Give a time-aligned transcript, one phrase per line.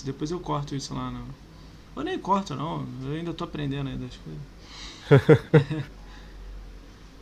[0.00, 0.06] isso.
[0.06, 1.10] Depois eu corto isso lá.
[1.10, 1.24] No...
[1.96, 2.86] Eu nem corto, não.
[3.04, 5.40] Eu ainda tô aprendendo ainda as coisas.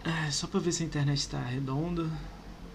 [0.04, 2.06] é, só pra ver se a internet tá redonda.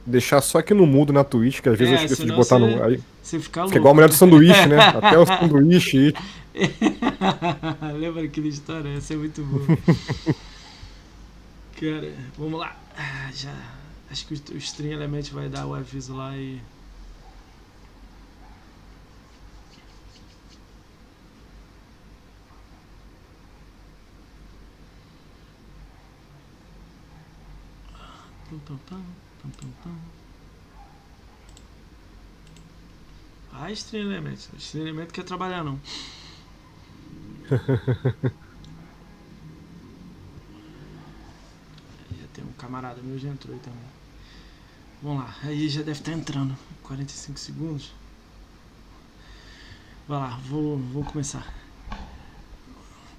[0.05, 2.59] Deixar só aqui no mudo na Twitch, que às vezes É, eu esqueço de botar
[2.59, 2.83] você- no.
[2.83, 3.77] Aí, Você fica fica louco.
[3.77, 4.77] igual a mulher do sanduíche, né?
[5.01, 6.13] Até o sanduíche.
[7.99, 8.89] Lembra aquela história?
[8.97, 9.65] Essa é muito boa.
[11.79, 12.75] Cara, vamos lá.
[12.97, 13.53] Ah, Já.
[14.11, 16.59] Acho que o, o Stream Element vai dar o aviso lá e.
[33.51, 34.49] Ah, Stream Element.
[34.57, 35.79] Stream Element quer trabalhar não.
[42.19, 43.79] Já tem um camarada meu já entrou aí também.
[45.01, 46.57] Vamos lá, aí já deve estar entrando.
[46.81, 47.91] 45 segundos.
[50.07, 51.53] Vai lá, vou, vou começar.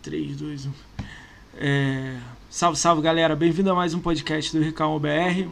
[0.03, 0.94] 3, 2, 1.
[1.57, 2.15] É...
[2.51, 5.49] Salve, salve galera, bem-vindo a mais um podcast do Ricalmo BR.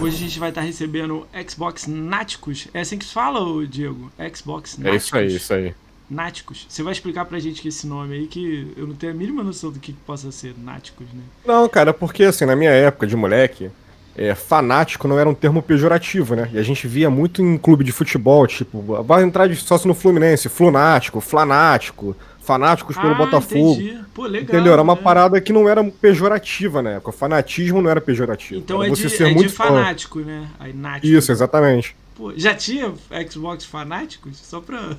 [0.00, 2.68] Hoje a gente vai estar recebendo Xbox Náticos.
[2.72, 4.10] É assim que se fala, Diego?
[4.34, 5.04] Xbox É Náticos.
[5.04, 5.74] isso aí, isso aí.
[6.08, 6.66] Náticos.
[6.68, 9.42] Você vai explicar pra gente que esse nome aí, que eu não tenho a mínima
[9.42, 11.22] noção do que, que possa ser Náticos, né?
[11.46, 13.70] Não, cara, porque assim, na minha época de moleque,
[14.16, 16.48] é, fanático não era um termo pejorativo, né?
[16.52, 19.94] E a gente via muito em clube de futebol, tipo, vai entrar de sócio no
[19.94, 22.16] Fluminense, flunático, flanático,
[22.50, 23.76] fanáticos pelo Botafogo.
[23.78, 24.04] Ah, entendi.
[24.12, 24.42] Pô, legal.
[24.42, 24.72] Entendeu?
[24.72, 25.00] Era uma né?
[25.00, 27.10] parada que não era pejorativa na época.
[27.10, 28.58] O fanatismo não era pejorativo.
[28.58, 29.64] Então era é você de, ser é de muito fã.
[29.64, 30.48] fanático, né?
[30.58, 31.06] Aí Nático.
[31.06, 31.94] Isso, exatamente.
[32.16, 32.92] Pô, já tinha
[33.30, 34.36] Xbox fanáticos?
[34.38, 34.96] Só pra.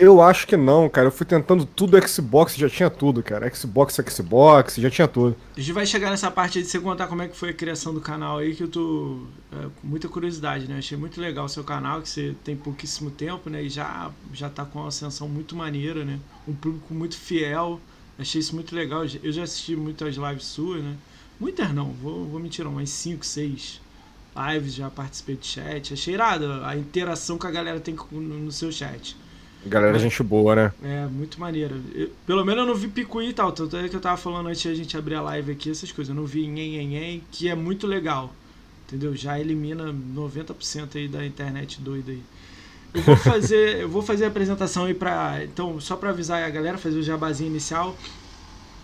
[0.00, 1.08] Eu acho que não, cara.
[1.08, 3.54] Eu fui tentando tudo Xbox, já tinha tudo, cara.
[3.54, 5.36] Xbox, Xbox, já tinha tudo.
[5.54, 7.52] A gente vai chegar nessa parte aí de você contar como é que foi a
[7.52, 10.78] criação do canal aí, que eu tô é, com muita curiosidade, né?
[10.78, 13.62] Achei muito legal o seu canal, que você tem pouquíssimo tempo, né?
[13.62, 16.18] E já, já tá com uma ascensão muito maneira, né?
[16.48, 17.78] Um público muito fiel.
[18.18, 19.04] Achei isso muito legal.
[19.22, 20.96] Eu já assisti muitas lives suas, né?
[21.38, 23.82] Muitas não, vou, vou mentir, não, umas 5, 6
[24.54, 25.92] lives, já participei de chat.
[25.92, 29.14] Achei irado a interação que a galera tem no seu chat.
[29.66, 30.72] Galera, gente boa, né?
[30.82, 31.76] É, muito maneiro.
[31.94, 33.52] Eu- pelo menos eu não vi picuí e tal.
[33.52, 35.92] Tanto é que eu tava falando antes de a gente abrir a live aqui, essas
[35.92, 36.14] coisas.
[36.14, 38.34] Eu não vi nhen, nhen, nhen, que é muito legal.
[38.86, 39.14] Entendeu?
[39.14, 42.22] Já elimina 90% aí da internet doida aí.
[42.94, 45.44] Eu vou fazer, eu vou fazer a apresentação aí pra.
[45.44, 47.96] Então, só pra avisar aí a galera, fazer o jabazinho inicial.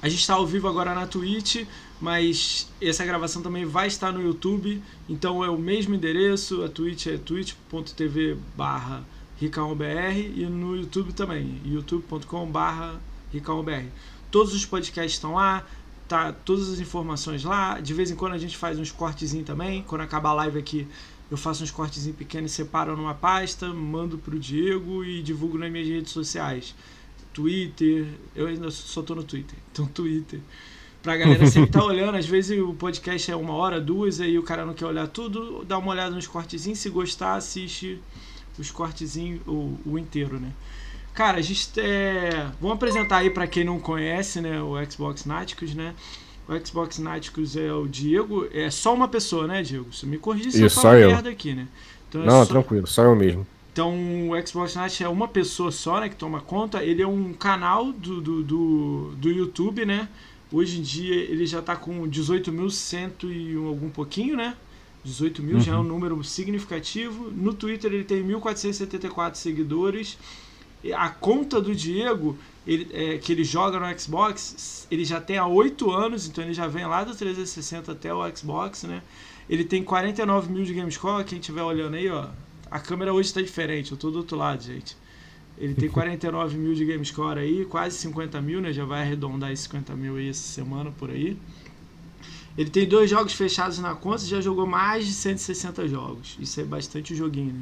[0.03, 1.64] A gente está ao vivo agora na Twitch,
[2.00, 4.81] mas essa gravação também vai estar no YouTube.
[5.08, 9.03] Então é o mesmo endereço, a Twitch é twitch.tv barra
[9.41, 13.00] RicalmoBR e no YouTube também, youtube.com barra
[13.32, 13.86] RicalmoBR.
[14.30, 15.64] Todos os podcasts estão lá,
[16.08, 17.80] tá todas as informações lá.
[17.80, 19.82] De vez em quando a gente faz uns cortezinhos também.
[19.82, 20.86] Quando acabar a live aqui,
[21.30, 25.88] eu faço uns cortezinhos pequenos, separo numa pasta, mando pro Diego e divulgo nas minhas
[25.88, 26.75] redes sociais.
[27.32, 30.41] Twitter, eu ainda só tô no Twitter, então Twitter.
[31.02, 34.42] Pra galera sempre tá olhando, às vezes o podcast é uma hora, duas, aí o
[34.42, 38.00] cara não quer olhar tudo, dá uma olhada nos cortezinhos, se gostar, assiste
[38.59, 40.50] os cortezinhos, o, o inteiro, né?
[41.15, 42.47] Cara, a gente é...
[42.61, 45.94] Vamos apresentar aí pra quem não conhece, né, o Xbox Náticos, né?
[46.49, 49.93] O Xbox Náticos é o Diego, é só uma pessoa, né, Diego?
[49.93, 51.09] Você me corrige se eu Isso, falo só eu.
[51.09, 51.67] merda aqui, né?
[52.09, 53.47] Então, é Não, só- tranquilo, só eu mesmo.
[53.72, 56.84] então, o Xbox Night é uma pessoa só, né, que toma conta.
[56.84, 60.09] Ele é um canal do, do, do, do YouTube, né?
[60.53, 64.55] Hoje em dia ele já tá com 18.100 e um algum pouquinho, né?
[65.06, 67.31] 18 mil já é um número significativo.
[67.31, 70.19] No Twitter ele tem 1.474 seguidores.
[70.84, 72.37] E A conta do Diego,
[72.67, 76.53] ele, é, que ele joga no Xbox, ele já tem há 8 anos, então ele
[76.53, 79.03] já vem lá do 360 até o Xbox, né?
[79.49, 82.28] Ele tem 49 mil de Gamescore, quem estiver olhando aí, ó.
[82.71, 84.97] A câmera hoje tá diferente, eu tô do outro lado, gente.
[85.56, 88.73] Ele tem 49 mil de Gamescore aí, quase 50 mil, né?
[88.73, 91.38] Já vai arredondar esses 50 mil aí essa semana por aí.
[92.56, 96.37] Ele tem dois jogos fechados na conta e já jogou mais de 160 jogos.
[96.41, 97.61] Isso é bastante joguinho, né?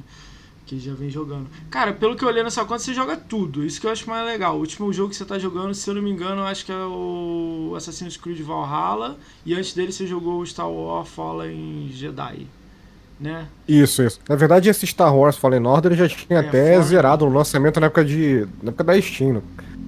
[0.66, 1.46] Que já vem jogando.
[1.68, 3.64] Cara, pelo que eu olhei na sua conta, você joga tudo.
[3.66, 4.56] Isso que eu acho mais legal.
[4.56, 6.72] O último jogo que você tá jogando, se eu não me engano, eu acho que
[6.72, 9.18] é o Assassin's Creed Valhalla.
[9.44, 12.46] E antes dele você jogou o Star Wars Fallen Jedi.
[13.20, 13.46] Né?
[13.68, 14.18] Isso, isso.
[14.28, 17.86] Na verdade, esse Star Wars Fallen Order já tinha É, até zerado no lançamento na
[17.86, 18.46] época de.
[18.62, 19.34] na época da Steam.
[19.34, 19.42] né?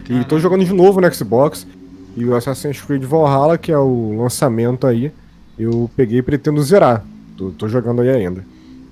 [0.08, 1.66] E tô jogando de novo no Xbox.
[2.16, 5.12] E o Assassin's Creed Valhalla, que é o lançamento aí,
[5.58, 7.04] eu peguei e pretendo zerar.
[7.36, 8.44] Tô, tô jogando aí ainda.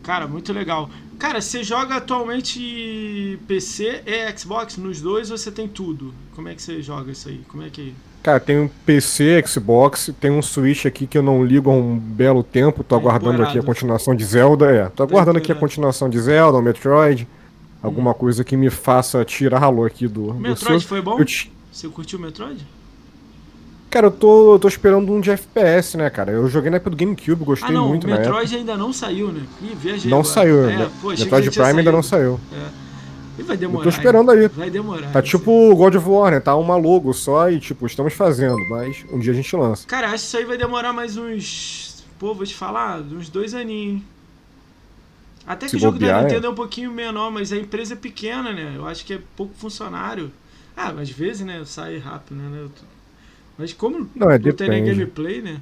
[0.02, 0.90] Cara, muito legal.
[1.18, 6.12] Cara, você joga atualmente PC e Xbox nos dois ou você tem tudo?
[6.34, 7.40] Como é que você joga isso aí?
[7.48, 7.94] Como é que.
[8.22, 11.98] Cara, tem um PC, Xbox, tem um Switch aqui que eu não ligo há um
[11.98, 12.82] belo tempo.
[12.82, 14.70] Tô Tá aguardando aqui a continuação de Zelda.
[14.70, 17.26] É, tô aguardando aqui a continuação de Zelda, o Metroid.
[17.82, 20.30] Alguma coisa que me faça tirar ralo aqui do.
[20.30, 20.88] O do Metroid seu.
[20.88, 21.22] foi bom?
[21.22, 22.66] Te- Você curtiu o Metroid?
[23.94, 26.32] Cara, eu tô, eu tô esperando um de FPS, né, cara?
[26.32, 28.22] Eu joguei na época do GameCube, gostei ah, não, muito o época.
[28.24, 29.46] Metroid ainda não saiu, né?
[29.62, 30.34] Ih, viajei Não agora.
[30.34, 30.90] saiu, É, né?
[31.00, 32.40] pô, Metroid Prime ainda não saiu.
[32.52, 32.66] É.
[33.38, 33.78] E vai demorar.
[33.78, 34.48] Eu tô esperando aí.
[34.48, 35.12] Vai demorar.
[35.12, 36.40] Tá tipo God of War, né?
[36.40, 39.86] Tá uma logo só e, tipo, estamos fazendo, mas um dia a gente lança.
[39.86, 42.04] Cara, acho que isso aí vai demorar mais uns.
[42.18, 43.98] Pô, vou te falar, uns dois aninhos.
[43.98, 44.04] hein?
[45.46, 47.94] Até que Se o jogo da bobear, Nintendo é um pouquinho menor, mas a empresa
[47.94, 48.72] é pequena, né?
[48.74, 50.32] Eu acho que é pouco funcionário.
[50.76, 51.62] Ah, às vezes, né?
[51.64, 52.58] Sai rápido, né?
[52.60, 52.70] Eu
[53.58, 55.60] Mas como Não, é, não tem nem gameplay, né?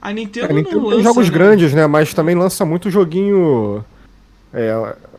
[0.00, 1.34] A É, Nintendo, a Nintendo não tem lança, jogos né?
[1.34, 1.86] grandes, né?
[1.86, 3.84] Mas também lança muito joguinho.
[4.52, 4.72] É.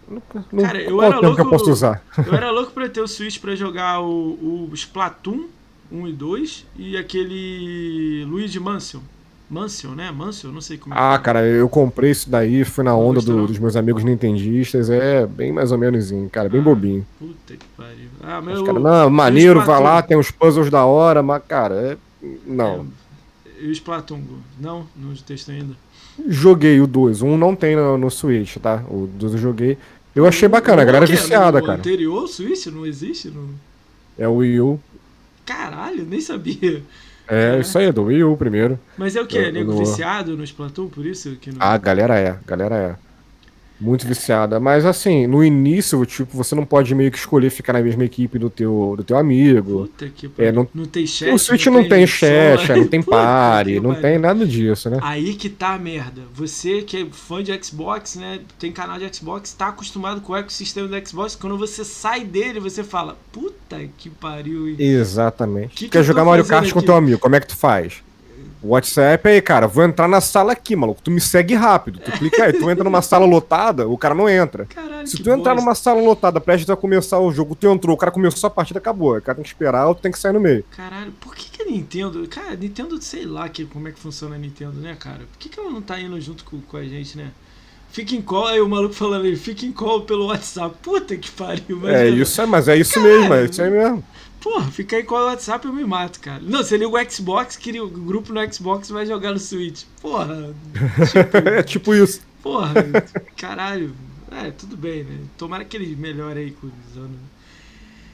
[0.10, 0.22] Não,
[0.54, 2.02] não, Cara, eu era o termo que eu louco- posso usar?
[2.26, 5.48] Eu era louco pra ter o Switch pra jogar o, o Splatoon
[5.92, 9.02] 1 e 2 e aquele Luigi Mansion.
[9.50, 10.12] Mansion, né?
[10.12, 10.98] Mansion, não sei como é.
[11.00, 11.20] Ah, é.
[11.20, 15.54] cara, eu comprei isso daí, fui na onda do- dos meus amigos nintendistas, é bem
[15.54, 17.06] mais ou menos, cara, bem Ah, bobinho.
[17.18, 18.10] Puta que pariu.
[18.22, 21.76] Ah, mas Os caras, não, maneiro, vai lá, tem uns puzzles da hora, mas, cara,
[21.76, 21.98] é-
[22.46, 22.88] não.
[23.60, 24.22] E o Splatoon?
[24.60, 25.74] Não, não testei ainda.
[26.28, 28.84] Joguei o 2, um não tem no, no Switch, tá?
[28.90, 29.78] O 2 eu joguei.
[30.16, 31.78] Eu achei bacana, a galera é viciada, no cara.
[31.80, 33.30] anterior, o Switch não existe?
[33.30, 33.48] Não...
[34.18, 34.80] É o Wii U.
[35.46, 36.84] Caralho, nem sabia.
[37.28, 37.60] É, É.
[37.60, 38.80] isso aí, é do Wii U primeiro.
[38.98, 39.38] Mas é o quê?
[39.48, 41.58] Eu- Nego eu- viciado no Splatoon, por isso que não...
[41.60, 42.96] Ah, galera é, galera é.
[43.80, 44.60] Muito viciada.
[44.60, 48.40] Mas assim, no início, tipo, você não pode meio que escolher ficar na mesma equipe
[48.40, 49.82] do teu, do teu amigo.
[49.88, 50.68] Puta que É, pariu.
[50.74, 54.18] não- tem chat, o Switch não tem chat, não tem Puta pare, que não tem
[54.18, 54.98] nada disso, né?
[55.02, 56.22] Aí que tá a merda.
[56.34, 58.40] Você que é fã de Xbox, né?
[58.58, 61.36] Tem canal de Xbox, tá acostumado com o ecossistema do Xbox.
[61.36, 64.68] Quando você sai dele, você fala: Puta que pariu.
[64.70, 65.76] hein?" Exatamente.
[65.76, 66.86] Que que Quer eu jogar Mario Kart com aqui?
[66.88, 68.02] teu amigo, como é que tu faz?
[68.64, 71.02] WhatsApp aí, cara, vou entrar na sala aqui, maluco.
[71.02, 72.00] Tu me segue rápido.
[72.00, 74.66] Tu clica aí, tu entra numa sala lotada, o cara não entra.
[74.66, 75.56] Caralho, Se tu entrar bosta.
[75.66, 78.80] numa sala lotada, prestes a começar o jogo, tu entrou, o cara começou a partida,
[78.80, 79.16] acabou.
[79.18, 80.64] O cara tem que esperar ou tu tem que sair no meio.
[80.76, 82.28] Caralho, por que, que a Nintendo.
[82.28, 85.20] Cara, Nintendo, sei lá que, como é que funciona a Nintendo, né, cara?
[85.32, 87.32] Por que, que ela não tá indo junto com, com a gente, né?
[87.90, 90.76] Fica em call, aí o maluco falando aí, fica em call pelo WhatsApp.
[90.84, 92.22] Puta que pariu, É imagina.
[92.24, 93.20] isso, é, mas é isso Caralho.
[93.20, 94.04] mesmo, é isso aí mesmo.
[94.48, 96.42] Porra, fica aí com o WhatsApp eu me mato, cara.
[96.42, 99.84] Não, você liga o Xbox, cria o grupo no Xbox e vai jogar no Switch.
[100.02, 100.56] Porra.
[101.58, 102.22] é tipo isso.
[102.42, 102.74] Porra,
[103.36, 103.94] caralho.
[104.32, 105.20] É, tudo bem, né?
[105.38, 107.18] Tomara que ele melhore aí com os anos.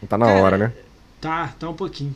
[0.09, 0.73] Tá na Cara, hora, né?
[1.21, 2.15] Tá, tá um pouquinho.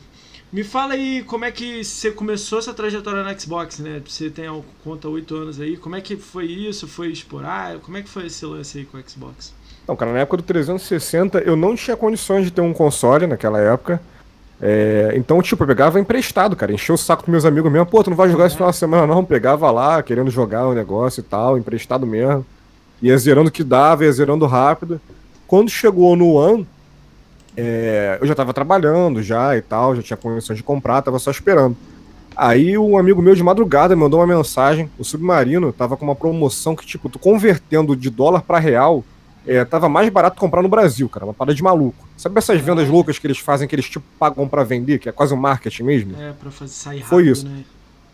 [0.52, 4.02] Me fala aí como é que você começou essa trajetória no Xbox, né?
[4.04, 4.46] Você tem
[4.82, 5.76] conta 8 anos aí.
[5.76, 6.88] Como é que foi isso?
[6.88, 7.78] Foi explorar?
[7.78, 9.54] Como é que foi esse lance aí com o Xbox?
[9.88, 13.58] Então, cara, na época do 360 eu não tinha condições de ter um console naquela
[13.58, 13.98] época.
[14.60, 16.70] É, então, tipo, eu pegava emprestado, cara.
[16.70, 17.86] Encheu o saco dos meus amigos mesmo.
[17.86, 19.24] Pô, tu não vai jogar esse final de semana, não.
[19.24, 22.44] Pegava lá, querendo jogar o negócio e tal, emprestado mesmo.
[23.00, 25.00] Ia zerando o que dava, ia zerando rápido.
[25.46, 26.68] Quando chegou no One,
[27.56, 31.30] é, eu já tava trabalhando já e tal, já tinha condições de comprar, tava só
[31.30, 31.74] esperando.
[32.36, 34.90] Aí um amigo meu de madrugada mandou uma mensagem.
[34.98, 39.02] O Submarino tava com uma promoção que, tipo, tu convertendo de dólar pra real,
[39.48, 41.24] é, tava mais barato comprar no Brasil, cara.
[41.24, 42.06] Uma parada de maluco.
[42.16, 45.12] Sabe essas vendas loucas que eles fazem, que eles, tipo, pagam pra vender, que é
[45.12, 46.20] quase um marketing mesmo?
[46.20, 47.46] É, pra fazer sair rápido, Foi isso.
[47.48, 47.64] né?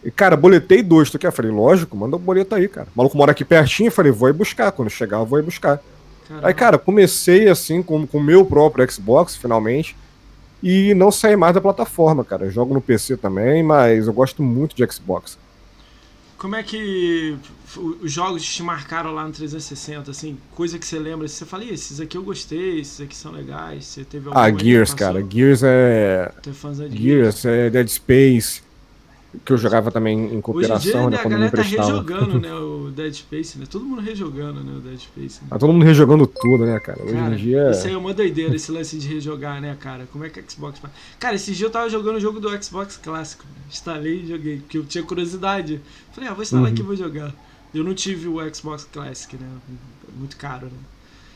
[0.04, 1.32] E, cara, boletei dois, tu quer?
[1.32, 2.86] Falei, lógico, manda o boleto aí, cara.
[2.94, 4.70] O maluco mora aqui pertinho, falei, vou ir buscar.
[4.70, 5.80] Quando chegar, eu vou ir buscar.
[6.28, 6.46] Caralho.
[6.46, 9.96] Aí, cara, comecei assim com com o meu próprio Xbox, finalmente.
[10.62, 12.46] E não saí mais da plataforma, cara.
[12.46, 15.38] Eu jogo no PC também, mas eu gosto muito de Xbox.
[16.36, 17.36] Como é que
[18.02, 21.72] os jogos te marcaram lá no 360, assim, coisa que você lembra, você fala, "Ih,
[21.72, 25.24] esses aqui eu gostei, esses aqui são legais, você teve algum Ah, Gears, cara.
[25.26, 26.32] Gears é.
[26.46, 26.52] É
[26.92, 26.92] Gears?
[27.00, 28.63] Gears, é Dead Space.
[29.44, 31.16] Que eu jogava também em Hoje em cooperação, dia né, né?
[31.16, 31.88] a Quando me galera tá emprestava.
[31.88, 33.64] rejogando, né, o Dead Space, né?
[33.70, 35.40] Todo mundo rejogando, né, o Dead Space.
[35.42, 35.46] Né?
[35.50, 37.02] Tá todo mundo rejogando tudo, né, cara?
[37.02, 37.70] Hoje Cara, em dia.
[37.70, 40.06] isso aí é uma doideira, esse lance de rejogar, né, cara?
[40.12, 40.92] Como é que a Xbox faz?
[41.18, 43.44] Cara, esse dia eu tava jogando o jogo do Xbox clássico.
[43.44, 43.62] né?
[43.70, 45.80] Instalei e joguei, porque eu tinha curiosidade.
[46.12, 46.70] Falei, ah, vou instalar Uhum.
[46.72, 47.32] aqui e vou jogar.
[47.74, 49.46] Eu não tive o Xbox Classic, né?
[50.16, 50.72] Muito caro, né?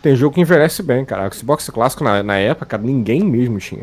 [0.01, 1.29] Tem jogo que envelhece bem, cara.
[1.29, 3.83] O Xbox clássico na, na época, cara, ninguém mesmo tinha.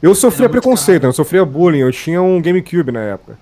[0.00, 1.10] Eu sofria preconceito, caro.
[1.10, 1.78] eu sofria bullying.
[1.80, 3.36] Eu tinha um GameCube na época.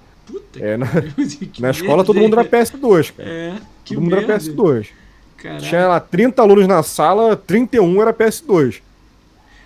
[0.61, 0.87] É, na-
[1.61, 3.29] Na escola todo mundo era PS2, cara.
[3.29, 4.45] É, que todo mundo era merda.
[4.45, 4.89] PS2.
[5.37, 5.63] Caralho.
[5.65, 8.81] Tinha lá 30 alunos na sala, 31 era PS2.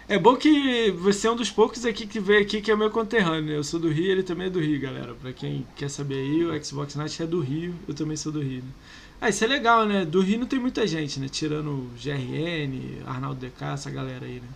[0.08, 2.90] É bom que você é um dos poucos aqui que veio aqui que é meu
[2.90, 3.52] conterrâneo.
[3.54, 5.14] Eu sou do Rio, ele também é do Rio, galera.
[5.22, 8.40] Pra quem quer saber aí, o Xbox Night é do Rio, eu também sou do
[8.40, 8.58] Rio.
[8.62, 8.68] Né?
[9.20, 10.04] Ah, isso é legal, né?
[10.04, 11.28] Do Rio não tem muita gente, né?
[11.30, 14.48] Tirando o GRN, Arnaldo DK, essa galera aí, né?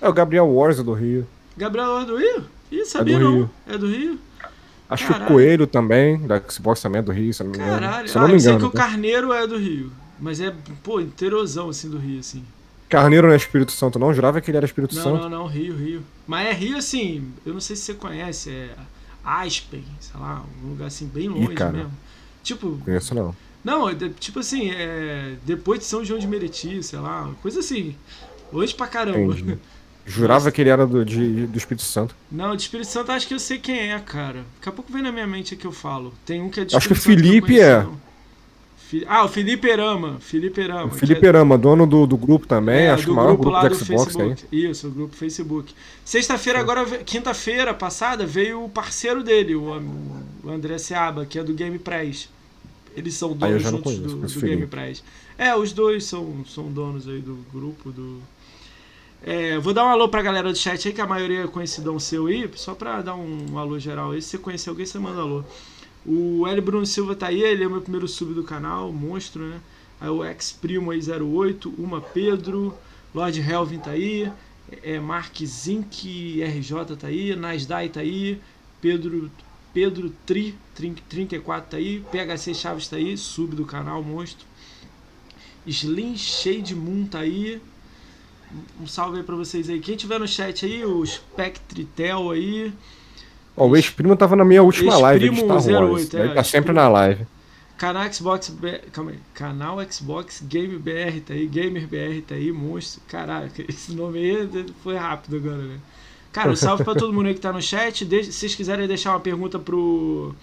[0.00, 1.26] É o Gabriel Wars do Rio.
[1.56, 2.44] Gabriel é do Rio?
[2.72, 3.32] Ih, sabia É não.
[3.34, 3.50] Rio.
[3.68, 4.18] É do Rio?
[4.88, 7.58] Acho que o Coelho também, da Xbox também é do Rio, se eu não me
[7.58, 7.80] engano.
[7.80, 8.08] Caralho.
[8.08, 8.86] Se ah, eu sei que o tá?
[8.86, 9.90] Carneiro é do Rio.
[10.20, 12.44] Mas é, pô, interosão assim do Rio, assim.
[12.88, 14.12] Carneiro não é Espírito Santo, não?
[14.12, 15.22] Jurava que ele era Espírito Não, Santo.
[15.22, 16.02] não, não, Rio, Rio.
[16.26, 18.70] Mas é Rio assim, eu não sei se você conhece, é
[19.24, 21.72] Aspen, sei lá, um lugar assim bem longe cara.
[21.72, 21.92] mesmo.
[22.42, 23.34] Tipo, Conheço não.
[23.64, 27.96] não, é tipo assim, é depois de São João de Meriti, sei lá, coisa assim.
[28.52, 29.34] Longe pra caramba.
[29.34, 29.58] Entendi.
[30.06, 32.14] Jurava que ele era do, de- do Espírito Santo.
[32.30, 34.44] Não, de Espírito Santo acho que eu sei quem é, cara.
[34.56, 36.12] Daqui a pouco vem na minha mente que eu falo.
[36.26, 37.86] Tem um que é de Acho que o Espírito Santo eu Felipe é.
[38.76, 40.18] Fi- Ah, o Felipe Erama.
[40.20, 40.86] Felipe Erama.
[40.86, 43.28] O que Felipe é- Erama, dono do, do grupo também, é, acho que o maior
[43.28, 44.34] grupo grupo lá do Xbox aí.
[44.52, 45.74] Isso, o grupo Facebook.
[46.04, 49.62] Sexta-feira, agora, quinta-feira passada, veio o parceiro dele, o,
[50.44, 52.28] o André Seaba, que é do Game Press.
[52.94, 54.66] Eles são eu donos não juntos conheço, do, do o Game.
[54.66, 55.02] Press.
[55.38, 58.20] É, os dois são, são donos aí do grupo do.
[59.26, 61.98] É, vou dar um alô pra galera do chat aí, que a maioria é conhecidão
[61.98, 64.20] seu aí, só pra dar um, alô geral aí.
[64.20, 65.42] Se você conhecer alguém, você manda alô.
[66.04, 66.60] O L.
[66.60, 69.60] Bruno Silva tá aí, ele é o meu primeiro sub do canal, monstro, né?
[70.00, 72.76] Aí o ex-primo aí 08, Uma Pedro,
[73.14, 74.30] Lord Helvin tá aí,
[74.82, 78.38] é, Mark Zink RJ tá aí, Nasdai tá aí,
[78.82, 79.30] Pedro
[79.72, 84.46] Pedro Tri, Trin- 34 tá aí, PHC Chaves tá aí, sub do canal, monstro.
[85.66, 87.60] Slim Shade Moon tá aí.
[88.80, 89.80] Um salve aí pra vocês aí.
[89.80, 92.72] Quem tiver no chat aí, o Spectritel aí.
[93.56, 96.04] Ó, o ex-primo tava na minha última Ex-primo live de Star Wars.
[96.04, 97.26] 08, ele é, tá sempre na live.
[97.76, 98.78] Canal Xbox B...
[98.92, 99.18] Calma aí.
[99.32, 103.02] Canal Xbox Game BR tá aí, Gamer BR tá aí, monstro.
[103.08, 105.78] Caraca, esse nome aí foi rápido agora, né?
[106.32, 108.04] Cara, um salve pra todo mundo aí que tá no chat.
[108.04, 110.34] Deixa- se vocês quiserem deixar uma pergunta pro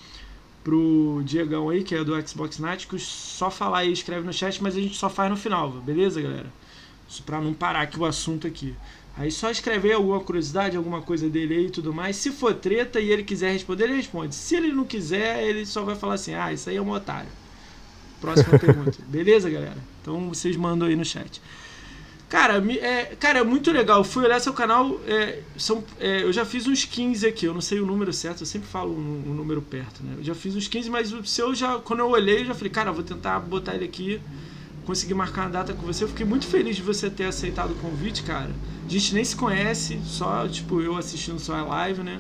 [0.64, 4.78] pro Diegão aí, que é do Xbox Náticos, só falar aí, escreve no chat, mas
[4.78, 6.46] a gente só faz no final, beleza, galera?
[7.20, 8.76] Pra não parar aqui o assunto aqui.
[9.18, 12.16] Aí só escrever alguma curiosidade, alguma coisa dele aí e tudo mais.
[12.16, 14.34] Se for treta e ele quiser responder, ele responde.
[14.34, 17.30] Se ele não quiser, ele só vai falar assim: ah, isso aí é um otário.
[18.22, 18.98] Próxima pergunta.
[19.08, 19.78] Beleza, galera?
[20.02, 21.42] Então vocês mandam aí no chat.
[22.30, 24.00] Cara, é, cara, é muito legal.
[24.00, 25.02] Eu fui olhar seu canal.
[25.06, 27.46] é, são, é, eu já fiz uns 15 aqui.
[27.46, 30.16] Eu não sei o número certo, eu sempre falo um, um número perto, né?
[30.18, 31.78] Eu já fiz uns 15, mas o seu já.
[31.80, 34.22] Quando eu olhei, eu já falei, cara, eu vou tentar botar ele aqui.
[34.86, 36.04] Conseguir marcar uma data com você.
[36.04, 38.52] Eu fiquei muito feliz de você ter aceitado o convite, cara.
[38.86, 42.20] A gente nem se conhece, só, tipo, eu assistindo só a live, né?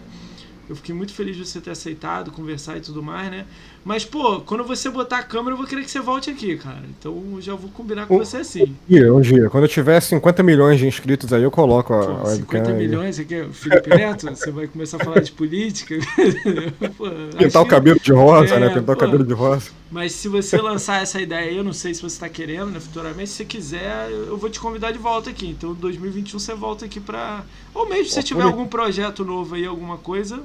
[0.70, 3.46] Eu fiquei muito feliz de você ter aceitado, conversar e tudo mais, né?
[3.84, 6.84] Mas, pô, quando você botar a câmera, eu vou querer que você volte aqui, cara.
[6.88, 8.64] Então eu já vou combinar com Um- você assim.
[8.64, 9.50] Um dia, um dia.
[9.50, 12.74] Quando eu tiver 50 milhões de inscritos aí, eu coloco a, Pô, a 50 webcam
[12.76, 12.88] aí.
[12.88, 14.28] milhões, você quer o Felipe Neto?
[14.30, 15.96] Você vai começar a falar de política?
[16.98, 17.06] Pô,
[17.38, 18.70] Pintar o cabelo de rosa, É, né?
[18.70, 19.06] Pintar o pô.
[19.06, 19.72] cabelo de rosa.
[19.92, 22.80] Mas se você lançar essa ideia aí, eu não sei se você está querendo, né,
[22.80, 25.48] futuramente, se você quiser, eu vou te convidar de volta aqui.
[25.50, 27.44] Então, 2021 você volta aqui pra.
[27.74, 30.40] Ou mesmo se você tiver algum projeto novo aí, alguma coisa,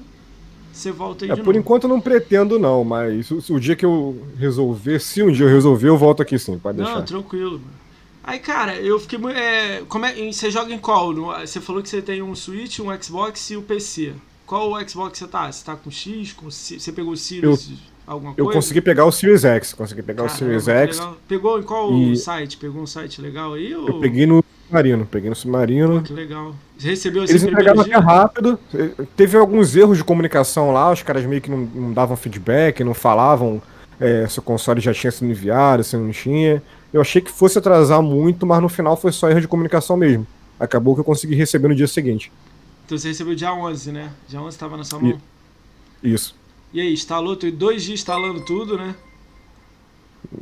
[0.77, 1.59] você volta aí É, de por novo.
[1.59, 5.47] enquanto eu não pretendo, não, mas o, o dia que eu resolver, se um dia
[5.47, 7.03] eu resolver, eu volto aqui sim, pode Não, deixar.
[7.03, 7.87] tranquilo, mano.
[8.23, 9.37] Aí, cara, eu fiquei muito.
[9.39, 11.15] É, como é, você joga em qual?
[11.41, 14.15] Você falou que você tem um Switch, um Xbox e o PC.
[14.45, 15.51] Qual o Xbox você tá?
[15.51, 16.33] Você tá com X?
[16.33, 17.71] Com, C- você pegou o Sirius?
[18.07, 18.59] Alguma Eu coisa?
[18.61, 20.99] consegui pegar o Series X, consegui pegar o Caramba, Series que X.
[20.99, 21.17] legal.
[21.29, 22.57] Pegou em qual E- site?
[22.57, 23.75] Pegou um site legal aí?
[23.75, 23.89] Ou...
[23.89, 26.03] Eu peguei no Submarino, peguei no Submarino.
[26.03, 26.55] Que legal.
[26.79, 28.59] Você recebeu Eles entregaram até rápido.
[29.17, 32.93] Teve alguns erros de comunicação lá, os caras meio que não, não davam feedback, não
[32.95, 33.63] falavam
[34.01, 36.63] eh, se o console já tinha sido enviado, se não tinha.
[36.93, 40.27] Eu achei que fosse atrasar muito, mas no final foi só erro de comunicação mesmo.
[40.59, 42.33] Acabou que eu consegui receber no dia seguinte.
[42.85, 44.11] Então você recebeu dia 11, né?
[44.29, 45.19] Dia 11 tava na sua mão.
[46.03, 46.35] Isso.
[46.73, 47.37] E aí, instalou?
[47.37, 48.95] Tem dois dias instalando tudo, né?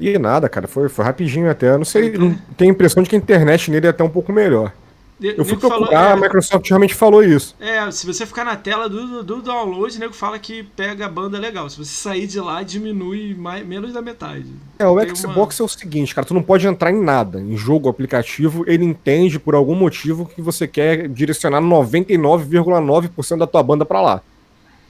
[0.01, 1.69] E nada, cara, foi, foi rapidinho até.
[1.71, 2.39] Eu não sei, né?
[2.57, 4.73] tenho a impressão de que a internet nele é até um pouco melhor.
[5.21, 7.55] De- Eu fui nego falou- procurar, a Microsoft realmente falou isso.
[7.61, 11.07] é, é, se você ficar na tela do, do download, o nego fala que pega
[11.07, 11.69] a banda legal.
[11.71, 14.47] Se você sair de lá, diminui mais, menos da metade.
[14.79, 17.41] É, o Tem uma- Xbox é o seguinte, cara, tu não pode entrar em nada,
[17.41, 23.63] em jogo, aplicativo, ele entende por algum motivo que você quer direcionar 99,9% da tua
[23.63, 24.23] banda pra lá.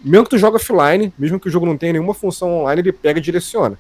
[0.02, 2.92] Mesmo que tu joga offline, mesmo que o jogo não tenha nenhuma função online, ele
[2.92, 3.78] pega e direciona.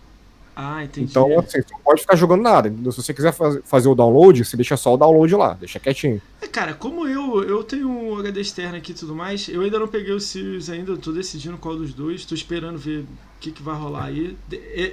[0.56, 1.10] Ah, entendi.
[1.10, 2.70] Então, assim, tu não pode ficar jogando nada.
[2.92, 6.22] Se você quiser faz- fazer o download, você deixa só o download lá, deixa quietinho.
[6.40, 9.78] É, cara, como eu eu tenho um HD externo aqui e tudo mais, eu ainda
[9.80, 13.06] não peguei o Sirius ainda, eu tô decidindo qual dos dois, tô esperando ver o
[13.40, 14.36] que, que vai rolar aí.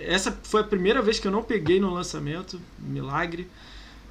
[0.07, 3.47] Essa foi a primeira vez que eu não peguei no lançamento, milagre.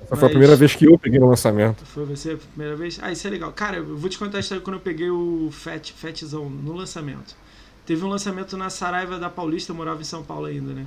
[0.02, 1.85] Essa foi a primeira vez que eu peguei no lançamento.
[1.85, 2.99] Foi você a primeira vez?
[3.02, 3.52] Ah, isso é legal.
[3.52, 7.37] Cara, eu vou te contar a história quando eu peguei o Fat, Fatzão no lançamento.
[7.87, 10.87] Teve um lançamento na Saraiva da Paulista, eu morava em São Paulo ainda, né?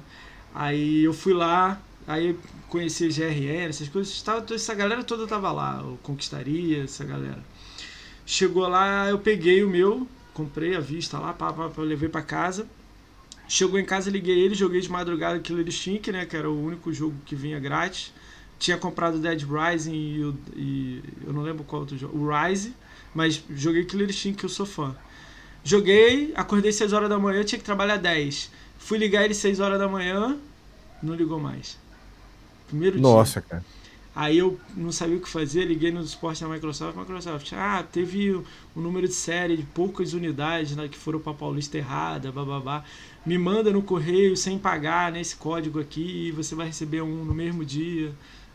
[0.54, 2.38] Aí eu fui lá, aí
[2.70, 4.22] conheci GRN, essas coisas.
[4.22, 7.44] Tava, essa galera toda tava lá, o Conquistaria, essa galera.
[8.26, 12.22] Chegou lá, eu peguei o meu, comprei a vista lá, pá, pá, pá, levei para
[12.22, 12.68] casa.
[13.48, 16.26] Chegou em casa, liguei ele, joguei de madrugada Killer Instinct, né?
[16.26, 18.14] Que era o único jogo que vinha grátis.
[18.64, 22.18] Tinha comprado Dead Rising e, o, e eu não lembro qual outro jogo.
[22.18, 22.74] O Rise,
[23.14, 24.96] mas joguei Killer Instinct que eu sou fã.
[25.66, 28.50] Joguei, acordei 6 horas da manhã, tinha que trabalhar 10.
[28.78, 30.38] Fui ligar ele 6 horas da manhã,
[31.02, 31.78] não ligou mais.
[32.70, 33.50] Primeiro Nossa, dia.
[33.50, 33.66] cara.
[34.16, 38.34] Aí eu não sabia o que fazer, liguei no suporte da Microsoft, Microsoft, ah, teve
[38.34, 38.46] um
[38.82, 42.86] número de série de poucas unidades né, que foram para Paulista errada, bababá.
[43.26, 47.34] Me manda no correio sem pagar nesse código aqui e você vai receber um no
[47.34, 48.14] mesmo dia.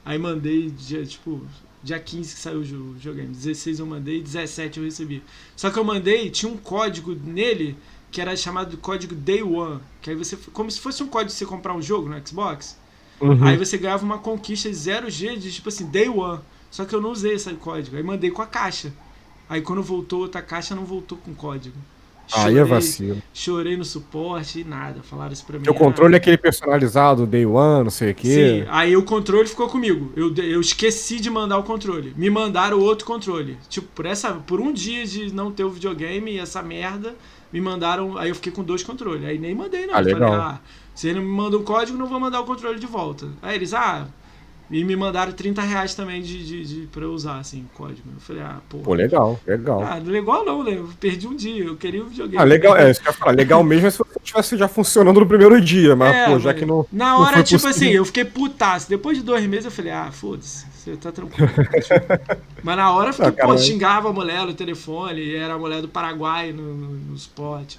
[0.09, 1.47] Aí mandei, dia, tipo,
[1.83, 5.23] dia 15 que saiu o videogame, 16 eu mandei, 17 eu recebi.
[5.55, 7.77] Só que eu mandei, tinha um código nele
[8.11, 11.31] que era chamado de código Day One, que aí você, como se fosse um código
[11.31, 12.75] de você comprar um jogo no Xbox,
[13.21, 13.45] Uhum.
[13.45, 16.41] Aí você ganhava uma conquista 0G de tipo assim, day one.
[16.71, 17.97] Só que eu não usei esse código.
[17.97, 18.93] Aí mandei com a caixa.
[19.49, 21.77] Aí quando voltou outra caixa, não voltou com código.
[22.29, 23.23] Chorei, Aí é vacilo.
[23.33, 25.03] Chorei no suporte e nada.
[25.03, 25.67] Falaram isso pra mim.
[25.67, 28.63] O controle é aquele personalizado, day one, não sei o quê.
[28.65, 30.13] Sim, aí o controle ficou comigo.
[30.15, 32.13] Eu, eu esqueci de mandar o controle.
[32.17, 33.57] Me mandaram outro controle.
[33.69, 37.17] Tipo, por, essa, por um dia de não ter o videogame e essa merda,
[37.51, 38.19] me mandaram.
[38.19, 39.25] Aí eu fiquei com dois controles.
[39.25, 39.95] Aí nem mandei, não.
[39.95, 40.31] Ah, legal.
[40.31, 40.61] Falei, ah,
[40.95, 43.29] se ele me manda um código, não vou mandar o controle de volta.
[43.41, 44.07] Aí eles, ah,
[44.71, 48.03] e me mandaram 30 reais também de, de, de, pra eu usar, assim, o código.
[48.15, 48.79] Eu falei, ah, pô.
[48.79, 49.83] Pô, legal, legal.
[49.83, 50.77] Ah, legal não, né?
[50.77, 52.37] Eu perdi um dia, eu queria um videogame.
[52.37, 53.33] Ah, legal, é, isso que eu ia falar.
[53.33, 56.53] Legal mesmo é se você tivesse já funcionando no primeiro dia, mas, é, pô, já
[56.53, 56.87] que não.
[56.93, 57.89] Na hora, não tipo possível.
[57.89, 58.91] assim, eu fiquei putaço.
[58.91, 61.49] Depois de dois meses eu falei, ah, foda-se, você tá tranquilo.
[62.63, 65.81] mas na hora eu fiquei, não, pô, xingava a mulher no telefone, era a mulher
[65.81, 67.77] do Paraguai no, no, no spot.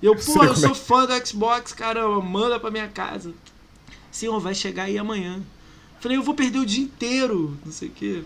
[0.00, 3.34] E eu, pô, eu sou é fã do Xbox, caramba, manda pra minha casa.
[4.10, 5.42] Senhor, vai chegar aí amanhã.
[6.00, 8.22] Falei, eu vou perder o dia inteiro, não sei o quê.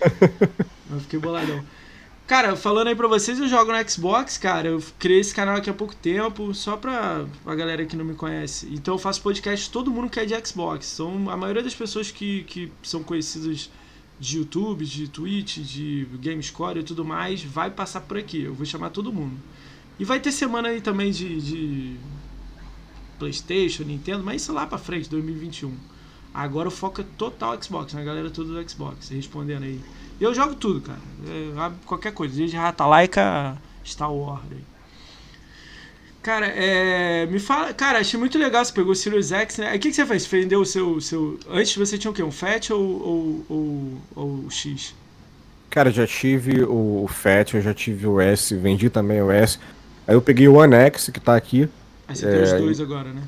[0.90, 1.64] eu fiquei boladão.
[2.26, 4.68] Cara, falando aí pra vocês, eu jogo no Xbox, cara.
[4.68, 8.14] Eu criei esse canal aqui há pouco tempo, só pra a galera que não me
[8.14, 8.68] conhece.
[8.70, 10.84] Então eu faço podcast todo mundo que é de Xbox.
[10.84, 13.70] São a maioria das pessoas que, que são conhecidas
[14.20, 18.42] de YouTube, de Twitch, de GameScore e tudo mais, vai passar por aqui.
[18.42, 19.38] Eu vou chamar todo mundo.
[19.98, 21.96] E vai ter semana aí também de, de
[23.18, 25.74] PlayStation, Nintendo, mas isso lá pra frente, 2021.
[26.32, 28.04] Agora o foco é total Xbox, né?
[28.04, 29.80] Galera tudo do Xbox, respondendo aí.
[30.20, 30.98] Eu jogo tudo, cara.
[31.86, 34.42] Qualquer coisa, desde Ratalaika Star Wars.
[34.50, 34.64] Aí.
[36.22, 37.72] Cara, é, me fala.
[37.72, 38.64] Cara, achei muito legal.
[38.64, 39.74] Você pegou o Sirius X, né?
[39.74, 40.24] O que, que você fez?
[40.24, 41.38] Você vendeu o seu, seu.
[41.48, 42.22] Antes você tinha o quê?
[42.22, 44.94] Um FAT ou, ou, ou, ou o X?
[45.70, 49.58] Cara, já tive o, o FAT, eu já tive o S, vendi também o S.
[50.06, 51.68] Aí eu peguei o One X, que tá aqui.
[52.08, 53.22] Aí você é, tem os é, dois agora, né?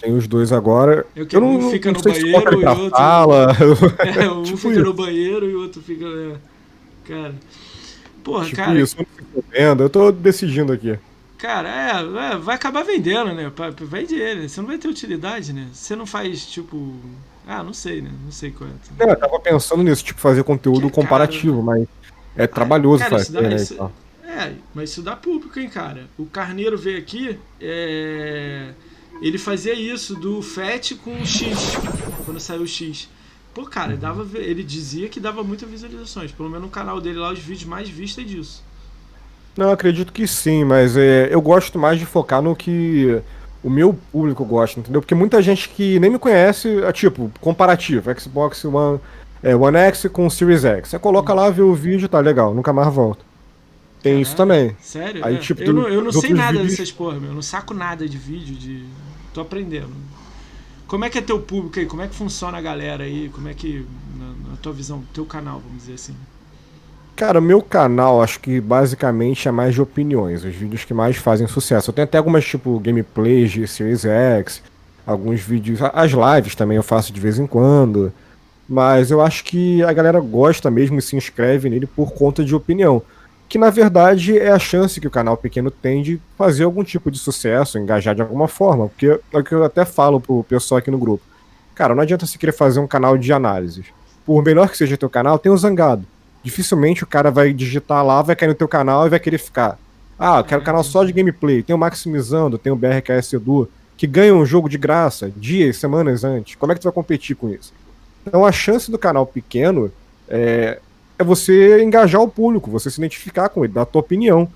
[0.00, 1.04] Tem os dois agora.
[1.14, 2.90] Eu, eu não, um fica não no banheiro e outro.
[2.90, 3.56] Fala.
[3.98, 4.84] É, um tipo fica isso.
[4.84, 6.04] no banheiro e o outro fica.
[6.06, 6.36] É,
[7.06, 7.34] cara.
[8.22, 8.80] Porra, tipo cara.
[8.80, 8.96] Isso,
[9.50, 9.82] vendo.
[9.82, 10.98] Eu tô decidindo aqui.
[11.38, 13.50] Cara, é, é, vai acabar vendendo, né?
[13.82, 14.48] Vende né?
[14.48, 15.68] Você não vai ter utilidade, né?
[15.72, 16.94] Você não faz, tipo.
[17.46, 18.10] Ah, não sei, né?
[18.24, 18.72] Não sei qual é.
[18.98, 21.86] Não, eu tava pensando nisso, tipo, fazer conteúdo é comparativo, mas
[22.36, 23.56] é trabalhoso cara, fazer, né?
[23.56, 23.90] Isso,
[24.24, 26.06] é, mas isso dá público, hein, cara.
[26.18, 28.72] O Carneiro veio aqui, é...
[29.20, 31.76] ele fazia isso do FET com o X,
[32.24, 33.08] quando saiu o X.
[33.54, 33.98] Pô, cara, uhum.
[33.98, 36.30] dava, ele dizia que dava muitas visualizações.
[36.30, 38.64] Pelo menos no canal dele lá, os vídeos mais vistos é disso.
[39.56, 43.20] Não, acredito que sim, mas é, eu gosto mais de focar no que
[43.62, 45.00] o meu público gosta, entendeu?
[45.00, 49.00] Porque muita gente que nem me conhece, é tipo, comparativo, Xbox One,
[49.42, 50.90] é, One X com Series X.
[50.90, 53.27] Você coloca lá, vê o vídeo, tá legal, nunca mais volta.
[54.02, 54.76] Tem isso também.
[54.80, 55.24] Sério?
[55.24, 55.38] Aí, é.
[55.38, 56.70] tipo, eu, não, eu não sei nada vídeos...
[56.70, 57.30] dessas porra, meu.
[57.30, 58.84] Eu não saco nada de vídeo, de.
[59.34, 59.90] Tô aprendendo.
[60.86, 61.86] Como é que é teu público aí?
[61.86, 63.28] Como é que funciona a galera aí?
[63.34, 63.86] Como é que.
[64.16, 66.14] Na, na tua visão, teu canal, vamos dizer assim.
[67.18, 71.48] Cara, meu canal acho que basicamente é mais de opiniões, os vídeos que mais fazem
[71.48, 71.90] sucesso.
[71.90, 74.62] Eu tenho até algumas tipo gameplays de Series X,
[75.04, 78.12] alguns vídeos, as lives também eu faço de vez em quando,
[78.68, 82.54] mas eu acho que a galera gosta mesmo e se inscreve nele por conta de
[82.54, 83.02] opinião
[83.48, 87.10] que na verdade é a chance que o canal pequeno tem de fazer algum tipo
[87.10, 90.78] de sucesso, engajar de alguma forma, porque é o que eu até falo pro pessoal
[90.78, 91.24] aqui no grupo.
[91.74, 93.86] Cara, não adianta você querer fazer um canal de análises.
[94.26, 96.04] Por melhor que seja teu canal, tem o Zangado.
[96.42, 99.78] Dificilmente o cara vai digitar lá, vai cair no teu canal e vai querer ficar.
[100.18, 101.62] Ah, eu quero um canal só de gameplay.
[101.62, 106.24] Tem o Maximizando, tem o BRKS Edu, que ganha um jogo de graça dias, semanas
[106.24, 106.56] antes.
[106.56, 107.72] Como é que tu vai competir com isso?
[108.26, 109.90] Então a chance do canal pequeno
[110.28, 110.80] é,
[111.18, 114.48] é você engajar o público, você se identificar com ele, dar a tua opinião,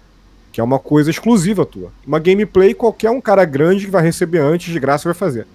[0.53, 1.93] que é uma coisa exclusiva tua.
[2.07, 5.47] Uma gameplay qualquer um cara grande que vai receber antes de graça vai fazer.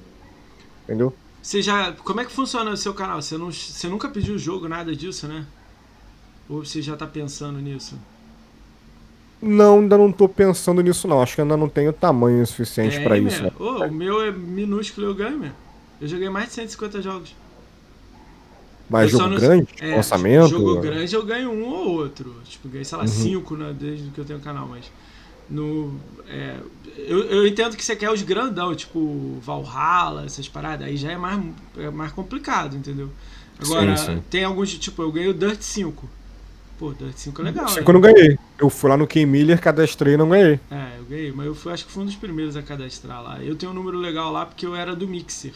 [0.83, 1.13] Entendeu?
[1.41, 3.21] Você já, como é que funciona o seu canal?
[3.21, 5.45] Você, não, você nunca pediu jogo, nada disso, né?
[6.49, 7.97] Ou você já tá pensando nisso?
[9.41, 11.21] Não, ainda não tô pensando nisso não.
[11.21, 13.43] Acho que ainda não tenho tamanho suficiente pra isso.
[13.43, 13.51] Né?
[13.59, 15.51] Oh, o meu é minúsculo, eu ganho, meu.
[16.01, 17.35] Eu joguei mais de 150 jogos.
[18.89, 19.67] Mas eu jogo grande?
[19.81, 20.49] É, lançamento?
[20.49, 22.35] Jogo grande eu ganho um ou outro.
[22.45, 23.09] Tipo, ganhei, sei lá, uhum.
[23.09, 24.91] cinco né, desde que eu tenho canal, mas.
[25.49, 25.97] No,
[26.27, 26.57] é,
[26.97, 31.17] eu, eu entendo que você quer os grandão, tipo Valhalla, essas paradas, aí já é
[31.17, 31.41] mais,
[31.77, 33.09] é mais complicado, entendeu?
[33.59, 34.23] Agora, sim, sim.
[34.29, 36.09] tem alguns, tipo, eu ganhei o Dirt 5.
[36.77, 37.67] Pô, Dirt 5 é legal.
[37.67, 38.37] 5 eu não ganhei.
[38.59, 40.59] Eu fui lá no Ken Miller, cadastrei e não ganhei.
[40.69, 43.41] É, eu ganhei, mas eu fui, acho que fui um dos primeiros a cadastrar lá.
[43.41, 45.53] Eu tenho um número legal lá porque eu era do Mixer.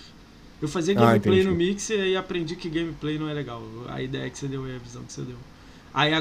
[0.62, 3.64] Eu fazia ah, gameplay ah, no Mixer e aprendi que gameplay não é legal.
[3.90, 5.38] A ideia que você deu e a visão que você deu.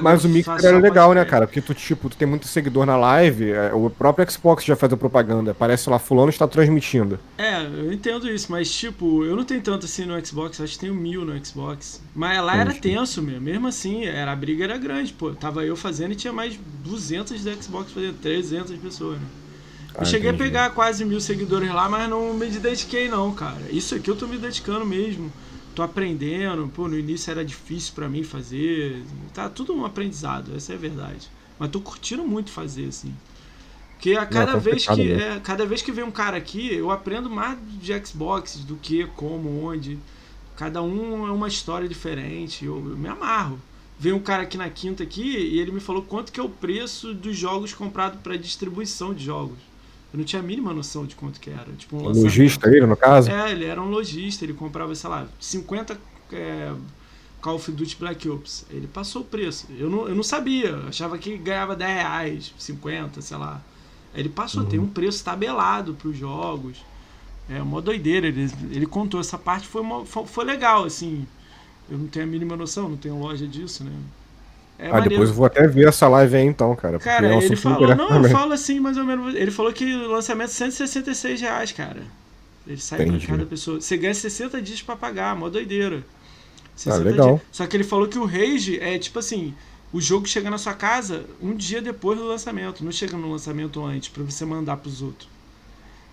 [0.03, 1.47] Mas o Mixer era legal, né, cara?
[1.47, 4.93] Porque tu, tipo, tu tem muito seguidor na live, é, o próprio Xbox já faz
[4.93, 5.55] a propaganda.
[5.55, 7.21] Parece lá, fulano está transmitindo.
[7.39, 10.81] É, eu entendo isso, mas tipo, eu não tenho tanto assim no Xbox, acho que
[10.81, 12.03] tenho mil no Xbox.
[12.15, 15.31] Mas lá era tenso mesmo, mesmo assim, era, a briga era grande, pô.
[15.33, 19.27] Tava eu fazendo e tinha mais 200 do Xbox fazendo, 300 pessoas, né?
[19.95, 20.43] Eu ah, cheguei entendi.
[20.43, 23.63] a pegar quase mil seguidores lá, mas não me dediquei não, cara.
[23.71, 25.33] Isso aqui eu tô me dedicando mesmo
[25.75, 30.73] tô aprendendo, pô, no início era difícil para mim fazer, tá tudo um aprendizado, essa
[30.73, 31.31] é a verdade.
[31.59, 33.15] Mas tô curtindo muito fazer assim.
[33.95, 36.91] Porque a cada Não, vez que é, cada vez que vem um cara aqui, eu
[36.91, 39.99] aprendo mais de Xbox do que como, onde.
[40.57, 43.61] Cada um é uma história diferente, eu, eu me amarro.
[43.99, 46.49] Veio um cara aqui na quinta aqui e ele me falou quanto que é o
[46.49, 49.59] preço dos jogos comprados para distribuição de jogos.
[50.13, 51.71] Eu não tinha a mínima noção de quanto que era.
[51.79, 53.31] Tipo, um lojista ele, no caso?
[53.31, 55.97] É, ele era um lojista, ele comprava, sei lá, 50
[56.33, 56.73] é,
[57.41, 58.67] Call of Duty Black Ops.
[58.71, 59.67] Ele passou o preço.
[59.79, 63.63] Eu não, eu não sabia, achava que ganhava 10 reais, 50, sei lá.
[64.15, 64.69] Ele passou, uhum.
[64.69, 66.85] tem um preço tabelado para os jogos.
[67.49, 68.27] É uma doideira.
[68.27, 71.27] Ele, ele contou essa parte, foi, uma, foi, foi legal, assim.
[71.89, 73.93] Eu não tenho a mínima noção, não tenho loja disso, né?
[74.81, 75.11] É ah, maneiro.
[75.11, 76.99] depois eu vou até ver essa live aí então, cara.
[76.99, 78.31] Cara, é um ele falou, não, também.
[78.31, 79.35] eu falo assim, mais ou menos.
[79.35, 82.03] Ele falou que o lançamento é 166 reais, cara.
[82.67, 83.27] Ele sai Entendi.
[83.27, 83.81] pra cada pessoa.
[83.81, 86.03] Você ganha 60 dias pra pagar, mó doideira.
[86.87, 87.35] Ah, legal.
[87.35, 87.41] Dias.
[87.53, 89.55] Só que ele falou que o Rage é tipo assim:
[89.93, 93.85] o jogo chega na sua casa um dia depois do lançamento, não chega no lançamento
[93.85, 95.29] antes, pra você mandar pros outros.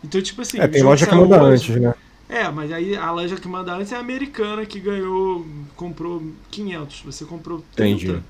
[0.03, 0.59] Então, tipo assim.
[0.59, 1.93] É, tem loja que manda antes, né?
[2.29, 7.03] É, mas aí a loja que manda antes é a americana que ganhou, comprou 500.
[7.05, 8.03] Você comprou 30.
[8.03, 8.23] Entendi.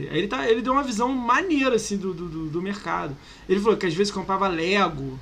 [0.00, 3.16] Ele, tá, ele deu uma visão maneira assim do, do, do mercado.
[3.48, 5.18] Ele falou que às vezes comprava Lego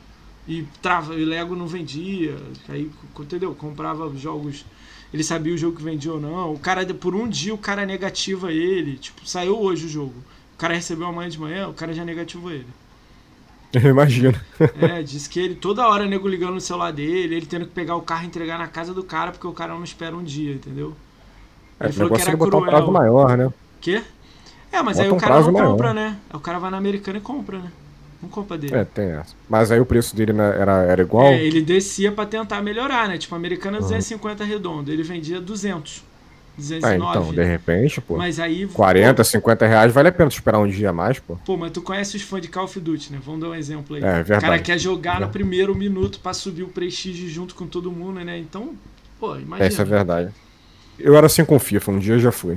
[0.47, 2.37] e, trava, e Lego não vendia.
[2.69, 3.55] Aí, entendeu?
[3.55, 4.65] Comprava jogos.
[5.13, 6.53] Ele sabia o jogo que vendia ou não.
[6.53, 8.97] O cara, por um dia, o cara negativa ele.
[8.99, 10.15] Tipo, saiu hoje o jogo.
[10.55, 12.67] O cara recebeu amanhã de manhã, o cara já negativou ele.
[13.75, 14.35] Eu imagino.
[14.81, 17.97] É, disse que ele toda hora nego ligando no celular dele, ele tendo que pegar
[17.97, 20.55] o carro e entregar na casa do cara porque o cara não espera um dia,
[20.55, 20.95] entendeu?
[21.81, 22.63] Ele é, falou que era é botar cruel.
[22.63, 23.53] um prazo maior, né?
[23.81, 24.03] Quê?
[24.75, 25.71] É, mas Bota aí o cara não maior.
[25.71, 26.17] compra, né?
[26.33, 27.71] O cara vai na americana e compra, né?
[28.21, 28.75] Não compra dele.
[28.75, 29.35] É, tem essa.
[29.49, 31.27] Mas aí o preço dele era, era igual?
[31.27, 33.17] É, ele descia pra tentar melhorar, né?
[33.17, 34.49] Tipo, a americana 250 uhum.
[34.49, 36.03] redondo, ele vendia 200.
[36.57, 36.87] 209.
[36.87, 38.17] Ah, então, de repente, pô.
[38.17, 38.67] Mas aí.
[38.67, 41.37] 40, pô, 50 reais vale a pena tu esperar um dia a mais, pô.
[41.45, 43.21] Pô, mas tu conhece os fãs de Call of Duty, né?
[43.25, 44.03] Vamos dar um exemplo aí.
[44.03, 44.39] É, verdade.
[44.39, 48.21] O cara quer jogar no primeiro minuto pra subir o prestígio junto com todo mundo,
[48.21, 48.39] né?
[48.39, 48.71] Então,
[49.21, 49.67] pô, imagina.
[49.67, 50.31] Essa é verdade.
[50.99, 52.57] Eu era assim com FIFA, um dia eu já fui.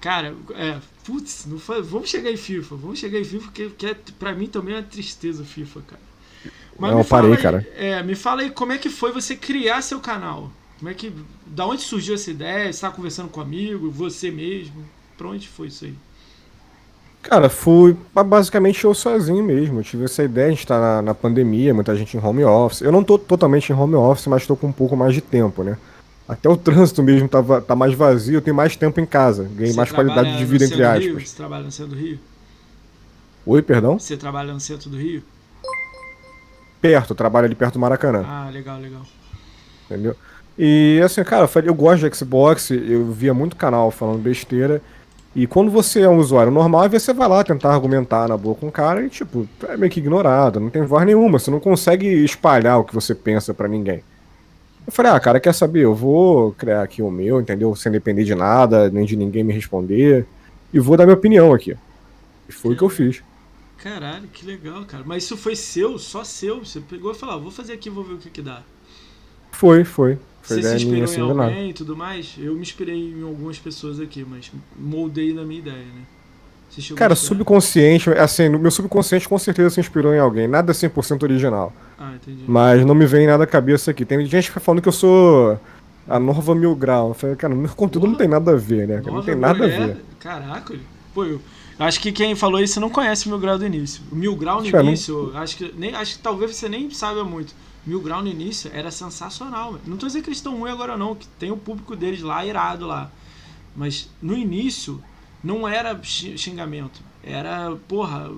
[0.00, 3.86] Cara, é, putz, não foi, vamos chegar em FIFA, vamos chegar em FIFA, porque, porque
[3.86, 6.08] é, pra mim também é uma tristeza o FIFA, cara.
[6.78, 7.66] Mas não, parei, aí, cara.
[7.76, 10.50] É, me fala aí como é que foi você criar seu canal.
[10.78, 11.12] Como é que.
[11.44, 12.72] Da onde surgiu essa ideia?
[12.72, 14.84] Você tá conversando com um amigo, você mesmo?
[15.16, 15.94] Pra onde foi isso aí?
[17.20, 19.80] Cara, fui basicamente eu sozinho mesmo.
[19.80, 22.80] Eu tive essa ideia, a gente tá na, na pandemia, muita gente em home office.
[22.80, 25.64] Eu não tô totalmente em home office, mas tô com um pouco mais de tempo,
[25.64, 25.76] né?
[26.28, 29.72] Até o trânsito mesmo tá, tá mais vazio, eu tenho mais tempo em casa, ganhei
[29.72, 31.04] mais qualidade de vida, entre aspas.
[31.04, 31.20] Rio?
[31.20, 32.18] Você trabalha no centro do Rio?
[33.46, 33.98] Oi, perdão?
[33.98, 35.22] Você trabalha no centro do Rio?
[36.82, 38.24] Perto, trabalho ali perto do Maracanã.
[38.28, 39.02] Ah, legal, legal.
[39.86, 40.14] Entendeu?
[40.58, 44.82] E assim, cara, eu gosto de Xbox, eu via muito canal falando besteira.
[45.34, 48.68] E quando você é um usuário normal, você vai lá tentar argumentar na boa com
[48.68, 52.06] o cara e, tipo, é meio que ignorado, não tem voz nenhuma, você não consegue
[52.24, 54.02] espalhar o que você pensa para ninguém.
[54.88, 55.80] Eu falei, ah, cara, quer saber?
[55.80, 57.76] Eu vou criar aqui o meu, entendeu?
[57.76, 60.26] Sem depender de nada, nem de ninguém me responder.
[60.72, 61.76] E vou dar minha opinião aqui.
[62.48, 63.22] E foi o que eu fiz.
[63.76, 65.04] Caralho, que legal, cara.
[65.04, 66.64] Mas isso foi seu, só seu?
[66.64, 68.62] Você pegou e falou, ah, vou fazer aqui, vou ver o que que dá.
[69.52, 70.18] Foi, foi.
[70.40, 72.34] foi Você se inspirou assim, em alguém e tudo mais?
[72.38, 76.02] Eu me inspirei em algumas pessoas aqui, mas moldei na minha ideia, né?
[76.94, 80.46] Cara, subconsciente, assim, no meu subconsciente com certeza se inspirou em alguém.
[80.46, 81.72] Nada 100% original.
[81.98, 82.44] Ah, entendi.
[82.46, 84.04] Mas não me vem nada à cabeça aqui.
[84.04, 85.58] Tem gente falando que eu sou
[86.08, 87.08] a Nova Mil Grau.
[87.08, 89.02] Eu falei, cara, meu conteúdo não tem nada a ver, né?
[89.04, 89.96] Não tem nada a ver.
[90.20, 90.74] Caraca.
[91.14, 91.40] Pô, eu
[91.78, 94.02] acho que quem falou isso não conhece o Mil Grau do início.
[94.12, 96.54] O Mil Grau no Acho que eu não- início, acho que, nem, acho que talvez
[96.54, 97.54] você nem saiba muito.
[97.84, 99.72] Mil Grau no início era sensacional.
[99.72, 99.80] mano.
[99.86, 102.44] Não tô dizendo que eles estão ruins agora não, que tem o público deles lá
[102.44, 103.10] irado lá.
[103.74, 105.02] Mas no início
[105.48, 107.00] não era xi- xingamento.
[107.24, 108.30] Era, porra,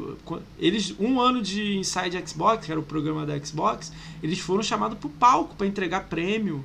[0.59, 3.93] eles um ano de Inside Xbox, que era o programa da Xbox,
[4.23, 6.65] eles foram chamados pro palco pra entregar prêmio.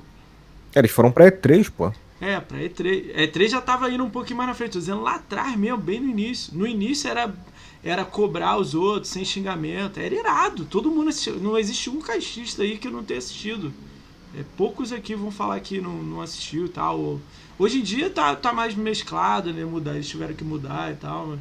[0.74, 1.92] É, Eles foram pra E3, pô.
[2.20, 3.14] É, pra E3.
[3.14, 6.00] E3 já tava indo um pouquinho mais na frente, tô dizendo lá atrás mesmo, bem
[6.00, 6.52] no início.
[6.56, 7.32] No início era,
[7.84, 10.64] era cobrar os outros sem xingamento, era irado.
[10.64, 11.36] Todo mundo assistiu.
[11.38, 13.72] Não existe um caixista aí que não tenha assistido.
[14.36, 16.98] É, poucos aqui vão falar que não, não assistiu e tal.
[16.98, 17.20] ou-
[17.58, 19.64] Hoje em dia tá, tá mais mesclado, né?
[19.64, 21.26] Mudar, eles tiveram que mudar e tal.
[21.28, 21.40] Mas...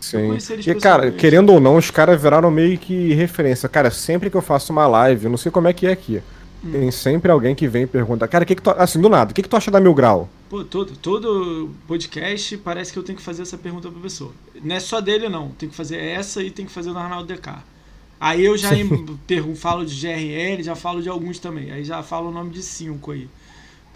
[0.00, 0.36] Sim.
[0.66, 3.68] E, cara, querendo ou não, os caras viraram meio que referência.
[3.68, 6.22] Cara, sempre que eu faço uma live, eu não sei como é que é aqui.
[6.64, 6.72] Hum.
[6.72, 8.70] Tem sempre alguém que vem e pergunta, cara, o que que tu.
[8.70, 10.28] Assim, do nada, o que, que tu acha da Mil Grau?
[10.48, 14.32] Pô, todo, todo podcast parece que eu tenho que fazer essa pergunta pra pessoa.
[14.62, 15.50] Não é só dele, não.
[15.50, 17.50] Tem que fazer essa e tem que fazer do Arnaldo DK.
[18.18, 19.06] Aí eu já em-
[19.54, 21.70] falo de GRL, já falo de alguns também.
[21.70, 23.28] Aí já falo o nome de cinco aí.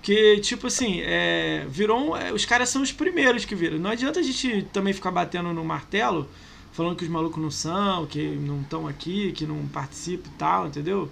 [0.04, 3.78] Porque, tipo assim, é, virou um- é, os caras são os primeiros que viram.
[3.78, 6.28] Não adianta a gente também ficar batendo no martelo,
[6.72, 10.66] falando que os malucos não são, que não estão aqui, que não participam e tal,
[10.66, 11.10] entendeu?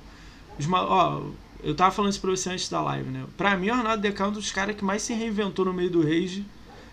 [0.59, 1.23] Os ó,
[1.63, 3.25] eu tava falando isso pra você antes da live, né?
[3.37, 5.91] Pra mim, o Arnaldo Decão é um dos caras que mais se reinventou no meio
[5.91, 6.45] do Rage.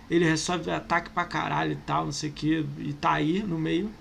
[0.09, 3.59] Ele resolve ataque pra caralho e tal, não sei o que, e tá aí no
[3.59, 3.91] meio.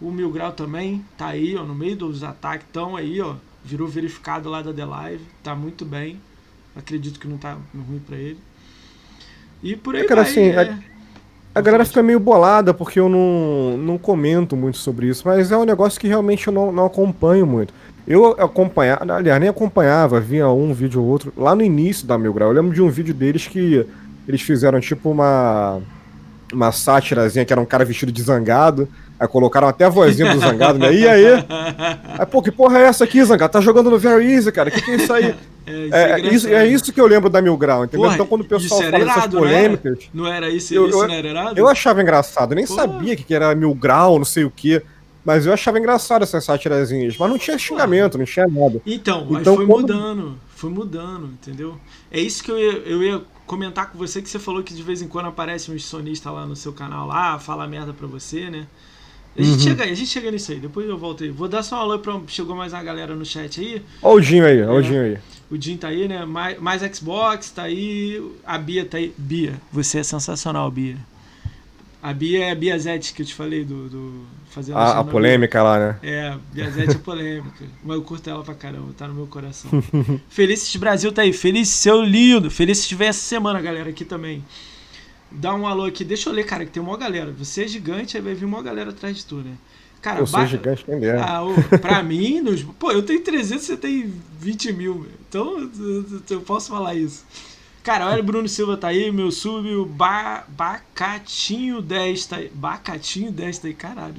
[0.00, 3.36] O Mil Grau também tá aí, ó, no meio dos ataques, tão aí, ó.
[3.64, 6.20] Virou verificado lá da The Live, tá muito bem.
[6.76, 8.38] Acredito que não tá ruim pra ele.
[9.62, 10.78] E por aí É, cara, vai, assim, é.
[11.54, 15.56] A galera fica meio bolada porque eu não, não comento muito sobre isso, mas é
[15.56, 17.72] um negócio que realmente eu não, não acompanho muito.
[18.06, 22.34] Eu acompanhava, aliás, nem acompanhava, via um vídeo ou outro, lá no início da Mil
[22.34, 22.50] Grau.
[22.50, 23.86] Eu lembro de um vídeo deles que
[24.28, 25.80] eles fizeram tipo uma,
[26.52, 28.86] uma sátirazinha que era um cara vestido de zangado,
[29.18, 30.92] aí colocaram até a vozinha do zangado, né?
[30.94, 31.24] E aí?
[32.18, 33.52] Aí, pô, que porra é essa aqui, zangado?
[33.52, 35.34] Tá jogando no Very Easy, cara, que que é isso aí?
[35.68, 38.02] É, isso É, é é isso, é isso que eu lembro da Mil Grau, entendeu?
[38.04, 39.56] Porra, então quando o pessoal fala dessas irado, não era?
[39.58, 39.98] polêmicas.
[40.14, 41.58] Não era isso, Eu- isso eu- não era irado?
[41.58, 42.74] Eu achava engraçado, eu nem Pô.
[42.76, 44.80] sabia que era mil grau, não sei o quê.
[45.24, 47.16] Mas eu achava engraçado essas sátirazinhas.
[47.18, 48.80] Mas não tinha xingamento, não tinha nada.
[48.86, 51.76] Então, mas Então, foi quando- mudando, foi mudando, entendeu?
[52.12, 54.84] É isso que eu ia, eu ia comentar com você, que você falou que de
[54.84, 58.48] vez em quando aparece um sonista lá no seu canal lá, fala merda pra você,
[58.50, 58.68] né?
[59.38, 59.58] A gente, Uhum.
[59.60, 61.30] chega, a gente chega nisso aí, depois eu volto aí.
[61.30, 62.18] Vou dar só um alô pra.
[62.28, 63.82] Chegou mais uma galera no chat aí.
[64.02, 64.78] Ó o Dinho aí, ó É.
[64.78, 65.18] o Dinho aí.
[65.48, 66.24] O Jim tá aí, né?
[66.24, 68.20] Mais, mais Xbox tá aí.
[68.44, 69.12] A Bia tá aí.
[69.16, 70.96] Bia, você é sensacional, Bia.
[72.02, 73.88] A Bia é a Bia Zete que eu te falei do.
[73.88, 75.96] do fazendo A, a polêmica lá, né?
[76.02, 77.64] É, Biazete é polêmica.
[77.84, 79.70] Mas eu curto ela pra caramba, tá no meu coração.
[80.30, 81.32] Felices Brasil tá aí.
[81.32, 82.50] Feliz seu lindo.
[82.50, 84.42] Felices vem essa semana, galera, aqui também.
[85.30, 86.04] Dá um alô aqui.
[86.04, 87.32] Deixa eu ler, cara, que tem uma galera.
[87.38, 89.52] Você é gigante, aí vai vir uma galera atrás de tu, né?
[90.00, 91.24] Cara, Eu sou ba- gigante, quem dera.
[91.24, 92.62] Ah, ô, pra mim, nos...
[92.62, 95.06] pô, eu tenho 300, você tem 20 mil.
[95.28, 95.68] Então,
[96.30, 97.24] eu- posso falar isso.
[97.82, 100.44] Cara, olha, Bruno Silva tá aí, meu sub, o ba...
[100.48, 102.50] Bacatinho 10 tá aí.
[102.54, 104.14] Bacatinho 10 tá aí, caralho.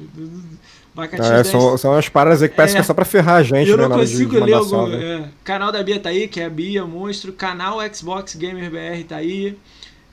[0.96, 1.48] Bacatinho É, 10.
[1.48, 2.78] são, são umas paradas aí que parece É.
[2.78, 3.84] que é só pra ferrar a gente, eu né?
[3.88, 4.70] não de- consigo de ler algum.
[4.70, 4.96] salve.
[4.96, 5.30] é.
[5.43, 7.32] Canal da Bia tá aí, que é a Bia Monstro.
[7.34, 9.58] Canal Xbox Gamer BR tá aí.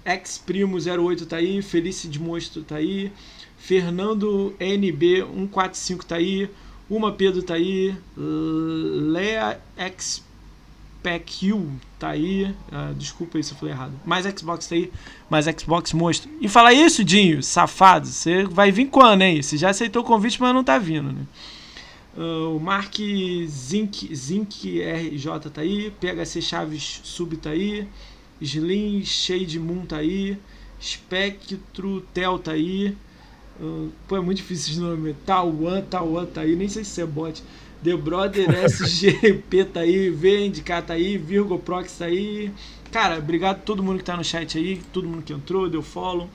[0.07, 1.63] Xprimo08 tá aí.
[1.63, 3.11] Felice de Monstro tá aí.
[3.57, 6.51] Fernando NB145 tá aí.
[6.89, 7.95] Uma Pedro tá aí.
[8.17, 11.63] Lea XPQ
[11.99, 12.55] tá aí.
[12.71, 13.93] Ah, desculpa aí se eu falei errado.
[14.05, 14.93] Mais Xbox tá aí.
[15.31, 16.31] Mais Xbox Monstro.
[16.41, 18.07] E fala isso, Dinho, safado.
[18.07, 19.41] Você vai vir quando, hein?
[19.41, 21.27] Você já aceitou o convite, mas não tá vindo, né?
[22.17, 22.95] Ah, o Mark
[23.49, 24.09] Zink
[24.81, 27.89] RJ tá aí, PHC Chaves Sub tá aí,
[28.41, 30.37] Slim Shade Moon tá aí,
[30.83, 32.97] Spectro Tel tá aí,
[33.61, 37.07] Ah, pô, é muito difícil esse nome, Tauan, Tauan tá aí, nem sei se é
[37.07, 37.43] bot,
[37.83, 42.51] The Brother SGP tá aí, VNDK tá aí, Virgo Prox tá aí,
[42.91, 45.83] cara, obrigado a todo mundo que tá no chat aí, todo mundo que entrou, deu
[45.83, 46.29] follow.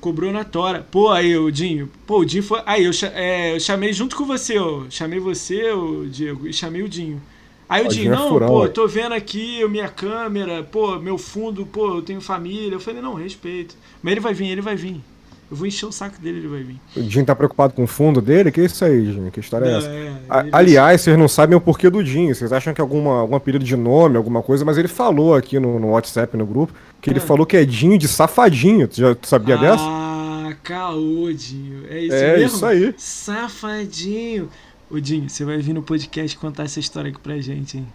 [0.00, 0.86] Cobrou na tora.
[0.90, 1.90] Pô, aí, o Dinho.
[2.06, 2.62] Pô, o Dinho foi.
[2.66, 4.84] Aí, eu, é, eu chamei junto com você, ó.
[4.90, 7.20] Chamei você, o Diego, e chamei o Dinho.
[7.68, 8.68] Aí o Ó, Dinho, Dinho é não, furão, pô, ué.
[8.68, 12.74] tô vendo aqui minha câmera, pô, meu fundo, pô, eu tenho família.
[12.74, 13.74] Eu falei, não, respeito.
[14.02, 15.00] Mas ele vai vir, ele vai vir.
[15.48, 16.80] Eu vou encher o saco dele, ele vai vir.
[16.96, 18.50] O Dinho tá preocupado com o fundo dele?
[18.50, 19.30] Que isso aí, Dinho?
[19.30, 19.88] Que história é Não, essa?
[19.88, 22.34] é, ele- aliás, vocês não sabem o porquê do Dinho.
[22.34, 25.58] Vocês acham que é alguma, algum apelido de nome, alguma coisa, mas ele falou aqui
[25.60, 27.22] no, no WhatsApp, no grupo, que ele Ah.
[27.22, 28.88] falou que é Dinho de safadinho.
[28.88, 29.84] Tu já tu sabia dessa?
[29.84, 31.84] Ah, caô, Dinho.
[31.90, 32.56] É isso É, mesmo?
[32.56, 32.94] isso aí.
[32.96, 34.48] Safadinho.
[34.90, 37.86] Ô, Dinho, você vai vir no podcast contar essa história aqui pra gente, hein?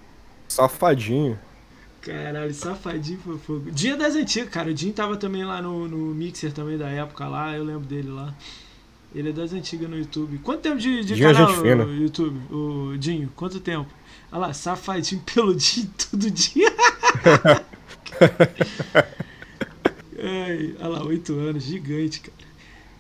[0.47, 1.39] Safadinho.
[2.01, 3.71] Caralho, safadinho foi fogo.
[3.71, 4.69] Dia das antigas, cara.
[4.71, 8.09] O Jim tava também lá no, no Mixer também da época lá, eu lembro dele
[8.09, 8.33] lá.
[9.13, 10.39] Ele é das antigas no YouTube.
[10.39, 11.85] Quanto tempo de, de Dinho é canal fina.
[11.85, 12.39] no YouTube?
[12.53, 13.89] O Dinho, quanto tempo?
[14.31, 16.73] Olha lá, safadinho pelo dia todo dia.
[20.23, 22.50] Ai, olha lá, oito anos, gigante, cara.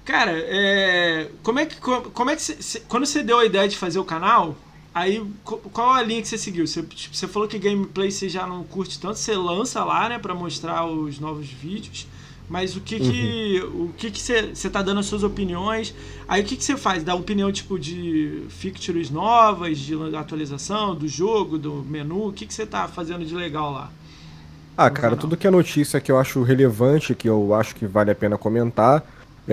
[0.03, 3.77] Cara, é, como é que, como é que cê, quando você deu a ideia de
[3.77, 4.55] fazer o canal,
[4.93, 6.65] aí qual a linha que você seguiu?
[6.65, 10.17] Você, tipo, você falou que gameplay você já não curte tanto, você lança lá, né,
[10.17, 12.07] pra mostrar os novos vídeos.
[12.49, 15.95] Mas o que que o que que você você tá dando as suas opiniões?
[16.27, 17.01] Aí o que que você faz?
[17.01, 22.27] Dá opinião tipo de features novas, de atualização do jogo, do menu?
[22.27, 23.89] O que que você tá fazendo de legal lá?
[24.75, 28.11] Ah, cara, tudo que é notícia que eu acho relevante, que eu acho que vale
[28.11, 29.01] a pena comentar,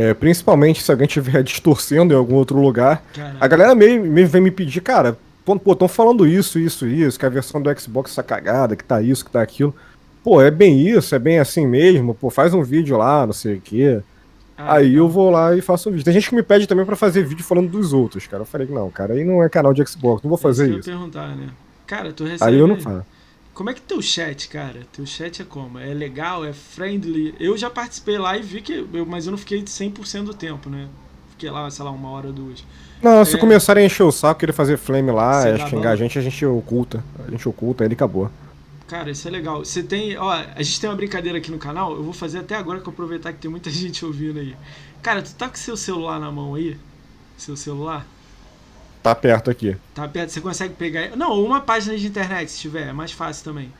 [0.00, 4.28] é, principalmente se alguém estiver distorcendo em algum outro lugar, Cara, a galera meio, meio
[4.28, 7.80] vem me pedir, cara, pô, pô, tão falando isso, isso, isso, que a versão do
[7.80, 9.74] Xbox tá cagada, que tá isso, que tá aquilo.
[10.22, 13.56] Pô, é bem isso, é bem assim mesmo, pô, faz um vídeo lá, não sei
[13.56, 14.00] o quê.
[14.56, 14.98] ah, Aí legal.
[15.04, 16.04] eu vou lá e faço um vídeo.
[16.04, 18.42] Tem gente que me pede também pra fazer vídeo falando dos outros, cara.
[18.42, 20.74] Eu falei, não, cara, aí não é canal de Xbox, não vou fazer que eu
[20.74, 20.90] ia isso.
[20.90, 21.48] perguntar, né?
[21.86, 22.50] Cara, tu recebe.
[22.50, 23.04] Aí eu não faço.
[23.58, 24.86] Como é que teu chat, cara?
[24.92, 25.80] Teu chat é como?
[25.80, 26.44] É legal?
[26.44, 27.34] É friendly?
[27.40, 28.86] Eu já participei lá e vi que.
[28.92, 30.86] Eu, mas eu não fiquei 100% do tempo, né?
[31.30, 32.64] Fiquei lá, sei lá, uma hora, duas.
[33.02, 33.38] Não, se É.
[33.40, 36.46] começarem a encher o saco, querer fazer flame lá, é, xingar a gente, a gente
[36.46, 37.02] oculta.
[37.26, 38.30] A gente oculta, ele acabou.
[38.86, 39.64] Cara, isso é legal.
[39.64, 40.16] Você tem.
[40.16, 41.96] Ó, a gente tem uma brincadeira aqui no canal.
[41.96, 44.54] Eu vou fazer até agora que eu aproveitar que tem muita gente ouvindo aí.
[45.02, 46.76] Cara, tu tá com seu celular na mão aí?
[47.36, 48.06] Seu celular?
[49.02, 49.76] Tá perto aqui.
[49.94, 51.16] Tá perto, você consegue pegar.
[51.16, 53.72] Não, uma página de internet, se tiver, é mais fácil também.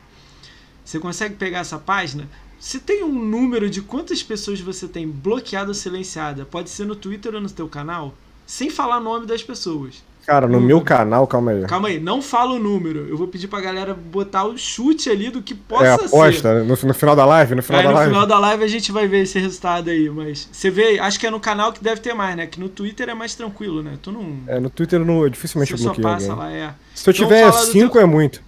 [0.83, 2.27] Você consegue pegar essa página.
[2.59, 6.45] Você tem um número de quantas pessoas você tem bloqueada ou silenciada?
[6.45, 8.13] Pode ser no Twitter ou no teu canal,
[8.45, 10.03] sem falar o nome das pessoas.
[10.25, 11.63] Cara, no meu canal, calma aí.
[11.65, 13.07] Calma aí, não fala o número.
[13.09, 16.05] Eu vou pedir pra galera botar o chute ali do que É possa ser.
[16.05, 18.11] aposta, no, no final da live, no final Aí da no live.
[18.13, 21.25] final da live a gente vai ver esse resultado aí, mas você vê, acho que
[21.25, 22.45] é no canal que deve ter mais, né?
[22.45, 23.97] Que no Twitter é mais tranquilo, né?
[24.03, 24.37] Tu não.
[24.45, 26.45] É, no Twitter não, eu dificilmente Você só bloqueio passa alguém.
[26.45, 26.73] lá, é.
[26.93, 28.41] Se eu Então tiver fala do 5 é muito.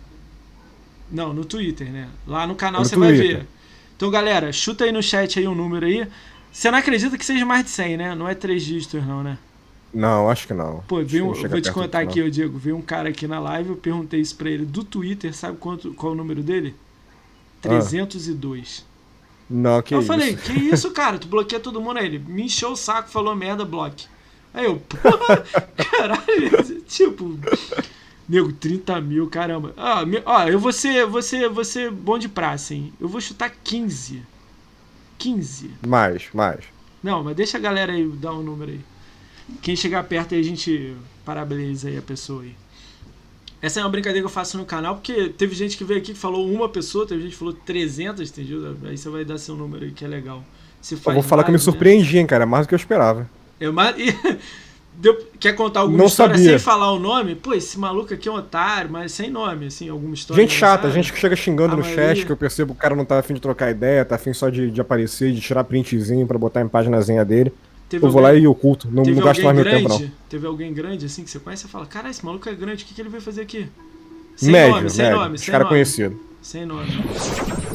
[1.12, 2.08] Não, no Twitter, né?
[2.28, 3.48] Lá no canal No você vai ver.
[3.98, 6.08] Então, galera, chuta aí no chat aí um número aí.
[6.52, 8.16] Você não acredita que seja mais de 100, né?
[8.16, 9.38] Não é três dígitos, não, né?
[9.94, 10.84] Não, acho que não.
[10.88, 12.58] Pô, veio um, vou te contar aqui, Diego.
[12.58, 15.94] Veio um cara aqui na live, eu perguntei isso pra ele do Twitter, sabe quanto,
[15.94, 16.76] qual é o número dele?
[17.62, 18.86] 302.
[19.50, 20.08] Não, não que eu isso.
[20.08, 21.20] falei, que isso, cara?
[21.20, 22.06] Tu bloqueia todo mundo aí.
[22.06, 24.08] Ele me encheu o saco, falou merda, bloque.
[24.54, 25.44] Aí eu, porra,
[25.92, 27.38] caralho, tipo,
[28.28, 29.74] nego, 30 mil, caramba.
[29.78, 32.94] Ah, me- ó, eu vou ser, vou ser, vou ser bom de praça, hein?
[33.00, 34.24] Eu vou chutar 15.
[35.18, 35.72] 15.
[35.86, 36.66] Mais, mais.
[37.04, 38.80] Não, mas deixa a galera aí dar um número aí.
[39.62, 42.54] Quem chegar perto aí a gente parabeniza aí a pessoa aí.
[43.62, 46.14] Essa é uma brincadeira que eu faço no canal, porque teve gente que veio aqui
[46.14, 48.76] que falou uma pessoa, teve gente que falou 300, entendeu?
[48.86, 50.44] Aí você vai dar seu número aí que é legal.
[50.82, 51.64] Você Eu faz vou falar que eu me né?
[51.64, 52.46] surpreendi, hein, cara.
[52.48, 53.30] Mais do que eu esperava.
[53.60, 53.96] É mais...
[54.94, 56.50] Deu- Quer contar alguma Não história sabia.
[56.52, 57.34] sem falar o nome?
[57.36, 60.42] Pô, esse maluco aqui é um otário, mas sem nome, assim, alguma história.
[60.42, 60.94] Gente chata, engraçada?
[60.94, 63.06] gente que chega xingando A no maioria- chat, que eu percebo que o cara não
[63.06, 66.38] tá afim de trocar ideia, tá afim só de, de aparecer, de tirar printzinho pra
[66.38, 67.54] botar em páginazinha dele.
[67.92, 68.88] Teve eu vou lá alguém- e oculto.
[68.90, 70.12] Não, não gasto mais alguém meu tempo, grande, não.
[70.30, 72.88] teve alguém grande assim que você conhece e fala, cara, esse maluco é grande, o
[72.88, 73.68] que, que ele veio fazer aqui?
[74.36, 75.20] Sem médio, nome, sem médio.
[75.20, 75.76] nome, sem caras nome.
[75.76, 76.18] conhecidos.
[76.42, 76.88] Sem nome.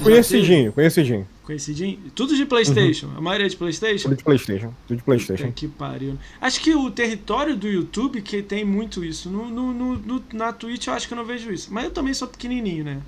[0.02, 1.26] Conhecidinho, conhecidinho.
[1.44, 1.98] Conhecidinho?
[2.14, 3.08] Tudo de Playstation.
[3.16, 4.08] A maioria é de Playstation?
[4.08, 4.72] Tudo de Playstation.
[4.88, 5.44] Tudo de Playstation.
[5.44, 6.18] Puta que pariu.
[6.40, 9.30] Acho que o território do YouTube que tem muito isso.
[9.30, 11.68] No, no, no- no- na Twitch eu acho que eu não vejo isso.
[11.72, 12.98] Mas eu também sou pequenininho, né?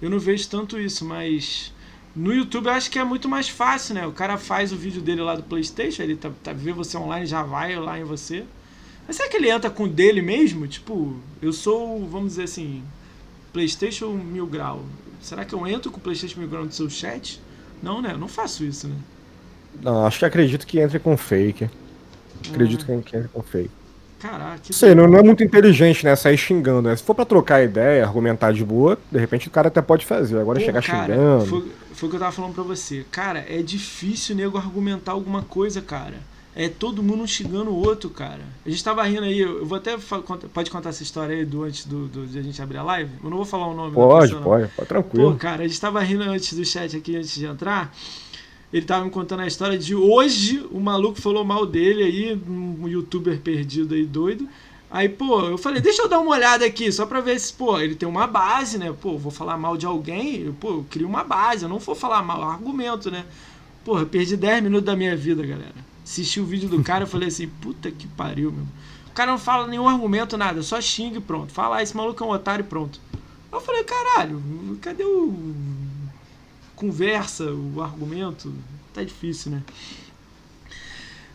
[0.00, 1.72] Eu não vejo tanto isso, mas...
[2.14, 4.06] No YouTube eu acho que é muito mais fácil, né?
[4.06, 7.24] O cara faz o vídeo dele lá do Playstation, ele tá, tá vê você online,
[7.26, 8.44] já vai lá em você.
[9.06, 10.66] Mas será que ele entra com o dele mesmo?
[10.68, 12.82] Tipo, eu sou, vamos dizer assim,
[13.52, 14.84] Playstation mil grau.
[15.20, 17.40] Será que eu entro com o Playstation mil grau no seu chat?
[17.82, 18.12] Não, né?
[18.12, 18.96] Eu não faço isso, né?
[19.82, 21.68] Não, acho que acredito que entre com fake.
[22.50, 23.70] Acredito Ah, que que entre com fake.
[24.22, 26.14] Caraca, que sei, não, não é muito inteligente, né?
[26.14, 26.94] Sair xingando, né?
[26.96, 30.38] Se for pra trocar ideia, argumentar de boa, de repente o cara até pode fazer.
[30.38, 31.46] Agora Pô, chegar cara, xingando.
[31.46, 33.04] Foi, foi o que eu tava falando pra você.
[33.10, 36.14] Cara, é difícil nego argumentar alguma coisa, cara.
[36.54, 38.42] É todo mundo um xingando o outro, cara.
[38.64, 39.96] A gente tava rindo aí, eu vou até.
[40.52, 43.10] Pode contar essa história aí do antes do, do- de a gente abrir a live?
[43.24, 45.36] Eu não vou falar o nome Pode, pessoa, pode, pode, Pô, tranquilo.
[45.36, 47.92] cara, a gente tava rindo antes do chat aqui, antes de entrar.
[48.72, 52.88] Ele tava me contando a história de hoje o maluco falou mal dele aí, um
[52.88, 54.48] youtuber perdido aí, doido.
[54.90, 57.78] Aí, pô, eu falei, deixa eu dar uma olhada aqui, só pra ver se, pô,
[57.78, 58.94] ele tem uma base, né?
[59.00, 62.22] Pô, vou falar mal de alguém, pô, eu crio uma base, eu não vou falar
[62.22, 63.24] mal, é um argumento, né?
[63.84, 65.74] Porra, perdi 10 minutos da minha vida, galera.
[66.04, 68.66] Assisti o vídeo do cara, eu falei assim, puta que pariu, meu.
[69.08, 71.52] O cara não fala nenhum argumento, nada, só xinga e pronto.
[71.52, 73.00] Fala, ah, esse maluco é um otário e pronto.
[73.50, 74.42] Eu falei, caralho,
[74.80, 75.34] cadê o
[76.82, 78.52] conversa, o argumento.
[78.92, 79.62] Tá difícil, né?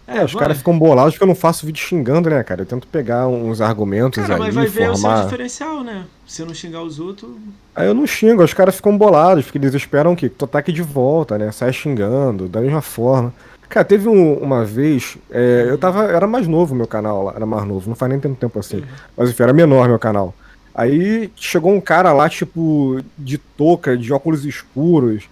[0.06, 2.62] É, os caras ficam bolados porque eu não faço vídeo xingando, né, cara?
[2.62, 6.06] Eu tento pegar uns argumentos cara, aí, mas vai ver o seu diferencial, né?
[6.26, 7.32] Se eu não xingar os outros...
[7.76, 10.82] Aí eu não xingo, os caras ficam bolados, porque eles esperam que tu ataque de
[10.82, 11.52] volta, né?
[11.52, 13.34] Sai xingando, da mesma forma.
[13.68, 17.45] Cara, teve um, uma vez, é, eu tava, era mais novo meu canal lá, era
[17.45, 18.86] mais novo, não faz nem tanto tempo assim, uhum.
[19.18, 20.34] mas enfim, era menor meu canal.
[20.74, 25.28] Aí chegou um cara lá, tipo, de touca, de óculos escuros,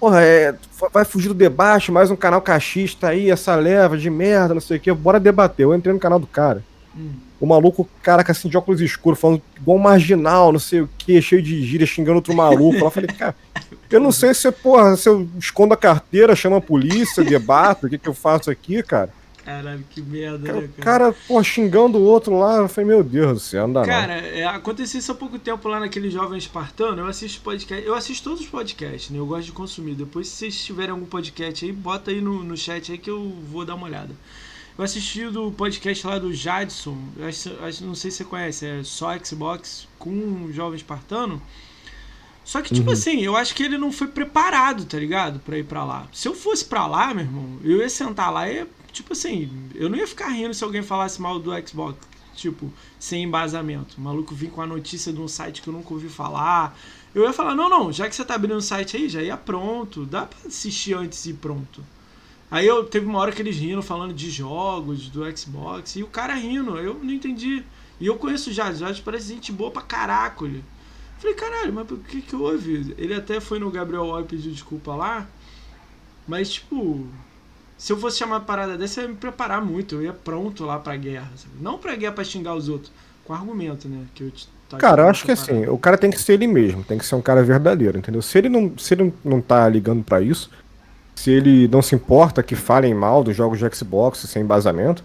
[0.00, 0.54] Porra, é,
[0.94, 4.78] vai fugir do debate, mais um canal cachista aí, essa leva de merda, não sei
[4.78, 5.64] o que, bora debater.
[5.64, 6.64] Eu entrei no canal do cara.
[6.96, 7.10] Hum.
[7.38, 11.42] O maluco, cara, assim, de óculos escuros, falando igual marginal, não sei o que, cheio
[11.42, 12.78] de gíria, xingando outro maluco.
[12.78, 13.34] eu falei, cara,
[13.90, 17.90] eu não sei se, porra, se eu escondo a carteira, chamo a polícia, debato, o
[17.90, 19.10] que, que eu faço aqui, cara.
[19.50, 20.82] Caralho, que merda, cara, né, cara?
[20.82, 24.14] cara, pô, xingando o outro lá, eu falei, meu Deus do céu, não dá Cara,
[24.14, 28.22] é, aconteceu isso há pouco tempo lá naquele Jovem Espartano, eu assisto podcast, eu assisto
[28.22, 31.72] todos os podcasts, né, eu gosto de consumir, depois se vocês tiverem algum podcast aí,
[31.72, 34.14] bota aí no, no chat aí que eu vou dar uma olhada.
[34.78, 36.96] Eu assisti do podcast lá do Jadson,
[37.26, 41.42] acho, acho, não sei se você conhece, é só Xbox com um Jovem Espartano,
[42.44, 42.94] só que, tipo uhum.
[42.94, 45.38] assim, eu acho que ele não foi preparado, tá ligado?
[45.38, 46.08] Pra ir pra lá.
[46.12, 49.50] Se eu fosse pra lá, meu irmão, eu ia sentar lá e ia tipo assim,
[49.74, 51.98] eu não ia ficar rindo se alguém falasse mal do Xbox,
[52.34, 53.96] tipo, sem embasamento.
[53.98, 56.76] O maluco vir com a notícia de um site que eu nunca ouvi falar.
[57.14, 59.36] Eu ia falar, não, não, já que você tá abrindo um site aí, já ia
[59.36, 60.04] pronto.
[60.06, 61.84] Dá pra assistir antes e pronto.
[62.50, 66.08] Aí eu teve uma hora que eles rindo falando de jogos do Xbox e o
[66.08, 67.62] cara rindo, eu não entendi.
[68.00, 70.48] E eu conheço o o Jazz parece gente boa pra caraca.
[71.18, 72.94] Falei, caralho, mas o que que houve?
[72.96, 75.28] Ele até foi no Gabriel Oi pedir desculpa lá,
[76.26, 77.06] mas tipo,
[77.80, 79.94] se eu fosse chamar uma parada dessa, eu ia me preparar muito.
[79.94, 81.30] Eu ia pronto lá pra guerra.
[81.34, 81.54] Sabe?
[81.62, 82.92] Não pra guerra pra xingar os outros.
[83.24, 84.04] Com argumento, né?
[84.14, 84.32] Que eu
[84.68, 86.84] tá cara, eu acho que assim, o cara tem que ser ele mesmo.
[86.84, 88.20] Tem que ser um cara verdadeiro, entendeu?
[88.20, 90.50] Se ele não, se ele não tá ligando para isso,
[91.14, 95.02] se ele não se importa que falem mal dos jogos de Xbox sem embasamento,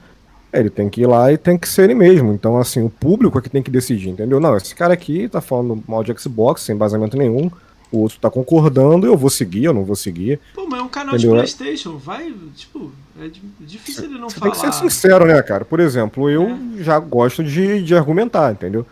[0.51, 2.33] ele tem que ir lá e tem que ser ele mesmo.
[2.33, 4.41] Então, assim, o público é que tem que decidir, entendeu?
[4.41, 7.49] Não, esse cara aqui tá falando mal de Xbox sem embasamento nenhum
[7.97, 10.39] o outro tá concordando, eu vou seguir, eu não vou seguir.
[10.53, 11.31] Pô, mas é um canal entendeu?
[11.31, 12.91] de Playstation, vai, tipo,
[13.21, 13.29] é
[13.59, 14.51] difícil ele não Você falar.
[14.51, 15.65] Tem que ser sincero, né, cara?
[15.65, 16.83] Por exemplo, eu é.
[16.83, 18.85] já gosto de, de argumentar, entendeu?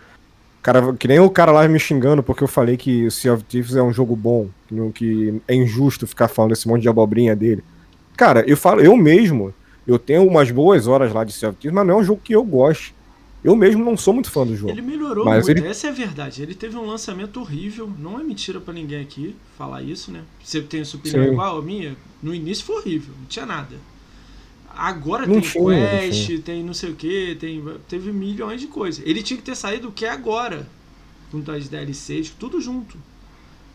[0.62, 3.76] Cara, que nem o cara lá me xingando porque eu falei que Sea of Thieves
[3.76, 4.48] é um jogo bom,
[4.94, 7.62] que é injusto ficar falando esse monte de abobrinha dele.
[8.16, 9.54] Cara, eu falo, eu mesmo,
[9.86, 12.22] eu tenho umas boas horas lá de Sea of Thieves, mas não é um jogo
[12.24, 12.96] que eu goste.
[13.44, 14.72] Eu mesmo não sou muito fã do jogo.
[14.72, 15.68] Ele melhorou mas muito, ele...
[15.68, 16.42] essa é a verdade.
[16.42, 20.24] Ele teve um lançamento horrível, não é mentira para ninguém aqui falar isso, né?
[20.42, 21.32] Você tem a sua opinião Sim.
[21.32, 21.98] igual a minha?
[22.22, 23.76] No início foi horrível, não tinha nada.
[24.76, 28.68] Agora não tem tinha, Quest, não tem não sei o que, tem, teve milhões de
[28.68, 29.06] coisas.
[29.06, 30.68] Ele tinha que ter saído o que é agora,
[31.30, 32.98] com as DLCs, tudo junto.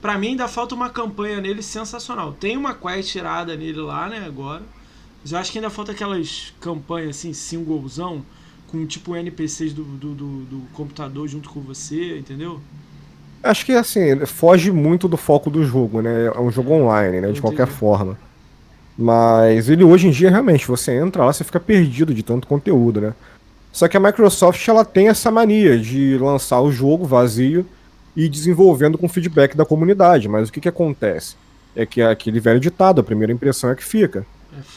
[0.00, 2.32] Pra mim ainda falta uma campanha nele sensacional.
[2.32, 4.62] Tem uma quest tirada nele lá, né, agora.
[5.20, 8.24] Mas eu acho que ainda falta aquelas campanhas assim, singlezão
[8.70, 12.60] com tipo NPCs do, do, do, do computador junto com você, entendeu?
[13.42, 16.26] Acho que assim, foge muito do foco do jogo, né?
[16.26, 17.32] É um jogo online, né?
[17.32, 18.18] De qualquer forma.
[18.96, 23.00] Mas ele hoje em dia, realmente, você entra lá, você fica perdido de tanto conteúdo,
[23.00, 23.14] né?
[23.72, 27.64] Só que a Microsoft ela tem essa mania de lançar o jogo vazio
[28.16, 30.28] e desenvolvendo com feedback da comunidade.
[30.28, 31.36] Mas o que, que acontece?
[31.76, 34.26] É que aquele velho ditado, a primeira impressão é que fica.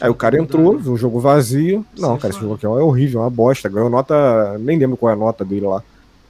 [0.00, 1.84] É Aí o cara entrou, viu um jogo vazio.
[1.98, 3.68] Não, cara, esse jogo aqui é horrível, é uma bosta.
[3.68, 4.58] Ganhou nota.
[4.58, 5.82] Nem lembro qual é a nota dele lá.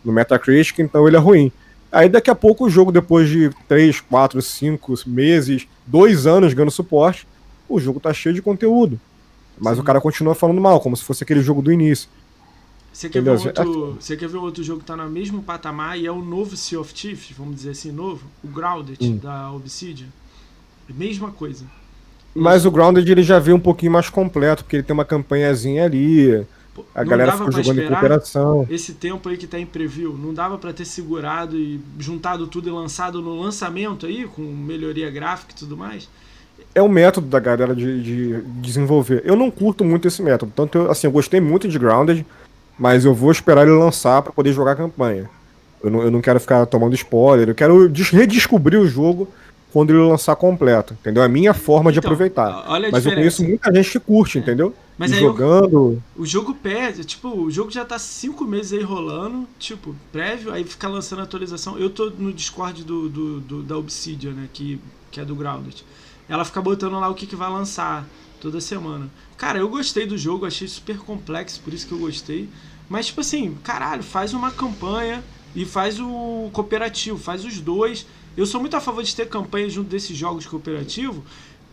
[0.04, 1.52] No Metacritic, então ele é ruim.
[1.90, 6.70] Aí daqui a pouco o jogo, depois de 3, 4, 5 meses, 2 anos ganhando
[6.70, 7.28] suporte,
[7.68, 8.98] o jogo tá cheio de conteúdo.
[9.58, 9.82] Mas Sim.
[9.82, 12.08] o cara continua falando mal, como se fosse aquele jogo do início.
[12.92, 16.06] Você quer, ver outro, você quer ver outro jogo que tá no mesmo patamar e
[16.06, 18.26] é o novo Sea of Thieves, vamos dizer assim, novo?
[18.44, 19.16] O Grounded, hum.
[19.16, 20.08] da Obsidian.
[20.88, 21.64] Mesma coisa.
[22.34, 25.84] Mas o Grounded ele já veio um pouquinho mais completo, porque ele tem uma campanhazinha
[25.84, 26.46] ali.
[26.94, 28.66] A não galera ficou jogando em cooperação.
[28.70, 32.68] Esse tempo aí que tá em preview, não dava para ter segurado e juntado tudo
[32.68, 36.08] e lançado no lançamento aí, com melhoria gráfica e tudo mais?
[36.74, 39.22] É o método da galera de, de desenvolver.
[39.26, 40.52] Eu não curto muito esse método.
[40.56, 42.24] Tanto eu, assim, eu gostei muito de Grounded,
[42.78, 45.28] mas eu vou esperar ele lançar para poder jogar a campanha.
[45.82, 49.28] Eu não, eu não quero ficar tomando spoiler, eu quero redescobrir o jogo
[49.72, 51.22] quando ele lançar completo, entendeu?
[51.22, 52.64] É a minha forma então, de aproveitar.
[52.68, 54.40] Olha Mas eu conheço muita gente que curte, é.
[54.40, 54.74] entendeu?
[54.98, 56.02] Mas e aí jogando.
[56.14, 60.52] O, o, jogo perde, tipo, o jogo já tá cinco meses aí rolando, tipo, prévio,
[60.52, 61.78] aí fica lançando atualização.
[61.78, 64.48] Eu tô no Discord do, do, do da Obsidian, né?
[64.52, 64.78] Que,
[65.10, 65.84] que é do Grounded.
[66.28, 68.06] Ela fica botando lá o que, que vai lançar
[68.40, 69.08] toda semana.
[69.38, 72.48] Cara, eu gostei do jogo, achei super complexo, por isso que eu gostei.
[72.88, 75.24] Mas, tipo assim, caralho, faz uma campanha
[75.56, 78.06] e faz o cooperativo, faz os dois
[78.36, 81.22] Eu sou muito a favor de ter campanha junto desses jogos cooperativos,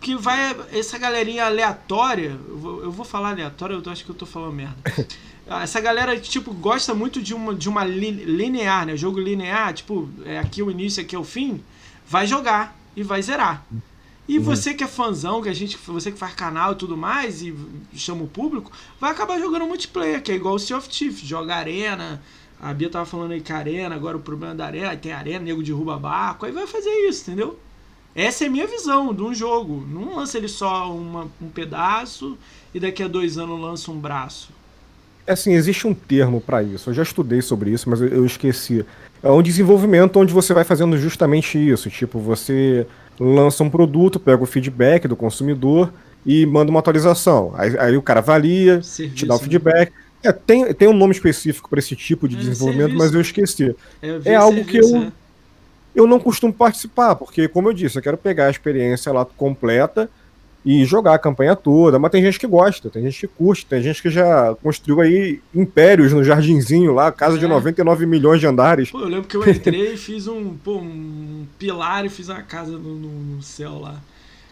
[0.01, 2.39] que vai essa galerinha aleatória.
[2.47, 4.77] Eu vou, eu vou falar aleatória, eu acho que eu tô falando merda.
[5.63, 8.95] Essa galera, tipo, gosta muito de uma, de uma linear, né?
[8.95, 11.63] Jogo linear, tipo, é aqui o início, aqui é o fim.
[12.07, 13.65] Vai jogar e vai zerar.
[14.27, 14.43] E uhum.
[14.43, 17.55] você que é fãzão, que a gente, você que faz canal e tudo mais, e
[17.95, 21.55] chama o público, vai acabar jogando multiplayer, que é igual o Sea of Thieves, joga
[21.55, 22.21] arena.
[22.61, 25.45] A Bia tava falando aí que arena, agora o problema da arena, aí tem arena,
[25.45, 27.57] nego derruba barco, aí vai fazer isso, entendeu?
[28.13, 29.85] Essa é a minha visão de um jogo.
[29.87, 32.37] Não lança ele só uma, um pedaço
[32.73, 34.49] e daqui a dois anos lança um braço.
[35.25, 36.89] É assim, existe um termo para isso.
[36.89, 38.83] Eu já estudei sobre isso, mas eu, eu esqueci.
[39.21, 41.89] É um desenvolvimento onde você vai fazendo justamente isso.
[41.89, 42.85] Tipo, você
[43.19, 45.93] lança um produto, pega o feedback do consumidor
[46.25, 47.53] e manda uma atualização.
[47.55, 49.43] Aí, aí o cara avalia, Serviço, te dá o né?
[49.43, 49.91] feedback.
[49.91, 49.97] Né?
[50.23, 53.05] É, tem, tem um nome específico para esse tipo de é, desenvolvimento, serviço.
[53.05, 53.75] mas eu esqueci.
[54.01, 55.11] É, é algo serviço, que eu, é
[55.95, 60.09] eu não costumo participar, porque, como eu disse, eu quero pegar a experiência lá completa
[60.65, 63.81] e jogar a campanha toda, mas tem gente que gosta, tem gente que curte, tem
[63.81, 67.39] gente que já construiu aí impérios no jardinzinho lá, casa é.
[67.39, 68.91] de 99 milhões de andares.
[68.91, 72.41] Pô, eu lembro que eu entrei e fiz um, pô, um pilar e fiz uma
[72.41, 73.95] casa no, no, no, céu lá.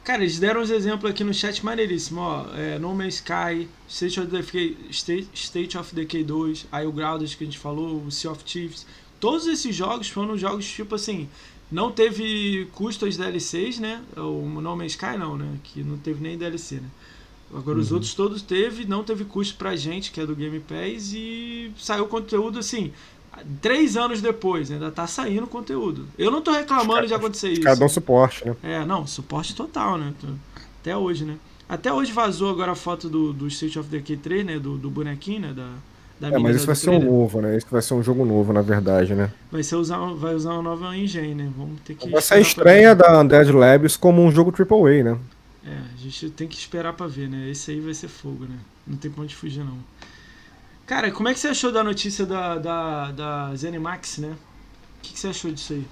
[0.07, 4.21] Cara, eles deram uns exemplos aqui no chat maneiríssimo, ó, é, No Man's Sky, State
[4.21, 8.09] of Decay, State, State of Decay 2, aí o Grounded que a gente falou, o
[8.09, 8.85] Sea of Thieves,
[9.19, 11.27] Todos esses jogos foram jogos tipo assim.
[11.69, 14.01] Não teve custo as DLCs, né?
[14.15, 15.57] O No Man's Sky não, né?
[15.61, 16.89] Que não teve nem DLC, né?
[17.53, 17.83] Agora uhum.
[17.83, 21.69] os outros todos teve, não teve custo pra gente, que é do Game Pass, e
[21.77, 22.93] saiu conteúdo assim,
[23.61, 26.05] três anos depois, ainda tá saindo conteúdo.
[26.17, 27.61] Eu não tô reclamando de acontecer isso.
[27.61, 28.55] Cada um suporte, né?
[28.63, 30.13] É, não, suporte total, né?
[30.81, 31.37] Até hoje, né?
[31.69, 34.59] Até hoje vazou agora a foto do, do State of Decay 3, né?
[34.59, 35.53] Do, do bonequinho, né?
[35.53, 35.69] Da,
[36.19, 37.57] da é, mas isso vai ser um novo, né?
[37.57, 39.31] Isso vai ser um jogo novo, na verdade, né?
[39.51, 41.51] Vai, ser usar, vai usar uma nova engine, né?
[41.55, 42.09] Vamos ter que.
[42.09, 45.17] Vai ser estreia da Undead Labs como um jogo AAA, né?
[45.65, 47.49] É, a gente tem que esperar pra ver, né?
[47.49, 48.57] Esse aí vai ser fogo, né?
[48.85, 49.77] Não tem pra onde fugir, não.
[50.87, 54.29] Cara, como é que você achou da notícia da, da, da Zenimax, né?
[54.29, 55.85] O que, que você achou disso aí?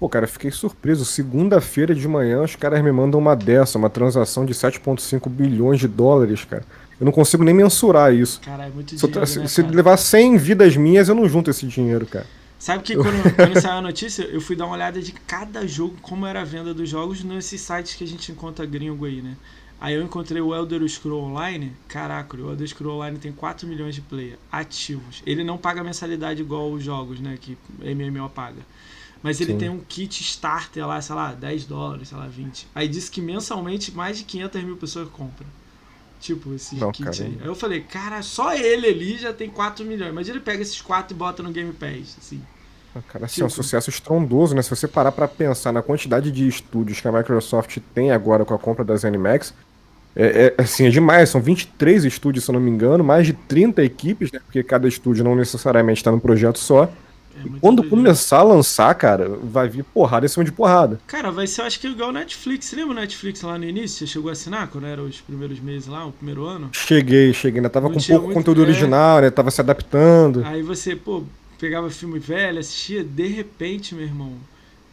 [0.00, 1.04] Pô, cara, fiquei surpreso.
[1.04, 5.86] Segunda-feira de manhã os caras me mandam uma dessa, uma transação de 7,5 bilhões de
[5.86, 6.64] dólares, cara.
[6.98, 8.40] Eu não consigo nem mensurar isso.
[8.40, 12.06] Cara, é muito dinheiro, né, se, levar 100 vidas minhas, eu não junto esse dinheiro,
[12.06, 12.26] cara.
[12.58, 15.96] Sabe que quando, quando saiu a notícia, eu fui dar uma olhada de cada jogo,
[16.00, 19.36] como era a venda dos jogos nesses sites que a gente encontra gringo aí, né?
[19.80, 21.72] Aí eu encontrei o Elder Scroll Online.
[21.88, 25.22] Caraca, o Elder Scroll Online tem 4 milhões de players ativos.
[25.26, 27.38] Ele não paga mensalidade igual os jogos, né?
[27.40, 28.62] Que MMO paga.
[29.22, 29.58] Mas ele Sim.
[29.58, 32.68] tem um kit starter lá, sei lá, 10 dólares, sei lá, 20.
[32.74, 35.48] Aí disse que mensalmente mais de 500 mil pessoas compram.
[36.20, 37.38] Tipo, esse não, kit aí.
[37.40, 40.10] Aí eu falei, cara, só ele ali já tem 4 milhões.
[40.10, 42.42] Imagina ele pega esses 4 e bota no Game Pass, assim.
[42.94, 44.62] Ah, cara, assim, é um tipo sucesso estrondoso, né?
[44.62, 48.54] Se você parar pra pensar na quantidade de estúdios que a Microsoft tem agora com
[48.54, 49.52] a compra da ZeniMax,
[50.16, 51.28] é, é, assim, é demais.
[51.28, 54.40] São 23 estúdios, se eu não me engano, mais de 30 equipes, né?
[54.44, 56.84] Porque cada estúdio não necessariamente está num projeto só.
[56.84, 61.00] É quando começar a lançar, cara, vai vir porrada em cima de porrada.
[61.06, 62.66] Cara, vai ser, acho que igual o Netflix.
[62.66, 63.98] Você lembra o Netflix lá no início?
[63.98, 66.70] Você chegou a assinar quando eram os primeiros meses lá, o primeiro ano?
[66.72, 67.58] Cheguei, cheguei.
[67.58, 68.34] Ainda tava Não com pouco muito...
[68.34, 68.64] conteúdo é...
[68.64, 69.30] original, né?
[69.30, 70.44] Tava se adaptando.
[70.46, 71.24] Aí você, pô,
[71.64, 74.34] pegava filme velho, assistia, de repente, meu irmão,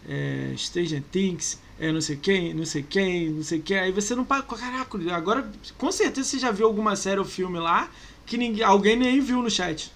[0.07, 3.78] é, Stranger Things, é não sei quem, não sei quem, não sei quem.
[3.78, 4.43] Aí você não paga.
[4.43, 7.89] Caraca, agora, com certeza você já viu alguma série ou filme lá
[8.26, 9.91] que ninguém, alguém nem viu no chat.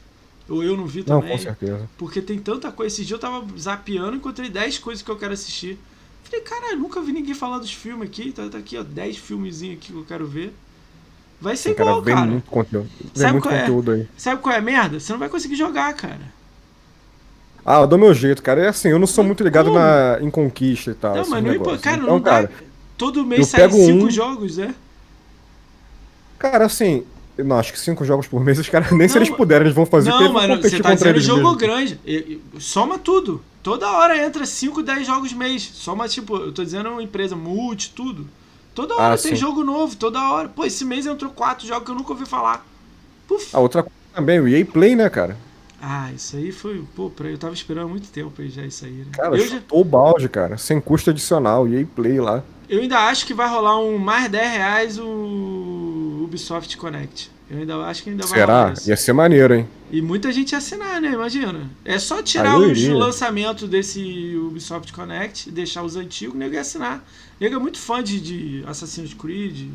[0.49, 1.29] Ou eu não vi também.
[1.29, 1.89] Não, com certeza.
[1.97, 2.93] Porque tem tanta coisa.
[2.93, 5.79] Esse dia eu tava zapeando, encontrei 10 coisas que eu quero assistir.
[6.25, 8.33] Falei, cara, nunca vi ninguém falar dos filmes aqui.
[8.33, 10.53] Tá, tá aqui, ó, 10 filmezinhos aqui que eu quero ver.
[11.39, 12.17] Vai ser igual, cara.
[12.17, 12.31] cara.
[12.31, 12.89] Muito conteúdo.
[12.99, 13.59] Vem Sabe muito é?
[13.61, 13.95] conteúdo é?
[13.95, 14.07] aí.
[14.17, 14.99] Sabe qual é a merda?
[14.99, 16.35] Você não vai conseguir jogar, cara.
[17.65, 18.61] Ah, eu dou meu jeito, cara.
[18.61, 21.15] É assim, eu não sou muito ligado na, em conquista e tal.
[21.15, 21.79] Não, mas não importa.
[21.79, 22.53] Cara, então, não cara, dá.
[22.97, 24.09] Todo mês sai 5 um...
[24.09, 24.75] jogos, né?
[26.37, 27.03] Cara, assim,
[27.43, 29.75] não, acho que cinco jogos por mês, os caras nem não, se eles puderem, eles
[29.75, 31.55] vão fazer Não, mano, você tá dizendo jogo mesmo.
[31.55, 31.99] grande.
[32.59, 33.43] Soma tudo.
[33.61, 35.63] Toda hora entra 5, 10 jogos mês.
[35.73, 38.27] Soma, tipo, eu tô dizendo empresa multi, tudo.
[38.75, 39.35] Toda hora ah, tem sim.
[39.35, 40.49] jogo novo, toda hora.
[40.49, 42.65] Pô, esse mês entrou quatro jogos que eu nunca ouvi falar.
[43.27, 43.55] Puf.
[43.55, 45.37] A outra coisa também, o EA Play, né, cara?
[45.87, 46.83] Ah, isso aí foi.
[46.95, 49.05] Pô, eu tava esperando muito tempo pra já isso aí, né?
[49.11, 49.61] Cara, eu já...
[49.71, 50.57] o balde, cara.
[50.57, 52.43] Sem custo adicional, EA Play lá.
[52.67, 57.29] Eu ainda acho que vai rolar um mais 10 reais o Ubisoft Connect.
[57.47, 58.73] Eu ainda acho que ainda vai Será?
[58.87, 59.67] Ia ser maneiro, hein?
[59.91, 61.11] E muita gente ia assinar, né?
[61.11, 61.69] Imagina.
[61.85, 67.05] É só tirar os lançamentos desse Ubisoft Connect, deixar os antigos, o nego ia assinar.
[67.39, 69.69] O nego é muito fã de, de Assassin's Creed,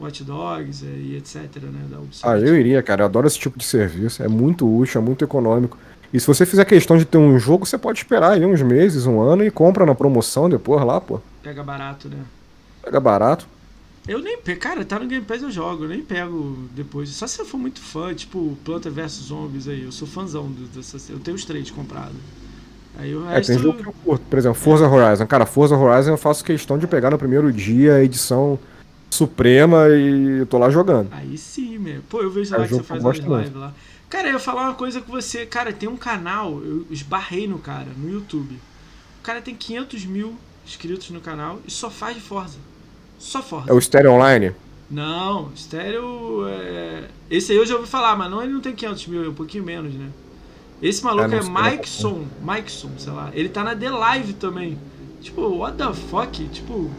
[0.00, 1.86] Watch Dogs é, e etc, né?
[1.90, 2.26] Da Ubisoft.
[2.26, 3.02] Ah, eu iria, cara.
[3.02, 4.22] Eu adoro esse tipo de serviço.
[4.22, 5.76] É muito útil, é muito econômico.
[6.12, 9.06] E se você fizer questão de ter um jogo, você pode esperar aí uns meses,
[9.06, 11.20] um ano e compra na promoção depois lá, pô.
[11.42, 12.18] Pega barato, né?
[12.82, 13.46] Pega barato.
[14.06, 17.10] Eu nem pego, cara, tá no Game Pass eu jogo, eu nem pego depois.
[17.10, 21.12] Só se eu for muito fã, tipo Planta vs Zombies aí, eu sou fãzão dessa.
[21.12, 22.16] Eu tenho os três comprados.
[22.98, 23.52] Aí o resto...
[23.52, 25.26] É, tem jogo que eu curto, por exemplo, Forza Horizon.
[25.26, 28.58] Cara, Forza Horizon eu faço questão de pegar no primeiro dia a edição
[29.10, 31.08] suprema e tô lá jogando.
[31.12, 32.02] Aí sim, meu.
[32.08, 33.72] Pô, eu vejo é lá que você faz umas lives lá.
[34.08, 35.44] Cara, eu ia falar uma coisa com você.
[35.44, 38.54] Cara, tem um canal, eu esbarrei no cara, no YouTube.
[39.20, 40.34] O cara tem 500 mil
[40.66, 42.58] inscritos no canal e só faz de Forza.
[43.18, 43.70] Só Forza.
[43.70, 44.52] É o Stereo Online?
[44.90, 46.46] Não, Stereo.
[46.46, 47.08] É...
[47.30, 49.34] Esse aí eu já ouvi falar, mas não, ele não tem 500 mil, é um
[49.34, 50.08] pouquinho menos, né?
[50.80, 53.30] Esse maluco é, é Mikeson, Mikeson, sei lá.
[53.34, 54.78] Ele tá na The Live também.
[55.20, 56.48] Tipo, what the fuck?
[56.48, 56.90] Tipo,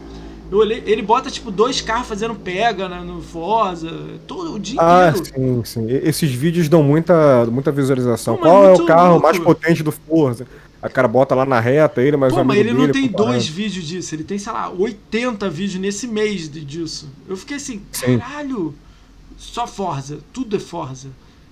[0.50, 3.90] eu olhei, ele bota tipo dois carros fazendo pega né, no Forza,
[4.26, 5.62] todo o dia ah, inteiro.
[5.64, 5.86] sim, sim.
[5.88, 8.36] Esses vídeos dão muita, muita visualização.
[8.36, 9.22] Pô, Qual é o carro louco.
[9.22, 10.46] mais potente do Forza?
[10.82, 13.46] A cara bota lá na reta ele, mas Pô, mas ele dele, não tem dois
[13.46, 17.08] vídeos disso, ele tem, sei lá, 80 vídeos nesse mês disso.
[17.28, 18.18] Eu fiquei assim, Sim.
[18.18, 18.74] caralho,
[19.36, 21.08] só Forza, tudo é Forza.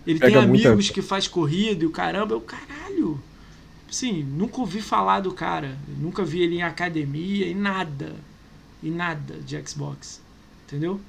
[0.06, 0.92] Ele Pega tem amigos muita...
[0.92, 3.20] que faz corrida e o caramba, eu, caralho.
[3.90, 8.14] Sim, nunca ouvi falar do cara, nunca vi ele em academia e nada.
[8.82, 10.20] E nada de Xbox.
[10.66, 11.00] Entendeu?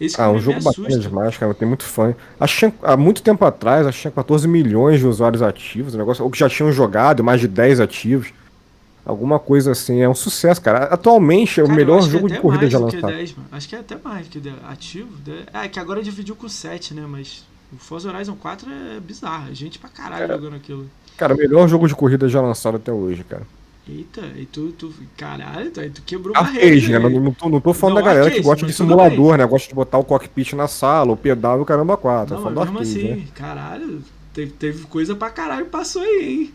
[0.00, 1.52] Esse ah, um jogo bacana demais, cara.
[1.54, 2.12] Tem muito fã.
[2.12, 6.24] Que há muito tempo atrás, acho que tinha 14 milhões de usuários ativos, um negócio,
[6.24, 8.32] ou que já tinham jogado, mais de 10 ativos.
[9.04, 10.84] Alguma coisa assim, é um sucesso, cara.
[10.84, 13.06] Atualmente é o melhor jogo de corrida já lançado.
[13.06, 15.08] 10, acho que é até mais que ativo.
[15.52, 17.04] É, é que agora dividiu com 7, né?
[17.08, 19.50] Mas o Forza Horizon 4 é bizarro.
[19.50, 20.86] É gente pra caralho cara, jogando aquilo.
[21.16, 23.42] Cara, o melhor jogo de corrida já lançado até hoje, cara.
[23.88, 26.98] Eita, e tu, tu caralho, tu, tu quebrou arcade, né?
[26.98, 29.46] Não, tô, não tô falando não, da galera arcade, que gosta de simulador, né?
[29.46, 32.34] Gosta de botar o cockpit na sala, o pedal e o caramba 4.
[32.34, 33.24] Não, tô falando assim, né?
[33.34, 34.02] caralho,
[34.34, 36.54] teve, teve coisa pra caralho passou aí, hein?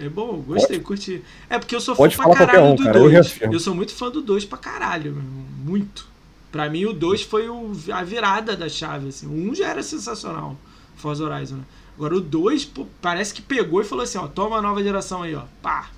[0.00, 0.86] É bom, gostei, Pode.
[0.86, 1.22] curti.
[1.48, 3.40] É porque eu sou fã pra caralho um, do 2.
[3.42, 5.22] Eu, eu, sou muito fã do 2 pra caralho, meu,
[5.64, 6.08] muito.
[6.50, 9.26] Pra mim o 2 foi o, a virada da chave, assim.
[9.26, 10.56] O 1 um já era sensacional,
[10.96, 11.64] Forza Horizon, né?
[11.96, 15.34] Agora o 2, parece que pegou e falou assim, ó, toma a nova geração aí,
[15.34, 15.42] ó.
[15.62, 15.90] Pá,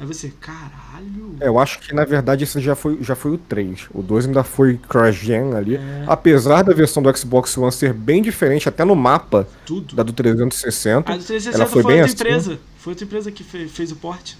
[0.00, 1.34] Aí você, caralho.
[1.40, 3.88] É, eu acho que na verdade esse já foi, já foi o 3.
[3.92, 5.74] O 2 ainda foi Crash Gen ali.
[5.74, 6.04] É.
[6.06, 9.96] Apesar da versão do Xbox One ser bem diferente, até no mapa Tudo.
[9.96, 11.12] da do 360.
[11.12, 12.22] A do 360 ela foi, foi bem outra assim.
[12.22, 12.60] empresa.
[12.78, 14.34] Foi outra empresa que fez, fez o port.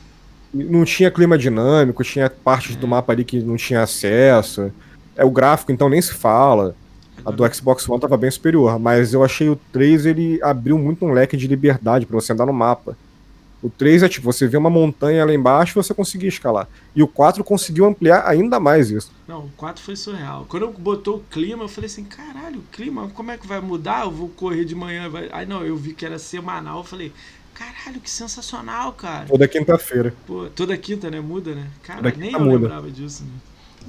[0.54, 2.78] Não tinha clima dinâmico, tinha partes é.
[2.78, 4.72] do mapa ali que não tinha acesso.
[5.16, 6.76] É o gráfico, então nem se fala.
[7.24, 11.04] A do Xbox One tava bem superior, mas eu achei o 3 ele abriu muito
[11.04, 12.96] um leque de liberdade para você andar no mapa.
[13.60, 16.68] O 3 é tipo, você vê uma montanha lá embaixo e você conseguia escalar.
[16.94, 19.10] E o 4 conseguiu ampliar ainda mais isso.
[19.26, 20.46] Não, o 4 foi surreal.
[20.48, 23.60] Quando eu botou o clima, eu falei assim, caralho, o clima, como é que vai
[23.60, 24.04] mudar?
[24.04, 25.08] Eu vou correr de manhã.
[25.08, 25.28] Vai...
[25.32, 27.12] Aí não, eu vi que era semanal, eu falei,
[27.52, 29.26] caralho, que sensacional, cara.
[29.26, 30.14] Toda quinta-feira.
[30.54, 31.20] Toda quinta, né?
[31.20, 31.66] Muda, né?
[31.82, 32.58] Cara, nem eu muda.
[32.58, 33.30] lembrava disso, né?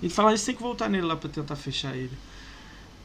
[0.02, 2.18] E falar isso tem que voltar nele lá pra tentar fechar ele.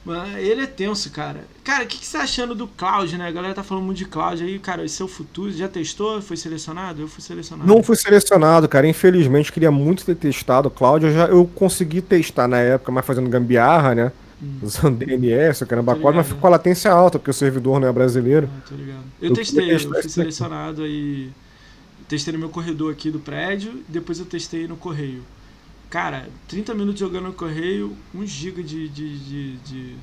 [0.05, 1.45] Mas ele é tenso, cara.
[1.63, 3.27] Cara, o que, que você tá achando do Cloud, né?
[3.27, 4.85] A galera tá falando muito de Cloud aí, cara.
[4.85, 5.51] Esse é o futuro.
[5.51, 6.21] Já testou?
[6.21, 7.01] Foi selecionado?
[7.01, 7.67] Eu fui selecionado.
[7.67, 8.87] Não fui selecionado, cara.
[8.87, 11.07] Infelizmente, queria muito ter testado o Cloud.
[11.07, 14.13] Eu, já, eu consegui testar na época, mas fazendo gambiarra, né?
[14.43, 14.59] Hum.
[14.63, 17.93] Usando DNS, caramba, quase, mas ficou com a latência alta, porque o servidor não é
[17.93, 18.51] brasileiro.
[18.55, 19.05] Ah, tô ligado.
[19.23, 21.31] Eu, eu testei, eu fui selecionado aí.
[22.07, 25.23] Testei no meu corredor aqui do prédio, depois eu testei no correio.
[25.95, 29.97] Cara, 30 minutos jogando no correio, 1 GB de, de, de, de,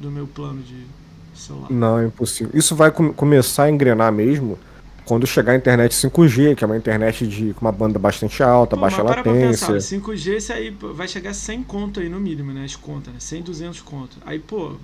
[0.00, 0.86] do meu plano de
[1.34, 1.70] celular.
[1.70, 2.58] Não, é impossível.
[2.58, 4.58] Isso vai com, começar a engrenar mesmo
[5.04, 8.76] quando chegar a internet 5G, que é uma internet de, com uma banda bastante alta,
[8.76, 9.66] Pô, baixa mas para latência.
[9.66, 12.64] Pra pensar, 5G isso aí vai chegar a 100 conto aí no mínimo, né?
[12.64, 13.20] As contas, né?
[13.20, 14.16] 100, 200 conto.
[14.24, 14.76] Aí, pô,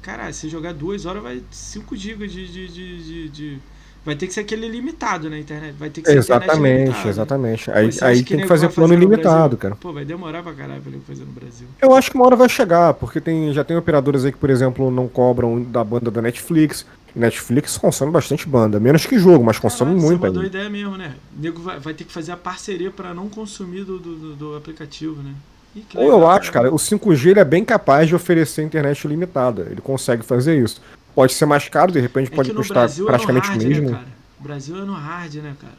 [0.00, 3.58] caralho, se jogar duas horas vai 5 GB de, de, de, de
[4.04, 5.74] Vai ter que ser aquele limitado na internet.
[5.78, 7.70] Vai ter que ser Exatamente, exatamente.
[7.70, 9.76] Aí, aí tem que fazer plano ilimitado, cara.
[9.76, 11.68] Pô, vai demorar pra caralho pra fazer no Brasil.
[11.80, 14.50] Eu acho que uma hora vai chegar, porque tem, já tem operadoras aí que, por
[14.50, 16.84] exemplo, não cobram da banda da Netflix.
[17.14, 20.26] Netflix consome bastante banda, menos que jogo, mas consome Caraca, muito.
[20.26, 21.14] É uma ideia mesmo, né?
[21.36, 24.56] O nego vai, vai, ter que fazer a parceria para não consumir do, do, do
[24.56, 25.34] aplicativo, né?
[25.94, 29.68] Ou eu acho, cara, o 5G ele é bem capaz de oferecer internet ilimitada.
[29.70, 30.80] Ele consegue fazer isso.
[31.14, 33.90] Pode ser mais caro, de repente é pode custar praticamente o é mesmo.
[33.90, 34.04] Né,
[34.38, 35.78] Brasil é no hard, né, cara?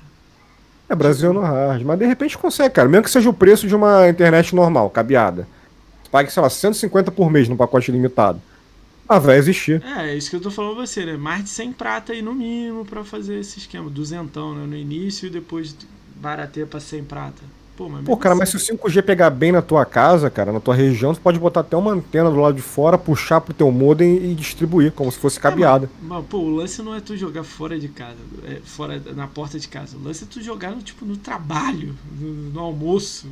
[0.88, 1.81] É, Brasil é no hard.
[1.84, 2.88] Mas de repente consegue, cara.
[2.88, 5.47] Mesmo que seja o preço de uma internet normal, cabeada.
[6.11, 8.41] Pague, sei lá, 150 por mês no pacote limitado.
[9.09, 9.84] Ah, vai existir.
[9.84, 11.17] É, é isso que eu tô falando pra você, né?
[11.17, 13.89] Mais de 100 prata aí no mínimo para fazer esse esquema.
[13.89, 14.65] Duzentão, né?
[14.65, 15.75] No início e depois
[16.15, 17.41] barateia pra 100 prata.
[17.84, 20.53] Pô, mas Pô, cara, mas se assim- o 5G pegar bem na tua casa, cara,
[20.53, 23.53] na tua região, tu pode botar até uma antena do lado de fora, puxar pro
[23.53, 25.88] teu modem e distribuir, como se fosse cabeada.
[25.88, 28.15] É, mas, mas, pô, o lance não é tu jogar fora de casa,
[28.47, 29.97] é, fora na porta de casa.
[29.97, 33.27] O lance é tu jogar no, tipo, no trabalho, no, no almoço.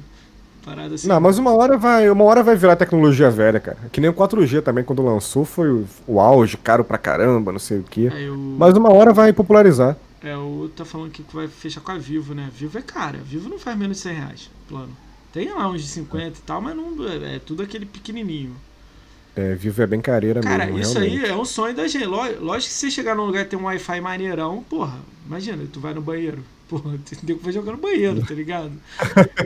[0.65, 1.07] Parada assim.
[1.07, 3.77] Não, mas uma hora vai, uma hora vai virar tecnologia velha, cara.
[3.89, 7.59] Que nem o 4G também, quando lançou, foi o, o auge, caro pra caramba, não
[7.59, 8.11] sei o quê.
[8.13, 9.95] Aí o, Mas uma hora vai popularizar.
[10.23, 12.49] É, o outro tá falando que vai fechar com a Vivo, né?
[12.55, 13.17] Vivo é cara.
[13.19, 14.95] Vivo não faz menos de 100 reais, plano.
[15.33, 18.55] Tem lá uns de 50 e tal, mas não é, é tudo aquele pequenininho.
[19.35, 21.23] É, Vivo é bem careira Cara, mesmo, isso realmente.
[21.25, 22.05] aí é um sonho da gente.
[22.05, 25.63] Ló- Lógico que se você chegar num lugar e ter um Wi-Fi maneirão, porra, imagina,
[25.71, 26.43] tu vai no banheiro.
[26.71, 28.71] Porra, que vai jogar no banheiro, tá ligado?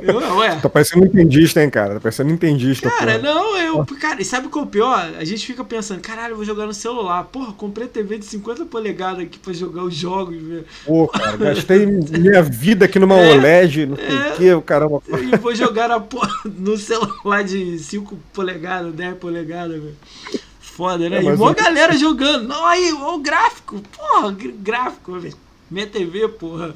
[0.04, 0.56] Eu, ué.
[0.62, 1.96] Tá parecendo um entendista, hein, cara?
[1.96, 3.34] Tá parecendo um entendista, Cara, porra.
[3.34, 3.84] não, eu.
[4.00, 5.12] Cara, e sabe o que é o pior?
[5.18, 7.24] A gente fica pensando, caralho, eu vou jogar no celular.
[7.24, 10.66] Porra, comprei TV de 50 polegadas aqui pra jogar os jogos, velho.
[10.86, 14.30] Pô, cara, gastei minha vida aqui numa É, OLED, não sei é.
[14.32, 15.02] o quê, o caramba.
[15.10, 19.96] E vou jogar porra, no celular de 5 polegadas, 10 polegadas, velho.
[20.60, 21.18] Foda, né?
[21.18, 22.48] É, e uma eu- galera jogando.
[22.48, 23.82] Não, aí, o gráfico.
[23.98, 25.34] Porra, gr- gráfico, velho.
[25.72, 26.76] Minha TV, porra.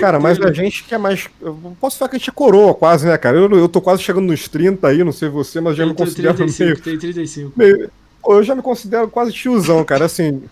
[0.00, 1.28] Cara, mas a gente que é mais.
[1.40, 3.36] Eu posso falar que a gente é coroa quase, né, cara?
[3.36, 5.94] Eu, eu tô quase chegando nos 30 aí, não sei você, mas já Eu me
[5.94, 7.52] considero 35, meio, tem 35.
[7.56, 7.90] meio-
[8.26, 10.04] eu já me considero quase tiozão, cara.
[10.04, 10.42] Assim,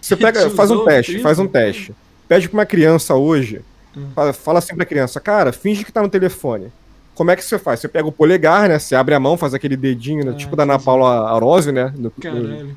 [0.00, 1.22] você pega, faz um Tiozão, teste, 30?
[1.22, 1.94] faz um teste.
[2.26, 3.60] Pede pra uma criança hoje,
[3.96, 4.08] Hum.
[4.14, 6.68] fala, fala assim pra criança, cara, finge que tá no telefone.
[7.14, 7.80] Como é que você faz?
[7.80, 8.78] Você pega o polegar, né?
[8.78, 10.32] Você abre a mão, faz aquele dedinho, né?
[10.34, 10.78] Ah, tipo da Ana.
[10.78, 11.92] Paula Arose, né?
[11.96, 12.42] Do, Caralho.
[12.66, 12.76] do,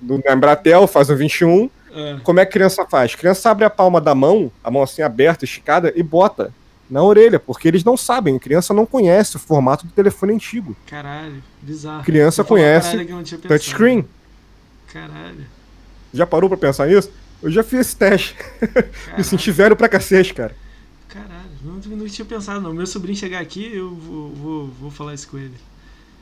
[0.00, 1.70] do Embratel, faz o 21.
[1.94, 2.16] É.
[2.22, 3.14] Como é que a criança faz?
[3.14, 6.52] Criança abre a palma da mão, a mão assim aberta, esticada, e bota
[6.88, 10.76] na orelha, porque eles não sabem, a criança não conhece o formato do telefone antigo.
[10.86, 12.04] Caralho, bizarro.
[12.04, 13.02] Criança conhece.
[13.48, 14.06] Touchscreen.
[14.92, 15.46] Caralho.
[16.12, 17.10] Já parou pra pensar nisso?
[17.42, 18.36] Eu já fiz esse teste.
[19.16, 20.54] Me senti velho pra cacete, cara.
[21.08, 22.74] Caralho, não, não tinha pensado não.
[22.74, 25.54] Meu sobrinho chegar aqui, eu vou, vou, vou falar isso com ele.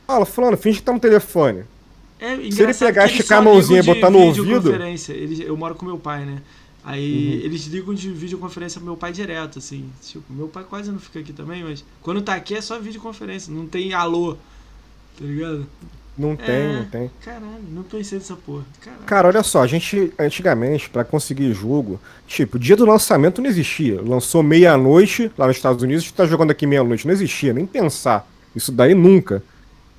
[0.07, 1.63] Fala, fulano, finge que tá no telefone.
[2.21, 4.71] É ele engraçado pegar, esticar a mãozinha e botar no ouvido-.
[4.73, 6.37] Eles, eu moro com meu pai, né?
[6.83, 7.45] Aí Uhum.
[7.45, 9.85] eles ligam de videoconferência pro meu pai direto, assim.
[10.01, 13.53] Tipo, meu pai quase não fica aqui também, mas quando tá aqui é só videoconferência,
[13.53, 14.35] não tem alô.
[15.17, 15.65] Tá ligado?
[16.17, 16.73] Não tem, É.
[16.77, 17.11] não tem.
[17.23, 18.63] Caralho, não pensei nessa porra.
[18.81, 19.03] Caralho.
[19.05, 23.99] Cara, olha só, a gente, antigamente, pra conseguir jogo, tipo, dia do lançamento não existia.
[24.01, 27.05] Lançou meia-noite lá nos Estados Unidos, a gente tá jogando aqui meia-noite.
[27.07, 28.27] Não existia, nem pensar.
[28.55, 29.43] Isso daí nunca.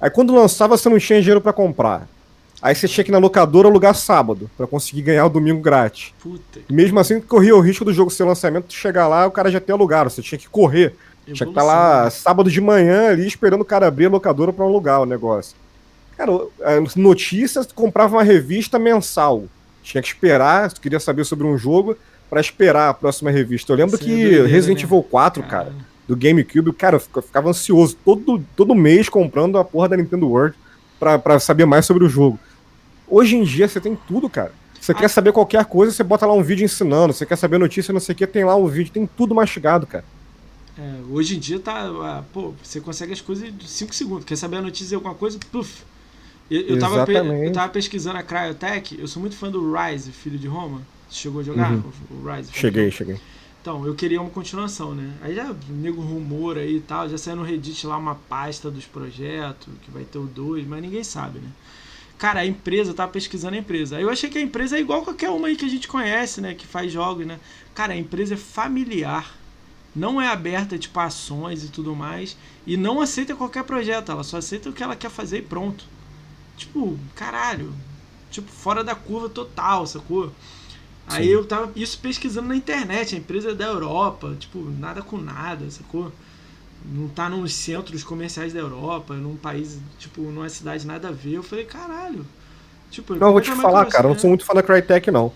[0.03, 2.09] Aí quando lançava, você não tinha dinheiro pra comprar.
[2.61, 6.13] Aí você tinha que ir na locadora alugar sábado, pra conseguir ganhar o domingo grátis.
[6.21, 6.61] Puta.
[6.69, 9.61] Mesmo assim, corria o risco do jogo ser lançamento, tu chegar lá, o cara já
[9.61, 10.11] ter alugado.
[10.11, 10.97] Você tinha que correr.
[11.25, 14.53] Tinha que estar lá evolução, sábado de manhã ali esperando o cara abrir a locadora
[14.53, 15.57] pra alugar o negócio.
[16.17, 16.33] Cara,
[16.65, 19.45] a notícias, comprava uma revista mensal.
[19.85, 21.97] Tinha que esperar, se tu queria saber sobre um jogo,
[22.29, 23.73] pra esperar a próxima revista.
[23.73, 24.85] Eu lembro Isso é que Resident né?
[24.85, 25.73] Evil 4, cara,
[26.09, 30.29] do GameCube, cara, eu fica- ficava ansioso todo, todo mês comprando a porra da Nintendo
[30.29, 30.57] World
[30.99, 32.39] pra, pra saber mais sobre o jogo.
[33.09, 34.53] Hoje em dia você tem tudo, cara.
[34.81, 34.95] Você Ah.
[34.97, 37.13] quer saber qualquer coisa, você bota lá um vídeo ensinando.
[37.13, 39.87] Você quer saber notícia, não sei o que, tem lá um vídeo, tem tudo mastigado,
[39.87, 40.05] cara.
[40.77, 41.83] É, hoje em dia tá.
[42.03, 44.25] ah, Pô, você consegue as coisas em 5 segundos.
[44.25, 45.39] Quer saber a notícia de alguma coisa?
[45.53, 45.83] Puf.
[46.51, 50.39] Eu, eu, tava, eu tava pesquisando a Cryotech, eu sou muito fã do Rise, filho
[50.39, 50.83] de Roma.
[51.09, 51.83] Você chegou a jogar Uhum.
[52.11, 52.51] o, Rise?
[52.51, 53.17] de Cheguei, cheguei.
[53.63, 55.15] Então, eu queria uma continuação, né?
[55.23, 58.87] Aí já nego rumor aí e tal, já saiu no Reddit lá uma pasta dos
[58.87, 61.49] projetos, que vai ter o 2, mas ninguém sabe, né?
[62.19, 63.97] Cara, a empresa, tava pesquisando a empresa.
[63.97, 66.41] Aí eu achei que a empresa é igual qualquer uma aí que a gente conhece,
[66.41, 66.55] né?
[66.55, 67.39] Que faz jogos, né?
[67.73, 69.33] Cara, a empresa é familiar.
[69.95, 72.37] Não é aberta, tipo, ações e tudo mais.
[72.67, 74.11] E não aceita qualquer projeto.
[74.11, 75.85] Ela só aceita o que ela quer fazer e pronto.
[76.57, 77.73] Tipo, caralho.
[78.31, 80.33] Tipo, fora da curva total, sacou?
[81.07, 85.19] Aí eu tava isso pesquisando na internet, a empresa é da Europa, tipo, nada com
[85.19, 86.13] nada, sacou?
[86.85, 91.35] Não tá nos centros comerciais da Europa, num país, tipo, numa cidade nada a ver.
[91.35, 92.27] Eu falei, caralho.
[92.91, 95.33] Tipo, Não, eu vou te falar, cara, eu não sou muito fã da Crytek, não.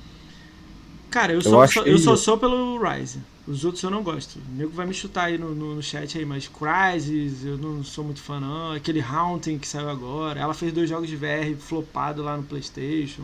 [1.11, 3.25] Cara, eu, Eu só, achei- eu só sou pelo Rise.
[3.47, 4.41] Os outros eu não gosto.
[4.41, 7.83] O nego vai me chutar aí no, no, no chat aí, mas Crysis eu não
[7.85, 8.73] sou muito fã não.
[8.73, 10.41] Aquele Haunting que saiu agora.
[10.41, 13.23] Ela fez dois jogos de VR flopado lá no Playstation.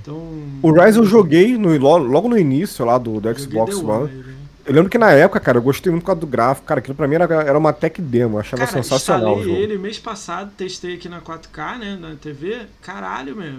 [0.00, 0.20] Então.
[0.62, 4.12] O Rise eu joguei no- lo- logo no início lá do, do Xbox One.
[4.12, 4.24] Né?
[4.66, 6.66] Eu lembro que na época, cara, eu gostei muito por causa do gráfico.
[6.66, 9.56] Cara, aquilo pra mim era, era uma tech demo, eu achava Cara, sensacional jogo.
[9.56, 12.58] ele mês passado, testei aqui na 4K, né, na TV.
[12.82, 13.58] Caralho, mesmo,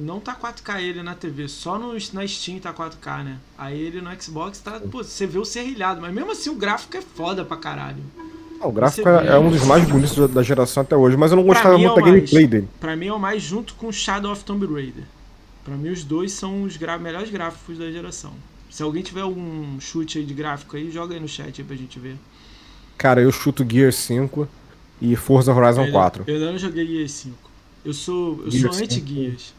[0.00, 3.36] não- tá 4K ele na TV, só no, na Steam tá 4K, né?
[3.58, 6.96] Aí ele no Xbox tá, pô, você vê o serrilhado, mas mesmo assim o gráfico
[6.96, 7.98] é foda pra caralho.
[8.60, 11.32] Ah, o gráfico é, é um dos mais bonitos da, da geração até hoje, mas
[11.32, 12.14] eu não gostava é muito o da mais.
[12.14, 12.68] gameplay dele.
[12.80, 15.02] Pra mim é o mais junto com Shadow of Tomb Raider.
[15.64, 18.32] Pra mim os dois são os gra- melhores gráficos da geração.
[18.70, 21.76] Se alguém tiver um chute aí de gráfico aí, joga aí no chat aí pra
[21.76, 22.16] gente ver.
[22.98, 24.48] Cara, eu chuto Gear 5
[25.00, 26.24] e Forza Horizon eu, 4.
[26.26, 27.50] Eu ainda não joguei Gear 5.
[27.84, 29.54] Eu sou, eu Gear sou anti-Gears.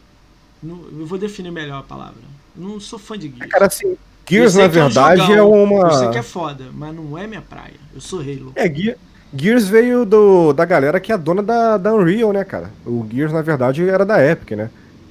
[0.63, 2.21] Eu vou definir melhor a palavra.
[2.55, 3.51] Não sou fã de Gears.
[3.51, 3.97] Cara, assim,
[4.27, 5.87] Gears na verdade é, um é, uma.
[5.87, 7.75] Eu sei que é foda, mas não é minha praia.
[7.93, 8.51] Eu sou Halo.
[8.55, 8.97] É, Gear,
[9.33, 12.71] Gears veio do, da galera que é dona da, da Unreal, né, cara?
[12.85, 14.69] O Gears, na verdade, era da Epic, né?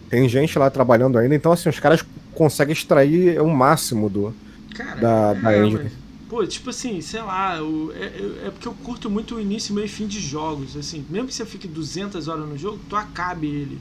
[0.09, 4.35] Tem gente lá trabalhando ainda, então, assim, os caras conseguem extrair o máximo do,
[4.75, 5.85] cara, da, da é, engine.
[5.85, 5.93] Mas,
[6.29, 9.87] pô, tipo assim, sei lá, eu, é, é, porque eu curto muito o início, meio
[9.87, 11.05] e fim de jogos, assim.
[11.09, 13.79] Mesmo que você fique 200 horas no jogo, tu acabe ele.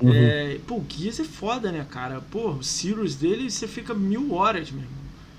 [0.00, 0.12] Uhum.
[0.12, 2.20] É, pô, o Gears é foda, né, cara?
[2.30, 4.96] Pô, o Sirius dele você fica mil horas mesmo.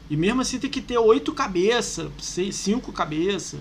[0.10, 2.10] E mesmo assim tem que ter oito cabeças,
[2.51, 3.60] cinco cabeças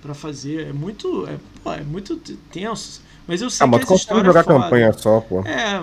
[0.00, 0.68] para fazer.
[0.68, 1.26] É muito.
[1.26, 2.16] É, pô, é muito
[2.50, 3.02] tenso.
[3.26, 5.40] Mas eu sei ah, mas que essa história jogar é campanha só, pô.
[5.40, 5.80] É,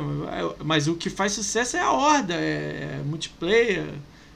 [0.64, 3.86] mas o que faz sucesso é a horda, é, é multiplayer.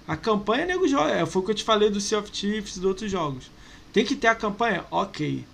[0.07, 1.11] A campanha, nego joga.
[1.11, 3.51] É, foi o que eu te falei do Sea of Thieves e de outros jogos.
[3.91, 4.83] Tem que ter a campanha?
[4.89, 5.45] Ok.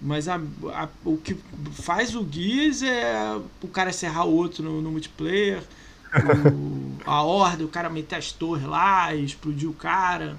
[0.00, 0.38] Mas a,
[0.72, 1.36] a, o que
[1.72, 5.62] faz o Gears é o cara serrar o outro no, no multiplayer.
[6.14, 10.36] O, a horda, o cara meter as torres lá e explodir o cara.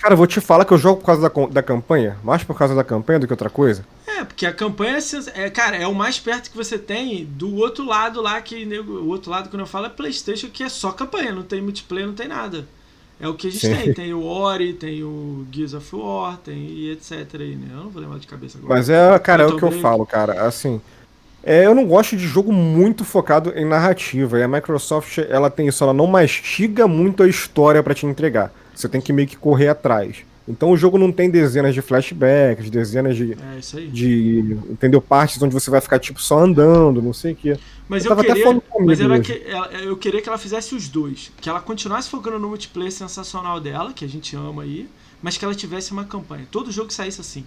[0.00, 2.56] Cara, eu vou te falar que eu jogo por causa da, da campanha, mais por
[2.56, 3.84] causa da campanha do que outra coisa.
[4.16, 4.98] É, porque a campanha
[5.34, 9.08] é, cara, é o mais perto que você tem do outro lado lá, que o
[9.08, 12.14] outro lado, quando eu falo, é Playstation, que é só campanha, não tem multiplayer, não
[12.14, 12.66] tem nada.
[13.20, 13.74] É o que a gente Sim.
[13.74, 13.94] tem.
[13.94, 17.68] Tem o Ori, tem o Gears of War, tem e etc aí, né?
[17.70, 18.74] Eu não vou lembrar de cabeça agora.
[18.74, 20.46] Mas é, cara, é o que eu falo, cara.
[20.46, 20.80] Assim,
[21.42, 24.38] é, eu não gosto de jogo muito focado em narrativa.
[24.38, 28.52] E a Microsoft, ela tem isso, ela não mastiga muito a história para te entregar.
[28.74, 30.24] Você tem que meio que correr atrás.
[30.46, 33.32] Então o jogo não tem dezenas de flashbacks, dezenas de.
[33.32, 33.88] É isso aí.
[33.88, 34.58] De.
[34.68, 35.00] Entendeu?
[35.00, 37.58] Partes onde você vai ficar, tipo, só andando, não sei o quê.
[37.88, 39.42] Mas eu, eu queria, mas era que,
[39.82, 41.32] eu queria que ela fizesse os dois.
[41.40, 44.86] Que ela continuasse focando no multiplayer sensacional dela, que a gente ama aí,
[45.22, 46.46] mas que ela tivesse uma campanha.
[46.50, 47.44] Todo jogo saísse assim.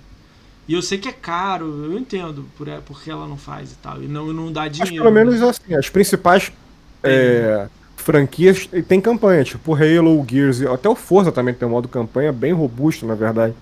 [0.68, 4.04] E eu sei que é caro, eu entendo por, porque ela não faz e tal.
[4.04, 4.95] E não, não dá dinheiro.
[4.95, 6.52] Mas pelo menos assim, as principais.
[7.04, 7.68] É,
[8.08, 12.53] franquias tem campanha, tipo Halo, Gears, até o Forza também tem um modo campanha bem
[12.53, 13.53] robusto, na verdade.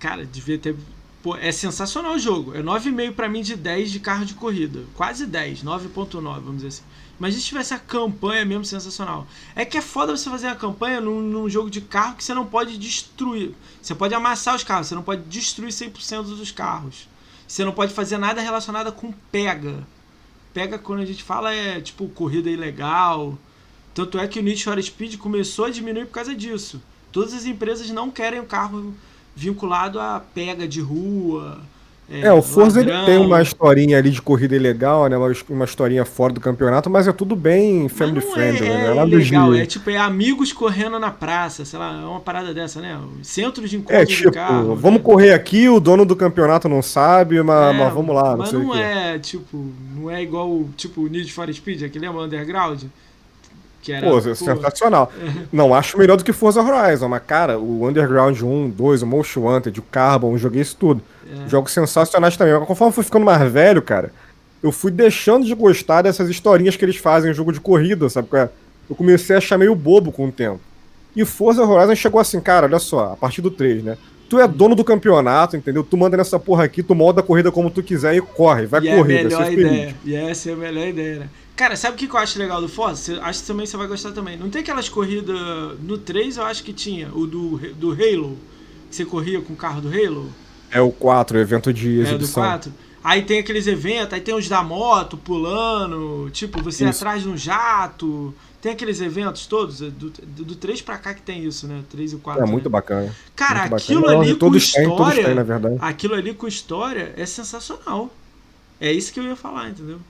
[0.00, 0.74] Cara, devia ter.
[1.22, 2.56] Pô, é sensacional o jogo.
[2.56, 4.80] É 9,5 para mim de 10 de carro de corrida.
[4.94, 6.82] Quase 10, 9.9, vamos dizer assim.
[7.18, 9.26] Mas se tivesse a campanha mesmo sensacional.
[9.54, 12.32] É que é foda você fazer a campanha num, num, jogo de carro que você
[12.32, 13.52] não pode destruir.
[13.82, 17.08] Você pode amassar os carros, você não pode destruir 100% dos carros.
[17.46, 19.84] Você não pode fazer nada relacionado com pega
[20.56, 23.36] pega quando a gente fala é tipo corrida ilegal.
[23.92, 26.80] Tanto é que o Need for Speed começou a diminuir por causa disso.
[27.12, 28.94] Todas as empresas não querem um carro
[29.34, 31.60] vinculado a pega de rua,
[32.08, 35.16] é, é, o Forza ele tem uma historinha ali de corrida ilegal, né?
[35.16, 38.96] Uma, uma historinha fora do campeonato, mas é tudo bem family friendly, é, né?
[38.96, 42.80] É legal, é tipo, é amigos correndo na praça, sei lá, é uma parada dessa,
[42.80, 42.96] né?
[43.22, 44.76] Centro de encontro é, tipo, de carro.
[44.76, 45.04] Vamos né?
[45.04, 48.52] correr aqui, o dono do campeonato não sabe, mas, é, mas vamos lá, não mas
[48.52, 52.84] não é, tipo, não é igual, tipo, o Need for Speed, aquele lembra Underground?
[53.82, 55.12] Que era, pô, pô, sensacional.
[55.52, 59.38] Não acho melhor do que Forza Horizon, mas, cara, o Underground 1, 2, o Most
[59.38, 61.00] Wanted, o Carbon, joguei isso tudo.
[61.30, 61.48] É.
[61.48, 62.54] Jogos sensacionais também.
[62.54, 64.12] Mas conforme eu fui ficando mais velho, cara,
[64.62, 68.28] eu fui deixando de gostar dessas historinhas que eles fazem em jogo de corrida, sabe?
[68.88, 70.60] Eu comecei a achar meio bobo com o tempo.
[71.14, 73.98] E Forza Horizon chegou assim, cara, olha só, a partir do 3, né?
[74.28, 75.84] Tu é dono do campeonato, entendeu?
[75.84, 78.80] Tu manda nessa porra aqui, tu molda a corrida como tu quiser e corre, vai
[78.80, 79.14] e correr.
[79.14, 79.94] É a melhor ideia.
[80.04, 81.28] E essa é a melhor ideia, né?
[81.54, 83.18] Cara, sabe o que eu acho legal do Forza?
[83.22, 84.36] Acho que também você vai gostar também.
[84.36, 85.36] Não tem aquelas corridas.
[85.80, 88.36] No 3 eu acho que tinha, o do, do Halo.
[88.90, 90.28] Que você corria com o carro do Halo.
[90.76, 92.44] É o 4, evento de exibição.
[92.44, 92.72] É, do 4.
[93.02, 96.98] Aí tem aqueles eventos, aí tem os da moto pulando, tipo, você isso.
[96.98, 98.34] atrás de um jato.
[98.60, 101.82] Tem aqueles eventos todos, é do, do, do 3 pra cá que tem isso, né?
[101.88, 102.42] 3 e 4.
[102.42, 102.70] É muito né?
[102.70, 103.14] bacana.
[103.36, 104.22] Cara, muito aquilo bacana.
[104.22, 105.24] ali com história.
[105.24, 105.76] Têm, na verdade.
[105.78, 108.10] Aquilo ali com história é sensacional.
[108.80, 110.00] É isso que eu ia falar, entendeu?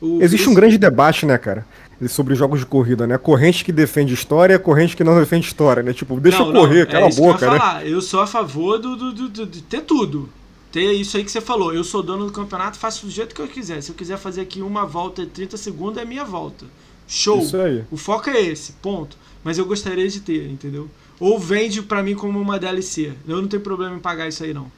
[0.00, 0.48] O, Existe esse...
[0.48, 1.66] um grande debate, né, cara?
[2.06, 3.18] Sobre jogos de corrida, né?
[3.18, 5.92] Corrente que defende história e corrente que não defende história, né?
[5.92, 7.58] Tipo, deixa não, eu correr, não, cala é a boca, eu né?
[7.58, 7.86] Falar.
[7.86, 10.28] Eu sou a favor do, do, do, do, de ter tudo.
[10.70, 11.74] Ter isso aí que você falou.
[11.74, 13.82] Eu sou dono do campeonato, faço do jeito que eu quiser.
[13.82, 16.66] Se eu quiser fazer aqui uma volta de 30 segundos, é minha volta.
[17.08, 17.40] Show.
[17.40, 17.84] Isso aí.
[17.90, 19.16] O foco é esse, ponto.
[19.42, 20.88] Mas eu gostaria de ter, entendeu?
[21.18, 23.12] Ou vende para mim como uma DLC.
[23.26, 24.70] Eu não tenho problema em pagar isso aí, não.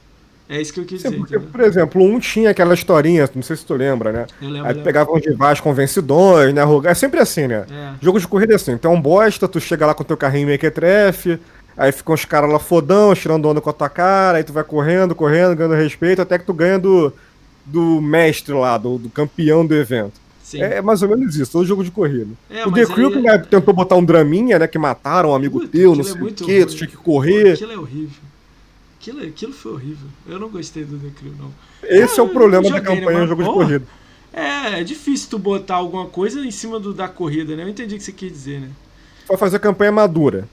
[0.51, 1.19] É isso que eu quis Sim, dizer.
[1.19, 4.27] Porque, por exemplo, um tinha aquela historinha, não sei se tu lembra, né?
[4.41, 6.61] Eu lembro, Aí tu pegava os rivais com vencedores, né?
[6.83, 7.65] É sempre assim, né?
[7.71, 7.93] É.
[8.01, 8.77] Jogo de corrida é assim.
[8.77, 11.39] Tu é um bosta, tu chega lá com teu carrinho mequetrefe,
[11.77, 14.65] aí ficam os caras lá fodão, tirando onda com a tua cara, aí tu vai
[14.65, 17.13] correndo, correndo, ganhando respeito, até que tu ganha do,
[17.65, 20.19] do mestre lá, do, do campeão do evento.
[20.43, 20.61] Sim.
[20.61, 22.31] É mais ou menos isso, todo jogo de corrida.
[22.49, 23.21] É, o The Crew aí...
[23.21, 24.67] né, tentou botar um draminha, né?
[24.67, 27.53] Que mataram um amigo Puta, teu, não sei é o quê, tu tinha que correr.
[27.53, 28.30] Aquilo é horrível.
[29.01, 30.07] Aquilo, aquilo foi horrível.
[30.27, 31.51] Eu não gostei do The Crew, não.
[31.81, 33.85] Esse é o Eu problema da campanha né, jogo de porra, corrida.
[34.31, 37.63] É, é difícil tu botar alguma coisa em cima do, da corrida, né?
[37.63, 38.69] Eu entendi o que você quis dizer, né?
[39.27, 40.47] Vai fazer campanha madura.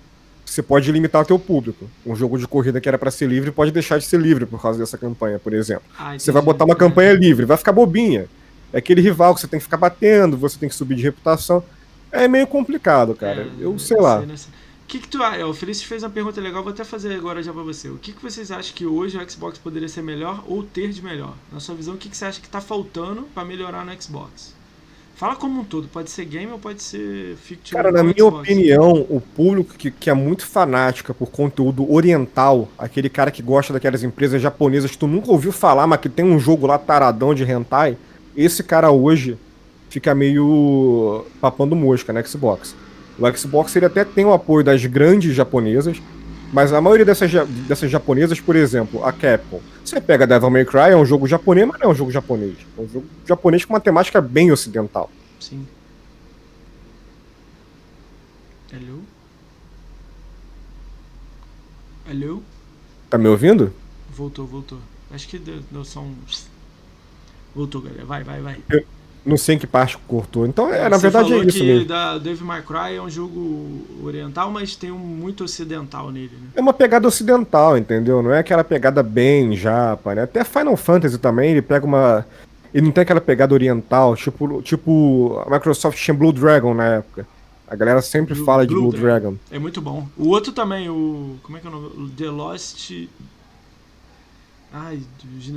[0.46, 1.90] Você pode limitar o teu público.
[2.06, 4.60] Um jogo de corrida que era pra ser livre pode deixar de ser livre por
[4.62, 5.84] causa dessa campanha, por exemplo.
[5.98, 8.28] Ah, Você vai botar uma campanha livre, vai ficar bobinha.
[8.72, 11.62] É aquele rival que você tem que ficar batendo, você tem que subir de reputação.
[12.10, 13.42] É meio complicado, cara.
[13.42, 14.20] É, eu sei lá.
[14.20, 14.34] né?
[14.88, 15.46] O que, que tu acha?
[15.46, 17.90] O Felício fez uma pergunta legal, vou até fazer agora já pra você.
[17.90, 21.02] O que, que vocês acham que hoje o Xbox poderia ser melhor ou ter de
[21.02, 21.34] melhor?
[21.52, 24.54] Na sua visão, o que, que você acha que tá faltando pra melhorar no Xbox?
[25.14, 27.76] Fala como um todo, pode ser game ou pode ser fictício.
[27.76, 28.38] Cara, na minha Xbox.
[28.38, 33.74] opinião, o público que, que é muito fanática por conteúdo oriental, aquele cara que gosta
[33.74, 37.34] daquelas empresas japonesas que tu nunca ouviu falar, mas que tem um jogo lá taradão
[37.34, 37.98] de hentai,
[38.34, 39.36] esse cara hoje
[39.90, 42.74] fica meio papando mosca no Xbox.
[43.18, 46.00] O Xbox ele até tem o apoio das grandes japonesas,
[46.52, 47.30] mas a maioria dessas,
[47.66, 51.66] dessas japonesas, por exemplo, a Capcom, você pega Devil May Cry, é um jogo japonês,
[51.66, 52.56] mas não é um jogo japonês.
[52.76, 55.10] É um jogo japonês com uma temática bem ocidental.
[55.40, 55.66] Sim.
[58.72, 59.00] Alô?
[62.10, 62.42] Alô?
[63.10, 63.72] Tá me ouvindo?
[64.10, 64.78] Voltou, voltou.
[65.10, 66.14] Acho que deu, deu só um.
[67.54, 68.04] Voltou, galera.
[68.04, 68.62] Vai, vai, vai.
[69.28, 70.46] Não sei em que parte cortou.
[70.46, 71.84] Então, é, na Você verdade é isso que mesmo.
[71.86, 76.48] da Dave May Cry é um jogo oriental, mas tem um muito ocidental nele, né?
[76.56, 78.22] É uma pegada ocidental, entendeu?
[78.22, 80.22] Não é aquela pegada bem japa, né?
[80.22, 82.24] Até Final Fantasy também, ele pega uma.
[82.72, 87.26] Ele não tem aquela pegada oriental, tipo, tipo a Microsoft tinha Blue Dragon na época.
[87.70, 89.34] A galera sempre Blue- fala de Blue Blue Dragon.
[89.50, 90.06] É muito bom.
[90.16, 91.36] O outro também, o.
[91.42, 91.86] Como é que é o nome?
[91.98, 92.90] O The Lost.
[94.72, 95.00] Ai,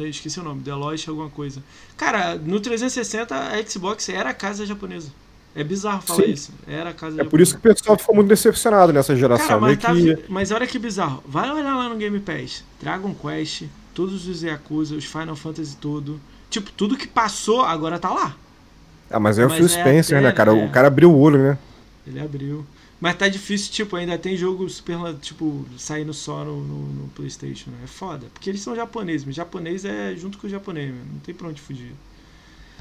[0.10, 0.62] esqueci o nome.
[0.64, 1.62] The Lost alguma coisa.
[1.98, 5.10] Cara, no 360 a Xbox era a casa japonesa.
[5.54, 6.32] É bizarro falar Sim.
[6.32, 6.54] isso.
[6.66, 7.30] Era a casa É japonesa.
[7.30, 9.60] por isso que o pessoal ficou muito decepcionado nessa geração.
[9.60, 10.18] Cara, mas, tá, que...
[10.30, 11.22] mas olha que bizarro.
[11.28, 12.64] Vai olhar lá no Game Pass.
[12.82, 16.22] Dragon Quest, todos os Yakuza, os Final Fantasy todo.
[16.50, 18.36] Tipo, tudo que passou agora tá lá.
[19.10, 20.54] Ah, mas é o Phil é Spencer, até, né, cara?
[20.54, 20.66] né?
[20.66, 21.58] O cara abriu o olho, né?
[22.08, 22.66] Ele abriu.
[23.02, 27.72] Mas tá difícil, tipo, ainda tem jogo super, tipo, saindo só no, no, no Playstation,
[27.72, 27.78] né?
[27.84, 28.28] É foda.
[28.32, 31.02] Porque eles são japoneses, mas japonês é junto com o japonês, mano.
[31.14, 31.94] Não tem pra onde fugir.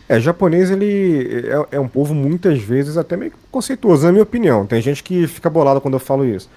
[0.07, 4.67] É, japonês, ele é, é um povo muitas vezes até meio conceituoso, na minha opinião.
[4.67, 6.51] Tem gente que fica bolado quando eu falo isso.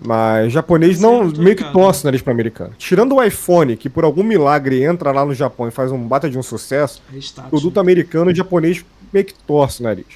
[0.00, 1.72] Mas japonês Sim, não meio que ligado.
[1.72, 2.74] torce o nariz pra americano.
[2.76, 6.28] Tirando o iPhone, que por algum milagre entra lá no Japão e faz um bata
[6.28, 7.50] de um sucesso, É status.
[7.50, 7.80] produto né?
[7.80, 10.06] americano e japonês meio que torce o nariz.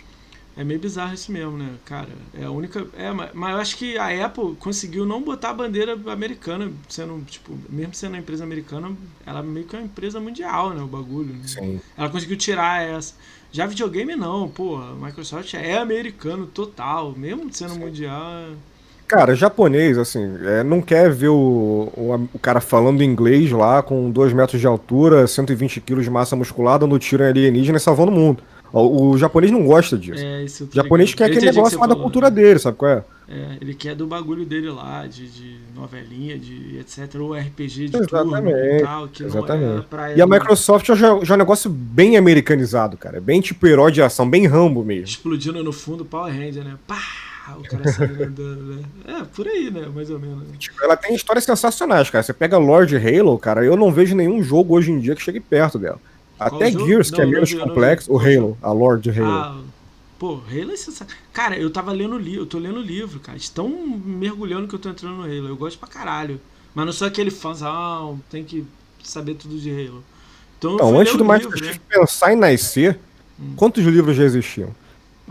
[0.56, 2.08] É meio bizarro isso mesmo, né, cara?
[2.34, 2.86] É a única.
[2.96, 7.56] É, mas, eu acho que a Apple conseguiu não botar a bandeira americana, sendo, tipo,
[7.68, 8.90] mesmo sendo uma empresa americana,
[9.24, 10.82] ela meio que é uma empresa mundial, né?
[10.82, 11.32] O bagulho.
[11.32, 11.42] Né?
[11.46, 11.80] Sim.
[11.96, 13.14] Ela conseguiu tirar essa.
[13.52, 18.22] Já videogame não, pô, a Microsoft é americano total, mesmo sendo mundial.
[18.22, 18.70] é-
[19.08, 24.08] Cara, japonês, assim, é, não quer ver o, o, o cara falando inglês lá com
[24.08, 28.12] 2 metros de altura, 120 quilos de massa muscular, dando tiro em alienígena e salvando
[28.12, 28.40] o mundo.
[28.72, 30.22] O, o japonês não gosta disso.
[30.24, 32.36] É, O japonês quer aquele que negócio você mais da cultura né?
[32.36, 33.04] dele, sabe qual é?
[33.28, 37.14] É, ele quer do bagulho dele lá, de, de novelinha, de etc.
[37.20, 39.86] Ou RPG de Exatamente, e tal, que é Exatamente.
[39.86, 43.18] praia E a Microsoft já, já é um negócio bem americanizado, cara.
[43.18, 45.04] É Bem tipo herói de ação, bem Rambo mesmo.
[45.04, 46.76] explodindo no fundo Power Ranger, né?
[46.86, 46.98] Pá!
[47.58, 48.82] O cara saindo andando, né?
[49.06, 49.88] É, por aí, né?
[49.92, 50.38] Mais ou menos.
[50.38, 50.54] né?
[50.58, 52.22] Tipo, ela tem histórias sensacionais, cara.
[52.22, 55.40] Você pega Lord Halo, cara, eu não vejo nenhum jogo hoje em dia que chegue
[55.40, 55.98] perto dela.
[56.40, 56.86] Até jogo?
[56.86, 59.30] Gears, que Não, é não menos complexo, o Halo, a Lord Halo.
[59.30, 59.60] Ah,
[60.18, 61.14] pô, Halo é sensacional.
[61.32, 63.36] Cara, eu tava lendo livro, eu tô lendo livro, cara.
[63.36, 65.48] Estão mergulhando que eu tô entrando no Halo.
[65.48, 66.40] Eu gosto pra caralho.
[66.74, 68.64] Mas não sou aquele fãzão, tem que
[69.02, 70.02] saber tudo de Halo.
[70.58, 71.80] Então, Então, antes do o Master livro, né?
[71.88, 72.98] pensar em nascer,
[73.38, 73.54] Hum.
[73.56, 74.74] quantos livros já existiam?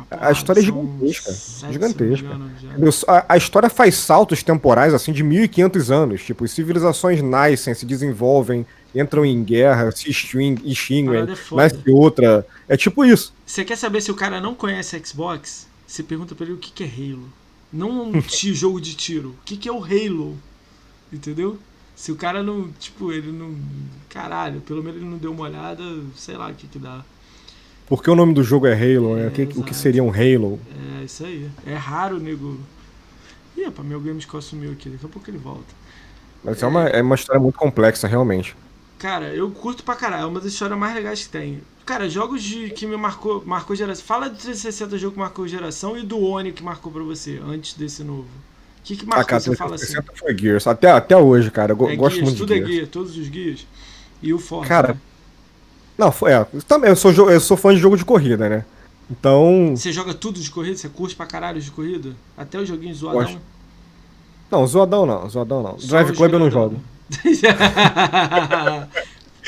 [0.09, 1.31] A história é gigantesca,
[1.71, 2.27] gigantesca.
[3.07, 6.23] A, a história faz saltos temporais, assim, de 1500 anos.
[6.23, 11.63] Tipo, as civilizações nascem, se desenvolvem, entram em guerra, se extinguem, é foda.
[11.63, 12.45] nasce outra.
[12.67, 13.33] É tipo isso.
[13.45, 15.67] Você quer saber se o cara não conhece Xbox?
[15.85, 17.29] Você pergunta pra ele o que, que é Halo.
[17.71, 19.29] Não um jogo de tiro.
[19.29, 20.37] O que, que é o Halo?
[21.11, 21.57] Entendeu?
[21.95, 22.69] Se o cara não.
[22.79, 23.55] Tipo, ele não.
[24.07, 25.83] Caralho, pelo menos ele não deu uma olhada,
[26.15, 27.03] sei lá o que, que dá.
[27.87, 29.25] Porque o nome do jogo é Halo, né?
[29.25, 30.59] É, O que, o que seria um Halo?
[31.01, 31.49] É isso aí.
[31.65, 32.59] É raro, nego.
[33.57, 34.89] Ih, rapaz, meu Gamescore sumiu aqui.
[34.89, 35.73] Daqui a pouco ele volta.
[36.43, 38.55] Mas é uma, é uma história muito complexa, realmente.
[38.99, 40.23] Cara, eu curto pra caralho.
[40.23, 41.61] É uma das histórias mais legais que tem.
[41.85, 44.05] Cara, jogos de que me marcou, marcou geração.
[44.05, 47.73] Fala do 360 jogo que marcou geração e do Oni que marcou pra você, antes
[47.73, 48.27] desse novo.
[48.79, 49.25] O que, que A marcou?
[49.25, 49.85] cara você fala assim.
[49.85, 50.67] 360 foi Gears.
[50.67, 51.73] Até, até hoje, cara.
[51.73, 52.71] Eu É gosto guias, muito tudo de é Gears.
[52.71, 53.65] guia, todos os guias.
[54.21, 54.67] E o Forza.
[54.67, 54.99] Cara, né?
[55.97, 56.45] Não, foi, é.
[56.67, 58.65] Também, eu sou, eu sou fã de jogo de corrida, né?
[59.09, 59.73] Então.
[59.75, 60.75] Você joga tudo de corrida?
[60.77, 62.13] Você curte pra caralho de corrida?
[62.37, 63.21] Até os joguinhos zoadão?
[63.23, 63.39] Gosto.
[64.51, 65.79] Não, zoadão não, zoadão não.
[65.79, 66.79] Só Drive Club eu não jogo.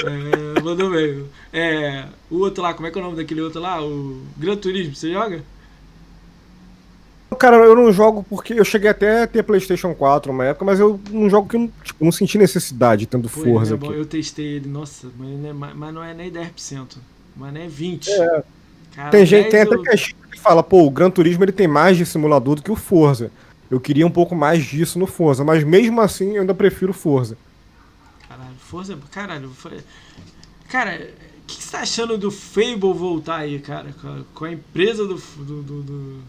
[0.04, 1.26] é, mandou bem.
[1.54, 3.84] É, o outro lá, como é que é o nome daquele outro lá?
[3.84, 5.44] O Gran Turismo, você joga?
[7.40, 10.80] Cara, eu não jogo porque eu cheguei até a ter PlayStation 4 uma época, mas
[10.80, 14.58] eu não jogo que eu tipo, não senti necessidade Pô, Forza é bom, Eu testei
[14.58, 16.98] ele, nossa, mas, não é nem 10%,
[17.36, 18.10] mas nem 20%.
[18.10, 18.44] É.
[18.96, 19.82] Cara, tem gente, tem até eu...
[19.82, 23.32] que fala, pô, o Gran Turismo ele tem mais de simulador do que o Forza.
[23.70, 27.38] Eu queria um pouco mais disso no Forza, mas mesmo assim eu ainda prefiro Forza.
[28.72, 29.80] Forza, caralho, foi...
[30.70, 31.10] cara,
[31.44, 34.52] o que, que você tá achando do Fable voltar aí, cara, com a, com a
[34.54, 36.20] empresa do, do, do,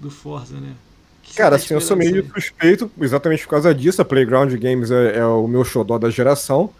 [0.00, 0.72] do, Forza, né?
[1.36, 4.00] Cara, tá assim, eu sou meio suspeito exatamente por causa disso.
[4.00, 6.70] A Playground Games é, é o meu xodó da geração.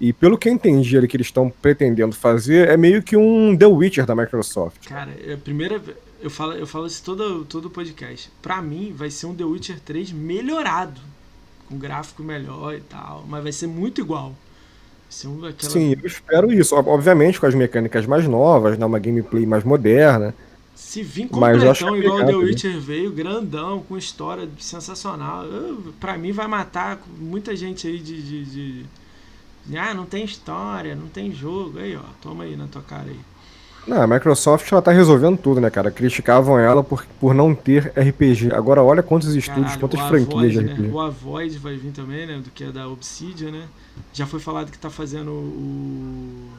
[0.00, 3.54] E pelo que eu entendi ali que eles estão pretendendo fazer, é meio que um
[3.54, 4.88] The Witcher da Microsoft.
[4.88, 5.82] Cara, é a primeira.
[6.22, 8.30] Eu falo, eu falo isso todo, todo podcast.
[8.40, 10.98] Pra mim, vai ser um The Witcher 3 melhorado.
[11.68, 13.24] Com gráfico melhor e tal.
[13.28, 14.34] Mas vai ser muito igual.
[15.24, 15.72] Um, aquela...
[15.72, 16.74] Sim, eu espero isso.
[16.74, 20.34] Obviamente com as mecânicas mais novas, né, uma gameplay mais moderna.
[20.74, 25.44] Se vir completão igual o The Witcher veio, grandão, com história sensacional,
[26.00, 28.86] pra mim vai matar muita gente aí de, de, de
[29.78, 31.78] ah, não tem história, não tem jogo.
[31.78, 33.20] Aí, ó, toma aí na tua cara aí.
[33.86, 35.90] Não, a Microsoft ela tá resolvendo tudo, né, cara?
[35.90, 38.52] Criticavam ela por, por não ter RPG.
[38.52, 40.82] Agora olha quantos estúdios, Caralho, quantas franquias de RPG.
[40.82, 40.90] Né?
[40.92, 42.38] O Avoid vai vir também, né?
[42.38, 43.68] Do que é da Obsidian, né?
[44.12, 46.50] Já foi falado que tá fazendo o.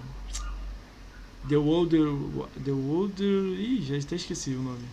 [1.49, 2.07] The Older.
[2.63, 3.59] The Older.
[3.59, 4.85] Ih, já até esqueci o nome.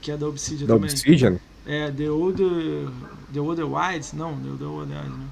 [0.00, 0.90] Que é da Obsidian da também.
[0.90, 1.38] Obsidian?
[1.64, 2.88] É, The Older.
[3.32, 4.12] The Older Wilds?
[4.12, 5.26] Não, The Older Wilds, né?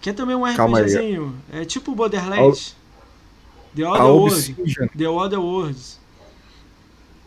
[0.00, 1.34] Que é também um RPGzinho.
[1.52, 2.74] É tipo Borderlands.
[3.74, 4.54] The Other Worlds.
[4.96, 6.00] The Other Worlds.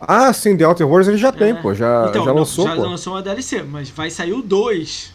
[0.00, 1.32] Ah, sim, The Outer Worlds ele já é.
[1.32, 1.74] tem, pô.
[1.74, 2.66] Já, então, já lançou.
[2.66, 2.88] Não, já pô.
[2.88, 5.14] lançou uma DLC, mas vai sair o 2.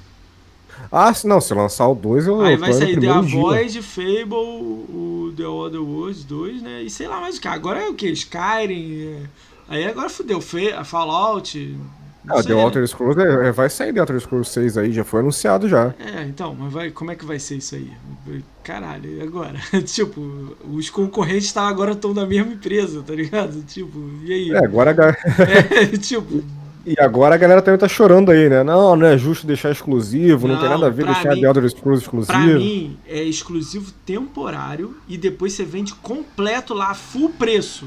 [0.91, 5.33] Ah, se não, se lançar o 2, eu Aí vai sair The Void, Fable, o
[5.35, 6.81] The Other Worlds 2, né?
[6.83, 7.47] E sei lá mais o que.
[7.47, 8.09] Agora é o que?
[8.09, 9.03] Skyrim.
[9.03, 9.23] É...
[9.67, 10.41] Aí agora fudeu.
[10.41, 11.77] Fallout,
[12.27, 15.21] ah, The Elder Scrolls é, é, vai sair The Elder Scrolls 6 aí, já foi
[15.21, 15.93] anunciado já.
[15.99, 17.91] É, então, mas vai, como é que vai ser isso aí?
[18.63, 19.57] Caralho, e agora?
[19.85, 23.61] tipo, os concorrentes tá, agora estão da mesma empresa, tá ligado?
[23.63, 24.51] Tipo, e aí?
[24.51, 26.43] É, agora a é, tipo.
[26.85, 28.63] E agora a galera também tá chorando aí, né?
[28.63, 31.47] Não, não é justo deixar exclusivo, não, não tem nada a ver deixar mim, The
[31.47, 32.37] Elder Scrolls exclusivo.
[32.37, 37.85] Pra mim, é exclusivo temporário e depois você vende completo lá, full preço.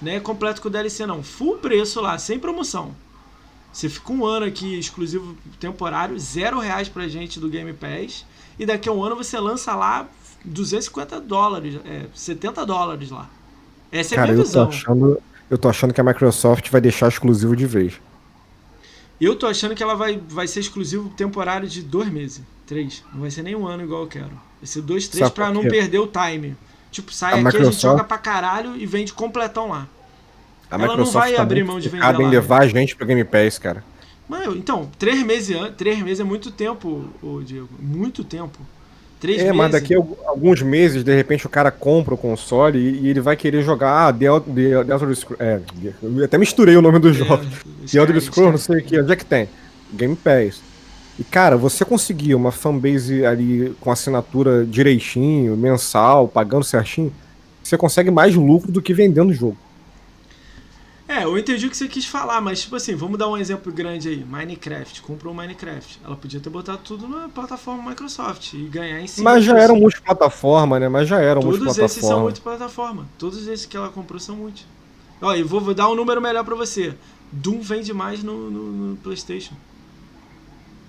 [0.00, 1.22] Não é completo com DLC, não.
[1.22, 2.94] Full preço lá, sem promoção.
[3.76, 8.24] Você fica um ano aqui exclusivo temporário, zero reais pra gente do Game Pass.
[8.58, 10.08] E daqui a um ano você lança lá
[10.42, 13.28] 250 dólares, é, 70 dólares lá.
[13.92, 14.62] Essa é Cara, a minha visão.
[14.62, 18.00] Eu tô, achando, eu tô achando que a Microsoft vai deixar exclusivo de vez.
[19.20, 22.42] Eu tô achando que ela vai, vai ser exclusivo temporário de dois meses.
[22.66, 23.04] Três.
[23.12, 24.32] Não vai ser nem um ano igual eu quero.
[24.58, 26.56] Vai ser dois, três Sabe pra não perder o time.
[26.90, 27.68] Tipo, sai a aqui, Microsoft...
[27.68, 29.86] a gente joga pra caralho e vende completão lá.
[30.70, 32.22] A ela Microsoft não vai tá abrir mão de vender lá.
[32.22, 33.84] em levar a gente pro Game Pass, cara.
[34.28, 37.68] Mas, então, três meses, três meses é muito tempo, ô Diego.
[37.78, 38.58] Muito tempo.
[39.20, 39.56] Três é, meses.
[39.56, 43.20] mas daqui a alguns meses, de repente, o cara compra o console e, e ele
[43.20, 45.36] vai querer jogar ah, The, The, The Elder Scrolls.
[45.38, 45.60] É,
[46.02, 47.46] eu até misturei o nome dos é, jogos.
[47.90, 49.00] The Elder Scrolls, não sei o que.
[49.00, 49.48] Onde é que tem?
[49.92, 50.60] Game Pass.
[51.18, 57.12] E, cara, você conseguir uma fanbase ali com assinatura direitinho, mensal, pagando certinho,
[57.62, 59.56] você consegue mais lucro do que vendendo o jogo.
[61.08, 63.72] É, eu entendi o que você quis falar, mas tipo assim, vamos dar um exemplo
[63.72, 64.24] grande aí.
[64.24, 66.00] Minecraft, comprou o Minecraft.
[66.04, 69.30] Ela podia ter botado tudo na plataforma Microsoft e ganhar em cima.
[69.30, 70.88] Mas já era multiplataforma, né?
[70.88, 71.74] Mas já era multiplataforma.
[71.74, 73.06] Todos esses são multiplataforma.
[73.18, 74.66] Todos esses que ela comprou são multi.
[75.22, 76.94] Ó, e vou, vou dar um número melhor para você.
[77.30, 79.54] Doom vende mais no, no, no, PlayStation.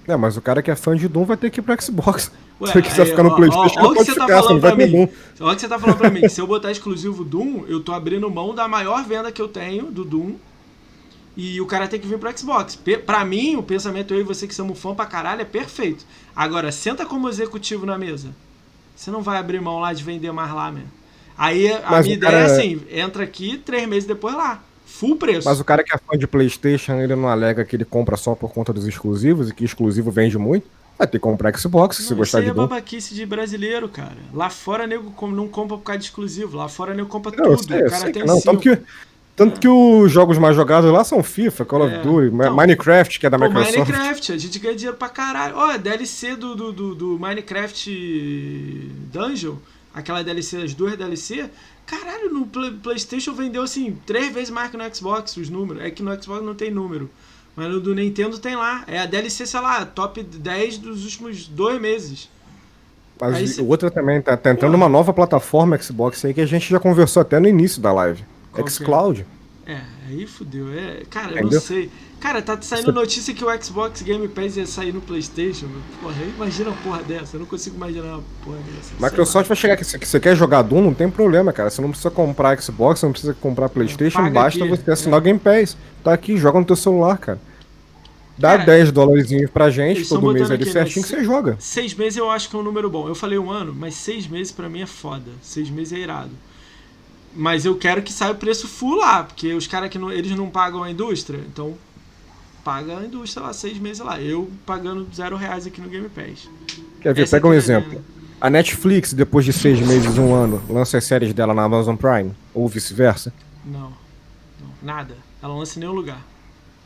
[0.07, 2.31] É, mas o cara que é fã de Doom vai ter que ir pro Xbox.
[2.61, 5.09] Ué, Se quiser ficar no Playstation, olha o que você tá falando pra mim.
[5.39, 6.29] Olha o que você tá falando pra mim.
[6.29, 9.91] Se eu botar exclusivo Doom, eu tô abrindo mão da maior venda que eu tenho
[9.91, 10.35] do Doom.
[11.35, 12.79] E o cara tem que vir pro Xbox.
[13.05, 16.03] Pra mim, o pensamento eu e você que somos fã pra caralho é perfeito.
[16.35, 18.29] Agora, senta como executivo na mesa.
[18.95, 20.89] Você não vai abrir mão lá de vender mais lá, mesmo.
[21.37, 24.63] Aí a Mas minha ideia é assim: entra aqui, três meses depois lá.
[24.97, 25.47] Full preço.
[25.47, 28.33] Mas o cara que é fã de PlayStation, ele não alega que ele compra só
[28.33, 30.67] por conta dos exclusivos e que exclusivo vende muito?
[30.97, 34.17] Vai ter que comprar Xbox se gostar de Isso é babaquice de brasileiro, cara.
[34.33, 36.57] Lá fora nego não compra por causa de exclusivo.
[36.57, 37.67] Lá fora nego compra não, tudo.
[37.67, 38.41] Sei, o cara tem não.
[38.41, 38.79] Tanto que,
[39.35, 39.59] tanto é.
[39.59, 43.27] que os jogos mais jogados lá são FIFA, Call of é, Duty, então, Minecraft, que
[43.27, 43.77] é da Pô, Microsoft.
[43.77, 45.55] Minecraft, a gente ganha dinheiro pra caralho.
[45.55, 47.91] Ó, oh, DLC do, do, do, do, Minecraft
[49.13, 49.57] Dungeon,
[49.93, 51.47] aquela DLC, as duas DLC,
[51.87, 55.81] caralho, no PlayStation vendeu assim, três vezes mais que no Xbox os números.
[55.83, 57.09] É que no Xbox não tem número.
[57.55, 58.83] Mas no do Nintendo tem lá.
[58.85, 62.29] É a DLC, sei lá, top 10 dos últimos dois meses.
[63.19, 64.75] Mas Aí o cê- outra também tá, entrando Porra.
[64.75, 68.23] uma nova plataforma Xbox aí que a gente já conversou até no início da live.
[68.51, 68.69] Qual é?
[68.69, 69.25] xCloud.
[69.65, 70.71] É, aí fudeu.
[70.73, 71.89] É, cara, eu não sei.
[72.19, 75.67] Cara, tá saindo notícia que o Xbox Game Pass ia sair no PlayStation.
[75.67, 75.81] meu.
[76.01, 77.35] Porra, imagina uma porra dessa.
[77.35, 78.93] Eu não consigo imaginar uma porra dessa.
[78.99, 81.69] Microsoft vai chegar aqui, se você quer jogar Doom, não tem problema, cara.
[81.69, 85.19] Você não precisa comprar Xbox, você não precisa comprar Playstation, Paga basta aqui, você assinar
[85.19, 85.21] é.
[85.21, 85.77] o Game Pass.
[86.03, 87.39] Tá aqui, joga no teu celular, cara.
[88.37, 91.57] Dá Cara, 10 dólares pra gente, todo mês ali né, certinho que você joga.
[91.59, 93.07] Seis meses eu acho que é um número bom.
[93.07, 95.31] Eu falei um ano, mas seis meses pra mim é foda.
[95.41, 96.29] Seis meses é irado.
[97.39, 100.31] Mas eu quero que saia o preço full lá, porque os caras que não, eles
[100.35, 101.77] não pagam a indústria, então
[102.63, 104.19] paga a indústria lá seis meses lá.
[104.19, 106.49] Eu pagando zero reais aqui no Game Pass.
[106.99, 107.21] Quer ver?
[107.23, 107.89] Essa Pega um é a exemplo.
[107.91, 108.03] ideia.
[108.41, 112.31] A Netflix, depois de seis meses, um ano, lança as séries dela na Amazon Prime,
[112.53, 113.31] ou vice-versa.
[113.63, 113.81] Não,
[114.59, 115.15] não, nada.
[115.41, 116.21] Ela não lança em nenhum lugar.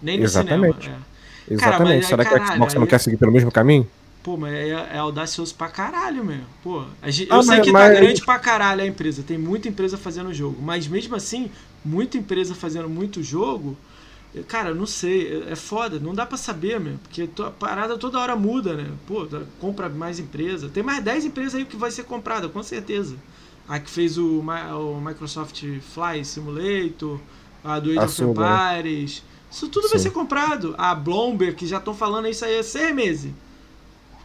[0.02, 0.82] Nem no Exatamente.
[0.84, 1.00] cinema.
[1.50, 1.54] é.
[1.54, 1.82] Exatamente.
[1.84, 3.88] mas aí, Será que a Xbox não aí- quer seguir pelo mesmo caminho?
[4.24, 6.42] Pô, mas é, é audacioso pra caralho, meu.
[6.64, 9.24] Pô, gente- Ah, eu sei mas- que tá mas- grande pra caralho a empresa.
[9.24, 10.62] Tem muita empresa fazendo jogo.
[10.62, 11.50] Mas mesmo assim,
[11.84, 13.76] muita empresa fazendo muito jogo.
[14.48, 15.44] Cara, não sei.
[15.48, 16.00] É é foda.
[16.00, 16.98] Não dá pra saber, meu.
[17.04, 18.92] Porque a parada toda hora muda, né?
[19.08, 19.28] Pô,
[19.60, 20.70] compra mais empresa.
[20.70, 23.16] Tem mais 10 empresas aí que vai ser comprada, com certeza.
[23.68, 27.20] A que fez o, o Microsoft Fly Simulator,
[27.64, 28.30] a do Age A of né?
[28.30, 29.24] Empires.
[29.50, 30.04] Isso tudo vai Sim.
[30.06, 30.76] ser comprado.
[30.78, 33.32] A Bloomberg, que já estão falando isso aí há seis meses.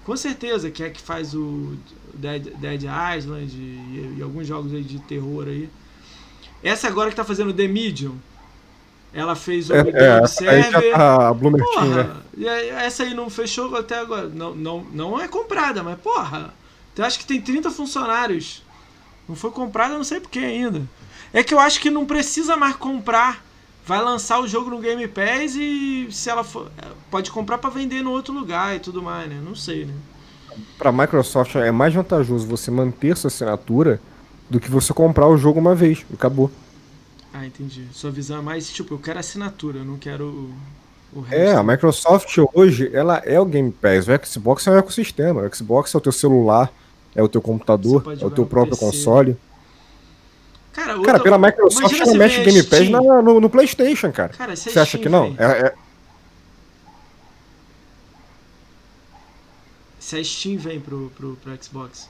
[0.07, 1.77] Com certeza, que é que faz o
[2.15, 2.83] Dead, Dead
[3.19, 5.69] Island e, e alguns jogos aí de terror aí.
[6.62, 8.15] Essa agora que tá fazendo The Medium,
[9.12, 10.93] ela fez o É, é, Observer.
[10.93, 11.59] tá né?
[11.59, 14.28] Porra, e aí, essa aí não fechou até agora.
[14.28, 16.55] Não, não, não é comprada, mas porra.
[16.97, 18.62] Eu acho que tem 30 funcionários.
[19.28, 20.83] Não foi comprada, não sei porquê ainda.
[21.33, 23.45] É que eu acho que não precisa mais comprar.
[23.86, 26.70] Vai lançar o jogo no Game Pass e se ela for.
[27.08, 29.40] Pode comprar pra vender no outro lugar e tudo mais, né?
[29.42, 29.94] Não sei, né?
[30.76, 34.00] Pra Microsoft é mais vantajoso você manter sua assinatura
[34.50, 36.04] do que você comprar o jogo uma vez.
[36.12, 36.50] Acabou.
[37.32, 37.84] Ah, entendi.
[37.92, 40.24] Sua visão é mais tipo, eu quero assinatura, eu não quero
[41.12, 41.34] o, o resto.
[41.34, 44.06] É, a Microsoft hoje, ela é o Game Pass.
[44.08, 45.42] O Xbox é um ecossistema.
[45.42, 46.72] O Xbox é o teu celular,
[47.14, 48.84] é o teu computador, é o teu próprio PC.
[48.84, 49.36] console.
[50.77, 54.35] Cara, Cara, outra- pela Microsoft, ela mexe Game Pass na- no, no PlayStation, cara.
[54.36, 55.35] Cara, Você acha Steam que não?
[55.39, 55.74] É- é-
[59.98, 62.09] Se a Steam vem pro, pro, pro Xbox,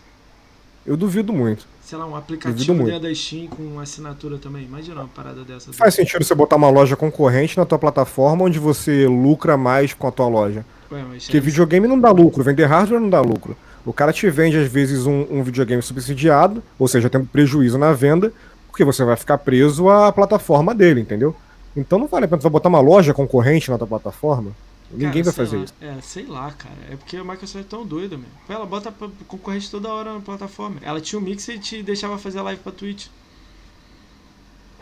[0.87, 1.67] eu duvido muito.
[1.83, 4.65] sei lá, um aplicativo da Steam com assinatura também.
[4.65, 5.73] Imagina uma parada dessa.
[5.73, 10.07] Faz sentido você botar uma loja concorrente na tua plataforma onde você lucra mais com
[10.07, 10.65] a tua loja.
[10.91, 13.57] Ué, Porque é- videogame não dá lucro, vender hardware não dá lucro.
[13.85, 17.93] O cara te vende, às vezes, um, um videogame subsidiado, ou seja, tendo prejuízo na
[17.93, 18.33] venda,
[18.77, 21.35] porque você vai ficar preso à plataforma dele, entendeu?
[21.75, 24.53] Então não vale a pena você botar uma loja concorrente na tua plataforma.
[24.91, 25.65] Ninguém Cara, vai fazer lá.
[25.65, 25.75] isso.
[25.81, 26.77] É, sei lá, cara.
[26.91, 28.31] É porque a Microsoft é tão doida, mesmo.
[28.47, 28.93] Ela bota
[29.27, 30.77] concorrente toda hora na plataforma.
[30.83, 33.07] Ela tinha o Mix e te deixava fazer live pra Twitch.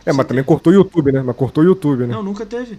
[0.05, 1.21] É, mas Sim, também cortou o YouTube, né?
[1.21, 2.13] Mas cortou o YouTube, né?
[2.13, 2.77] Não, nunca teve.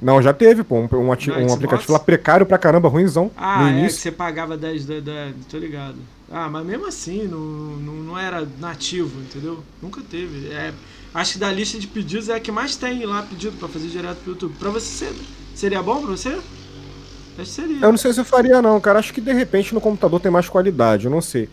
[0.00, 0.76] Não, já teve, pô.
[0.76, 3.30] Um, um, um aplicativo lá precário pra caramba, ruimzão.
[3.36, 5.32] Ah, no é, que você pagava 10 da, da.
[5.48, 5.96] Tô ligado.
[6.30, 9.62] Ah, mas mesmo assim, não, não, não era nativo, entendeu?
[9.80, 10.48] Nunca teve.
[10.48, 10.72] É,
[11.14, 13.86] acho que da lista de pedidos é a que mais tem lá pedido pra fazer
[13.88, 14.54] direto pro YouTube.
[14.58, 15.14] Pra você, ser-
[15.54, 16.30] seria bom pra você?
[16.30, 16.42] Acho
[17.36, 17.76] que seria.
[17.84, 18.98] Eu não sei se eu faria, não, cara.
[18.98, 21.48] Acho que de repente no computador tem mais qualidade, eu não sei.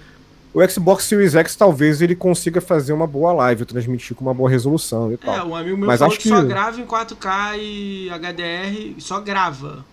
[0.53, 4.49] O Xbox Series X talvez ele consiga fazer uma boa live, transmitir com uma boa
[4.49, 5.35] resolução e tal.
[5.35, 8.95] É, um amigo meu Mas falou acho que, só que- grava em 4K e HDR,
[8.99, 9.85] só grava.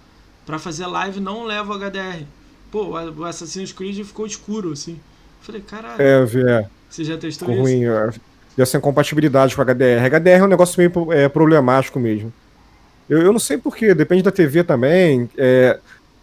[0.47, 2.25] Pra fazer live não leva o HDR.
[2.71, 5.01] Pô, o Assassin's Creed ficou escuro, assim.
[5.41, 6.23] Falei, caralho, É,
[6.63, 7.63] é, você já testou ficou isso?
[7.63, 7.85] ruim.
[7.87, 8.11] É,
[8.57, 10.05] já sem compatibilidade com HDR.
[10.07, 12.33] HDR é um negócio meio é, problemático mesmo.
[13.09, 15.31] Eu, eu não sei porquê, depende da TV também.
[15.37, 15.81] É,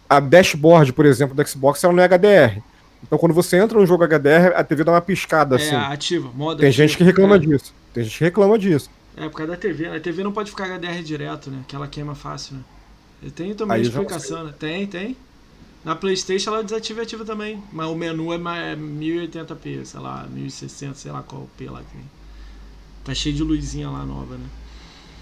[0.08, 2.62] a dashboard, por exemplo, do Xbox, ela não é HDR.
[3.02, 5.76] Então quando você entra no jogo HDR, a TV dá uma piscada É, assim.
[5.76, 7.38] ativa, modo Tem gente que reclama é.
[7.38, 7.74] disso.
[7.92, 8.90] Tem gente que reclama disso.
[9.16, 9.96] É, por causa da TV, né?
[9.96, 11.64] A TV não pode ficar HDR direto, né?
[11.66, 12.62] Que ela queima fácil, né?
[13.34, 14.54] Tenho também Aí explicação, né?
[14.58, 15.16] Tem, tem.
[15.84, 17.62] Na Playstation ela desativa e ativa também.
[17.72, 21.80] Mas o menu é ma- é 1080p, sei lá, 1060, sei lá qual P lá
[21.80, 22.04] que tem.
[23.04, 24.44] Tá cheio de luzinha lá nova, né?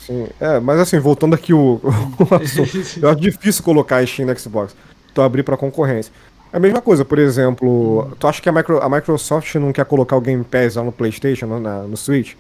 [0.01, 2.71] Sim, é, mas assim, voltando aqui o, o assunto,
[3.03, 4.75] eu acho difícil colocar a Steam no Xbox.
[5.15, 6.13] Tu abrir pra concorrência.
[6.53, 9.85] É a mesma coisa, por exemplo, tu acha que a, Micro- a Microsoft não quer
[9.85, 12.35] colocar o Game Pass lá no PlayStation, no, na- no Switch?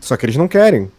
[0.00, 0.90] Só que eles não querem.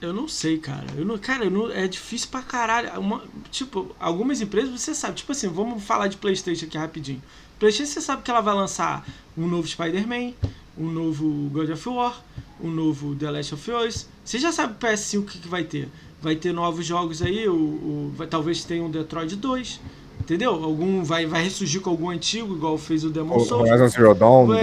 [0.00, 0.86] Eu não sei, cara.
[0.96, 3.00] Eu não, cara, eu não, é difícil pra caralho.
[3.00, 5.16] Uma- tipo, algumas empresas você sabe.
[5.16, 7.22] Tipo assim, vamos falar de PlayStation aqui rapidinho.
[7.58, 9.04] PlayStation você sabe que ela vai lançar
[9.36, 10.32] um novo Spider-Man,
[10.76, 12.22] um novo God of War,
[12.60, 14.06] um novo The Last of Us.
[14.24, 15.88] Você já sabe o PS5 o que, que vai ter.
[16.22, 19.80] Vai ter novos jogos aí, o, o- vai- talvez tenha um Detroit 2.
[20.20, 20.52] Entendeu?
[20.62, 23.68] Algum vai, vai ressurgir com algum antigo, igual fez o Demon Souls.
[23.68, 24.46] Horizon Zero Dawn.
[24.52, 24.62] É.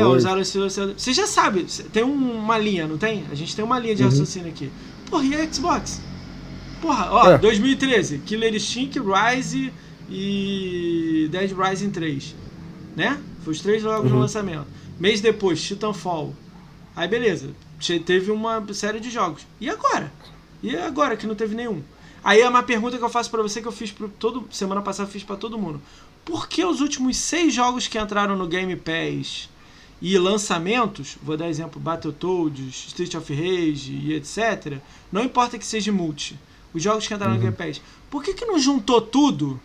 [0.97, 3.25] Você já sabe, tem uma linha, não tem?
[3.31, 4.09] A gente tem uma linha de uhum.
[4.09, 4.69] raciocínio aqui.
[5.09, 6.01] Porra, e a Xbox?
[6.81, 7.37] Porra, ó, é.
[7.37, 9.71] 2013, Killer Instinct, Rise
[10.09, 12.35] e Dead Rising 3.
[12.95, 13.19] Né?
[13.43, 14.17] Foi os três jogos uhum.
[14.17, 14.67] no lançamento.
[14.99, 16.33] Mês depois, Titanfall.
[16.95, 17.49] Aí beleza,
[18.05, 19.45] teve uma série de jogos.
[19.59, 20.11] E agora?
[20.63, 21.83] E agora que não teve nenhum?
[22.23, 24.81] Aí é uma pergunta que eu faço para você que eu fiz pro todo semana
[24.81, 25.81] passada eu fiz para todo mundo.
[26.23, 29.47] Por que os últimos seis jogos que entraram no Game Pass
[30.01, 34.79] e lançamentos, vou dar exemplo Battletoads, Street of Rage e etc,
[35.11, 36.37] não importa que seja multi,
[36.73, 37.39] os jogos que entraram uhum.
[37.39, 39.59] no Game Pass, por que, que não juntou tudo?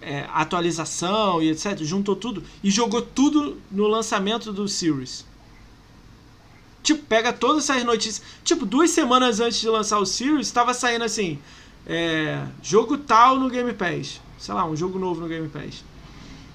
[0.00, 5.24] É, atualização e etc, juntou tudo e jogou tudo no lançamento do Series.
[6.82, 8.22] Tipo, pega todas essas notícias.
[8.44, 11.40] Tipo, duas semanas antes de lançar o Series, estava saindo assim:
[11.84, 14.20] é, jogo tal no Game Pass.
[14.38, 15.82] Sei lá, um jogo novo no Game Pass.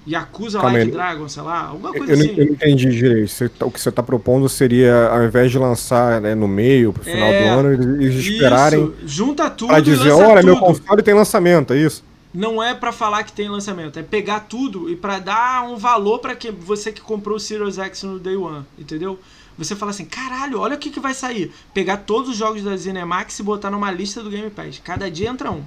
[0.08, 0.92] Yakuza Calma Like aí.
[0.92, 2.34] Dragon, sei lá, alguma coisa eu, assim.
[2.36, 3.50] Eu não entendi direito.
[3.50, 7.04] Tá, o que você está propondo seria, ao invés de lançar né, no meio, pro
[7.04, 8.84] final é, do ano, eles esperarem.
[8.84, 9.68] Isso, junta tudo.
[9.68, 10.46] Pra dizer, olha, tudo.
[10.46, 12.04] meu console tem lançamento, é isso?
[12.34, 16.18] Não é para falar que tem lançamento, é pegar tudo e para dar um valor
[16.18, 19.18] para que você que comprou o Series X no Day One, entendeu?
[19.58, 21.52] Você fala assim, caralho, olha o que, que vai sair.
[21.74, 24.80] Pegar todos os jogos da Zenimax e botar numa lista do Game Pass.
[24.82, 25.62] Cada dia entra um.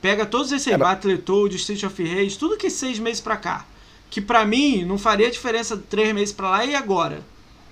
[0.00, 3.66] Pega todos esses aí, é, Battletoads, Street of Rage, tudo que seis meses pra cá.
[4.08, 7.22] Que pra mim não faria diferença três meses pra lá e agora.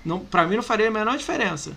[0.05, 1.77] Não, pra mim não faria a menor diferença.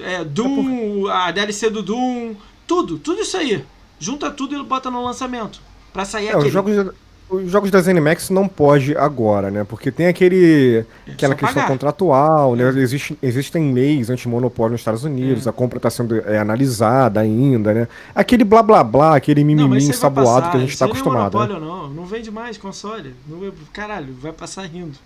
[0.00, 2.34] É, Doom, é a DLC do Doom,
[2.66, 3.64] tudo, tudo isso aí.
[3.98, 5.60] Junta tudo e bota no lançamento.
[5.92, 6.46] Pra sair é, aquele.
[6.46, 6.94] Os jogos,
[7.30, 9.64] os jogos da ZeniMax não pode agora, né?
[9.64, 11.68] Porque tem aquele é aquela questão pagar.
[11.68, 12.68] contratual, né?
[12.80, 15.50] Existe, existem leis anti-monopólio nos Estados Unidos, é.
[15.50, 17.88] a compra está sendo é, analisada ainda, né?
[18.14, 21.34] Aquele blá blá blá, aquele mimimi ensaboado que a gente está acostumado.
[21.34, 21.66] Não é monopólio, né?
[21.66, 22.02] não.
[22.02, 23.14] Não vende mais console.
[23.26, 24.98] Não, caralho, vai passar rindo.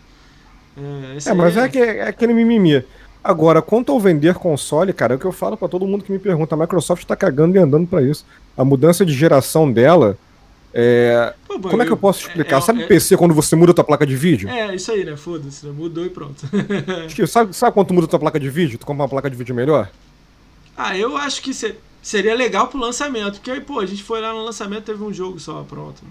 [0.77, 2.85] É, é mas é, é, é aquele mimimi.
[3.23, 6.13] Agora, quanto ao vender console, cara, é o que eu falo para todo mundo que
[6.13, 6.55] me pergunta.
[6.55, 8.25] A Microsoft está cagando e andando para isso.
[8.57, 10.17] A mudança de geração dela
[10.78, 12.59] é, Pô, como é que eu posso explicar?
[12.59, 14.47] É, sabe é, PC quando você muda a tua placa de vídeo?
[14.47, 15.16] É, isso aí, né?
[15.16, 15.73] Foda-se, né?
[15.74, 16.47] mudou e pronto.
[17.27, 18.78] sabe, sabe quando tu muda a tua placa de vídeo?
[18.78, 19.90] Tu compra uma placa de vídeo melhor?
[20.78, 21.53] Ah, eu acho que
[22.03, 25.11] seria legal pro lançamento, porque aí, pô, a gente foi lá no lançamento teve um
[25.11, 26.03] jogo só, pronto.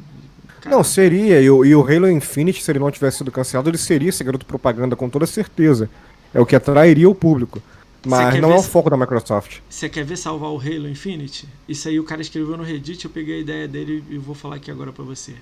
[0.65, 3.77] Não, seria, e o, e o Halo Infinite, se ele não tivesse sido cancelado, ele
[3.77, 5.87] seria esse garoto propaganda com toda certeza.
[6.33, 7.61] É o que atrairia o público.
[8.06, 9.60] Mas não é o foco da Microsoft.
[9.69, 11.48] Você quer ver salvar o Halo Infinite?
[11.68, 14.56] Isso aí o cara escreveu no Reddit, eu peguei a ideia dele e vou falar
[14.57, 15.36] aqui agora para você.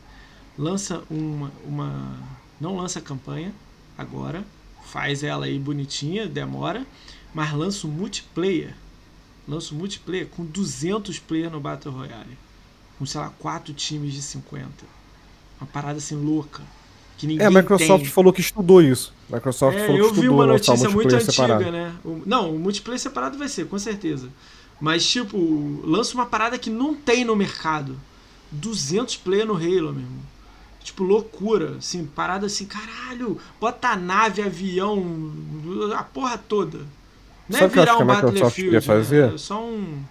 [0.57, 2.17] Lança uma, uma.
[2.59, 3.53] Não lança campanha
[3.97, 4.43] agora.
[4.85, 6.85] Faz ela aí bonitinha, demora.
[7.33, 8.73] Mas lança o multiplayer.
[9.47, 12.37] Lança o multiplayer com 200 players no Battle Royale.
[12.97, 14.67] Com, sei lá, 4 times de 50.
[15.59, 16.61] Uma parada assim louca
[17.17, 18.11] que ninguém É, a Microsoft tem.
[18.11, 19.12] falou que estudou isso.
[19.31, 21.71] A Microsoft é, eu que vi uma notícia muito antiga, separado.
[21.71, 21.93] né?
[22.03, 24.29] O, não, o multiplayer separado vai ser, com certeza.
[24.79, 27.95] Mas, tipo, lança uma parada que não tem no mercado.
[28.51, 30.33] 200 players no Halo, meu irmão.
[30.83, 31.77] Tipo, loucura.
[31.77, 33.39] Assim, parada assim, caralho.
[33.59, 35.31] Bota nave, avião,
[35.95, 36.79] a porra toda.
[37.47, 38.81] Não Sabe é virar um Battlefield.
[38.81, 39.33] Fazer?
[39.33, 40.03] É só um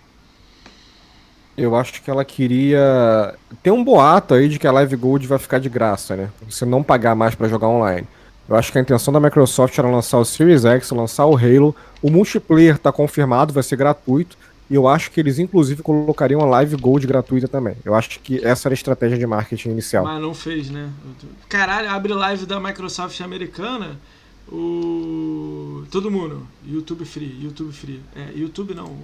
[1.57, 3.35] eu acho que ela queria.
[3.63, 6.31] Tem um boato aí de que a Live Gold vai ficar de graça, né?
[6.49, 8.07] Você não pagar mais para jogar online.
[8.53, 11.75] Eu acho que a intenção da Microsoft era lançar o Series X, lançar o Halo.
[12.03, 14.37] O multiplayer tá confirmado, vai ser gratuito.
[14.69, 17.77] E eu acho que eles, inclusive, colocariam a Live Gold gratuita também.
[17.83, 20.05] Eu acho que essa era a estratégia de marketing inicial.
[20.05, 20.91] Mas não fez, né?
[21.49, 23.99] Caralho, abre live da Microsoft americana.
[24.51, 25.85] O.
[25.91, 26.47] Todo mundo.
[26.67, 28.03] YouTube Free, YouTube Free.
[28.15, 28.99] É, YouTube não.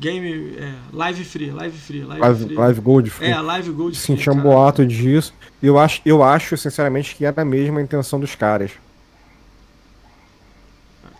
[0.00, 0.56] Game.
[0.56, 2.56] É, live free, live free, live, live free.
[2.56, 3.28] Live Gold Free.
[3.28, 4.16] É, Live Gold Free.
[4.16, 5.34] Sentia um boato disso.
[5.62, 8.72] Eu acho, eu acho, sinceramente, que era a mesma intenção dos caras.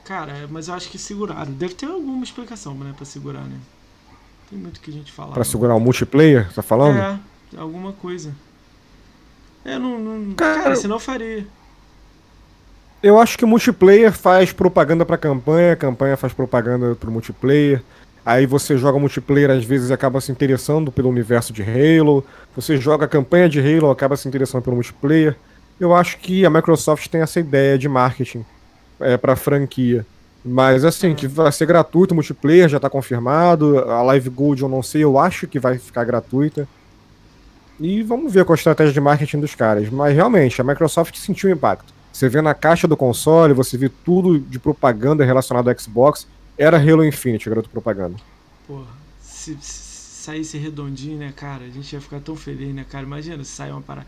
[0.04, 1.52] Cara, é, mas eu acho que seguraram.
[1.52, 3.58] Deve ter alguma explicação, né, pra segurar, né?
[4.48, 5.32] Tem muito que a gente fala.
[5.32, 6.98] Pra segurar o multiplayer, tá falando?
[6.98, 7.20] É,
[7.58, 8.34] alguma coisa.
[9.64, 9.98] É, não.
[9.98, 11.46] não cara, cara, senão eu faria.
[13.02, 17.82] Eu acho que o multiplayer faz propaganda pra campanha, a campanha faz propaganda pro multiplayer.
[18.30, 22.24] Aí você joga multiplayer, às vezes acaba se interessando pelo universo de Halo.
[22.54, 25.34] Você joga a campanha de Halo, acaba se interessando pelo multiplayer.
[25.80, 28.44] Eu acho que a Microsoft tem essa ideia de marketing
[29.00, 30.06] é, para franquia.
[30.44, 33.80] Mas assim, que vai ser gratuito multiplayer, já está confirmado.
[33.80, 36.68] A Live Gold eu não sei, eu acho que vai ficar gratuita.
[37.80, 39.90] E vamos ver qual a estratégia de marketing dos caras.
[39.90, 41.92] Mas realmente, a Microsoft sentiu o impacto.
[42.12, 46.28] Você vê na caixa do console, você vê tudo de propaganda relacionado ao Xbox
[46.60, 48.16] era Halo Infinite, garoto propaganda.
[48.66, 51.64] Porra, se, se saísse redondinho, né, cara?
[51.64, 53.06] A gente ia ficar tão feliz, né, cara?
[53.06, 54.06] Imagina se sair uma parada.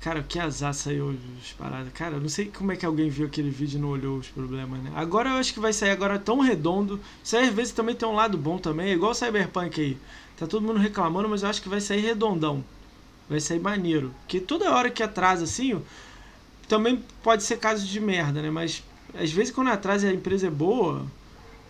[0.00, 1.92] Cara, que azar saiu as paradas.
[1.92, 4.26] Cara, eu não sei como é que alguém viu aquele vídeo e não olhou os
[4.26, 4.90] problemas, né?
[4.96, 7.00] Agora eu acho que vai sair agora tão redondo.
[7.22, 9.96] Isso às vezes também tem um lado bom também, é igual o Cyberpunk aí.
[10.36, 12.64] Tá todo mundo reclamando, mas eu acho que vai sair redondão.
[13.28, 14.12] Vai sair maneiro.
[14.22, 15.80] Porque toda hora que atrasa assim,
[16.68, 18.50] também pode ser caso de merda, né?
[18.50, 18.82] Mas
[19.14, 21.06] às vezes quando atrasa e a empresa é boa.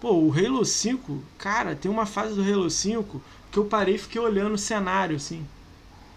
[0.07, 3.21] Pô, o Halo 5, cara, tem uma fase do Halo 5
[3.51, 5.45] que eu parei e fiquei olhando o cenário, assim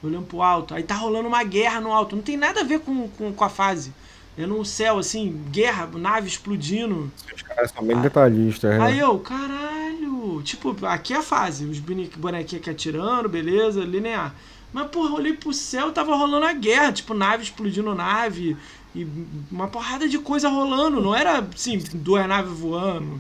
[0.04, 0.76] olhando pro alto.
[0.76, 2.16] Aí tá rolando uma guerra no alto.
[2.16, 3.92] Não tem nada a ver com, com, com a fase.
[4.38, 7.12] É no céu, assim, guerra, nave explodindo.
[7.36, 8.86] Os caras são bem ah, detalhistas, né?
[8.86, 10.40] Aí eu, caralho.
[10.44, 11.66] Tipo, aqui é a fase.
[11.66, 14.36] Os bonequinhos aqui atirando, beleza, linear.
[14.72, 16.94] Mas, porra, olhei pro céu tava rolando a guerra.
[16.94, 18.56] Tipo, nave explodindo nave.
[18.94, 19.08] E
[19.52, 21.02] uma porrada de coisa rolando.
[21.02, 23.20] Não era, assim, duas naves voando.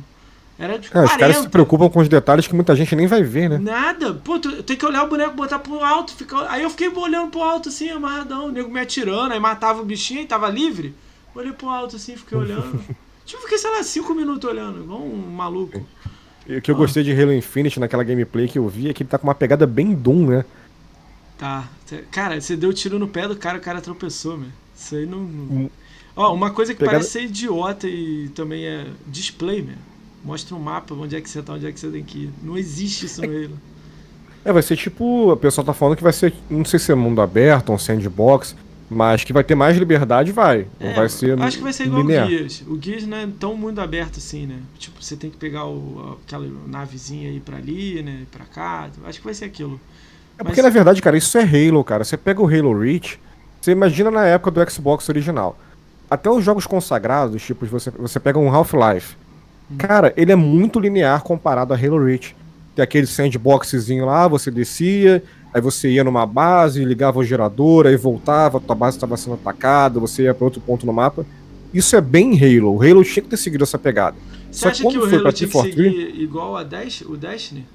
[0.60, 3.23] Era de é, Os caras se preocupam com os detalhes que muita gente nem vai
[3.23, 3.57] ver, né?
[3.57, 4.14] Nada.
[4.14, 6.14] Pô, tu, tem que olhar o boneco, botar pro alto.
[6.14, 6.52] Fica...
[6.52, 8.48] Aí eu fiquei olhando pro alto assim, amarradão.
[8.48, 10.94] O nego me atirando, aí matava o bichinho e tava livre.
[11.34, 12.77] Olhei pro alto assim, fiquei olhando.
[13.26, 15.88] tipo, fiquei, sei lá, cinco minutos olhando, igual um maluco.
[16.45, 16.80] E o que eu ah.
[16.80, 19.36] gostei de Halo Infinite naquela gameplay que eu vi é que ele tá com uma
[19.36, 20.45] pegada bem Doom, né?
[21.38, 21.69] Tá.
[22.11, 24.49] Cara, você deu tiro no pé do cara, o cara tropeçou, meu.
[24.76, 25.19] Isso aí não.
[25.19, 25.69] Hum.
[26.18, 26.98] Ó, uma coisa que pegada...
[26.98, 29.77] parece ser idiota e também é display, meu.
[30.24, 32.30] Mostra um mapa, onde é que você tá, onde é que você tem que ir.
[32.44, 33.60] Não existe isso no Halo.
[34.44, 35.32] É, vai ser tipo.
[35.32, 36.34] A pessoa tá falando que vai ser.
[36.50, 38.56] Não sei se é mundo aberto, um sandbox.
[38.90, 40.66] Mas que vai ter mais liberdade, vai.
[40.80, 41.40] É, vai ser.
[41.40, 42.26] Acho que vai ser igual linear.
[42.26, 42.64] o Guias.
[42.68, 44.58] O Guias não é tão mundo aberto assim, né?
[44.80, 48.24] Tipo, você tem que pegar o, aquela navezinha aí pra ali, né?
[48.32, 48.90] Pra cá.
[49.04, 49.80] Acho que vai ser aquilo.
[50.40, 52.04] É porque, na verdade, cara, isso é Halo, cara.
[52.04, 53.20] Você pega o Halo Reach,
[53.62, 55.60] você imagina na época do Xbox original.
[56.10, 59.16] Até os jogos consagrados, tipo, você, você pega um Half-Life.
[59.78, 62.36] Cara, ele é muito linear comparado a Halo Reach.
[62.76, 65.24] Tem aquele sandboxzinho lá, você descia,
[65.54, 70.00] aí você ia numa base, ligava o gerador, aí voltava, tua base estava sendo atacada,
[70.00, 71.26] você ia para outro ponto no mapa.
[71.74, 72.76] Isso é bem Halo.
[72.76, 74.18] O Halo tinha que ter seguido essa pegada.
[74.52, 77.66] Você Só acha que o Halo tinha que seguir igual a Dash, o Destiny?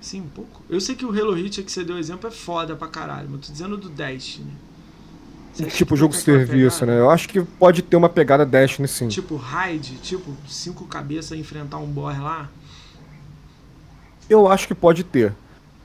[0.00, 0.62] Sim, um pouco.
[0.70, 3.46] Eu sei que o Halo Reach que você deu exemplo é foda pra caralho, mas
[3.46, 4.52] tô dizendo do Destiny.
[5.66, 6.98] Tipo jogo serviço, né?
[6.98, 9.08] Eu acho que pode ter uma pegada Destiny sim.
[9.08, 12.48] Tipo raid, tipo cinco cabeças enfrentar um boss lá.
[14.30, 15.32] Eu acho que pode ter.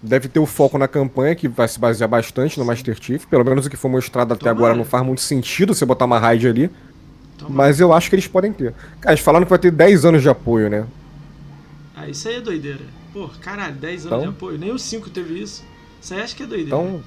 [0.02, 3.26] Deve ter o foco na campanha, que vai se basear bastante no Master Chief.
[3.26, 6.20] Pelo menos o que foi mostrado até agora não faz muito sentido você botar uma
[6.20, 6.70] raid ali.
[7.50, 8.74] Mas eu acho que eles podem ter.
[9.00, 10.86] Cara, eles falaram que vai ter 10 anos de apoio, né?
[11.96, 12.82] Ah, isso aí é doideira.
[13.14, 14.20] Pô, caralho, 10 anos então...
[14.32, 14.58] de apoio.
[14.58, 15.64] Nem o 5 teve isso.
[16.02, 16.76] Isso aí acho que é doideira.
[16.76, 17.02] Então,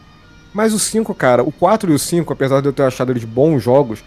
[0.56, 3.24] mas o 5, cara, o 4 e o 5, apesar de eu ter achado eles
[3.24, 4.02] bons jogos,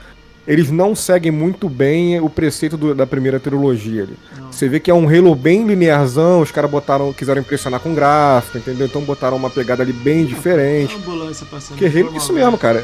[0.47, 4.17] eles não seguem muito bem o preceito do, da primeira trilogia ali.
[4.35, 4.51] Não.
[4.51, 8.57] Você vê que é um Halo bem linearzão, os caras botaram, quiseram impressionar com gráfico,
[8.57, 8.87] entendeu?
[8.87, 10.95] Então botaram uma pegada ali bem diferente.
[10.95, 11.77] Ambulância passando.
[11.77, 12.83] Que Halo, isso mesmo, cara.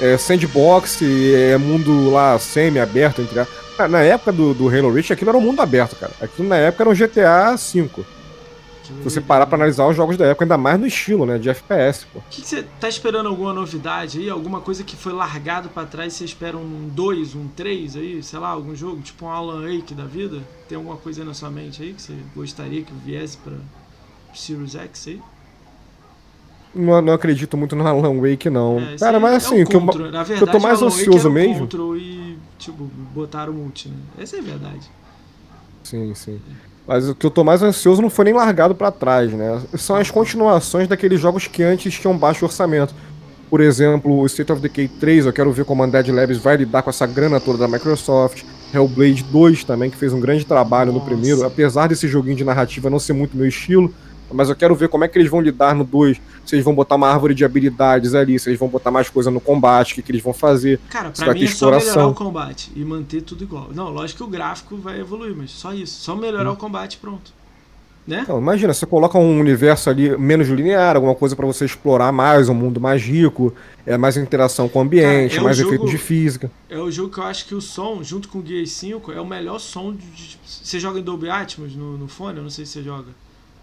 [0.00, 3.88] É sandbox, é mundo lá semi-aberto, entre a...
[3.88, 6.12] Na época do, do Halo Reach, aquilo era um mundo aberto, cara.
[6.18, 8.06] Aquilo na época era um GTA V.
[8.86, 11.38] Se você parar pra analisar os jogos da época, ainda mais no estilo, né?
[11.38, 12.18] De FPS, pô.
[12.18, 14.30] O que, você tá esperando alguma novidade aí?
[14.30, 18.22] Alguma coisa que foi largado para trás você espera um 2, um 3 aí?
[18.22, 19.00] Sei lá, algum jogo?
[19.02, 20.40] Tipo um Alan Wake da vida?
[20.68, 23.54] Tem alguma coisa aí na sua mente aí que você gostaria que viesse pra
[24.34, 25.22] Series X aí?
[26.74, 28.78] Não, não acredito muito no Alan Wake, não.
[28.78, 31.60] É, Cara, mas assim, é um que, eu, verdade, que eu tô mais ansioso mesmo.
[31.60, 32.84] Control e, tipo,
[33.14, 33.96] botaram multi, né?
[34.18, 34.90] Essa é a verdade.
[35.82, 36.40] Sim, sim.
[36.50, 36.75] É.
[36.86, 39.60] Mas o que eu tô mais ansioso não foi nem largado para trás, né?
[39.76, 42.94] São as continuações daqueles jogos que antes tinham baixo orçamento.
[43.50, 46.56] Por exemplo, o State of Decay 3, eu quero ver como a Undead Labs vai
[46.56, 48.44] lidar com essa grana toda da Microsoft.
[48.74, 51.04] Hellblade 2 também, que fez um grande trabalho Nossa.
[51.04, 53.92] no primeiro, apesar desse joguinho de narrativa não ser muito meu estilo.
[54.32, 56.20] Mas eu quero ver como é que eles vão lidar no 2.
[56.44, 59.30] Se eles vão botar uma árvore de habilidades ali, se eles vão botar mais coisa
[59.30, 60.78] no combate, o que, que eles vão fazer.
[60.88, 61.86] Cara, pra mim é exploração.
[61.86, 63.70] só melhorar o combate e manter tudo igual.
[63.74, 66.00] Não, lógico que o gráfico vai evoluir, mas só isso.
[66.00, 66.54] Só melhorar hum.
[66.54, 67.32] o combate pronto.
[68.06, 68.20] Né?
[68.22, 72.48] Então, imagina, você coloca um universo ali menos linear, alguma coisa para você explorar mais,
[72.48, 73.52] um mundo mais rico,
[73.84, 76.48] é mais interação com o ambiente, Cara, é mais efeito de física.
[76.70, 79.20] É o jogo que eu acho que o som, junto com o Gears 5, é
[79.20, 82.36] o melhor som de, de, Você joga em Dolby Atmos no, no fone?
[82.36, 83.08] Eu não sei se você joga.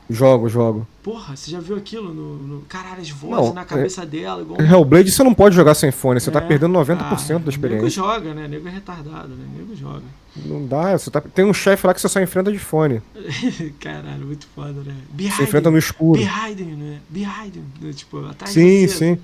[0.10, 0.88] Jogo, jogo.
[1.02, 2.36] Porra, você já viu aquilo no.
[2.36, 2.62] no...
[2.62, 4.06] Caralho, as vozes não, na cabeça é...
[4.06, 4.42] dela.
[4.42, 4.62] Igual...
[4.62, 6.42] Hellblade você não pode jogar sem fone, você tá é...
[6.42, 7.84] tá perdendo 90% ah, da experiência.
[7.84, 8.48] Nego joga, né?
[8.48, 9.46] Nego é retardado, né?
[9.58, 10.04] Nego joga.
[10.36, 11.22] Não dá, você tá...
[11.22, 13.02] tem um chefe lá que você só enfrenta de fone.
[13.80, 14.96] Caralho, muito foda, né?
[15.12, 16.20] Behind você enfrenta no escuro.
[16.20, 17.00] Behind him, né?
[17.10, 17.66] Behind him.
[17.82, 17.94] Né?
[17.94, 19.18] Tipo, atrás Sim, sim.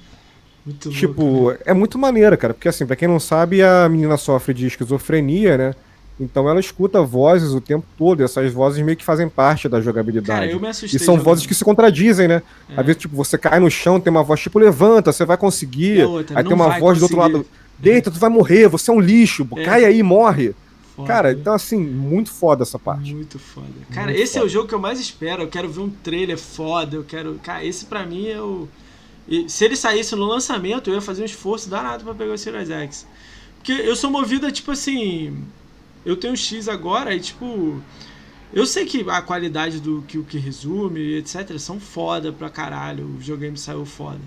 [0.65, 1.57] Muito tipo, louco, né?
[1.65, 2.53] é muito maneira, cara.
[2.53, 5.76] Porque assim, pra quem não sabe, a menina sofre de esquizofrenia, né?
[6.19, 9.79] Então ela escuta vozes o tempo todo, e essas vozes meio que fazem parte da
[9.79, 10.39] jogabilidade.
[10.41, 11.25] Cara, eu me assustei e são jogando.
[11.25, 12.41] vozes que se contradizem, né?
[12.69, 12.79] É.
[12.79, 16.03] Às vezes, tipo, você cai no chão, tem uma voz tipo, levanta, você vai conseguir.
[16.03, 16.99] Outra, aí tem uma voz conseguir.
[16.99, 17.45] do outro lado,
[17.77, 19.63] deita, tu vai morrer, você é um lixo, é.
[19.63, 20.53] cai aí, morre.
[20.93, 21.07] Foda.
[21.07, 23.15] Cara, então assim, muito foda essa parte.
[23.15, 23.67] Muito foda.
[23.93, 24.43] Cara, muito esse foda.
[24.43, 25.43] é o jogo que eu mais espero.
[25.43, 26.97] Eu quero ver um trailer foda.
[26.97, 27.39] Eu quero.
[27.41, 28.67] Cara, esse pra mim é o.
[29.47, 32.69] se ele saísse no lançamento, eu ia fazer um esforço danado pra pegar o Series
[32.69, 33.07] X.
[33.55, 35.45] Porque eu sou movido a, tipo assim
[36.05, 37.81] eu tenho X agora e tipo.
[38.51, 43.05] Eu sei que a qualidade do que o que resume, etc, são foda pra caralho.
[43.05, 44.19] O videogame saiu foda.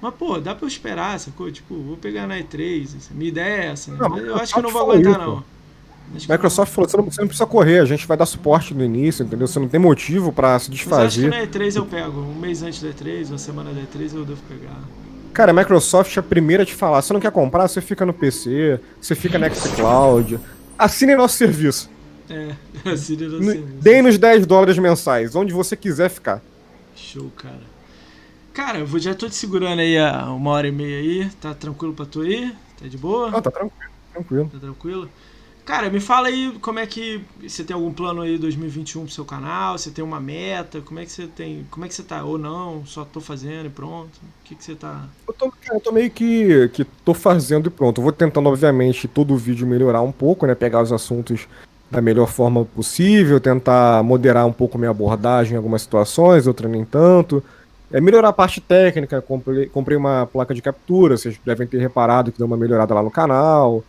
[0.00, 1.50] Mas, pô, dá pra eu esperar, sacou?
[1.50, 2.96] Tipo, vou pegar na E3.
[2.96, 3.92] Assim, minha ideia é essa.
[3.92, 3.98] Né?
[4.00, 5.44] Não, eu acho que eu não vou aguentar, isso, não.
[6.28, 9.24] Microsoft falou, você não, você não, precisa correr, a gente vai dar suporte no início,
[9.24, 9.46] entendeu?
[9.46, 11.28] Você não tem motivo para se desfazer.
[11.28, 13.80] Mas acho que na E3 eu pego, um mês antes da E3, uma semana da
[13.82, 14.80] E3 eu devo pegar.
[15.34, 18.06] Cara, a Microsoft é a primeira a te falar, você não quer comprar, você fica
[18.06, 20.40] no PC, você fica no Xcloud,
[20.78, 21.90] Assine nosso serviço.
[22.30, 22.54] É,
[22.88, 23.82] assine nosso serviço.
[23.82, 26.40] Deem nos 10 dólares mensais, onde você quiser ficar.
[26.94, 27.78] Show, cara.
[28.52, 29.96] Cara, eu já tô te segurando aí
[30.28, 31.30] uma hora e meia aí.
[31.40, 32.54] Tá tranquilo pra tu ir?
[32.80, 33.30] Tá de boa?
[33.30, 34.50] Não, tá tranquilo, tranquilo.
[34.52, 35.10] Tá tranquilo?
[35.68, 39.22] Cara, me fala aí como é que você tem algum plano aí 2021 pro seu
[39.22, 42.24] canal, você tem uma meta, como é que você tem, como é que você tá
[42.24, 44.16] ou não, só tô fazendo e pronto.
[44.16, 47.70] O que que você tá Eu tô, eu tô meio que que tô fazendo e
[47.70, 47.98] pronto.
[47.98, 51.46] Eu vou tentando obviamente todo o vídeo melhorar um pouco, né, pegar os assuntos
[51.90, 56.82] da melhor forma possível, tentar moderar um pouco minha abordagem em algumas situações, outras nem
[56.82, 57.44] tanto.
[57.92, 62.32] É melhorar a parte técnica, comprei, comprei uma placa de captura, vocês devem ter reparado
[62.32, 63.84] que deu uma melhorada lá no canal.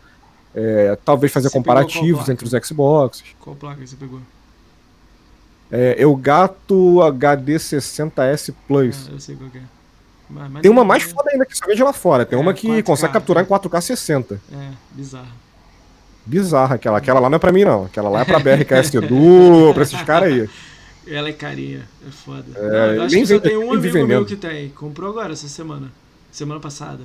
[0.53, 3.23] É, talvez fazer você comparativos entre os Xboxes.
[3.39, 4.19] Qual placa você pegou?
[5.71, 9.07] É, eu gato HD 60S Plus.
[9.07, 9.61] Ah, eu sei qual é.
[10.29, 12.25] Mas, mas tem uma mais foda ainda que só vende lá fora.
[12.25, 13.47] Tem é, uma que 4K, consegue capturar é.
[13.47, 14.41] em 4K 60.
[14.51, 15.31] É, bizarra.
[16.25, 16.97] Bizarra aquela.
[16.97, 17.85] Aquela lá não é pra mim, não.
[17.85, 20.49] Aquela lá é pra BRKS Edu, pra esses caras aí.
[21.07, 22.45] Ela é carinha, é foda.
[22.55, 24.69] É, não, acho que só tem um amigo meu que tem.
[24.69, 25.91] Comprou agora, essa semana.
[26.31, 27.03] Semana passada.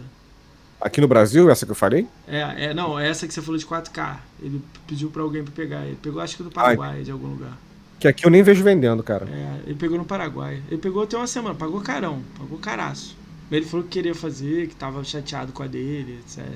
[0.85, 2.07] Aqui no Brasil, essa que eu falei?
[2.29, 4.19] É, é não, essa que você falou de 4K.
[4.39, 5.87] Ele pediu pra alguém pra pegar.
[5.87, 7.57] Ele pegou, acho que do Paraguai, Ai, de algum lugar.
[7.99, 9.27] Que aqui eu nem vejo vendendo, cara.
[9.27, 10.61] É, ele pegou no Paraguai.
[10.69, 13.17] Ele pegou até uma semana, pagou carão, pagou caraço.
[13.51, 16.47] Ele falou que queria fazer, que tava chateado com a dele, etc.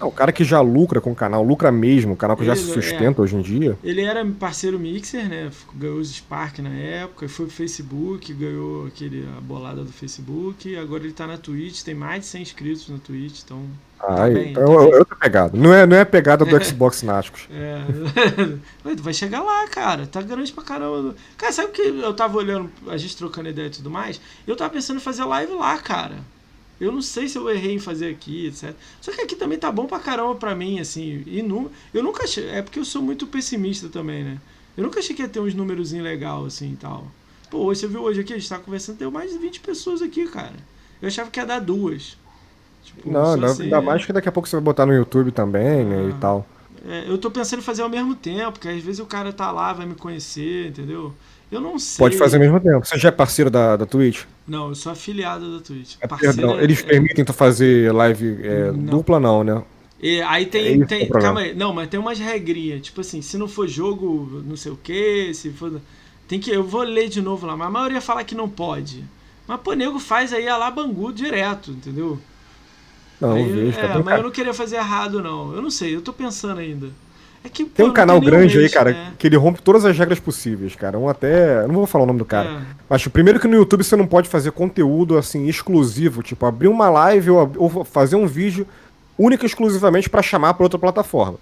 [0.00, 2.50] É, o cara que já lucra com o canal, lucra mesmo, o canal que ele,
[2.50, 3.78] já se sustenta é, hoje em dia.
[3.82, 5.50] Ele era parceiro Mixer, né?
[5.74, 11.04] Ganhou os Spark na época, foi pro Facebook, ganhou aquele, a bolada do Facebook, agora
[11.04, 13.64] ele tá na Twitch, tem mais de 100 inscritos na Twitch, então.
[14.00, 15.58] Ah, tá bem, então tá é outra pegada.
[15.58, 17.48] Não é, não é a pegada do Xbox Náticos.
[17.50, 17.82] É.
[19.02, 20.06] Vai chegar lá, cara.
[20.06, 21.16] Tá grande pra caramba.
[21.36, 24.20] Cara, sabe o que eu tava olhando, a gente trocando ideia e tudo mais?
[24.46, 26.16] Eu tava pensando em fazer live lá, cara.
[26.80, 28.74] Eu não sei se eu errei em fazer aqui, etc.
[29.00, 31.24] Só que aqui também tá bom pra caramba pra mim, assim.
[31.26, 32.48] E nu, eu nunca achei.
[32.48, 34.38] É porque eu sou muito pessimista também, né?
[34.76, 37.04] Eu nunca achei que ia ter uns números legal assim e tal.
[37.50, 40.26] Pô, você viu hoje aqui, a gente tá conversando, deu mais de 20 pessoas aqui,
[40.28, 40.54] cara.
[41.02, 42.16] Eu achava que ia dar duas.
[42.84, 45.32] Tipo, não, ainda, assim, ainda mais que daqui a pouco você vai botar no YouTube
[45.32, 46.08] também, né?
[46.08, 46.16] E ah.
[46.20, 46.46] tal.
[46.86, 49.50] É, eu tô pensando em fazer ao mesmo tempo, porque às vezes o cara tá
[49.50, 51.12] lá, vai me conhecer, entendeu?
[51.50, 51.98] Eu não sei.
[52.04, 52.86] Pode fazer ao mesmo tempo.
[52.86, 54.24] Você já é parceiro da, da Twitch?
[54.46, 55.96] Não, eu sou afiliado da Twitch.
[56.00, 58.84] É, perdão, eles é, permitem tu fazer live é, não.
[58.84, 59.62] dupla, não, né?
[60.00, 60.82] E aí tem.
[60.82, 61.54] É tem calma aí.
[61.54, 62.82] Não, mas tem umas regrinhas.
[62.82, 65.80] Tipo assim, se não for jogo, não sei o que, se for.
[66.26, 66.50] Tem que.
[66.50, 69.04] Eu vou ler de novo lá, mas a maioria fala que não pode.
[69.46, 72.20] Mas, pô, nego faz aí a lá Bangu direto, entendeu?
[73.18, 75.54] Não, aí, vejo, é, mas eu não queria fazer errado, não.
[75.54, 76.90] Eu não sei, eu tô pensando ainda.
[77.44, 79.12] É que, tem um canal tem grande aí, cara, né?
[79.18, 80.98] que ele rompe todas as regras possíveis, cara.
[80.98, 81.66] Um até.
[81.66, 82.48] Não vou falar o nome do cara.
[82.48, 82.60] É.
[82.88, 86.68] Mas o primeiro que no YouTube você não pode fazer conteúdo assim exclusivo, tipo, abrir
[86.68, 88.66] uma live ou, ou fazer um vídeo
[89.16, 91.38] única e exclusivamente para chamar para outra plataforma.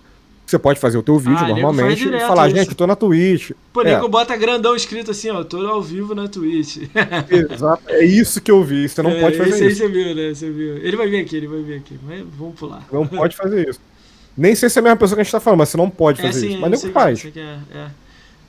[0.47, 2.57] Você pode fazer o teu vídeo ah, normalmente e falar, isso.
[2.57, 3.51] gente, eu tô na Twitch.
[3.73, 3.87] Pô, é.
[3.87, 6.89] nego bota grandão escrito assim, ó, tô ao vivo na Twitch.
[7.53, 9.65] Exato, é isso que eu vi, você não é, pode fazer isso.
[9.65, 10.33] Isso aí você viu, né?
[10.33, 10.77] Você viu.
[10.77, 12.87] Ele vai vir aqui, ele vai vir aqui, mas vamos pular.
[12.93, 13.81] Não pode fazer isso.
[14.37, 15.89] Nem sei se é a mesma pessoa que a gente tá falando, mas você não
[15.89, 16.61] pode fazer é, sim, isso.
[16.61, 17.23] Mas nem faz.
[17.23, 17.91] Que é, é.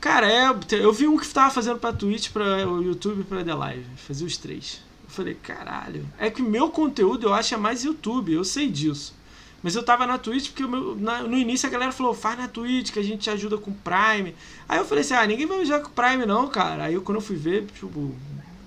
[0.01, 3.43] Cara, é, eu vi um que tava fazendo pra Twitch, pra o YouTube e pra
[3.43, 3.85] The Live.
[3.95, 4.81] Fazia os três.
[5.05, 6.05] Eu falei, caralho.
[6.19, 9.15] É que o meu conteúdo eu acho é mais YouTube, eu sei disso.
[9.63, 12.47] Mas eu tava na Twitch porque meu, na, no início a galera falou, faz na
[12.47, 14.35] Twitch que a gente te ajuda com Prime.
[14.69, 16.85] Aí eu falei assim, ah, ninguém vai me ajudar com Prime não, cara.
[16.85, 18.13] Aí eu, quando eu fui ver, tipo,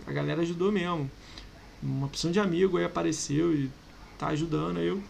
[0.06, 1.08] a galera ajudou mesmo.
[1.82, 3.70] Uma opção de amigo aí apareceu e
[4.18, 4.78] tá ajudando.
[4.78, 5.00] Aí eu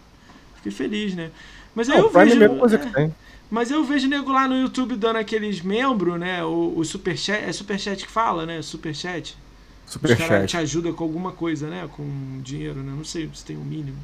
[0.56, 1.30] fiquei feliz, né?
[1.74, 2.42] Mas aí não, eu vejo.
[2.42, 3.14] É coisa que tem.
[3.50, 6.44] Mas eu vejo nego lá no YouTube dando aqueles membros, né?
[6.44, 7.44] O, o superchat.
[7.44, 8.62] É superchat que fala, né?
[8.62, 9.36] Superchat.
[9.86, 10.46] Superchat.
[10.46, 11.88] te ajuda com alguma coisa, né?
[11.96, 12.92] Com dinheiro, né?
[12.96, 13.98] Não sei se tem o um mínimo.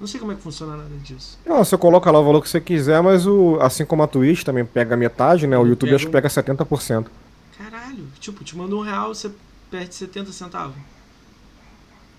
[0.00, 1.38] Não sei como é que funciona nada disso.
[1.44, 4.44] Não, você coloca lá o valor que você quiser, mas o, assim como a Twitch
[4.44, 5.58] também pega metade, né?
[5.58, 7.06] O Eu YouTube pego- acho que pega 70%.
[7.58, 9.30] Caralho, tipo, te manda um real, você
[9.70, 10.76] perde 70 centavos.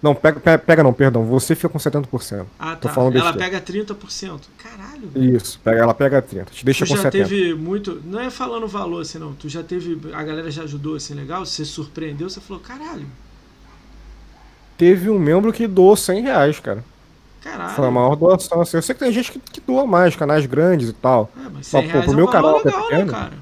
[0.01, 1.25] Não, pega, pe- pega não, perdão.
[1.25, 2.45] Você fica com 70%.
[2.57, 2.87] Ah, tá.
[2.89, 4.49] falando Ela pega 30%.
[4.57, 5.07] Caralho.
[5.09, 5.35] velho.
[5.35, 7.27] Isso, pega, ela pega 30, te deixa Tu com já 70.
[7.29, 8.01] teve muito.
[8.05, 9.33] Não é falando valor assim, não.
[9.33, 9.99] Tu já teve.
[10.13, 11.45] A galera já ajudou assim, legal?
[11.45, 13.07] Você surpreendeu, você falou, caralho,
[14.77, 16.83] Teve um membro que doou 100 reais, cara.
[17.41, 17.75] caralho.
[17.75, 18.77] Foi a maior doação, assim.
[18.77, 21.29] Eu sei que tem gente que, que doa mais, canais grandes e tal.
[21.35, 23.05] É, mas Pô, 100 pô, reais pro é meu um canal, que é legal, né,
[23.05, 23.33] cara?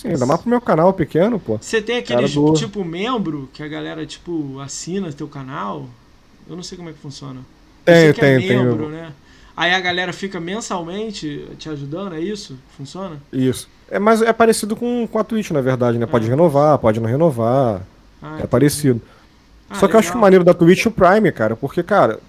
[0.00, 1.58] Sim, ainda mais pro meu canal pequeno, pô.
[1.60, 2.54] Você tem aqueles, Cara, doa.
[2.54, 5.86] tipo, membro que a galera, tipo, assina teu canal?
[6.48, 7.40] Eu não sei como é que funciona.
[7.84, 8.58] Tem, que é tem, tem.
[8.64, 9.12] membro, né?
[9.56, 12.56] Aí a galera fica mensalmente te ajudando, é isso?
[12.76, 13.16] Funciona?
[13.32, 13.68] Isso.
[13.90, 16.06] É, mas é parecido com, com a Twitch, na verdade, né?
[16.06, 16.30] Pode Ah.
[16.30, 17.82] renovar, pode não renovar.
[18.22, 18.46] Ah, É entendi.
[18.48, 19.00] parecido.
[19.68, 20.22] Ah, Só que eu acho que o legal.
[20.22, 22.20] maneiro da Twitch é o Prime, cara, porque, cara,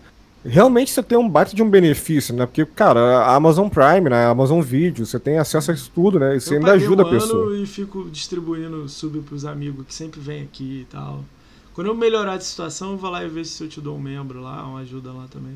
[0.46, 2.46] realmente você tem um baita de um benefício, né?
[2.46, 4.26] Porque, cara, a Amazon Prime, né?
[4.26, 6.40] A Amazon Video, você tem acesso a isso tudo, né?
[6.40, 7.48] Você Eu ainda ajuda um a pessoa.
[7.48, 11.24] ano e fico distribuindo sub pros amigos que sempre vêm aqui e tal.
[11.74, 14.02] Quando eu melhorar de situação, eu vou lá e ver se eu te dou um
[14.02, 15.56] membro lá, uma ajuda lá também.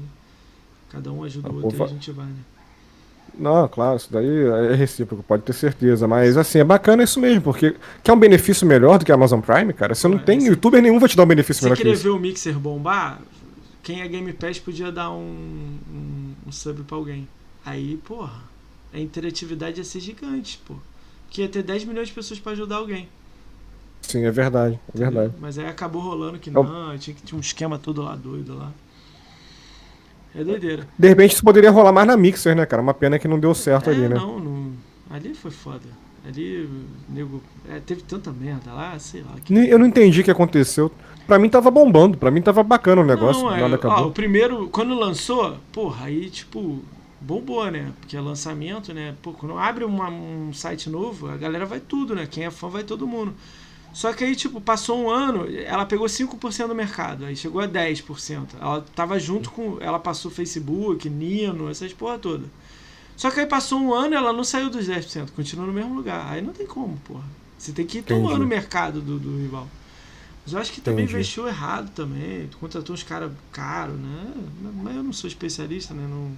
[0.90, 2.36] Cada um ajuda Ah, o pô, outro e a gente vai, né?
[3.38, 4.28] Não, claro, isso daí
[4.72, 6.08] é recíproco, pode ter certeza.
[6.08, 9.40] Mas, assim, é bacana isso mesmo, porque quer um benefício melhor do que a Amazon
[9.42, 9.96] Prime, cara?
[9.96, 11.94] Você não Ué, tem, youtuber nenhum vai te dar um benefício Se melhor que querer
[11.94, 12.04] isso.
[12.04, 13.20] ver o Mixer bombar,
[13.84, 17.28] quem é Game Pass podia dar um, um, um sub pra alguém.
[17.66, 18.42] Aí, porra,
[18.94, 20.76] a interatividade ia ser gigante, pô.
[21.30, 23.10] Que ia ter 10 milhões de pessoas pra ajudar alguém.
[24.02, 25.34] Sim, é verdade, é verdade.
[25.40, 28.56] Mas aí acabou rolando que É não, tinha que tinha um esquema todo lá doido
[28.56, 28.72] lá.
[30.36, 30.88] É doideira.
[30.98, 32.82] De repente isso poderia rolar mais na Mixer, né, cara?
[32.82, 34.16] Uma pena que não deu certo é, ali, né?
[34.16, 34.74] não, não,
[35.10, 36.04] ali foi foda.
[36.26, 36.70] Ali,
[37.10, 39.36] nego, é, teve tanta merda lá, sei lá.
[39.44, 39.54] Que...
[39.54, 40.92] Eu não entendi o que aconteceu.
[41.28, 44.08] Pra mim tava bombando, pra mim tava bacana o negócio, Não, é, nada ó, acabou.
[44.08, 46.84] o primeiro, quando lançou, porra, aí tipo,
[47.22, 47.92] bombou, né?
[48.00, 49.16] Porque é lançamento, né?
[49.22, 52.28] Pô, quando abre uma- um site novo, a galera vai tudo, né?
[52.30, 53.34] Quem é fã vai todo mundo.
[53.94, 57.68] Só que aí, tipo, passou um ano, ela pegou 5% do mercado, aí chegou a
[57.68, 58.56] 10%.
[58.60, 59.78] Ela tava junto com.
[59.80, 62.46] Ela passou Facebook, Nino, essas porra toda.
[63.16, 66.26] Só que aí passou um ano ela não saiu dos 10%, continua no mesmo lugar.
[66.32, 67.24] Aí não tem como, porra.
[67.58, 69.68] Você tem que ir tomando o mercado do, do rival.
[70.46, 71.16] Mas eu acho que também Entendi.
[71.20, 72.50] investiu errado também.
[72.60, 74.34] Contratou uns caras caros, né?
[74.84, 76.06] Mas eu não sou especialista, né?
[76.10, 76.32] Não...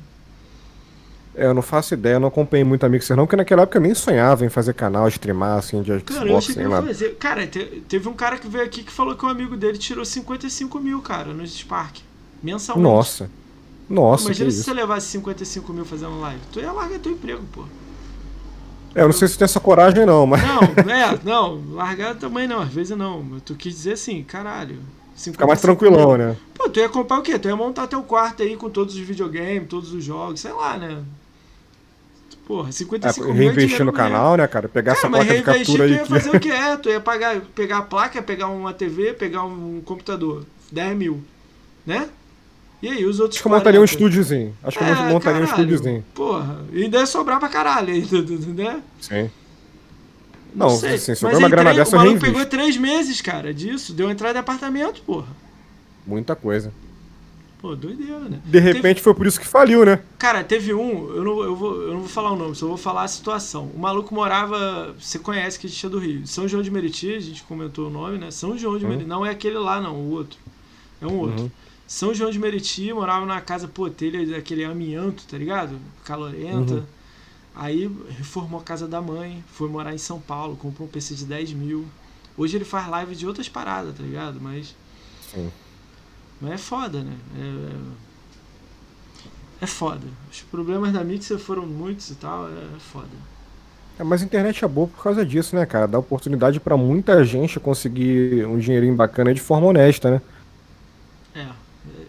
[1.37, 3.77] É, eu não faço ideia, eu não acompanhei muito a Mixer não, porque naquela época
[3.77, 6.75] eu nem sonhava em fazer canal, streamar, assim, de Cara, eu Xbox, nem eu ia
[6.75, 6.87] nada.
[6.87, 7.15] fazer.
[7.15, 10.05] Cara, te- teve um cara que veio aqui que falou que um amigo dele tirou
[10.05, 11.97] 55 mil, cara, no Spark.
[12.41, 12.83] Mensalmente.
[12.87, 13.29] Nossa.
[13.89, 14.65] Nossa, Imagina se isso.
[14.65, 16.41] você levasse 55 mil fazendo live.
[16.53, 17.65] Tu ia largar teu emprego, pô.
[18.95, 20.61] É, eu não sei se tem essa coragem não, mas Não,
[20.93, 23.39] é, não, largar também não, às vezes não.
[23.43, 24.79] Tu quis dizer assim, caralho.
[25.17, 26.17] fica mais 55 tranquilão, mil.
[26.17, 26.37] né?
[26.53, 27.37] Pô, tu ia comprar o quê?
[27.37, 30.77] Tu ia montar teu quarto aí com todos os videogames, todos os jogos, sei lá,
[30.77, 31.03] né?
[32.47, 34.69] Porra, É, 55 mil é reinvestir no canal, né, cara?
[34.69, 36.09] Pegar Cara, essa mas placa de reinvestir, tu captura aí ia que...
[36.09, 36.77] fazer o que é?
[36.77, 40.45] Tu ia pagar, pegar a placa, pegar uma TV, pegar um computador.
[40.71, 41.23] 10 mil.
[41.85, 42.07] Né?
[42.81, 43.93] E aí, os outros Acho que eu montaria um 40?
[43.93, 44.53] estúdiozinho.
[44.63, 45.43] Acho que eu É, montaria um caralho.
[45.45, 46.05] estúdiozinho.
[46.13, 48.01] Porra, e ainda ia sobrar pra caralho, aí,
[48.55, 48.81] né?
[49.01, 49.29] Sim.
[50.53, 50.93] Não, sei.
[50.95, 53.91] assim, uma grana três- dessa, o maluco pegou três meses, cara, disso.
[53.93, 55.27] Deu entrada de apartamento, porra.
[56.07, 56.71] Muita coisa.
[57.61, 58.39] Pô, doideira, né?
[58.45, 59.99] De repente foi por isso que faliu, né?
[60.19, 62.77] Cara, teve um, eu não, eu, vou, eu não vou falar o nome, só vou
[62.77, 63.71] falar a situação.
[63.75, 67.13] O maluco morava, você conhece que a gente é do Rio, São João de Meriti,
[67.15, 68.29] a gente comentou o nome, né?
[68.29, 68.91] São João de Uhum.
[68.91, 70.37] Meriti, não é aquele lá não, o outro.
[71.01, 71.41] É um outro.
[71.43, 71.51] Uhum.
[71.87, 75.77] São João de Meriti, morava numa casa, pô, telha daquele amianto, tá ligado?
[76.03, 76.73] Calorenta.
[76.73, 76.83] Uhum.
[77.55, 81.25] Aí reformou a casa da mãe, foi morar em São Paulo, comprou um PC de
[81.25, 81.85] 10 mil.
[82.37, 84.41] Hoje ele faz live de outras paradas, tá ligado?
[84.41, 84.75] Mas.
[85.31, 85.49] Sim.
[86.41, 87.15] Mas é foda, né?
[89.61, 90.05] É, é foda.
[90.29, 93.07] Os problemas da Mixer foram muitos e tal, é foda.
[93.97, 95.87] É, mas a internet é boa por causa disso, né, cara?
[95.87, 100.21] Dá oportunidade pra muita gente conseguir um dinheirinho bacana de forma honesta, né?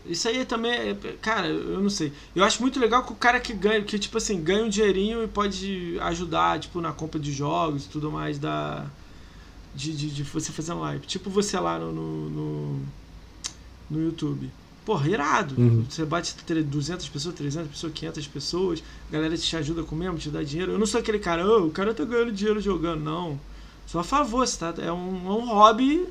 [0.09, 0.95] Isso aí também é.
[1.21, 2.13] Cara, eu não sei.
[2.35, 5.25] Eu acho muito legal que o cara que ganha, que tipo assim, ganha um dinheirinho
[5.25, 8.87] e pode ajudar, tipo, na compra de jogos e tudo mais da.
[9.75, 11.07] De, de, de você fazendo live.
[11.07, 11.93] Tipo você lá no.
[11.93, 12.81] no, no,
[13.91, 14.51] no YouTube.
[14.85, 15.55] Porra, irado.
[15.61, 15.85] Uhum.
[15.89, 20.17] Você bate tre- 200 pessoas, 300 pessoas, 500 pessoas, a galera te ajuda com mesmo,
[20.17, 20.73] te dá dinheiro.
[20.73, 23.39] Eu não sou aquele cara, "Ô, o cara tá ganhando dinheiro jogando, não.
[23.87, 26.07] Sou a favor, você tá, é, um, é um hobby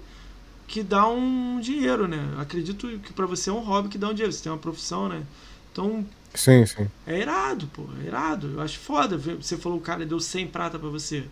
[0.68, 2.20] que dá um dinheiro, né?
[2.40, 5.08] Acredito que pra você é um hobby que dá um dinheiro, você tem uma profissão,
[5.10, 5.22] né?
[5.72, 6.88] Então, Sim, sim.
[7.06, 8.52] é irado, pô, é irado.
[8.56, 9.18] Eu acho foda.
[9.18, 11.24] Você falou o cara deu 100 prata pra você.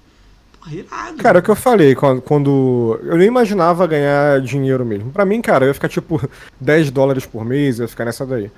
[0.59, 1.17] Porra, irado.
[1.17, 5.11] Cara, é o que eu falei, quando, quando- Eu nem imaginava ganhar dinheiro mesmo.
[5.11, 6.21] Pra mim, cara, eu ia ficar tipo
[6.59, 8.51] 10 dólares por mês, eu ia ficar nessa daí.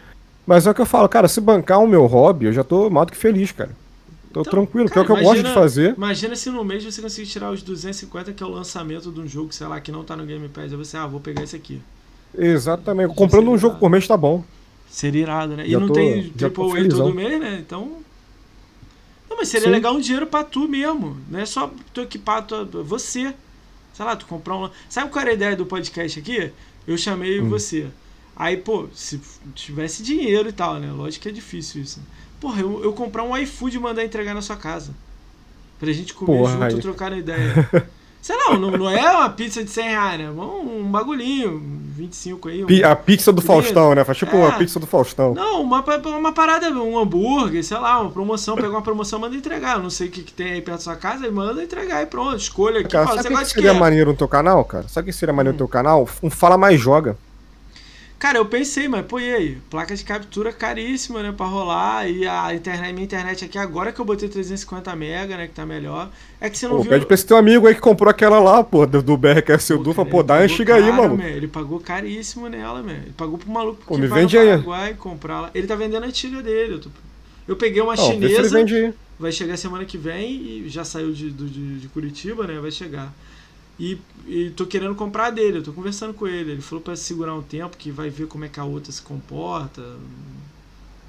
[0.46, 2.90] Mas é o que eu falo, cara, se bancar o meu hobby, eu já tô
[2.90, 3.72] mais do que feliz, cara.
[4.36, 5.94] Tô então, tranquilo, cara, que é o que imagina, eu gosto de fazer.
[5.96, 9.26] Imagina se no mês você conseguir tirar os 250, que é o lançamento de um
[9.26, 10.74] jogo, sei lá, que não tá no Game Pass.
[10.74, 11.82] Aí você, ah, vou pegar esse aqui.
[12.38, 13.16] Exatamente.
[13.16, 14.44] Comprando um jogo por mês tá bom.
[14.90, 15.64] Seria irado, né?
[15.64, 17.60] Já e não tô, tem Triple A todo mês, né?
[17.66, 18.00] Então.
[19.30, 19.72] Não, mas seria Sim.
[19.72, 21.16] legal um dinheiro pra tu mesmo.
[21.32, 23.34] Não é só tu equipar tua, você.
[23.94, 24.70] Sei lá, tu comprar um.
[24.90, 26.52] Sabe qual era a ideia do podcast aqui?
[26.86, 27.48] Eu chamei hum.
[27.48, 27.88] você.
[28.36, 29.18] Aí, pô, se
[29.54, 30.92] tivesse dinheiro e tal, né?
[30.92, 32.02] Lógico que é difícil isso.
[32.40, 34.92] Porra, eu, eu comprar um iFood e mandar entregar na sua casa.
[35.80, 36.82] Pra gente comer Porra, junto, aí.
[36.82, 37.70] trocar ideia.
[38.26, 40.32] Sei lá, não, não é uma pizza de 100 reais, né?
[40.32, 41.62] Um, um bagulhinho,
[41.96, 42.64] 25 aí.
[42.64, 42.90] Um...
[42.90, 44.04] A pizza do Faustão, né?
[44.04, 44.40] Faz tipo é.
[44.40, 45.36] uma pizza do Faustão.
[45.36, 45.84] Não, uma,
[46.18, 49.78] uma parada, um hambúrguer, sei lá, uma promoção, pegar uma promoção, manda entregar.
[49.78, 52.08] Não sei o que, que tem aí perto da sua casa, e manda entregar e
[52.08, 52.38] pronto.
[52.38, 52.90] Escolha aqui.
[52.90, 54.88] Cara, fala, sabe o que seria maneiro no teu canal, cara?
[54.88, 55.60] Sabe o que seria maneiro hum.
[55.62, 56.10] no teu canal?
[56.24, 57.16] Um Fala Mais Joga.
[58.26, 59.58] Cara, eu pensei, mas pô, e aí?
[59.70, 62.10] Placa de captura caríssima, né, pra rolar.
[62.10, 65.64] E a internet, minha internet aqui, agora que eu botei 350 mega, né, que tá
[65.64, 66.10] melhor.
[66.42, 66.90] É que você não pô, viu.
[66.90, 69.78] Pede pra esse teu amigo aí que comprou aquela lá, pô, do, do BRQS pô,
[69.78, 71.16] Dufa, pô, dá uma enxiga aí, mano.
[71.16, 72.96] Meu, ele pagou caríssimo nela, meu.
[72.96, 74.48] Ele pagou pro maluco pô, me vende aí.
[74.48, 75.52] Paraguai comprar lá.
[75.54, 76.74] Ele tá vendendo a antiga dele.
[76.74, 76.90] Eu, tô...
[77.48, 78.66] eu peguei uma não, chinesa.
[79.20, 82.60] Vai chegar semana que vem e já saiu de, de, de Curitiba, né?
[82.60, 83.14] Vai chegar.
[83.80, 86.54] E, e tô querendo comprar dele, eu tô conversando com ele.
[86.54, 89.02] Ele falou para segurar um tempo que vai ver como é que a outra se
[89.02, 89.82] comporta.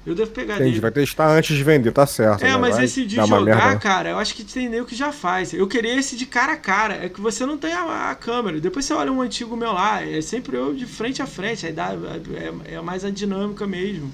[0.05, 0.79] Eu devo pegar Entendi, dele.
[0.79, 2.41] vai testar antes de vender, tá certo.
[2.41, 2.57] É, né?
[2.57, 5.51] mas vai esse de jogar, cara, eu acho que tem nem o que já faz.
[5.53, 7.05] Eu queria esse de cara a cara.
[7.05, 8.57] É que você não tem a, a, câmera.
[8.61, 11.65] Depois você olha um antigo meu lá, é sempre eu de frente a frente.
[11.65, 11.89] Aí dá,
[12.33, 14.09] é, é mais a dinâmica mesmo.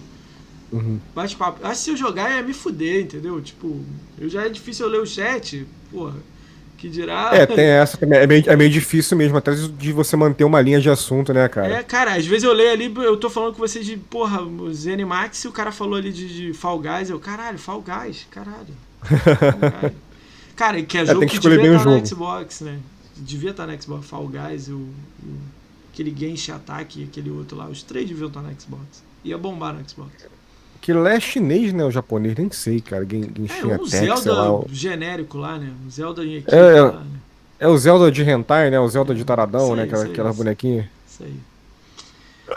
[0.72, 1.00] Uhum.
[1.14, 1.60] Bate-papo.
[1.64, 3.40] Acho que se eu jogar é me fuder, entendeu?
[3.40, 3.80] Tipo,
[4.18, 6.16] eu já é difícil eu ler o chat, porra.
[6.84, 7.30] Que dirá.
[7.32, 8.20] É, tem essa também.
[8.20, 11.48] É meio, é meio difícil mesmo, até de você manter uma linha de assunto, né,
[11.48, 11.76] cara?
[11.76, 14.42] É, cara, às vezes eu leio ali, eu tô falando com você de, porra,
[14.74, 17.10] Zenimax e o cara falou ali de, de Fall Guys.
[17.10, 18.68] Eu, caralho, Fall Guys, caralho.
[20.58, 22.80] cara, que é, é jogo que, que devia estar tá no Xbox, né?
[23.16, 25.40] Devia estar tá no Xbox, Fall Guys, o, o,
[25.94, 27.68] aquele Genshin Attack e aquele outro lá.
[27.68, 29.02] Os três deviam estar tá no Xbox.
[29.24, 30.12] Ia bombar no Xbox.
[30.84, 31.86] Que lá é chinês, né?
[31.86, 33.06] O japonês, nem sei, cara.
[33.06, 35.72] Genshin é, um Attack, Zelda lá, genérico lá, né?
[35.88, 37.06] O Zelda em equipe é, lá, né?
[37.58, 38.78] É o Zelda de Hentai, né?
[38.82, 39.84] O Zelda de Taradão, aí, né?
[39.84, 40.90] Aquela, aquela bonequinha.
[41.08, 41.34] Isso aí.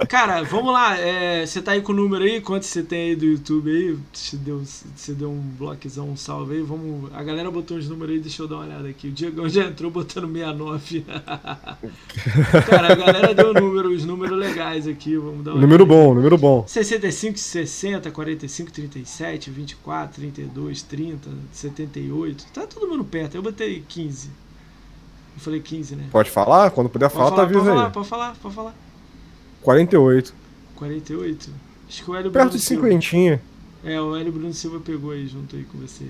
[0.09, 0.99] Cara, vamos lá.
[0.99, 2.41] É, você tá aí com o número aí?
[2.41, 3.97] Quanto você tem aí do YouTube aí?
[4.13, 6.63] Você deu, você deu um bloquezão, um salve aí.
[6.63, 9.09] Vamos, a galera botou uns números aí, deixa eu dar uma olhada aqui.
[9.09, 11.05] O Diego já entrou botando 69.
[12.69, 15.17] Cara, a galera deu número, os números legais aqui.
[15.17, 16.03] Vamos dar Número olhada.
[16.03, 16.65] bom, número bom.
[16.67, 22.47] 65, 60, 45, 37, 24, 32, 30, 78.
[22.53, 23.37] Tá todo mundo perto.
[23.37, 24.29] Eu botei 15.
[25.37, 26.09] Eu falei 15, né?
[26.11, 26.71] Pode falar?
[26.73, 27.65] Quando puder falar, tá pode aí.
[27.65, 28.86] Falar, pode falar, pode falar.
[29.67, 30.33] 48.
[30.77, 31.51] 48?
[31.89, 33.43] Acho que o Hélio Perto Bruno de cinquentinha.
[33.83, 36.05] É, o Hélio Bruno Silva pegou aí junto aí com você.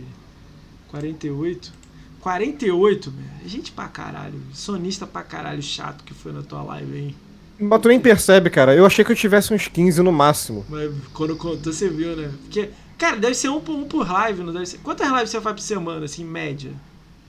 [0.89, 1.73] 48?
[2.21, 3.49] 48, meu.
[3.49, 4.39] Gente pra caralho.
[4.53, 7.17] Sonista pra caralho chato que foi na tua live aí.
[7.59, 8.75] Mas tu nem percebe, cara.
[8.75, 10.67] Eu achei que eu tivesse uns 15 no máximo.
[10.69, 12.31] Mas quando contou, você viu, né?
[12.43, 12.69] Porque,
[12.99, 14.79] cara, deve ser um por, um por live, não deve ser.
[14.79, 16.73] Quantas lives você faz por semana, assim, em média?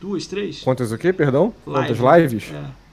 [0.01, 0.59] Duas, três?
[0.59, 1.53] Quantas o quê, perdão?
[1.65, 1.95] Live.
[1.95, 2.51] Quantas lives?
[2.51, 2.86] É.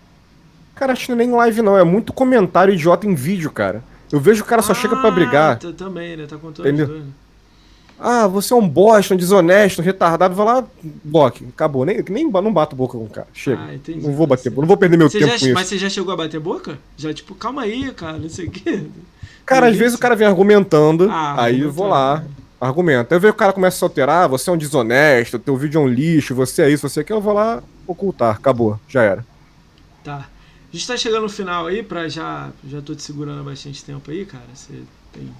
[0.75, 3.83] Cara, acho que é nem live não, é muito comentário idiota em vídeo, cara.
[4.11, 5.59] Eu vejo o cara só ah, chega para brigar.
[5.59, 6.27] Também, né?
[6.27, 7.03] Tá contando Entendeu?
[7.99, 10.35] Ah, você é um bosta, um desonesto, um retardado.
[10.35, 10.65] Vai lá,
[11.03, 11.47] bloque.
[11.49, 11.85] Acabou.
[11.85, 13.29] Nem, nem não bato boca com o cara.
[13.33, 13.63] Chega.
[13.63, 15.55] Ah, entendi, não vou bater, não vou perder meu você tempo já, com isso.
[15.55, 16.79] Mas você já chegou a bater boca?
[16.97, 18.85] Já, tipo, calma aí, cara, não sei o quê.
[19.47, 22.27] Cara, às vezes o cara vem argumentando, ah, aí eu vou lá, né?
[22.61, 23.15] argumenta.
[23.15, 25.85] Eu vejo o cara começa a se alterar, você é um desonesto, teu vídeo é
[25.85, 28.35] um lixo, você é isso, você é aquilo, eu vou lá ocultar.
[28.37, 29.25] Acabou, já era.
[30.03, 30.29] Tá.
[30.75, 32.51] A gente tá chegando no final aí, pra já.
[32.69, 34.43] Já tô te segurando há bastante tempo aí, cara.
[34.53, 34.73] Você
[35.13, 35.31] tem,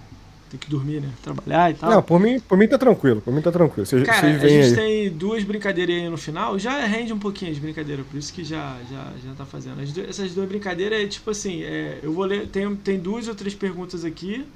[0.49, 1.09] tem que dormir, né?
[1.25, 1.91] Trabalhar e tal.
[1.91, 3.85] Não, por mim, por mim tá tranquilo, por mim tá tranquilo.
[3.85, 4.75] Cê, cara, a gente aí.
[4.77, 8.45] tem duas brincadeiras aí no final, já rende um pouquinho de brincadeira, por isso que
[8.45, 9.85] já, já, já tá fazendo.
[9.93, 12.47] Duas, essas duas brincadeiras é tipo assim, é, eu vou ler.
[12.47, 14.47] Tem, tem duas ou três perguntas aqui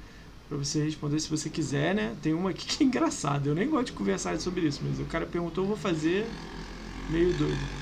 [0.47, 2.13] para você responder se você quiser, né?
[2.21, 3.49] Tem uma aqui que é engraçada.
[3.49, 6.25] Eu nem gosto de conversar sobre isso, mas o cara perguntou, eu vou fazer
[7.09, 7.78] meio doido.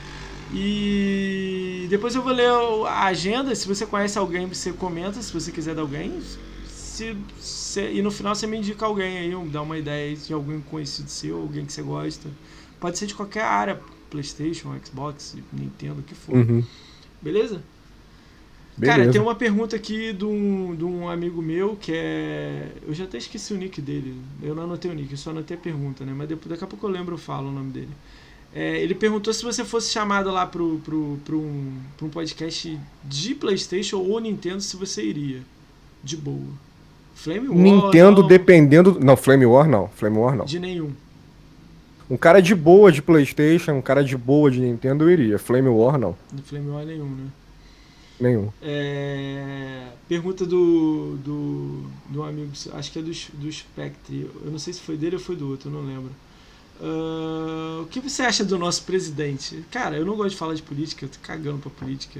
[0.54, 2.50] E depois eu vou ler
[2.88, 3.54] a agenda.
[3.54, 5.22] Se você conhece alguém, você comenta.
[5.22, 6.22] Se você quiser dar alguém.
[6.68, 10.60] Se, se, e no final você me indica alguém aí, dá uma ideia de alguém
[10.62, 12.30] conhecido seu, alguém que você gosta.
[12.80, 13.80] Pode ser de qualquer área:
[14.10, 16.36] PlayStation, Xbox, Nintendo, o que for.
[16.36, 16.64] Uhum.
[17.22, 17.62] Beleza?
[18.78, 18.98] Beleza?
[19.00, 22.72] Cara, tem uma pergunta aqui de um, de um amigo meu que é.
[22.88, 24.16] Eu já até esqueci o nick dele.
[24.42, 26.14] Eu não anotei o nick, eu só anotei a pergunta, né?
[26.16, 27.90] Mas depois, daqui a pouco eu lembro, eu falo o nome dele.
[28.58, 32.80] É, ele perguntou se você fosse chamado lá pro, pro, pro, um, pro um podcast
[33.04, 35.42] de PlayStation ou Nintendo, se você iria.
[36.04, 36.48] De boa.
[37.14, 37.58] Flame War.
[37.58, 39.00] Nintendo não, dependendo.
[39.00, 39.88] Não, Flame War não.
[39.90, 40.46] Flame War não.
[40.46, 40.92] De nenhum.
[42.10, 45.38] Um cara de boa de PlayStation, um cara de boa de Nintendo eu iria.
[45.38, 46.18] Flame War não.
[46.34, 47.28] De Flame War nenhum, né?
[48.20, 48.50] Nenhum.
[48.60, 54.32] É, pergunta do, do, do amigo, acho que é do, do Spectre.
[54.44, 56.10] Eu não sei se foi dele ou foi do outro, eu não lembro.
[56.80, 59.66] Ah, o que você acha do nosso presidente?
[59.72, 62.20] Cara, eu não gosto de falar de política, eu tô cagando pra política.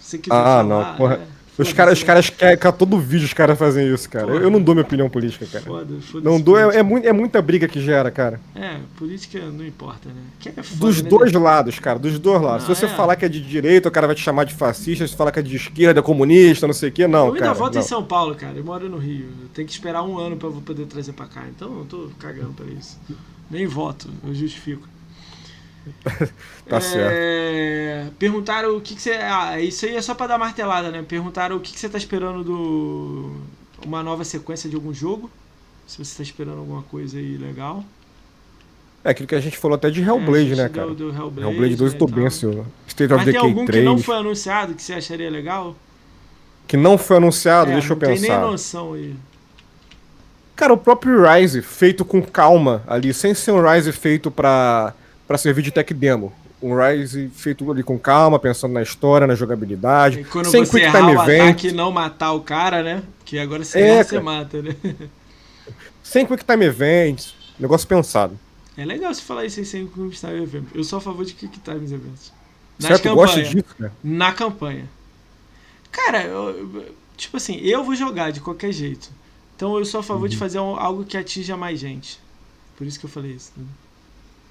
[0.00, 1.14] Você quiser Ah, falar, não, porra.
[1.16, 4.28] é, Os caras, os caras querem que a todo vídeo os caras fazem isso, cara.
[4.28, 5.64] Eu, eu não dou minha opinião política, cara.
[5.64, 8.40] Foda, foda Não dou, é, é, é muita briga que gera, cara.
[8.54, 10.22] É, política não importa, né?
[10.38, 11.08] Que é foda, Dos né?
[11.08, 12.68] dois lados, cara, dos dois lados.
[12.68, 12.88] Não, Se você é.
[12.96, 15.06] falar que é de direita, o cara vai te chamar de fascista.
[15.06, 17.08] Se falar que é de esquerda, é comunista, não sei o quê.
[17.08, 17.54] Não, eu ainda cara.
[17.54, 17.80] voto não.
[17.82, 18.56] em São Paulo, cara.
[18.56, 19.26] Eu moro no Rio.
[19.42, 21.44] Eu tenho que esperar um ano pra eu poder trazer pra cá.
[21.48, 22.98] Então eu tô cagando pra isso.
[23.50, 24.88] Nem voto, eu justifico.
[26.68, 29.12] Tá É, Perguntaram o que, que você.
[29.12, 31.02] Ah, isso aí é só pra dar martelada, né?
[31.06, 33.36] Perguntaram o que, que você tá esperando do.
[33.84, 35.30] Uma nova sequência de algum jogo.
[35.86, 37.84] Se você tá esperando alguma coisa aí legal.
[39.04, 40.94] É aquilo que a gente falou até de É, Hellblade, gente né, cara?
[40.94, 42.66] deu Hellblade, Hellblade 2 né, eu tô ansioso.
[42.86, 43.82] State of Mas tem Decay algum 3.
[43.82, 45.74] que não foi anunciado que você acharia legal?
[46.66, 48.40] que não foi anunciado, É, deixa eu não tem nem pensar.
[48.42, 49.14] noção aí.
[50.54, 54.92] Cara, o próprio Rise, feito com calma ali, sem ser um Rise feito pra,
[55.28, 56.32] pra servir de tech demo.
[56.60, 60.72] Um Rise feito ali com calma, pensando na história, na jogabilidade, E quando sem você
[60.72, 63.02] Quick errar Time o Event, ataque e não matar o cara, né?
[63.24, 64.74] Que agora você É, você mata, né?
[66.02, 68.36] sem Quick Time Events, negócio pensado.
[68.76, 70.64] É legal você falar isso aí sem Quick Time Event.
[70.74, 72.32] Eu sou a favor de Quick Time Events.
[72.80, 73.14] Nas Certo?
[73.14, 73.50] Gosta campanhas.
[73.54, 73.92] disso, cara?
[74.02, 74.88] Na campanha.
[75.92, 76.84] Cara, eu-
[77.16, 79.10] tipo assim, eu vou jogar de qualquer jeito.
[79.56, 80.40] Então eu sou a favor de Uhum.
[80.40, 82.20] fazer um- algo que atinja mais gente.
[82.76, 83.52] Por isso que eu falei isso.
[83.56, 83.64] né?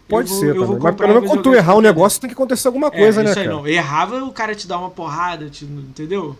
[0.07, 0.79] Pode vou- ser também.
[0.81, 3.01] Mas pelo menos quando tu errar o negócio, tem que acontecer alguma jeito.
[3.03, 3.57] coisa, é, né, isso aí cara?
[3.57, 3.67] não.
[3.67, 6.35] Errava, o cara te dá uma porrada, te- entendeu?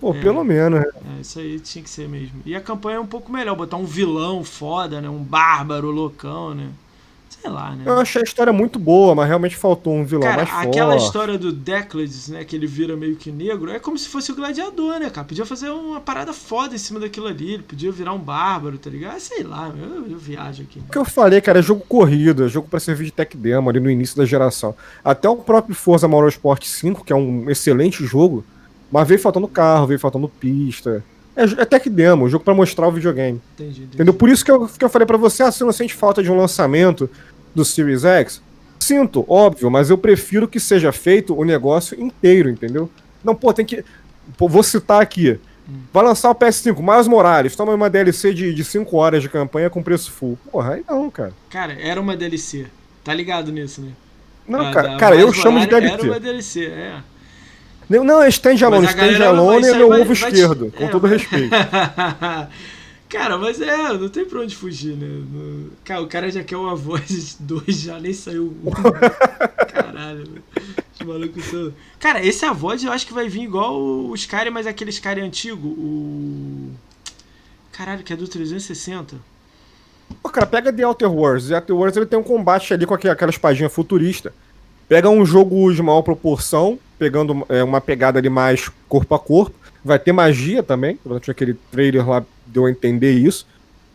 [0.00, 0.20] Pô, É.
[0.20, 0.86] pelo menos, né?
[1.16, 2.40] É, isso aí tinha que ser mesmo.
[2.46, 5.08] E a campanha é um pouco melhor, botar um vilão foda, né?
[5.08, 6.68] Um bárbaro loucão, né?
[7.40, 7.84] Sei lá, né?
[7.86, 11.06] Eu achei a história muito boa, mas realmente faltou um vilão Cara, mais aquela forte.
[11.06, 12.44] história do Declades, né?
[12.44, 15.26] Que ele vira meio que negro, é como se fosse o gladiador, né, cara?
[15.26, 17.54] Podia fazer uma parada foda em cima daquilo ali.
[17.54, 19.20] Ele podia virar um bárbaro, tá ligado?
[19.20, 20.80] Sei lá, eu, eu viajo aqui.
[20.80, 23.70] O que eu falei, cara, é jogo corrido, é jogo pra servir de tech demo
[23.70, 24.74] ali no início da geração.
[25.04, 28.44] Até o próprio Forza Motorsport 5, que é um excelente jogo,
[28.90, 31.04] mas veio faltando carro, veio faltando pista.
[31.38, 33.40] É, é tech demo, jogo pra mostrar o videogame.
[33.54, 33.94] Entendi, entendi.
[33.94, 34.12] Entendeu?
[34.12, 36.36] Por isso que eu, que eu falei pra você, ah, não sente falta de um
[36.36, 37.08] lançamento
[37.54, 38.42] do Series X?
[38.80, 42.88] Sinto, óbvio, mas eu prefiro que seja feito o negócio inteiro, entendeu?
[43.24, 43.84] Não, pô, tem que.
[44.36, 45.38] Pô, vou citar aqui.
[45.92, 49.82] Vai lançar o PS5, Miles Morales, toma uma DLC de 5 horas de campanha com
[49.82, 50.38] preço full.
[50.50, 51.32] Porra, aí não, cara.
[51.50, 52.66] Cara, era uma DLC.
[53.04, 53.90] Tá ligado nisso, né?
[54.46, 56.60] Não, A cara, da cara eu chamo de Morales Era uma DLC.
[56.60, 56.94] DLC, é.
[57.90, 58.86] Não, não, é standalone.
[58.86, 61.54] Standalone é meu vai- ovo vai esquerdo, com é, todo respeito.
[63.08, 65.66] Cara, mas é, não tem pra onde fugir, né?
[65.82, 68.70] Cara, o cara já quer uma voz 2, já nem saiu um.
[69.72, 70.42] Caralho, velho.
[70.92, 71.72] Os malucos são.
[71.98, 75.22] Cara, esse a voz eu acho que vai vir igual o Skyrim, mas aquele Skyrim
[75.22, 76.70] antigo, o.
[77.72, 79.16] Caralho, que é do 360.
[80.22, 81.48] Pô, cara, pega The Outer Worlds.
[81.48, 84.34] The Outer Worlds ele tem um combate ali com aquela aquela espadinha futurista.
[84.88, 89.54] Pega um jogo de maior proporção, pegando é, uma pegada ali mais corpo a corpo.
[89.84, 90.98] Vai ter magia também.
[91.04, 93.46] Durante aquele trailer lá deu a entender isso.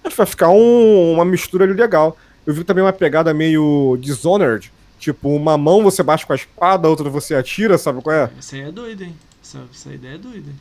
[0.04, 2.18] Mas vai ficar um- uma mistura ali legal.
[2.46, 4.72] Eu vi também uma pegada meio Dishonored.
[5.00, 8.32] Tipo, uma mão você bate com a espada, a outra você atira, sabe qual é?
[8.38, 9.16] Essa aí é doida, hein?
[9.42, 10.50] Essa, essa ideia é doida.
[10.50, 10.56] hein?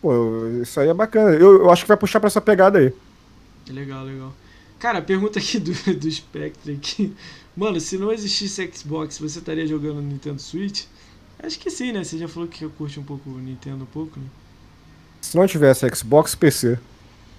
[0.00, 1.34] Pô, isso aí é bacana.
[1.36, 2.92] Eu, eu acho que vai puxar pra essa pegada aí.
[3.68, 4.32] Legal, legal.
[4.78, 7.14] Cara, pergunta aqui do, do Spectre aqui.
[7.56, 10.84] Mano, se não existisse Xbox, você estaria jogando Nintendo Switch?
[11.42, 12.02] Acho que sim, né?
[12.02, 14.26] Você já falou que curte um pouco o Nintendo um pouco, né?
[15.30, 16.76] Se não tivesse Xbox, PC.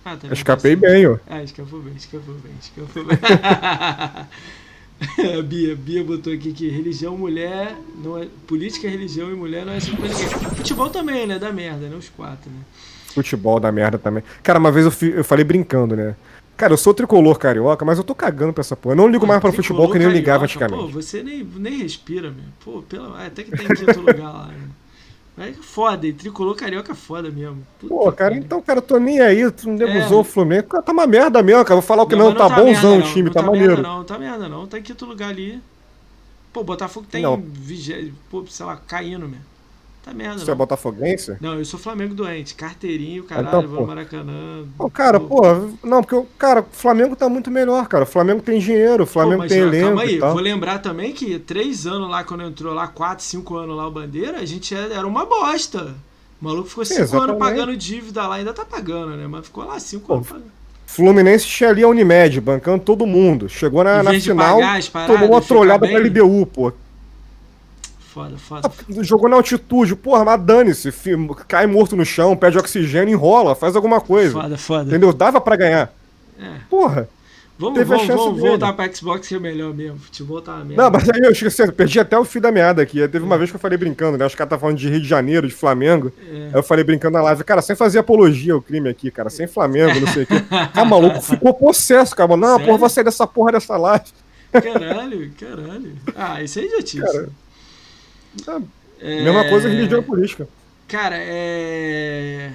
[0.06, 1.18] Ah, tá escapei bem, ó.
[1.28, 3.18] Ah, escapou bem, escapou bem, escapou bem.
[5.38, 9.74] a Bia, Bia botou aqui que religião, mulher, não é, política, religião e mulher não
[9.74, 10.26] é assim pra ninguém.
[10.56, 11.38] Futebol também, né?
[11.38, 11.96] Da merda, né?
[11.98, 12.60] Os quatro, né?
[13.14, 14.24] Futebol da merda também.
[14.42, 16.16] Cara, uma vez eu, fi- eu falei brincando, né?
[16.56, 18.94] Cara, eu sou tricolor carioca, mas eu tô cagando pra essa porra.
[18.94, 20.82] Eu não ligo mais pra futebol que nem eu ligava antigamente.
[20.82, 22.46] Pô, você nem, nem respira, meu.
[22.64, 24.56] Pô, pelo, ah, até que tem em quinto lugar lá, né?
[25.36, 27.66] Mas é foda, e tricolor carioca é foda mesmo.
[27.80, 29.50] Puta Pô, cara, então, cara, eu tô nem aí.
[29.52, 30.06] Tu não É.
[30.06, 30.68] usou o Fluminense.
[30.68, 31.76] Cara, tá uma merda mesmo, cara.
[31.76, 33.58] Vou falar o que não, mas tá, merda, bonzão não, o time, não tá, merda,
[33.58, 33.82] maneiro.
[33.82, 35.62] Não, tá merda não, tá em quinto lugar ali.
[36.52, 37.42] Pô, Botafogo tem, Não.
[37.42, 39.40] vigé- pô, sei lá, caindo, meu.
[40.04, 40.58] Tá merda Você é não.
[40.58, 41.38] botafoguense?
[41.40, 42.56] Não, eu sou Flamengo doente.
[42.56, 43.82] Carteirinho, caralho, então, vou pô.
[43.82, 44.66] no Maracanã.
[44.76, 45.42] Pô, cara, pô,
[45.84, 48.04] não, porque, o cara, o Flamengo tá muito melhor, cara.
[48.04, 51.14] O Flamengo tem dinheiro, o Pô, Flamengo mas, tem elenco calma aí, vou lembrar também
[51.14, 54.74] que três anos lá, quando entrou lá, quatro, cinco anos lá o Bandeira, a gente
[54.74, 55.94] era uma bosta.
[56.42, 59.28] O maluco ficou 5 anos pagando dívida lá, ainda tá pagando, né?
[59.28, 60.52] Mas ficou lá 5 anos pagando.
[60.88, 63.48] Fluminense tinha ali a Unimed, bancando todo mundo.
[63.48, 66.74] Chegou na, na final, paradas, tomou uma trolhada pra LDU, pô.
[68.14, 68.68] Foda, foda.
[68.68, 70.94] Ah, jogou na altitude, porra, mas dane-se.
[71.48, 74.34] Cai morto no chão, pede oxigênio, enrola, faz alguma coisa.
[74.34, 74.90] Foda, foda.
[74.90, 75.14] Entendeu?
[75.14, 75.94] Dava pra ganhar.
[76.38, 76.58] É.
[76.70, 77.08] Porra.
[77.58, 79.98] Vamos, vamos, vamos voltar pra Xbox que é melhor mesmo.
[80.00, 80.84] Futebol tá merda.
[80.84, 83.08] Não, mas aí eu esqueci, eu perdi até o fio da meada aqui.
[83.08, 83.38] Teve uma é.
[83.38, 84.26] vez que eu falei brincando, né?
[84.26, 86.12] Os caras estavam falando de Rio de Janeiro, de Flamengo.
[86.28, 86.48] É.
[86.48, 89.48] Aí eu falei brincando na live, cara, sem fazer apologia ao crime aqui, cara, sem
[89.48, 90.44] Flamengo, não sei o quê.
[90.74, 92.36] Tá maluco, ficou possesso, cara.
[92.36, 92.66] Não, Sério?
[92.66, 94.06] porra, vou sair dessa porra dessa live.
[94.52, 95.94] Caralho, caralho.
[96.16, 97.00] Ah, isso é idiotice.
[97.00, 97.30] Cara,
[99.00, 99.24] é...
[99.24, 100.48] Mesma coisa religião política.
[100.88, 102.52] Cara, é.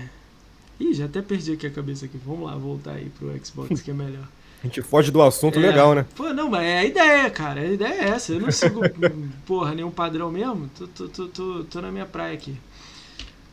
[0.79, 2.19] Ih, já até perdi aqui a cabeça aqui.
[2.25, 4.29] Vamos lá, voltar aí pro Xbox que é melhor.
[4.63, 6.07] A gente foge do assunto é, legal, né?
[6.17, 7.61] Pô, não, mas é a ideia, cara.
[7.61, 8.33] A ideia é essa.
[8.33, 8.81] Eu não sigo,
[9.47, 10.69] porra, nenhum padrão mesmo.
[10.77, 12.57] Tô, tô, tô, tô, tô na minha praia aqui.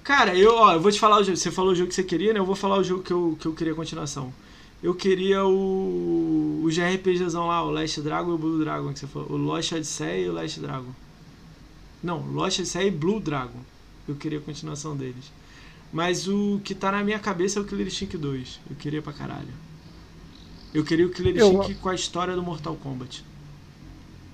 [0.04, 1.38] Cara, eu, ó, eu vou te falar o jogo.
[1.38, 2.40] Você falou o jogo que você queria, né?
[2.40, 4.34] Eu vou falar o jogo que eu, que eu queria a continuação.
[4.82, 6.62] Eu queria o.
[6.64, 9.32] O JRPGzão lá, o Last Dragon e o Blue Dragon que você falou.
[9.32, 10.92] O Lost Odyssey e o Last Dragon.
[12.04, 13.60] Não, Lost Odyssey e Blue Dragon.
[14.08, 15.32] Eu queria a continuação deles.
[15.92, 18.60] Mas o que tá na minha cabeça é o Killer Instinct 2.
[18.70, 19.48] Eu queria pra caralho.
[20.74, 21.78] Eu queria o Killer Instinct eu...
[21.78, 23.24] com a história do Mortal Kombat.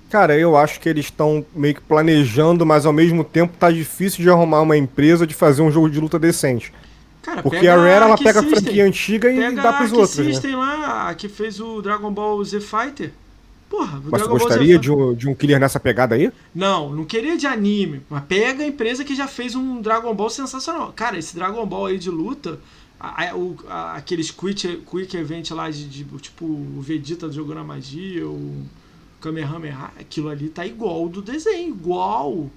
[0.09, 4.23] Cara, eu acho que eles estão meio que planejando, mas ao mesmo tempo tá difícil
[4.23, 6.73] de arrumar uma empresa de fazer um jogo de luta decente.
[7.21, 10.17] Cara, Porque a Rare ela pega a franquia antiga e dá pros outros.
[10.17, 10.31] Né?
[10.31, 10.57] System né?
[10.57, 13.11] lá, a que fez o Dragon Ball Z Fighter.
[13.69, 16.31] Porra, mas Dragon você gostaria de um, de um killer nessa pegada aí?
[16.55, 18.01] Não, não queria de anime.
[18.09, 20.91] Mas pega a empresa que já fez um Dragon Ball sensacional.
[20.95, 22.59] Cara, esse Dragon Ball aí de luta,
[22.99, 27.63] a, o, a, aqueles quick, quick event lá de, de, tipo o Vegeta jogando a
[27.63, 28.65] magia, o
[29.21, 32.49] Kamehameha, aquilo ali tá igual do desenho, igual.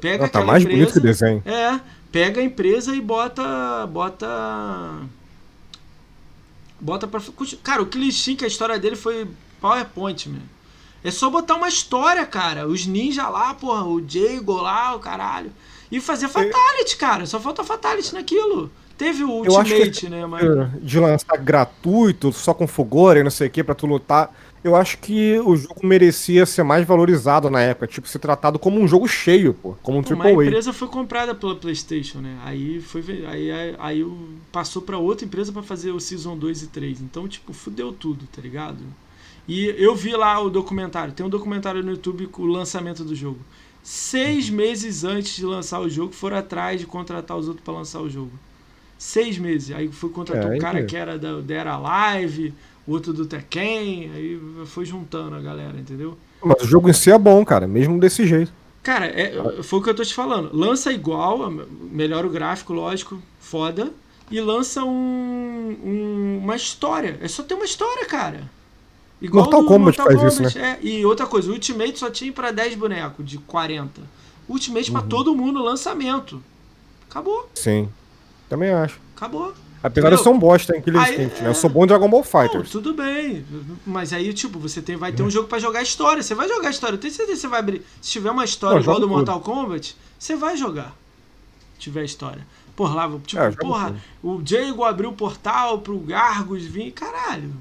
[0.00, 1.42] Pega tá mais empresa, bonito que o desenho.
[1.46, 5.02] É, pega a empresa e bota bota
[6.80, 7.20] bota para
[7.62, 9.28] cara, o Killer Instinct, a história dele foi
[9.62, 10.42] PowerPoint, meu.
[11.04, 12.66] É só botar uma história, cara.
[12.66, 15.52] Os ninjas lá, porra, o Jago lá, o caralho.
[15.90, 17.26] E fazer Fatality, cara.
[17.26, 18.70] Só falta Fatality naquilo.
[18.98, 20.26] Teve o Ultimate, né?
[20.26, 20.42] Mas...
[20.80, 24.32] De lançar gratuito, só com Fugor e não sei o que, pra tu lutar.
[24.62, 28.80] Eu acho que o jogo merecia ser mais valorizado na época, tipo, ser tratado como
[28.80, 30.28] um jogo cheio, pô, como um AAA.
[30.28, 32.38] A empresa foi comprada pela PlayStation, né?
[32.44, 34.06] Aí foi aí, aí, aí
[34.52, 37.00] passou para outra empresa para fazer o Season 2 e 3.
[37.00, 38.78] Então, tipo, fudeu tudo, tá ligado?
[39.48, 43.14] E eu vi lá o documentário, tem um documentário no YouTube com o lançamento do
[43.14, 43.40] jogo.
[43.82, 48.00] Seis meses antes de lançar o jogo, foram atrás de contratar os outros para lançar
[48.00, 48.32] o jogo
[49.02, 49.74] seis meses.
[49.74, 52.54] Aí foi contratar é, um cara que era da, da Era Live,
[52.86, 56.16] o outro do Tekken, aí foi juntando a galera, entendeu?
[56.42, 58.52] Mas o jogo em si é bom, cara, mesmo desse jeito.
[58.82, 60.50] Cara, é, foi o que eu tô te falando.
[60.52, 63.90] Lança igual, melhora o gráfico, lógico, foda.
[64.30, 67.18] E lança um, um, uma história.
[67.20, 68.50] É só ter uma história, cara.
[69.22, 70.78] Igual Mortal Kombat Mortal faz Kombat, isso, né?
[70.82, 70.84] É.
[70.84, 74.00] E outra coisa, o Ultimate só tinha para 10 bonecos, de 40.
[74.48, 74.98] Ultimate uhum.
[74.98, 76.42] para todo mundo, lançamento.
[77.08, 77.48] Acabou.
[77.54, 77.88] Sim.
[78.48, 79.00] Também acho.
[79.16, 79.54] Acabou.
[79.82, 81.48] Apesar de eu ser um bosta em Killer Instinct, né?
[81.48, 82.72] Eu sou bom em Dragon Ball Fighters.
[82.72, 83.44] Não, tudo bem.
[83.84, 86.22] Mas aí, tipo, você tem, vai ter um jogo para jogar história.
[86.22, 86.94] Você vai jogar história.
[86.94, 87.82] Eu tenho certeza que você vai abrir.
[88.00, 89.54] Se tiver uma história não, igual do Mortal tudo.
[89.54, 90.96] Kombat, você vai jogar.
[91.74, 92.46] Se tiver história.
[92.76, 94.38] Porra, lá, tipo, é, porra, tudo.
[94.38, 96.92] o Diego abriu o portal pro Gargos vir.
[96.92, 97.52] Caralho.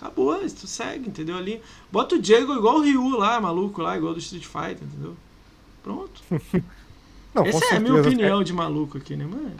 [0.00, 1.36] Acabou, tu segue, entendeu?
[1.36, 1.60] Ali.
[1.90, 5.16] Bota o Diego igual o Ryu lá, maluco lá, igual do Street Fighter, entendeu?
[5.82, 6.22] Pronto.
[7.34, 9.56] não, Essa é a minha opinião de maluco aqui, né, mano?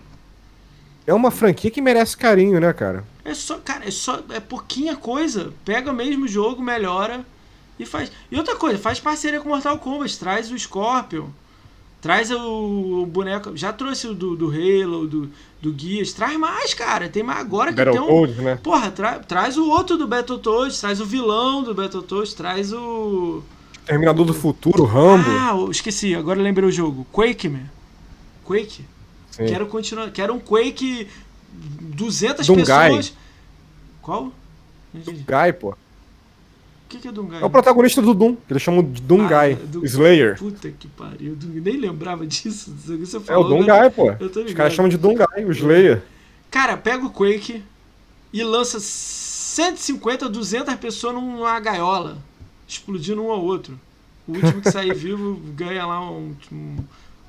[1.09, 3.03] é uma franquia que merece carinho, né, cara?
[3.25, 5.55] É só, cara, é só é pouquinha coisa.
[5.65, 7.25] Pega o mesmo jogo, melhora
[7.79, 8.13] e faz.
[8.31, 11.29] E outra coisa, faz parceria com Mortal Kombat, traz o Scorpion,
[12.01, 15.31] traz o, o boneco, já trouxe o do, do Halo, do,
[15.61, 17.09] do Gears, traz mais, cara.
[17.09, 18.59] Tem mais agora que tem um, né?
[18.63, 23.43] Porra, tra, traz o outro do Battletoads, traz o vilão do Battletoads, traz o
[23.89, 25.31] Terminador do Futuro, Rambo.
[25.31, 27.07] Ah, esqueci, agora lembrei o jogo.
[27.11, 27.71] Quake, man.
[28.45, 28.85] Quake.
[29.31, 29.47] Sim.
[29.47, 30.11] Quero continuar.
[30.11, 31.09] Quero um Quake
[31.51, 32.89] 200 Dungai.
[32.89, 33.15] pessoas.
[34.03, 34.31] Qual?
[34.93, 35.75] Dungai, pô.
[36.89, 37.43] O que, que é Dungai?
[37.43, 39.59] É o protagonista do Doom, que eles chamam de Dungai.
[39.61, 39.85] Ah, do...
[39.85, 40.39] Slayer.
[40.39, 41.37] Puta que pariu.
[41.43, 42.75] Nem lembrava disso.
[42.75, 44.11] Você falou, é o Dungai, pô.
[44.11, 46.03] Os caras chamam de Dungai, o Slayer.
[46.51, 47.63] Cara, pega o Quake
[48.33, 52.17] e lança 150, 200 pessoas numa gaiola,
[52.67, 53.79] explodindo um ao outro.
[54.27, 56.77] O último que sair vivo ganha lá um, um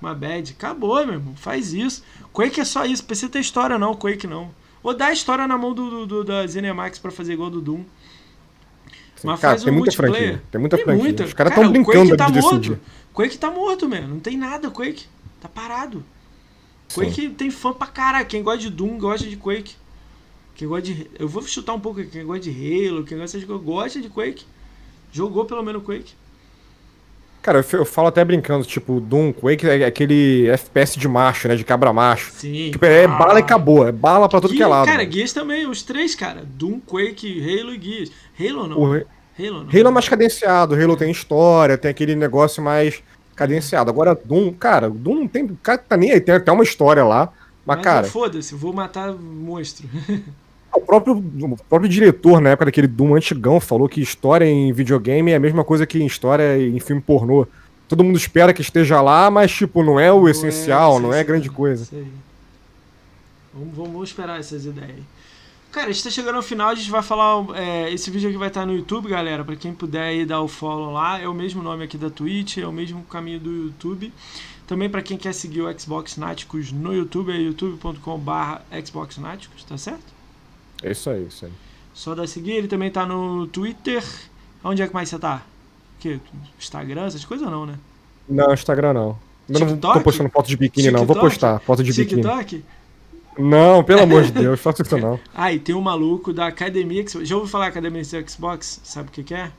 [0.01, 0.55] uma bad.
[0.57, 1.35] Acabou, meu irmão.
[1.35, 2.01] Faz isso.
[2.31, 3.03] Quake é só isso.
[3.03, 3.93] Precisa ter história, não.
[3.93, 4.51] Quake não.
[4.81, 7.59] Ou dá a história na mão do, do, do da Zenimax pra fazer igual do
[7.59, 7.83] Doom.
[9.23, 9.91] Mas cara, faz tem um muita.
[9.91, 10.43] Franquia.
[10.51, 11.03] Tem muita tem franquia.
[11.03, 11.23] Muita.
[11.23, 12.79] Os caras estão brincando Quake tá morto.
[13.13, 14.07] Quake tá morto, mano.
[14.07, 15.05] Não tem nada, Quake.
[15.41, 16.03] Tá parado.
[16.93, 17.33] Quake Sim.
[17.33, 18.25] tem fã pra caralho.
[18.25, 19.75] Quem gosta de Doom gosta de Quake.
[20.55, 21.09] Quem gosta de.
[21.17, 22.09] Eu vou chutar um pouco aqui.
[22.09, 23.45] Quem gosta de Halo, quem gosta de.
[23.45, 24.45] Gosta de Quake.
[25.11, 26.13] Jogou pelo menos Quake.
[27.41, 31.55] Cara, eu, falo até brincando, tipo, Doom, Quake é aquele FPS de macho, né?
[31.55, 32.31] De cabra macho.
[32.33, 32.71] Sim.
[32.71, 33.07] Tipo, é ah.
[33.07, 33.87] bala e acabou.
[33.87, 34.85] É bala pra tudo que é lado.
[34.85, 35.09] Cara.
[35.09, 36.43] Gears também, os três, cara.
[36.43, 38.11] Doom, Quake, Halo e Gears.
[38.37, 38.77] Halo não.
[38.77, 38.93] O...
[38.93, 39.69] Halo não.
[39.69, 40.75] Halo é mais cadenciado.
[40.75, 43.01] Halo tem história, tem aquele negócio mais
[43.35, 43.89] cadenciado.
[43.89, 45.47] Agora, Doom, cara, Doom não tem.
[45.63, 47.31] Cara tá nem aí, tem até uma história lá.
[47.65, 48.07] Mas, mas cara.
[48.07, 49.87] Foda-se, vou matar monstro.
[50.73, 55.31] O próprio, o próprio diretor, na época daquele Doom antigão, falou que história em videogame
[55.31, 57.47] é a mesma coisa que em história em filme pornô.
[57.87, 61.13] Todo mundo espera que esteja lá, mas, tipo, não é o não essencial, é, não
[61.13, 61.87] é grande coisa.
[63.53, 64.99] Vamos, vamos esperar essas ideias.
[65.71, 67.45] Cara, a gente tá chegando ao final, a gente vai falar.
[67.55, 69.43] É, esse vídeo aqui vai estar no YouTube, galera.
[69.43, 71.19] Pra quem puder aí dar o follow lá.
[71.19, 74.11] É o mesmo nome aqui da Twitch, é o mesmo caminho do YouTube.
[74.65, 79.77] Também para quem quer seguir o Xbox Náticos no YouTube, é youtube.com/barra Xbox Náticos, tá
[79.77, 80.18] certo?
[80.83, 81.51] É isso aí, isso aí.
[81.93, 84.03] Só dá seguir, ele também tá no Twitter.
[84.63, 85.43] Onde é que mais você tá?
[85.99, 86.19] Que?
[86.57, 87.75] Instagram, essas coisas não, né?
[88.27, 89.19] Não, Instagram não.
[89.49, 90.99] Eu não tô postando foto de biquíni, TikTok?
[90.99, 91.05] não.
[91.05, 92.21] Vou postar foto de biquíni.
[92.21, 92.63] TikTok?
[93.37, 95.19] Não, pelo amor de Deus, faça isso não.
[95.33, 97.05] Ah, e tem um maluco da Academia.
[97.21, 98.81] Já ouviu falar Academia Xbox?
[98.83, 99.51] Sabe o que, que é?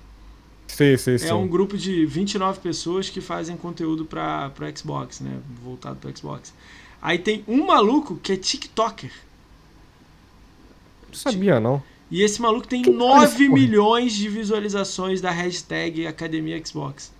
[0.68, 1.28] Sim, sim, sim.
[1.28, 5.38] É um grupo de 29 pessoas que fazem conteúdo para pro Xbox, né?
[5.62, 6.54] Voltado pro Xbox.
[7.02, 9.10] Aí tem um maluco que é TikToker.
[11.12, 11.82] Não sabia, não.
[12.10, 17.12] E esse maluco tem que 9 milhões de visualizações da hashtag Academia Xbox.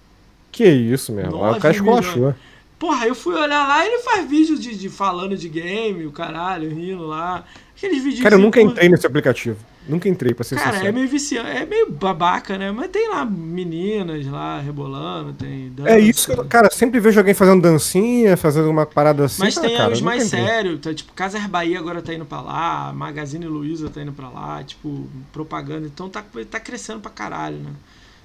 [0.51, 1.37] Que isso, mesmo.
[1.37, 2.35] O cara esculachou.
[2.79, 6.71] Porra, eu fui olhar lá ele faz vídeo de, de, falando de game, o caralho,
[6.71, 7.45] rindo lá.
[7.77, 8.23] Aqueles vídeos.
[8.23, 9.59] Cara, eu nunca entrei nesse aplicativo.
[9.91, 10.89] Nunca entrei, pra ser Cara, sincero.
[10.89, 12.71] é meio viciante, é meio babaca, né?
[12.71, 15.91] Mas tem lá meninas lá rebolando, tem dança.
[15.91, 19.43] É isso que eu, cara, sempre vejo alguém fazendo dancinha, fazendo uma parada assim.
[19.43, 22.41] Mas ah, tem cara, os mais sérios, tá, tipo, Casas Bahia agora tá indo pra
[22.41, 25.87] lá, Magazine Luiza tá indo pra lá, tipo, propaganda.
[25.87, 27.71] Então tá, tá crescendo pra caralho, né?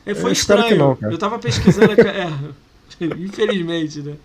[0.05, 0.77] É, foi eu estranho.
[0.77, 1.93] Não, eu tava pesquisando.
[2.01, 2.29] é,
[3.17, 4.15] infelizmente, né?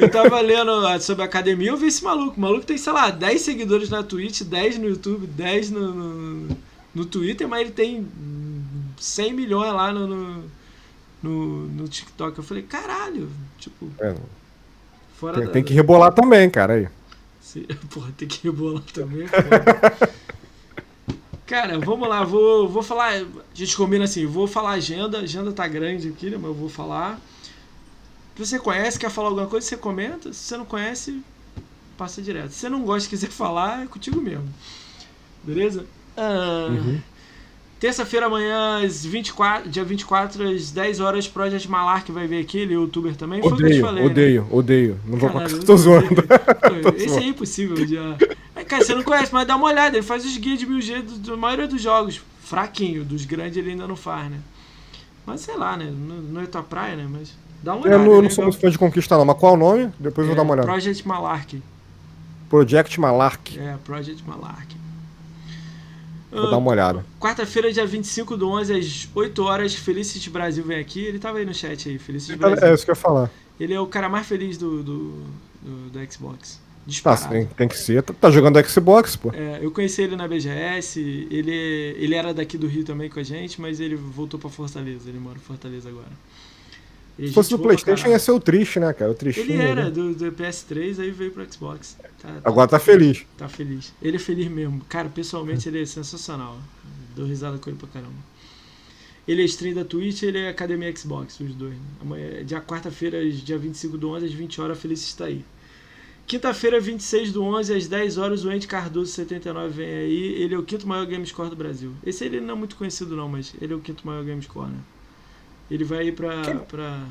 [0.00, 0.70] Eu tava lendo
[1.00, 2.36] sobre a academia, eu vi esse maluco.
[2.36, 6.56] O maluco tem, sei lá, 10 seguidores na Twitch, 10 no YouTube, 10 no, no,
[6.94, 8.06] no Twitter, mas ele tem
[8.98, 10.44] 100 milhões lá no, no,
[11.22, 12.38] no, no TikTok.
[12.38, 13.90] Eu falei, caralho, tipo.
[14.00, 14.14] É,
[15.14, 16.74] fora tem, da, tem que rebolar também, cara.
[16.74, 16.88] Aí.
[17.40, 17.60] Se,
[17.90, 19.26] porra, tem que rebolar também.
[21.46, 23.14] cara, vamos lá, vou, vou falar.
[23.14, 23.24] A
[23.54, 25.18] gente combina assim, vou falar agenda.
[25.18, 26.36] A agenda tá grande aqui, né?
[26.36, 27.20] Mas eu vou falar.
[28.36, 30.32] Se você conhece, quer falar alguma coisa, você comenta.
[30.32, 31.20] Se você não conhece,
[31.96, 32.50] passa direto.
[32.50, 34.48] Se você não gosta quiser falar, é contigo mesmo.
[35.42, 35.86] Beleza?
[36.16, 37.00] Ah, uhum.
[37.80, 42.74] Terça-feira amanhã, às 24, dia 24, às 10 horas, Project Malark vai vir aqui, ele
[42.74, 43.40] é youtuber também.
[43.40, 44.48] Odeio, Foi o que eu te falei, odeio, né?
[44.50, 45.00] odeio.
[45.06, 46.22] Não vou Caralho, tô zoando.
[46.94, 48.18] Esse é impossível já.
[48.54, 49.96] É, cara, você não conhece, mas dá uma olhada.
[49.96, 52.20] Ele faz os guias de 1000G da maioria dos jogos.
[52.42, 54.40] Fraquinho, dos grandes ele ainda não faz, né?
[55.24, 55.86] Mas sei lá, né?
[55.86, 57.08] Não, não é tua praia, né?
[57.10, 57.32] Mas
[57.62, 58.02] dá uma olhada.
[58.02, 58.22] Eu não, né?
[58.22, 59.24] não sou muito fã de conquista, não.
[59.24, 59.92] Mas qual é o nome?
[59.98, 60.66] Depois é, eu vou dar uma olhada.
[60.66, 61.62] Project Malark.
[62.48, 63.58] Project Malark.
[63.58, 64.80] É, Project Malark.
[66.30, 67.04] Vou uh, dar uma olhada.
[67.18, 71.04] Quarta-feira, dia 25 do 11, às 8 horas, Felicity Brasil vem aqui.
[71.04, 72.68] Ele tava aí no chat aí, Felicity tá- Brasil.
[72.68, 73.30] É isso que eu ia falar.
[73.58, 75.24] Ele é o cara mais feliz do, do,
[75.60, 76.60] do, do Xbox.
[77.02, 78.02] Tá, tem, tem, que ser.
[78.02, 79.30] Tá, tá jogando Xbox, pô.
[79.32, 80.98] É, eu conheci ele na BGS.
[81.30, 85.08] Ele, ele era daqui do Rio também com a gente, mas ele voltou pra Fortaleza.
[85.08, 86.10] Ele mora em Fortaleza agora.
[87.28, 89.10] Se fosse do PlayStation, ia ser o triste, né, cara?
[89.10, 89.50] O tristinho.
[89.50, 89.90] Ele era né?
[89.90, 91.96] do, do, PS3, aí veio pro Xbox.
[92.00, 93.26] Tá, tá, Agora tá feliz.
[93.36, 93.92] Tá feliz.
[94.00, 94.80] Ele é feliz mesmo.
[94.88, 96.58] Cara, pessoalmente ele é sensacional.
[97.14, 98.30] Dou risada com ele pra caramba.
[99.28, 101.74] Ele é stream da Twitch ele é Academia Xbox, os dois.
[101.74, 101.80] Né?
[102.00, 105.44] Amanhã, dia quarta-feira, dia 25 do 11, às 20 horas, a Feliz está aí.
[106.26, 110.42] Quinta-feira, 26 do 11, às 10 horas, o Ente Cardoso 79 vem aí.
[110.42, 111.92] Ele é o quinto maior game score do Brasil.
[112.04, 114.70] Esse ele não é muito conhecido não, mas ele é o quinto maior game score,
[114.70, 114.78] né?
[115.70, 116.58] Ele vai ir pra, Quem...
[116.58, 117.06] pra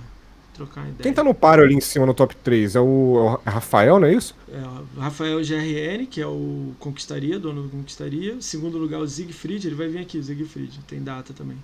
[0.53, 0.97] trocar ideia.
[1.01, 2.75] Quem tá no páreo ali em cima no top 3?
[2.75, 4.35] É o, é Rafael, não é isso?
[4.51, 4.61] É,
[4.97, 8.41] o Rafael GRN, que é o Conquistaria, dono do Conquistaria.
[8.41, 11.57] Segundo lugar, o Siegfried, ele vai vir aqui, o Siegfried, tem data também.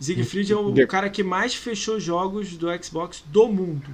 [0.00, 3.90] Siegfried é o, o cara que mais fechou jogos do Xbox do mundo.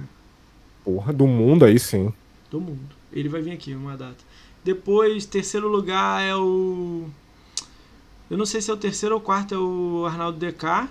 [0.83, 2.13] Porra, do mundo aí sim.
[2.49, 2.89] Do mundo.
[3.11, 4.17] Ele vai vir aqui, uma data.
[4.63, 7.05] Depois, terceiro lugar é o.
[8.29, 10.89] Eu não sei se é o terceiro ou quarto, é o Arnaldo DK.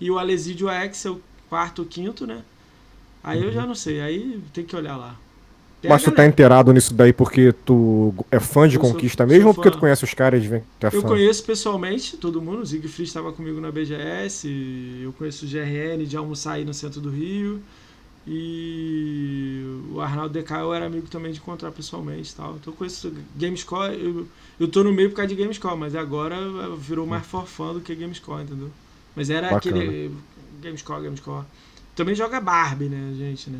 [0.00, 2.42] E o Alesídio X é o quarto ou quinto, né?
[3.22, 3.46] Aí uhum.
[3.46, 5.16] eu já não sei, aí tem que olhar lá.
[5.82, 9.28] Tem Mas tu tá inteirado nisso daí porque tu é fã de eu Conquista sou,
[9.28, 10.62] mesmo sou ou porque tu conhece os caras vem?
[10.80, 14.46] É eu conheço pessoalmente todo mundo, o Siegfried estava comigo na BGS,
[15.02, 17.60] eu conheço o GRN de almoçar aí no centro do Rio.
[18.26, 22.56] E o Arnaldo eu era amigo também de encontrar pessoalmente tal.
[22.60, 24.28] Então com esse Gamescore, eu,
[24.58, 26.36] eu tô no meio por causa de Gamescore, mas agora
[26.76, 28.70] virou mais forfã do que Gamescore, entendeu?
[29.20, 29.76] Mas era Bacana.
[29.76, 30.16] aquele
[30.62, 31.44] Gamescore, Gamescore.
[31.94, 33.58] Também joga Barbie, né, gente, né?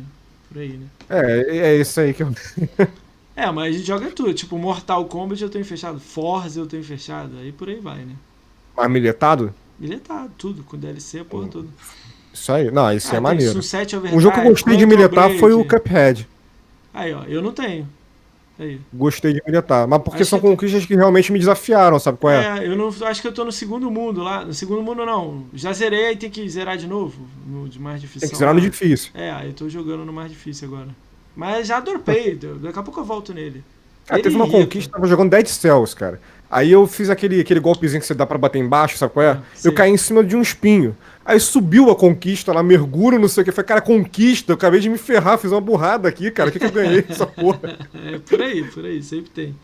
[0.49, 0.87] Por aí, né?
[1.07, 2.33] É, é isso aí que eu.
[3.35, 4.33] É, mas a gente joga tudo.
[4.33, 8.15] Tipo, Mortal Kombat eu tenho fechado, Forza eu tenho fechado, aí por aí vai, né?
[8.75, 9.53] Mais milhetado?
[9.79, 11.67] Milhetado, tudo, com DLC, a porra toda.
[12.33, 12.71] Isso aí.
[12.71, 13.53] Não, isso Ah, é maneiro.
[13.53, 16.27] Sunset Um Overdrive, jogo que eu gostei de militar foi o Cuphead.
[16.91, 17.87] Aí, ó, eu não tenho.
[18.61, 18.79] Aí.
[18.93, 19.87] Gostei de militar.
[19.87, 22.59] Mas porque Acho são que- conquistas que realmente me desafiaram, sabe qual é?
[22.59, 24.45] É, eu não acho que eu tô no segundo mundo lá.
[24.45, 25.45] No segundo mundo não.
[25.53, 27.21] Já zerei aí tem que zerar de novo.
[27.47, 28.21] No de mais difícil.
[28.21, 28.65] Tem que zerar no lá.
[28.65, 29.11] difícil.
[29.15, 30.89] É, eu tô jogando no mais difícil agora.
[31.35, 33.63] Mas já dropei, daqui a pouco eu volto nele.
[34.09, 34.59] Ele teve uma irrita.
[34.63, 36.19] conquista, tava jogando Dead Cells, cara.
[36.51, 39.29] Aí eu fiz aquele, aquele golpezinho que você dá pra bater embaixo, sabe qual é?
[39.31, 39.71] Ah, sei.
[39.71, 40.97] eu caí em cima de um espinho.
[41.23, 43.53] Aí subiu a conquista lá, mergulho, não sei o que.
[43.53, 44.51] Foi, cara, conquista.
[44.51, 46.49] Eu acabei de me ferrar, fiz uma burrada aqui, cara.
[46.49, 47.79] O que, que eu ganhei essa porra?
[48.05, 49.55] É por aí, por aí, sempre tem.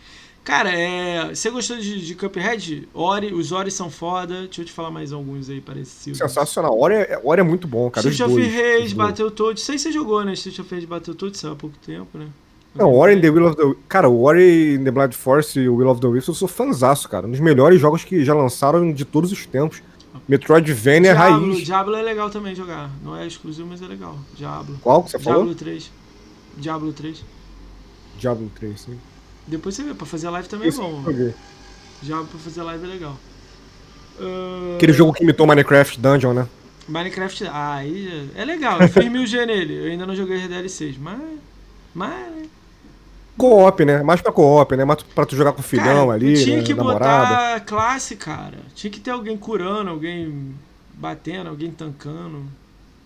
[0.45, 2.87] Cara, é, você gostou de, de Cuphead?
[2.93, 4.43] Ori, os Ori são foda.
[4.43, 6.19] Deixa eu te falar mais alguns aí parecidos.
[6.19, 6.79] Sensacional.
[6.79, 8.07] Ori é, Ori é muito bom, cara.
[8.07, 8.95] Street of Rage.
[8.95, 9.61] Battletoads.
[9.61, 10.31] Sei se você jogou, né?
[10.31, 12.27] Street of Rage, Battletoads, saiu há pouco tempo, né?
[12.77, 13.75] Não, Ori and the Will of the...
[13.89, 16.47] Cara, o Ori and the Blood Force e o Will of the Wisps eu sou
[16.47, 17.27] fanzaço, cara.
[17.27, 19.81] Um dos melhores jogos que já lançaram de todos os tempos.
[20.27, 21.65] Metroidvania Diablo, raiz.
[21.65, 22.89] Diablo é legal também jogar.
[23.03, 24.17] Não é exclusivo, mas é legal.
[24.35, 24.77] Diablo.
[24.81, 25.55] Qual que você Diablo falou?
[25.55, 25.91] 3.
[26.57, 27.23] Diablo 3.
[28.19, 28.99] Diablo 3, sim.
[29.45, 31.03] Depois você vê, pra fazer live também é Esse eu bom.
[32.01, 33.15] Diablo pra fazer live é legal.
[34.19, 36.47] Ah, Aquele jogo que imitou Minecraft Dungeon, né?
[36.89, 38.81] Minecraft, ah, aí é legal.
[38.81, 39.75] Eu fiz 1000G nele.
[39.85, 41.19] Eu ainda não joguei as DLCs, mas.
[41.93, 42.47] Mas.
[43.37, 44.01] Co-op, né?
[44.03, 44.83] Mais pra co-op, né?
[44.83, 46.63] Mais pra tu jogar com o filhão Cara, ali, Tinha né?
[46.63, 47.27] que namorada.
[47.29, 48.57] botar classe, cara.
[48.75, 50.55] Tinha que ter alguém curando, alguém
[50.93, 52.43] batendo, alguém tancando.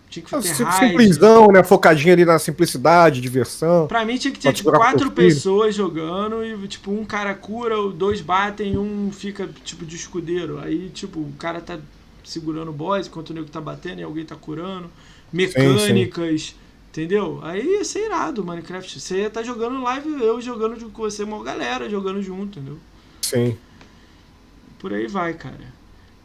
[0.08, 0.64] Tinha que Ah, ter sim-.
[0.70, 1.62] Simplesão, né?
[1.62, 3.86] Focadinho ali na simplicidade, diversão.
[3.86, 8.20] Pra mim tinha que ter tipo quatro pessoas jogando e tipo um cara cura, dois
[8.20, 10.58] batem, um fica tipo de escudeiro.
[10.60, 11.78] Aí tipo o cara tá
[12.24, 14.90] segurando o boss enquanto o nego tá batendo e alguém tá curando.
[15.32, 16.54] Mecânicas,
[16.92, 17.40] entendeu?
[17.42, 19.00] Aí ia ser irado Minecraft.
[19.00, 22.78] Você ia tá jogando live, eu jogando junto com você, uma galera jogando junto, entendeu?
[23.22, 23.56] Sim.
[24.78, 25.72] Por aí vai, cara.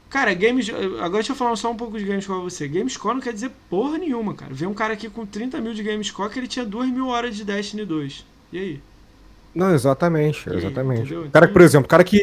[0.10, 0.69] Cara, games.
[0.69, 2.68] Agora deixa eu falar só um pouco de Gamescore pra você.
[2.68, 4.53] Gamescore não quer dizer porra nenhuma, cara.
[4.53, 7.35] Vem um cara aqui com 30 mil de Gamescore que ele tinha 2 mil horas
[7.35, 8.26] de Destiny 2.
[8.53, 8.81] E aí?
[9.53, 11.14] Não, exatamente, aí, exatamente.
[11.14, 12.22] O cara, que, por exemplo, o cara que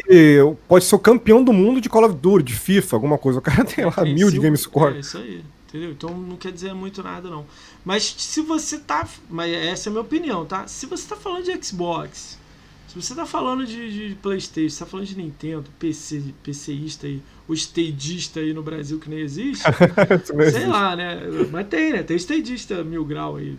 [0.67, 3.39] pode ser o campeão do mundo de Call of Duty, de FIFA, alguma coisa.
[3.39, 4.95] O cara tem lá mil de cinco- game score.
[4.95, 5.91] É isso aí, entendeu?
[5.91, 7.45] Então não quer dizer muito nada, não.
[7.85, 9.07] Mas se você tá.
[9.29, 10.67] Mas essa é a minha opinião, tá?
[10.67, 12.39] Se você tá falando de Xbox,
[12.87, 17.21] se você tá falando de, de Playstation, você tá falando de Nintendo, PC, PCista aí,
[17.47, 19.63] o stagista aí no Brasil que nem existe,
[20.25, 20.65] sei existe.
[20.65, 21.19] lá, né?
[21.51, 22.01] Mas tem, né?
[22.01, 23.57] Tem stagista mil grau aí.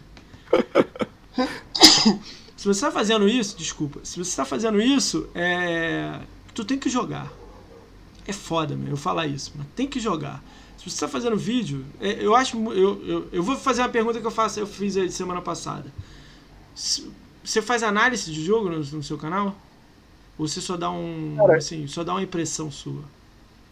[2.56, 6.18] se você tá fazendo isso, desculpa, se você tá fazendo isso, é.
[6.52, 7.32] Tu tem que jogar.
[8.26, 10.42] É foda, meu, eu falar isso, mas tem que jogar.
[10.78, 12.56] Se você tá fazendo vídeo, é, eu acho.
[12.72, 15.86] Eu, eu, eu vou fazer uma pergunta que eu faço, eu fiz aí semana passada.
[16.74, 19.54] Você faz análise de jogo no, no seu canal?
[20.38, 21.34] Ou você só dá um.
[21.38, 23.00] Cara, assim, só dá uma impressão sua?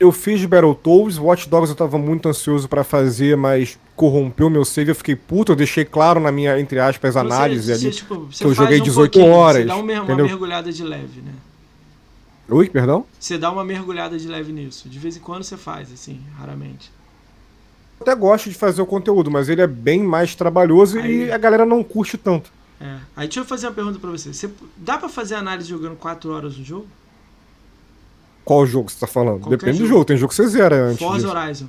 [0.01, 4.91] Eu fiz Battletoads, Watch Dogs eu tava muito ansioso pra fazer, mas corrompeu meu save,
[4.91, 7.81] eu fiquei puto, eu deixei claro na minha, entre aspas, análise Você- ali.
[7.83, 10.27] você, tipo, que eu joguei um 18 pouquinho, horas, Você dá um uma entendeu?
[10.27, 11.33] mergulhada de leve, né?
[12.49, 13.07] Oi, perdão?
[13.19, 14.89] Você dá uma mergulhada de leve nisso.
[14.89, 16.93] De vez em quando você faz, assim, raramente.
[17.99, 21.33] Eu até gosto de fazer o conteúdo, mas ele é bem mais trabalhoso Aí- e
[21.33, 22.53] a galera não curte tanto.
[22.81, 22.99] É.
[23.17, 24.35] Aí deixa eu fazer uma pergunta pra você.
[24.35, 26.87] você dá pra fazer análise jogando 4 horas no jogo?
[28.45, 29.41] Qual jogo você tá falando?
[29.41, 29.95] Qualquer Depende do jogo.
[29.95, 31.39] jogo, tem jogo que você zera antes Forza disso.
[31.39, 31.67] Horizon.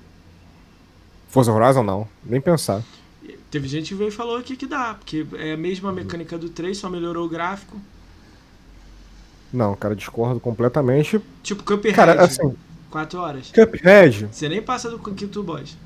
[1.30, 2.84] Forza Horizon não, nem pensar.
[3.49, 6.49] Teve gente que veio e falou aqui que dá, porque é a mesma mecânica do
[6.49, 7.77] 3, só melhorou o gráfico.
[9.56, 11.19] Não, cara, discordo completamente.
[11.41, 12.53] Tipo Cuphead, Cara, assim,
[12.91, 13.52] 4 horas.
[13.53, 15.77] Cuphead, Você nem passa do Quinto Boss.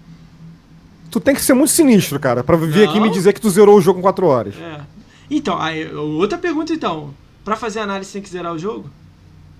[1.11, 3.77] tu tem que ser muito sinistro, cara, pra vir aqui me dizer que tu zerou
[3.77, 4.55] o jogo em 4 horas.
[4.59, 4.81] É.
[5.29, 7.13] Então, aí, outra pergunta então.
[7.45, 8.89] Pra fazer análise tem que zerar o jogo?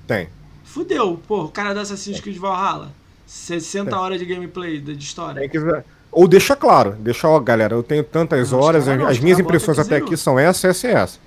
[0.06, 0.27] Tem.
[0.64, 2.91] Fudeu, pô, o cara da Assassin's Creed Valhalla.
[3.26, 3.95] 60 É.
[3.99, 5.40] horas de gameplay de história.
[5.40, 5.84] Tem que zerar.
[6.11, 9.38] Ou deixa claro, deixa, ó, galera, eu tenho tantas Não, horas, cara não, as minhas
[9.40, 10.07] impressões até zerou.
[10.07, 11.19] aqui são essa, essa e essa.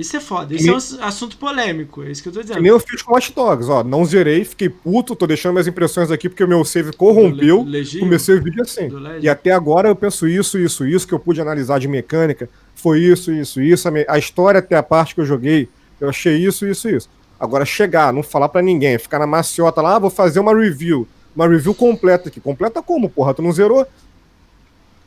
[0.00, 0.54] Isso é foda.
[0.54, 2.02] Que Isso é um ass- assunto polêmico.
[2.02, 2.62] É isso que eu tô Que dizendo.
[2.62, 6.10] nem eu fiz com Watch Dogs, ó, não zerei, fiquei puto, tô deixando minhas impressões
[6.10, 8.88] aqui porque o meu save corrompeu, Le- comecei o vídeo assim.
[9.20, 13.00] E até agora eu penso isso, isso, isso, que eu pude analisar de mecânica, foi
[13.00, 15.68] isso, isso, isso, a, a história até a parte que eu joguei,
[16.00, 17.08] eu achei isso, isso, isso.
[17.38, 21.06] Agora chegar, não falar pra ninguém, ficar na maciota lá, ah, vou fazer uma review,
[21.36, 22.40] uma review completa aqui.
[22.40, 23.34] Completa como, porra?
[23.34, 23.86] Tu não zerou?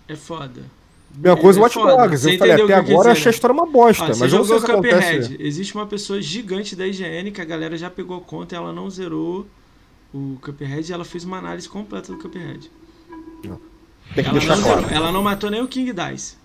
[0.07, 0.61] É foda.
[1.15, 1.75] Mesma coisa É Watch.
[1.77, 2.25] Dogs.
[2.27, 4.29] Eu falei, até agora eu achei a dizer, história uma bosta, Ó, mas você não
[4.29, 5.19] sei jogou se acontece.
[5.21, 5.37] Cuphead.
[5.47, 8.89] Existe uma pessoa gigante da IGN que a galera já pegou conta e ela não
[8.89, 9.45] zerou
[10.13, 12.69] o Cuphead e ela fez uma análise completa do Cuphead.
[13.41, 14.81] Tem que Ela deixar não, claro.
[14.81, 14.95] zerou.
[14.95, 16.35] ela não matou nem o King Dice.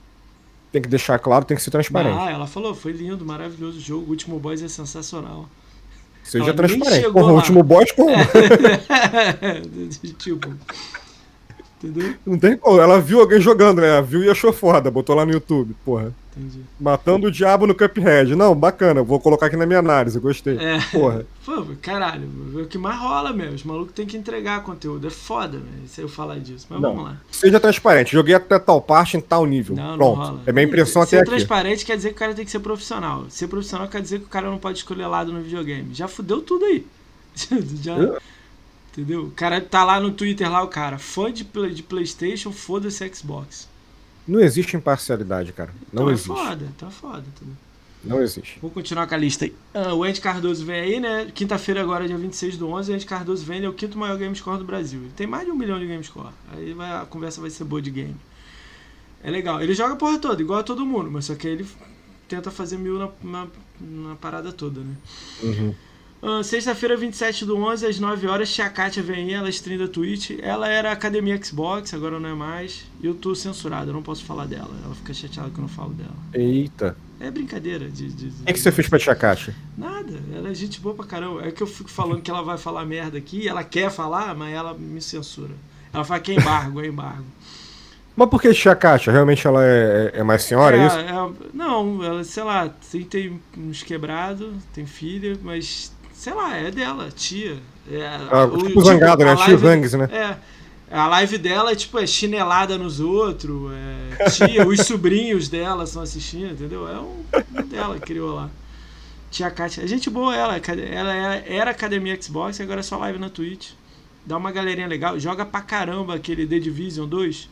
[0.70, 2.18] Tem que deixar claro, tem que ser transparente.
[2.18, 4.06] Ah, ela falou, foi lindo, maravilhoso o jogo.
[4.06, 5.48] O último boss é sensacional.
[6.22, 7.10] Seja ela nem transparente.
[7.10, 8.10] Porra, o último boss, como?
[10.18, 10.54] tipo.
[11.82, 12.14] Entendeu?
[12.26, 12.80] Não tem como.
[12.80, 13.88] Ela viu alguém jogando, né?
[13.88, 14.90] Ela viu e achou foda.
[14.90, 16.12] Botou lá no YouTube, porra.
[16.36, 16.60] Entendi.
[16.78, 18.34] Matando o diabo no Cuphead.
[18.34, 19.02] Não, bacana.
[19.02, 20.18] Vou colocar aqui na minha análise.
[20.18, 20.56] Gostei.
[20.58, 20.78] É.
[20.92, 21.24] Porra.
[21.46, 23.54] Pô, caralho, é o que mais rola mesmo.
[23.54, 25.06] Os malucos têm que entregar conteúdo.
[25.06, 26.66] É foda, velho, se eu falar disso.
[26.68, 26.90] Mas Não.
[26.90, 27.16] vamos lá.
[27.30, 28.12] Seja transparente.
[28.12, 29.74] Joguei até tal parte em tal nível.
[29.76, 30.16] Não, não Pronto.
[30.16, 30.40] rola.
[30.46, 31.30] é minha impressão Ser até aqui.
[31.30, 33.24] transparente quer dizer que o cara tem que ser profissional.
[33.28, 35.94] Ser profissional quer dizer que o cara não pode escolher lado no videogame.
[35.94, 36.84] Já fudeu tudo aí.
[37.82, 38.18] Já, É.
[39.00, 39.24] entendeu?
[39.26, 43.08] O cara tá lá no Twitter, lá o cara, fã de, Play- de Playstation, foda-se
[43.14, 43.68] Xbox.
[44.26, 45.70] Não existe imparcialidade, cara.
[45.92, 46.30] Não então existe.
[46.30, 47.24] é foda, tá foda.
[47.36, 47.54] Entendeu?
[48.04, 48.58] Não existe.
[48.60, 49.54] Vou continuar com a lista aí.
[49.74, 51.30] Ah, o Andy Cardoso vem aí, né?
[51.34, 54.16] Quinta-feira agora, dia 26 do 11, o Andy Cardoso vem, ele é o quinto maior
[54.18, 55.00] game score do Brasil.
[55.00, 56.28] Ele tem mais de um milhão de game score.
[56.52, 58.14] Aí vai- a conversa vai ser boa de game.
[59.22, 59.60] É legal.
[59.60, 61.66] Ele joga a porra toda, igual a todo mundo, mas só que aí ele
[62.28, 63.46] tenta fazer mil na, na,
[63.80, 64.94] na parada toda, né?
[65.42, 65.74] Uhum.
[66.42, 70.32] Sexta-feira, 27 do 11, às 9 horas, Tia Kátia vem aí, ela stream da Twitch.
[70.42, 72.84] Ela era Academia Xbox, agora não é mais.
[73.00, 74.70] E eu tô censurado, eu não posso falar dela.
[74.84, 76.14] Ela fica chateada que eu não falo dela.
[76.34, 76.96] Eita.
[77.20, 78.08] É brincadeira de...
[78.12, 79.54] de, O que, que você fez pra Tia Kátia?
[79.76, 81.46] Nada, ela é gente boa pra caramba.
[81.46, 84.52] É que eu fico falando que ela vai falar merda aqui, ela quer falar, mas
[84.52, 85.54] ela me censura.
[85.92, 87.24] Ela fala que é embargo, é embargo.
[88.16, 89.12] Mas por que Tia Kátia?
[89.12, 90.96] Realmente ela é, é mais senhora, é, É, isso?
[90.98, 96.70] é- não, ela, sei lá, tem, tem uns quebrados, tem filha, mas sei lá, é
[96.70, 97.56] dela, tia.
[97.90, 99.30] É, Ah, o- tipo zangado, né?
[99.32, 100.08] a Tio live- Zangues, né?
[100.12, 100.36] É.
[100.90, 103.70] A live dela é tipo é chinelada nos outros,
[104.18, 106.88] é tia, os sobrinhos dela estão assistindo, entendeu?
[106.88, 107.24] É um
[107.66, 108.50] dela que criou lá.
[109.30, 113.18] Tia Kátia, gente boa ela, ela era- era Academia Xbox e agora é só live
[113.18, 113.70] na Twitch.
[114.24, 117.48] Dá uma galerinha legal, joga pra caramba aquele The Division 2.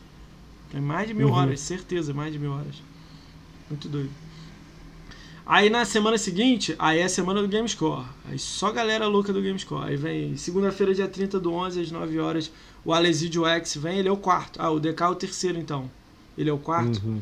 [0.71, 1.33] Tem mais de mil Uhum.
[1.33, 2.75] horas, certeza, mais de mil horas.
[3.69, 4.09] Muito doido.
[5.49, 8.05] Aí na semana seguinte, aí é a semana do Gamescore.
[8.25, 9.87] Aí só galera louca do Gamescore.
[9.87, 12.51] Aí vem segunda-feira, dia 30 do 11, às 9 horas,
[12.83, 14.61] o Alesidio X vem, ele é o quarto.
[14.61, 15.89] Ah, o DK é o terceiro então.
[16.37, 17.01] Ele é o quarto.
[17.05, 17.21] Uhum.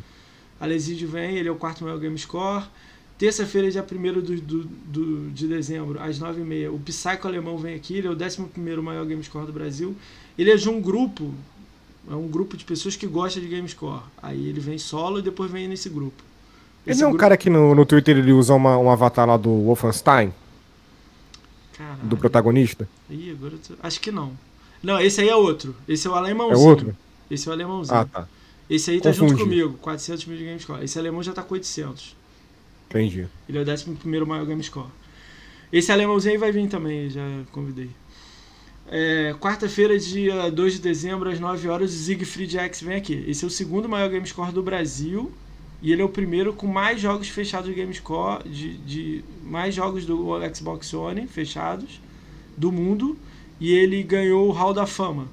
[0.59, 2.65] Alesidio vem, ele é o quarto maior Gamescore.
[3.17, 7.97] Terça-feira, dia 1 do, do, do- de dezembro, às 9h30, o Psycho Alemão vem aqui,
[7.97, 9.95] ele é o 11 maior Gamescore do Brasil.
[10.37, 11.31] Ele é de um grupo,
[12.09, 14.01] é um grupo de pessoas que gostam de Gamescore.
[14.21, 16.23] Aí ele vem solo e depois vem nesse grupo.
[16.85, 19.27] Ele Esse é um grupo- cara que no, no Twitter ele usa uma, um avatar
[19.27, 20.31] lá do Wolfenstein,
[21.77, 21.99] Caralho.
[22.03, 22.87] do protagonista.
[23.09, 24.31] Ih, agora eu tô- Acho que não.
[24.83, 25.75] Não, esse aí é outro.
[25.87, 26.67] Esse é o É alemãozinho.
[26.69, 26.95] outro?
[27.29, 27.97] Esse é o alemãozinho.
[27.99, 28.27] Ah, tá.
[28.69, 29.43] Esse aí tá junto Confundi.
[29.61, 30.83] comigo, 400 mil de Gamescore.
[30.83, 32.15] Esse alemão já tá com 800.
[32.89, 33.27] Entendi.
[33.49, 34.89] Ele é o 11 maior Gamescore.
[35.73, 37.21] Esse alemãozinho aí vai vir também, já
[37.51, 37.89] convidei.
[38.87, 43.23] É, Quarta-feira, dia 2 de dezembro, às 9 horas, o Siegfried X vem aqui.
[43.27, 45.31] Esse é o segundo maior Gamescore do Brasil.
[45.85, 50.03] E ele é o primeiro com mais jogos fechados de Gamescore, de, de mais jogos
[50.03, 52.01] do Xbox One fechados
[52.57, 53.15] do mundo.
[53.59, 55.27] E ele ganhou o Hall da Fama.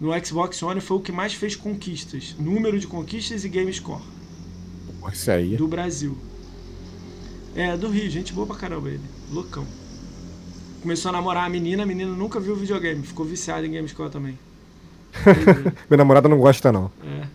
[0.00, 2.34] No Xbox One foi o que mais fez conquistas.
[2.36, 4.02] Número de conquistas e Gamescore
[5.12, 5.56] Esse aí.
[5.56, 6.18] do Brasil.
[7.54, 9.04] É, do Rio, gente boa pra caramba ele.
[9.30, 9.64] Loucão.
[10.82, 14.36] Começou a namorar a menina, a menina nunca viu videogame, ficou viciada em Gamescore também.
[15.88, 16.90] Minha namorada não gosta, não.
[17.00, 17.26] É.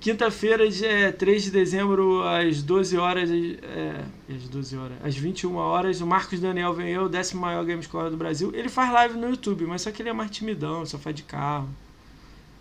[0.00, 3.30] Quinta-feira, dia 3 de dezembro, às 12 horas.
[3.30, 4.04] É,
[4.34, 4.96] às 12 horas.
[5.04, 8.50] Às 21 horas, o Marcos Daniel vem eu, décimo maior Gamescore do Brasil.
[8.54, 11.22] Ele faz live no YouTube, mas só que ele é mais timidão, só faz de
[11.22, 11.68] carro.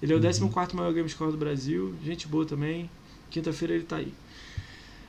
[0.01, 2.89] Ele é o 14 maior Gamescore do Brasil, gente boa também.
[3.29, 4.13] Quinta-feira ele tá aí.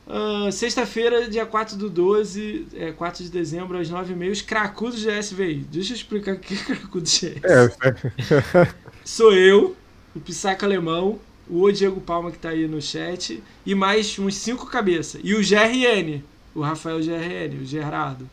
[0.06, 5.16] Ah, Sexta-feira, dia 4 do 12, é, 4 de dezembro, às 9h30, os cracudos da
[5.16, 5.66] SVI.
[5.70, 7.34] Deixa eu explicar o que é cracudos é.
[7.44, 8.74] É,
[9.04, 9.76] Sou eu,
[10.14, 11.20] o Pissaca Alemão,
[11.50, 15.20] o Diego Palma que tá aí no chat, e mais uns cinco cabeças.
[15.24, 16.22] E o GRN,
[16.54, 18.28] o Rafael GRN, o Gerardo.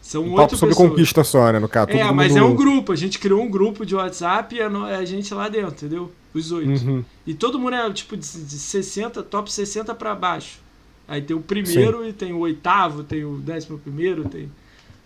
[0.00, 0.90] São um oito sobre pessoas.
[0.90, 1.58] conquista só, né?
[1.60, 2.92] No caso, É, mas mundo- é um grupo.
[2.92, 6.12] A gente criou um grupo de WhatsApp e a, no- a gente lá dentro, entendeu?
[6.34, 6.84] Os oito.
[6.84, 7.04] Uhum.
[7.26, 10.58] E todo mundo é tipo de de 60, top 60 pra baixo.
[11.06, 14.50] Aí tem o primeiro e tem o oitavo, tem o décimo primeiro, tem.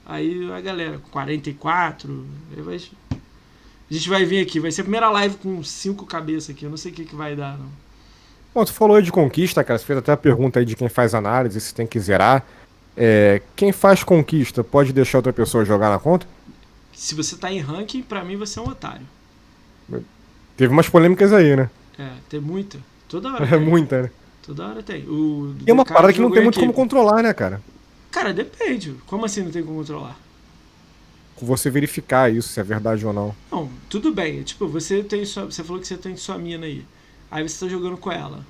[0.07, 2.25] Aí a galera, 44.
[2.57, 2.81] Aí vai...
[3.91, 6.65] A gente vai vir aqui, vai ser a primeira live com cinco cabeças aqui.
[6.65, 7.69] Eu não sei o que, que vai dar, não.
[8.53, 9.79] Bom, tu falou aí de conquista, cara.
[9.79, 12.45] Você fez até a pergunta aí de quem faz análise, se tem que zerar.
[12.97, 16.27] É, quem faz conquista pode deixar outra pessoa jogar na conta?
[16.93, 19.07] Se você tá em ranking, pra mim você é um otário.
[20.57, 21.69] Teve umas polêmicas aí, né?
[21.99, 22.79] É, tem muita.
[23.09, 23.45] Toda hora.
[23.45, 23.61] É tem.
[23.61, 24.11] muita, né?
[24.43, 25.07] Toda hora tem.
[25.07, 27.61] O E é uma parada que não tem em muito como controlar, né, cara?
[28.11, 28.95] Cara, depende.
[29.07, 30.19] Como assim não tem como controlar?
[31.37, 33.35] Com você verificar isso, se é verdade ou não.
[33.53, 34.43] Não, tudo bem.
[34.43, 36.85] Tipo, você tem sua, você falou que você tem sua mina aí.
[37.31, 38.45] Aí você tá jogando com ela.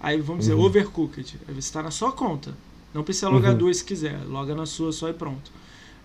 [0.00, 0.64] Aí vamos dizer, Uhum.
[0.64, 1.38] overcooked.
[1.46, 2.52] Aí você tá na sua conta.
[2.92, 3.58] Não precisa logar Uhum.
[3.58, 4.18] duas se quiser.
[4.26, 5.50] Loga na sua só e pronto.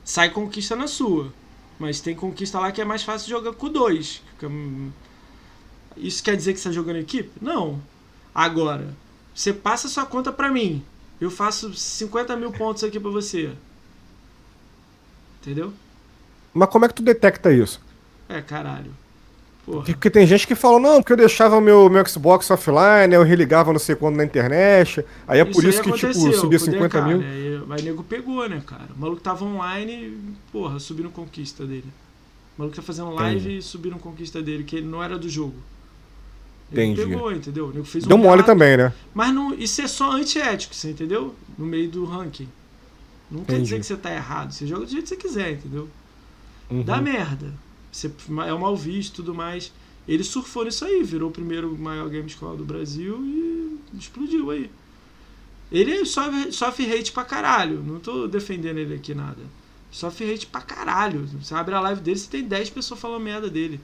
[0.05, 1.33] Sai conquista na sua.
[1.79, 4.21] Mas tem conquista lá que é mais fácil jogar com dois.
[4.37, 4.91] Que é um-
[5.97, 7.31] Isso quer dizer que você tá jogando equipe?
[7.41, 7.81] Não.
[8.33, 8.95] Agora,
[9.33, 10.83] você passa sua conta pra mim.
[11.19, 13.51] Eu faço 50 mil pontos aqui pra você.
[15.41, 15.73] Entendeu?
[16.53, 17.81] Mas como é que tu detecta isso?
[18.27, 18.91] É, caralho.
[19.65, 19.83] Porra.
[19.85, 23.23] Porque tem gente que fala, não, porque eu deixava o meu, meu Xbox offline, eu
[23.23, 26.65] religava não sei quando na internet, aí é por aí isso que, tipo, subia com
[26.65, 27.17] o 50 DK, mil.
[27.19, 27.27] Né?
[27.27, 28.87] Aí, aí nego pegou, né, cara?
[28.95, 30.17] O maluco tava online
[30.51, 31.85] porra, subiram conquista dele.
[32.57, 33.57] O maluco tá fazendo live Entendi.
[33.57, 35.55] e subiram conquista dele, que ele não era do jogo.
[36.71, 37.07] Ele Entendi.
[37.07, 37.67] pegou, entendeu?
[37.67, 38.91] O nego fez um Deu mole também, né?
[39.13, 41.35] Mas não, isso é só antiético, você entendeu?
[41.57, 42.47] No meio do ranking.
[43.29, 43.63] Não quer Entendi.
[43.65, 44.51] dizer que você tá errado.
[44.51, 45.87] Você joga do jeito que você quiser, entendeu?
[46.69, 46.83] Uhum.
[46.83, 47.53] Dá merda.
[47.91, 48.11] Você
[48.47, 49.71] é mal visto e tudo mais.
[50.07, 54.69] Ele surfou nisso aí, virou o primeiro maior game score do Brasil e explodiu aí.
[55.71, 57.83] Ele sofre, sofre hate pra caralho.
[57.83, 59.41] Não tô defendendo ele aqui nada.
[59.91, 61.27] Sofre hate pra caralho.
[61.41, 63.79] Você abre a live dele, você tem 10 pessoas falando merda dele.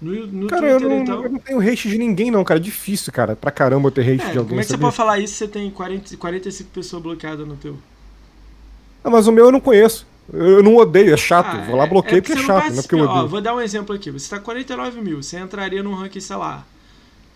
[0.00, 1.24] No, no Cara, eu Twitter, não, então.
[1.24, 2.58] eu não tenho hate de ninguém, não, cara.
[2.60, 3.34] É difícil, cara.
[3.34, 4.48] Pra caramba eu ter hate É, de alguém.
[4.50, 7.56] como é que você pode falar isso se você tem 40, 45 pessoas bloqueadas no
[7.56, 7.78] teu?
[9.02, 10.06] Ah, mas o meu eu não conheço.
[10.32, 11.56] Eu não odeio, é chato.
[11.56, 13.06] Ah, Vou lá, bloqueio porque é você chato, não é porque eu participa.
[13.12, 13.28] Ó, odeio.
[13.28, 14.10] vou dar um exemplo aqui.
[14.10, 16.66] Você tá 49 mil, você entraria num ranking, sei lá,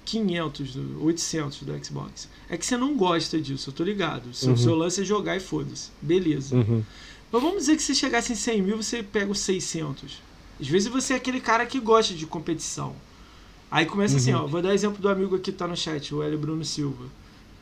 [0.05, 2.29] 500, do- 800 do Xbox.
[2.49, 4.33] É que você não gosta disso, eu tô ligado.
[4.33, 4.57] Seu, Uhum.
[4.57, 5.91] seu lance é jogar e foda-se.
[6.01, 6.57] Beleza.
[6.57, 6.83] Uhum.
[7.31, 10.23] Mas vamos dizer que se chegasse em 100 mil, você pega os 600.
[10.59, 12.97] Às vezes você é aquele cara que gosta de competição.
[13.71, 14.45] Aí começa assim, Uhum.
[14.45, 14.47] ó.
[14.47, 17.05] Vou dar exemplo do amigo aqui que tá no chat, o Hélio Bruno Silva.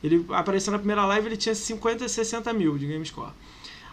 [0.01, 3.31] Ele apareceu na primeira live, ele tinha 50, 60 mil de GameScore.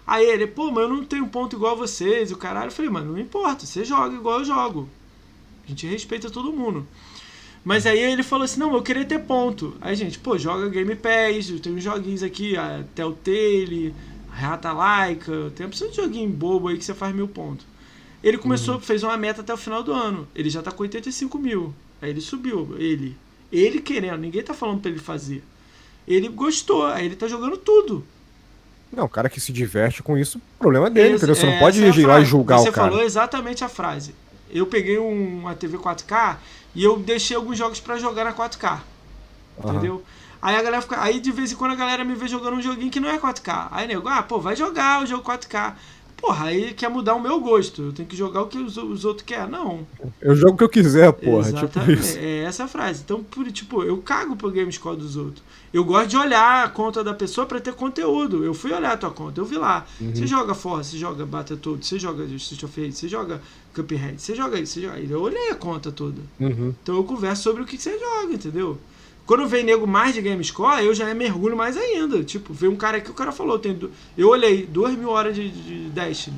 [0.07, 2.69] Aí ele, pô, mas eu não tenho ponto igual a vocês, o caralho.
[2.69, 4.89] Eu falei, mano, não importa, você joga igual eu jogo.
[5.65, 6.87] A gente respeita todo mundo.
[7.65, 9.75] Mas aí ele falou assim, não, eu queria ter ponto.
[9.81, 13.95] Aí, gente, pô, joga Game Pass, tem uns joguinhos aqui, a Telltale,
[14.31, 17.67] Rata Laika, tem uma opção de joguinho bobo aí que você faz mil pontos.
[18.23, 20.29] Ele começou, fez uma meta até o final do ano.
[20.35, 21.75] Ele já tá com 85 mil.
[22.01, 23.17] Aí ele subiu, ele.
[23.53, 25.43] Ele querendo, ninguém tá falando pra ele fazer.
[26.07, 28.05] Ele gostou, aí ele tá jogando tudo.
[28.95, 31.35] Não, o cara que se diverte com isso, o problema é dele, Esse- entendeu?
[31.35, 32.91] Você não pode é a ir lá e julgar Você o cara.
[32.91, 34.15] falou exatamente a frase.
[34.51, 36.39] Eu peguei um- uma TV 4K
[36.75, 38.83] e eu deixei alguns jogos pra jogar na 4K.
[39.63, 39.73] Aham.
[39.75, 40.05] Entendeu?
[40.41, 41.01] Aí a galera fica.
[41.01, 43.19] Aí de vez em quando a galera me vê jogando um joguinho que não é
[43.19, 43.69] 4K.
[43.71, 45.75] Aí nego, ah, pô, vai jogar o jogo 4K.
[46.17, 47.83] Porra, aí quer mudar o meu gosto.
[47.83, 49.51] Eu tenho que jogar o que os, os outros querem.
[49.51, 49.87] Não.
[50.21, 51.45] Eu jogo o que eu quiser, porra.
[51.45, 52.01] Tipo Exatamente.
[52.01, 52.19] isso.
[52.19, 53.03] É essa a frase.
[53.05, 55.43] Então, por, tipo, eu cago pro game score dos outros.
[55.73, 58.45] Eu gosto de olhar a conta da pessoa pra ter conteúdo.
[58.45, 59.85] Eu fui olhar a tua conta, eu vi lá.
[60.01, 60.15] Uhum.
[60.15, 63.43] Você joga Forza, você joga Battletoads, você joga Street of Rage, você joga
[63.75, 64.99] Cuphead, você joga isso, você joga...
[64.99, 66.23] Eu olhei a conta toda.
[66.39, 66.73] Uhum.
[66.83, 68.79] Então eu converso sobre o que você joga, entendeu?
[69.27, 72.23] Quando vem nego mais de game score, eu já mergulho mais ainda.
[72.23, 73.79] Tipo, veio um cara aqui, o cara falou, tem
[74.19, 76.37] eu olhei, duas mil horas de, de Destiny.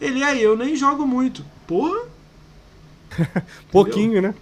[0.00, 1.44] Ele, aí, eu nem jogo muito.
[1.66, 2.06] Porra,
[3.70, 4.34] Pouquinho, né?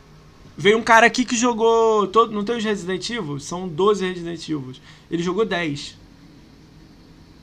[0.56, 2.06] Veio um cara aqui que jogou.
[2.06, 3.40] Todo, não tem os Resident Evil?
[3.40, 4.72] São 12 Resident Evil.
[5.10, 5.96] Ele jogou 10.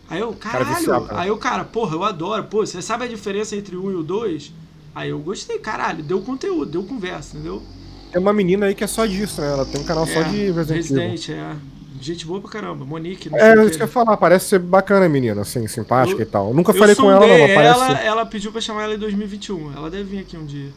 [0.09, 0.75] Aí eu, Cara caralho.
[0.77, 1.21] viciado, cara.
[1.21, 2.43] aí eu, cara, porra, eu adoro.
[2.45, 4.53] Pô, você sabe a diferença entre o 1 e o 2?
[4.93, 6.03] Aí eu gostei, caralho.
[6.03, 7.63] Deu conteúdo, deu conversa, entendeu?
[8.11, 9.47] Tem uma menina aí que é só disso, né?
[9.51, 10.97] Ela tem um canal só É, de Resident Evil.
[11.11, 11.55] Resident, é.
[12.01, 12.83] Gente boa pra caramba.
[12.83, 16.23] Monique, É, isso que eu ia falar, parece ser bacana a menina, assim, simpática Eu-
[16.23, 16.53] e tal.
[16.53, 19.71] Nunca falei com ela, não, mas parece ela, ela pediu pra chamar ela em 2021.
[19.75, 20.69] Ela deve vir aqui um dia.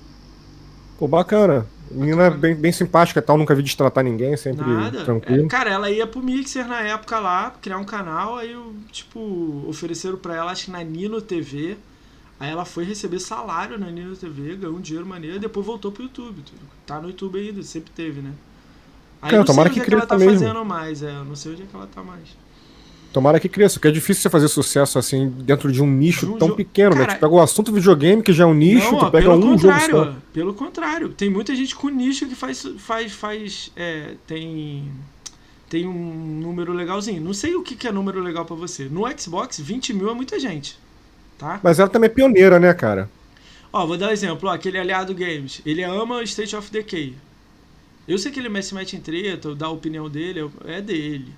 [0.98, 1.66] Pô, bacana.
[1.90, 5.04] Menina bem, bem simpática e tal, nunca vi destratar ninguém, sempre Nada.
[5.04, 5.44] tranquilo.
[5.46, 9.64] É, cara, ela ia pro Mixer na época lá, criar um canal, aí, eu, tipo,
[9.68, 11.76] ofereceram pra ela, acho que na Nino TV.
[12.38, 15.92] Aí ela foi receber salário na Nino TV, ganhou um dinheiro maneiro, e depois voltou
[15.92, 16.42] pro YouTube.
[16.86, 18.32] Tá no YouTube ainda, sempre teve, né?
[19.22, 20.46] Aí Cara, não tomara sei que onde é que ela tá cresça mesmo.
[20.46, 22.44] fazendo mais, é, eu não sei onde é que ela tá mais.
[23.12, 26.32] Tomara que cresça, porque é difícil você fazer sucesso assim dentro de um nicho De
[26.32, 27.06] um tão pequeno, né?
[27.06, 29.30] Cara, Tu pega o assunto videogame, que já é um nicho, não, tu ó, pega
[29.30, 30.02] pelo um jogo contrário, só.
[30.02, 31.08] ó, pelo contrário.
[31.10, 34.90] Tem muita gente com nicho que faz, faz, faz, é, tem,
[35.70, 37.22] tem um número legalzinho.
[37.22, 38.86] Não sei o que, que é número legal pra você.
[38.88, 40.76] No Xbox, 20 mil é muita gente,
[41.38, 41.60] tá?
[41.62, 43.08] Mas ela também é pioneira, né, cara?
[43.72, 44.48] Ó, vou dar um exemplo.
[44.48, 47.14] Ó, aquele aliado Games, ele ama State of Decay.
[48.06, 51.32] Eu sei que ele se mete em treta, dá a opinião dele, é dele.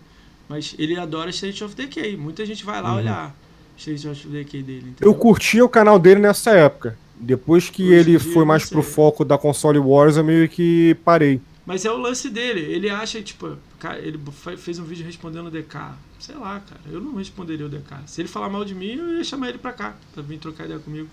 [0.49, 2.17] Mas ele adora State of Decay.
[2.17, 2.99] Muita gente vai lá Uhum.
[2.99, 3.35] olhar
[3.77, 5.15] State of Decay dele, Eu entendeu?
[5.15, 6.97] curtia o canal dele nessa época.
[7.19, 11.41] Depois que Hoje ele foi mais pro foco da console Wars, eu meio que parei.
[11.65, 12.61] Mas é o lance dele.
[12.61, 13.57] Ele acha, tipo,
[13.99, 14.19] ele
[14.57, 15.77] fez um vídeo respondendo o DK.
[16.19, 16.81] Sei lá, cara.
[16.91, 17.95] Eu não responderia o DK.
[18.07, 20.65] Se ele falar mal de mim, eu ia chamar ele pra cá, pra vir trocar
[20.65, 21.09] ideia comigo.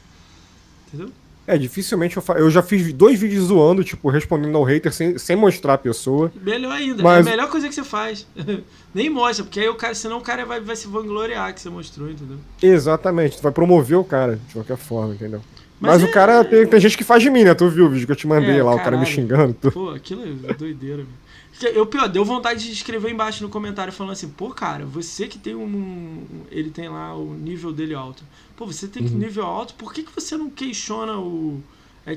[0.87, 1.11] Entendeu?
[1.45, 2.33] É, dificilmente eu fa...
[2.33, 6.31] Eu já fiz dois vídeos zoando, tipo, respondendo ao hater sem, sem mostrar a pessoa.
[6.41, 7.25] Melhor ainda, mas...
[7.25, 8.25] é a melhor coisa que você faz.
[8.95, 11.69] Nem mostra, porque aí o cara, senão o cara vai, vai se vangloriar que você
[11.69, 12.37] mostrou, entendeu?
[12.61, 15.41] Exatamente, tu vai promover o cara, de qualquer forma, entendeu?
[15.81, 16.05] Mas, mas é...
[16.05, 17.53] o cara, tem, tem gente que faz de mim, né?
[17.53, 18.79] Tu viu o vídeo que eu te mandei é, lá, caralho.
[18.79, 19.53] o cara me xingando.
[19.53, 19.69] Tu...
[19.69, 21.22] Pô, aquilo é doideira, velho.
[21.61, 25.37] Eu, pior, deu vontade de escrever embaixo no comentário falando assim, pô, cara, você que
[25.37, 26.25] tem um.
[26.49, 28.23] Ele tem lá o nível dele alto.
[28.55, 29.17] Pô, você tem uhum.
[29.17, 31.61] nível alto, por que, que você não questiona o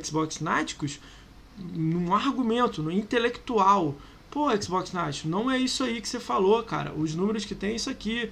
[0.03, 0.99] Xbox Náticos
[1.59, 3.95] num argumento, no intelectual?
[4.31, 6.93] Pô, Xbox Náticos, não é isso aí que você falou, cara.
[6.95, 8.31] Os números que tem é isso aqui.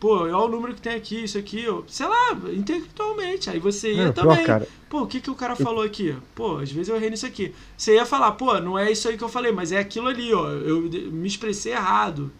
[0.00, 3.50] Pô, olha o número que tem aqui, isso aqui, sei lá, intelectualmente.
[3.50, 4.46] Aí você ia é, também.
[4.46, 6.16] Pô, pô, o que, que o cara falou aqui?
[6.34, 7.54] Pô, às vezes eu errei nisso aqui.
[7.76, 10.32] Você ia falar, pô, não é isso aí que eu falei, mas é aquilo ali,
[10.32, 10.48] ó.
[10.48, 12.32] Eu me expressei errado.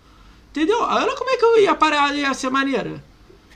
[0.51, 0.81] Entendeu?
[0.81, 3.05] Olha como é que eu ia parar, ia ser maneira.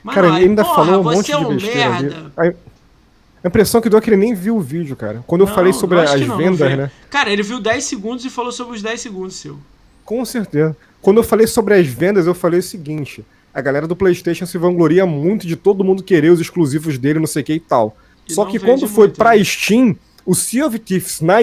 [0.03, 2.31] Mano, cara, ele ainda porra, falou um monte é um de merda.
[2.37, 5.23] A impressão que deu é que ele nem viu o vídeo, cara.
[5.25, 6.91] Quando eu não, falei sobre as não, vendas, não né?
[7.09, 9.57] Cara, ele viu 10 segundos e falou sobre os 10 segundos seu.
[10.03, 10.77] Com certeza.
[11.01, 13.25] Quando eu falei sobre as vendas, eu falei o seguinte:
[13.55, 17.25] a galera do PlayStation se vangloria muito de todo mundo querer os exclusivos dele, não
[17.25, 17.95] sei o que e tal.
[18.27, 19.41] E Só que quando foi muito, pra né?
[19.45, 19.95] Steam,
[20.25, 21.35] o Sea of Thieves na,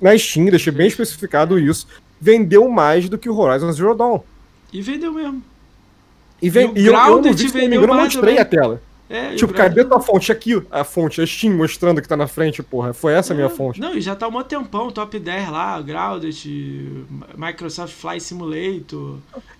[0.00, 1.86] na Steam, deixei bem especificado isso,
[2.20, 4.18] vendeu mais do que o Horizon Zero Dawn.
[4.72, 5.44] E vendeu mesmo.
[6.42, 8.82] E, vem, e, e eu, eu se não me engano, mostrei a tela.
[9.08, 10.30] É, tipo, cadê tua fonte?
[10.30, 12.92] Aqui, a fonte, a Steam mostrando que tá na frente, porra.
[12.94, 13.80] Foi essa a minha é, fonte.
[13.80, 17.06] Não, e já tá um tempão, top 10 lá, Grounded,
[17.36, 19.18] Microsoft Flight Simulator.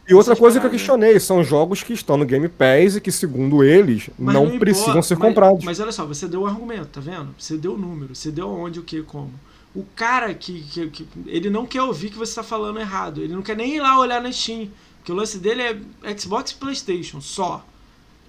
[0.09, 3.13] E outra coisa que eu questionei, são jogos que estão no Game Pass e que,
[3.13, 5.65] segundo eles, não, não, precisam ser mas, comprados.
[5.65, 7.35] Mas olha só, você deu o um argumento, tá vendo?
[7.39, 9.31] Você deu o número, você deu onde, o que, como.
[9.75, 13.23] O cara que, que, que, Ele não quer ouvir que você tá falando errado.
[13.23, 14.69] Ele não quer nem ir lá olhar na Steam.
[14.99, 17.65] Porque o lance dele é Xbox e PlayStation só.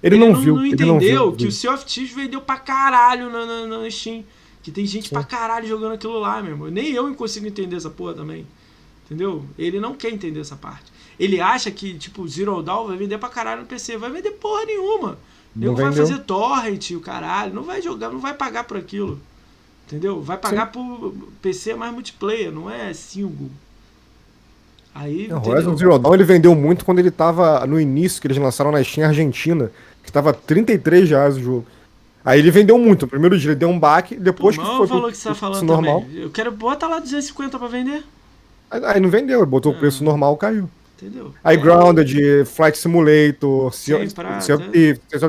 [0.03, 0.55] Ele, ele não, não, viu.
[0.55, 3.65] Não entendeu ele não viu, que o Sea of Thieves vendeu pra caralho na, na,
[3.65, 4.23] na Steam.
[4.61, 5.15] Que tem gente Sim.
[5.15, 6.69] pra caralho jogando aquilo lá, meu irmão.
[6.69, 8.45] Nem eu consigo entender essa porra também.
[9.05, 9.43] Entendeu?
[9.57, 10.91] Ele não quer entender essa parte.
[11.21, 13.95] Ele acha que, tipo, Zero Dawn vai vender pra caralho no PC.
[13.95, 15.19] Vai vender porra nenhuma.
[15.55, 17.53] Ele vai fazer torrent, o caralho.
[17.53, 19.19] Não vai jogar, não vai pagar por aquilo.
[19.85, 20.19] Entendeu?
[20.19, 20.71] Vai pagar Sim.
[20.71, 23.51] por PC mais multiplayer, não é single.
[24.95, 28.37] Aí, o Horizon Zero Dawn ele vendeu muito quando ele tava no início, que eles
[28.37, 29.71] lançaram na Steam Argentina,
[30.03, 31.67] que tava 33 reais o jogo.
[32.25, 33.03] Aí ele vendeu muito.
[33.03, 35.29] No primeiro dia ele deu um baque, depois Pô, que foi falou pro, que você
[35.29, 36.01] tá falando normal.
[36.01, 36.17] Também.
[36.23, 38.03] Eu quero botar lá 250 pra vender.
[38.71, 40.05] Aí, aí não vendeu, botou o preço ah.
[40.05, 40.67] normal, caiu.
[41.01, 41.33] Entendeu?
[41.43, 41.57] Aí.
[41.57, 43.97] Grounded, Flight Simulator, Sea,
[44.39, 44.57] sea,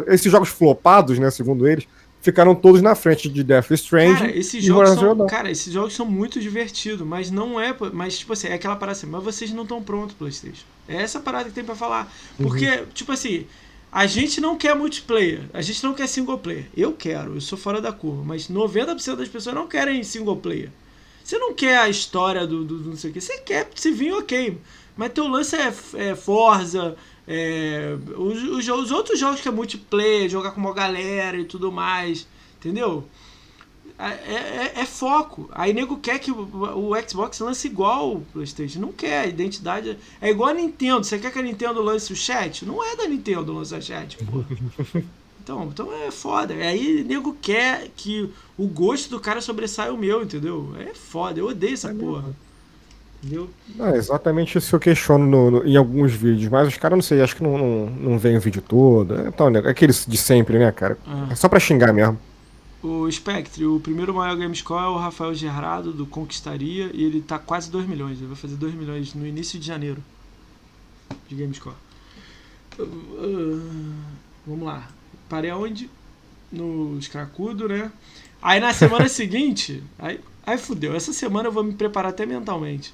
[0.09, 1.87] esses jogos flopados, né, segundo eles,
[2.21, 4.21] ficaram todos na frente de Death Strange.
[4.21, 8.33] Cara, esses jogos são, cara, esses jogos são muito divertidos, mas não é, mas tipo
[8.33, 10.65] assim, é aquela parada assim, mas vocês não estão prontos PlayStation.
[10.89, 12.13] É essa parada que tem para falar.
[12.37, 12.87] Porque, uhum.
[12.95, 13.47] tipo assim,
[13.91, 16.67] a gente não quer multiplayer, a gente não quer single player.
[16.77, 20.71] Eu quero, eu sou fora da curva, mas 90% das pessoas não querem single player.
[21.25, 23.91] Você não quer a história do, do, do não sei o que, você quer se
[23.91, 24.59] vir ok.
[24.97, 26.97] Mas teu lance é, é Forza,
[27.27, 31.71] é, os, os, os, outros jogos que é multiplayer, jogar com uma galera e tudo
[31.73, 33.07] mais, entendeu?
[33.99, 35.49] É, é, é foco.
[35.53, 38.81] Aí nego quer que o, o, Xbox lance igual o PlayStation.
[38.81, 39.21] Não quer.
[39.21, 41.05] A identidade é igual a Nintendo.
[41.05, 42.65] Você quer que a Nintendo lance o chat?
[42.65, 44.45] Não é da Nintendo lançar chat, pô.
[45.43, 46.55] Então, então é foda.
[46.55, 50.73] Aí nego quer que o gosto do cara sobressaia o meu, entendeu?
[50.79, 51.41] É foda.
[51.41, 52.23] Eu odeio essa é porra.
[52.23, 52.37] Mesmo.
[53.23, 53.49] Entendeu?
[53.79, 57.03] É exatamente isso que eu questiono no, no, em alguns vídeos, mas os caras, não
[57.03, 59.15] sei, acho que não, não, não vem o vídeo todo.
[59.15, 60.99] É, então, é aqueles de sempre, né, cara?
[61.07, 61.29] Ah.
[61.31, 62.19] É só pra xingar mesmo.
[62.83, 67.39] O Spectre, o primeiro maior Gamescore é o Rafael Gerardo, do Conquistaria, e ele tá
[67.39, 68.19] quase 2 milhões.
[68.19, 70.03] Ele vai fazer 2 milhões no início de janeiro
[71.29, 71.77] de Gamescore.
[72.77, 73.95] Uh, uh,
[74.45, 74.89] vamos lá.
[75.29, 75.89] Parei aonde?
[76.51, 77.93] No Scracudo, né?
[78.43, 80.93] Aí na semana seguinte, aí, aí fudeu.
[80.97, 82.93] Essa semana eu vou me preparar até mentalmente.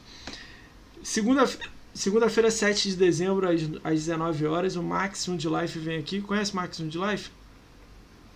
[1.02, 6.20] Segunda-feira, segunda 7 de dezembro, às, às 19 horas, o Maximum de Life vem aqui.
[6.20, 7.30] Conhece o Maximum de Life?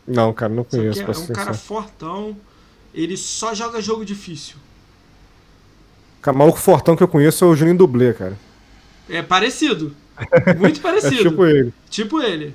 [0.06, 1.00] Não, cara, não conheço.
[1.00, 2.36] É, é um cara fortão.
[2.92, 4.56] Ele só joga jogo difícil.
[6.26, 8.38] O maluco fortão que eu conheço é o Juninho Dublê, cara.
[9.08, 9.94] É parecido.
[10.58, 11.14] Muito parecido.
[11.26, 11.74] é tipo ele.
[11.90, 12.54] Tipo ele.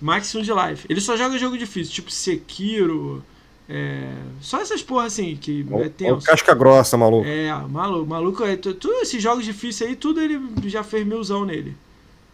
[0.00, 0.86] Maximum de Life.
[0.88, 3.24] Ele só joga jogo difícil, tipo Sekiro,
[3.68, 6.26] é, só essas porra assim, que o, é tenso.
[6.26, 7.26] Casca grossa, maluco.
[7.26, 11.74] É, maluco, maluco é, tudo esses jogos difíceis aí, tudo ele já fez milzão nele.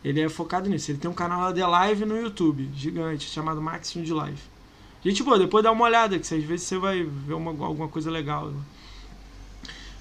[0.04, 0.90] Ele é focado nisso.
[0.90, 4.40] Ele tem um canal lá de live no YouTube, gigante, chamado Maximum de Live.
[5.04, 8.10] Gente, boa, depois dá uma olhada, que às vezes você vai ver uma, alguma coisa
[8.10, 8.52] legal.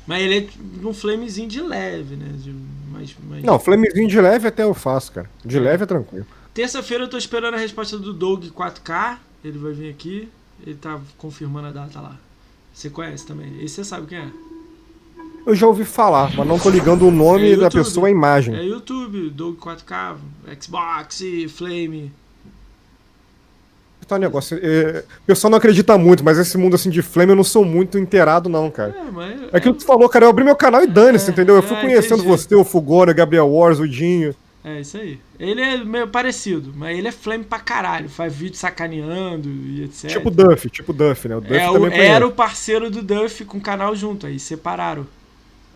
[0.07, 0.49] Mas ele
[0.83, 2.31] é um flamezinho de leve, né?
[2.33, 2.51] De,
[2.91, 3.43] mais, mais...
[3.43, 5.29] Não, flamezinho de leve até eu faço, cara.
[5.45, 5.59] De É.
[5.59, 6.25] leve é tranquilo.
[6.53, 9.17] Terça-feira eu tô esperando a resposta do Doug 4K.
[9.43, 10.27] Ele vai vir aqui.
[10.65, 12.15] Ele tá confirmando a data lá.
[12.73, 13.53] Você conhece também.
[13.63, 14.29] Esse você sabe quem é.
[15.45, 18.55] Eu já ouvi falar, mas não tô ligando o nome É da pessoa à imagem.
[18.55, 20.15] É YouTube, Doug 4K,
[20.61, 22.11] Xbox, Flame.
[24.07, 24.59] Tá um negócio.
[24.59, 27.63] é, o pessoal não acredita muito, mas esse mundo assim de flame eu não sou
[27.63, 28.95] muito inteirado, não, cara.
[28.97, 29.41] É, mas.
[29.53, 30.25] É aquilo que tu falou, cara.
[30.25, 31.55] Eu abri meu canal e dane-se, É, entendeu?
[31.55, 32.27] Eu fui é, conhecendo entendi.
[32.27, 34.33] você, o Fugora, o Gabriel Wars, o Dinho.
[34.63, 35.19] É isso aí.
[35.39, 38.09] Ele é meio parecido, mas ele é flame pra caralho.
[38.09, 40.09] Faz vídeo sacaneando e etc.
[40.09, 41.35] Tipo Duff, tipo Duff, né?
[41.37, 42.01] O Duff é, o- conhece.
[42.01, 45.07] era o parceiro do Duff com o canal junto, aí separaram.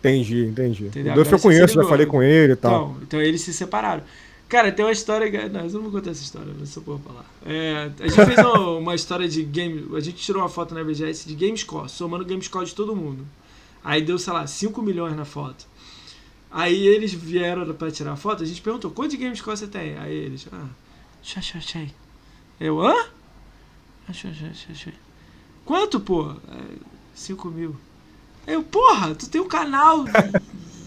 [0.00, 0.84] Entendi, entendi.
[0.86, 1.12] Entendeu?
[1.12, 2.72] O Duff Agora eu conheço, já falei com ele e tal.
[2.90, 4.02] Então, então eles se separaram.
[4.48, 5.48] Cara, tem uma história.
[5.48, 7.24] Não, eu não vou contar essa história, não sou por falar.
[7.46, 9.88] É, a gente fez uma, uma história de game.
[9.96, 13.24] A gente tirou uma foto na BGS de Gamescore, somando o Gamescore de todo mundo.
[13.82, 15.66] Aí deu, sei lá, 5 milhões na foto.
[16.54, 19.98] Aí eles vieram pra tirar foto, a gente perguntou, quanto de Gamescore você tem?
[19.98, 20.68] Aí eles, ah,
[21.22, 21.96] achei, achei, achei.
[22.60, 22.94] Eu, hã?
[24.08, 24.94] Achei, achei, achei, achei.
[25.64, 26.34] Quanto, pô?
[27.14, 27.76] 5 mil.
[28.46, 30.06] Eu, porra, tu tem um canal,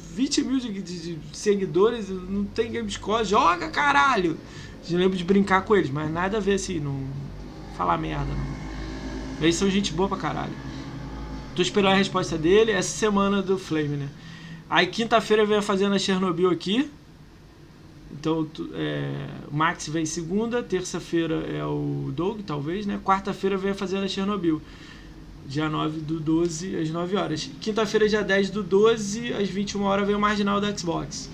[0.10, 4.40] 20 mil de, de- de seguidores, não tem Gamescore, joga caralho!
[4.90, 7.14] Eu lembro de brincar com eles, mas nada a ver assim, não
[7.72, 8.56] falar merda, não.
[9.40, 10.58] Eles são gente boa pra caralho.
[11.56, 14.12] Tô esperando a resposta dele essa semana do Flame, né?
[14.70, 16.90] Aí quinta-feira vem a Fazenda Chernobyl aqui.
[18.12, 19.12] Então é,
[19.52, 23.00] o Max vem segunda, terça-feira é o Doug, talvez, né?
[23.04, 24.62] Quarta-feira vem a Fazenda Chernobyl.
[25.48, 27.50] Dia 9 do 12 às 9 horas.
[27.62, 31.30] Quinta-feira, dia 10 do 12 às 21 horas, vem o Marginal da Xbox.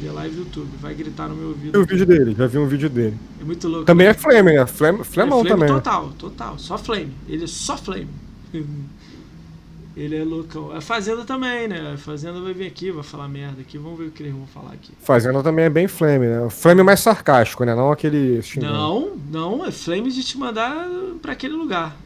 [0.00, 0.68] Via live do YouTube.
[0.80, 1.80] Vai gritar no meu Vi ouvido.
[1.80, 3.16] o vídeo dele, já vi um vídeo dele.
[3.40, 3.84] É muito louco.
[3.86, 4.66] Também é Flame, né?
[4.66, 5.68] Flame, Flamão é flame também.
[5.68, 5.74] né?
[5.74, 6.58] total, total.
[6.58, 7.12] Só flame.
[7.28, 8.08] Ele é só flame.
[9.96, 10.70] Ele é loucão.
[10.70, 11.92] A Fazenda também, né?
[11.94, 13.76] A Fazenda vai vir aqui, vai falar merda aqui.
[13.76, 14.92] Vamos ver o que eles vão falar aqui.
[15.00, 16.40] Fazenda também é bem Flame, né?
[16.42, 17.74] O Flame mais sarcástico, né?
[17.74, 18.40] Não aquele.
[18.56, 20.86] Não, não, é flame de te mandar
[21.20, 21.96] pra aquele lugar.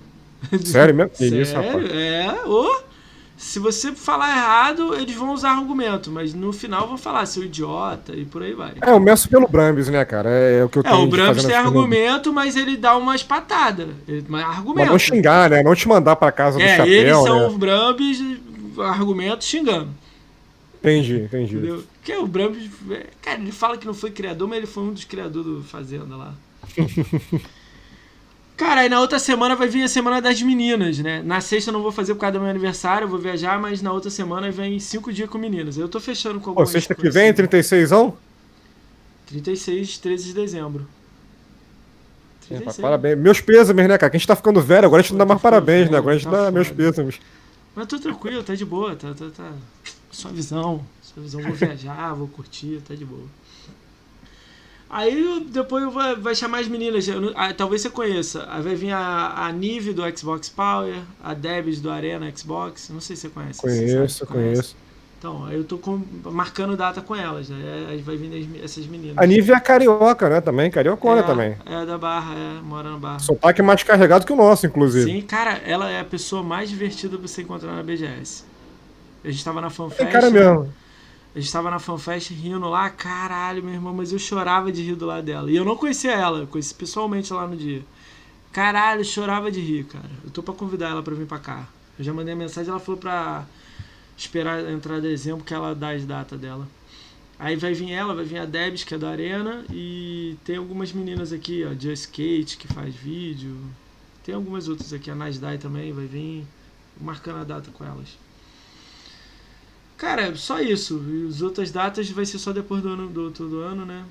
[0.64, 1.10] Sério mesmo?
[1.14, 1.42] Sério?
[1.42, 1.90] isso, rapaz?
[1.90, 2.93] É, ô.
[3.36, 8.14] Se você falar errado, eles vão usar argumento, mas no final vão falar seu idiota
[8.14, 8.74] e por aí vai.
[8.80, 10.30] É, eu meço pelo Brambis, né, cara?
[10.30, 12.96] É, é o que eu É, tenho o de Brambis tem argumento, mas ele dá
[12.96, 13.88] umas patadas.
[14.06, 14.90] Ele- Mas Mas argumento.
[14.92, 15.62] não xingar, né?
[15.64, 17.58] Não te mandar pra casa do É, chapéu, eles são né?
[17.58, 18.22] Brambis,
[18.78, 19.90] argumento xingando.
[20.80, 21.56] Entendi, entendi.
[21.56, 21.82] Entendeu?
[22.00, 22.70] Porque o Brambis.
[22.90, 25.62] é, Cara, ele fala que não foi criador, mas ele foi um dos criadores do
[25.64, 26.34] Fazenda lá.
[28.56, 31.22] Cara, aí na outra semana vai vir a semana das meninas, né?
[31.22, 33.82] Na sexta eu não vou fazer por causa do meu aniversário, eu vou viajar, mas
[33.82, 35.76] na outra semana vem cinco dias com meninas.
[35.76, 37.34] Eu tô fechando com Pô, algumas sexta que vem, assim.
[37.34, 38.16] 36 ão?
[39.26, 40.88] 36, 13 de dezembro.
[42.50, 42.78] É, 36.
[42.80, 43.18] parabéns.
[43.18, 44.10] Meus pêsames, né, cara?
[44.10, 45.88] Que a gente tá ficando velho, agora a gente não dá Pô, mais tá parabéns,
[45.88, 45.98] foda, né?
[45.98, 46.76] Agora a gente tá dá meus foda.
[46.76, 47.20] pêsames.
[47.74, 49.52] Mas tô tranquilo, tá de boa, tá, tá, tá.
[50.10, 53.26] Sua visão, sua visão, vou viajar, vou curtir, tá de boa.
[54.96, 58.46] Aí depois vou, vai chamar as meninas, eu não- ah, talvez você conheça.
[58.48, 63.00] Aí vai vir a, a Nive do Xbox Power, a Debs do Arena Xbox, não
[63.00, 63.60] sei se você conhece.
[63.60, 64.26] você Conheço, conhece?
[64.26, 64.76] conheço.
[65.18, 67.86] Então, aí eu tô com- marcando data com elas, né?
[67.90, 69.18] Aí vai vir as- essas meninas.
[69.18, 70.40] A Nive é carioca, né?
[70.40, 71.56] Também, cariocona é, também.
[71.66, 73.18] É da Barra, é, mora na Barra.
[73.18, 75.10] Sotaque mais carregado que o nosso, inclusive.
[75.10, 78.44] Sim, cara, ela é a pessoa mais divertida pra você encontrar na BGS.
[79.24, 80.12] A gente tava na É fanfest.
[80.12, 80.72] cara mesmo.
[81.34, 84.94] A gente tava na fanfest rindo lá, caralho, meu irmão, mas eu chorava de rir
[84.94, 85.50] do lado dela.
[85.50, 87.84] E eu não conhecia ela, conheci pessoalmente lá no dia.
[88.52, 90.10] Caralho, chorava de rir, cara.
[90.22, 91.66] Eu tô pra convidar ela pra vir pra cá.
[91.98, 93.44] Eu já mandei a mensagem, ela falou pra
[94.16, 96.68] esperar entrar dezembro que ela dá as datas dela.
[97.36, 100.92] Aí vai vir ela, vai vir a Debs, que é da Arena, e tem algumas
[100.92, 103.56] meninas aqui, ó, Just Kate, que faz vídeo.
[104.22, 106.46] Tem algumas outras aqui, a Nasdai também vai vir,
[107.00, 108.16] marcando a data com elas.
[110.04, 111.02] Cara, só isso.
[111.08, 114.04] E as outras datas vai ser só depois do ano do outro do ano, né?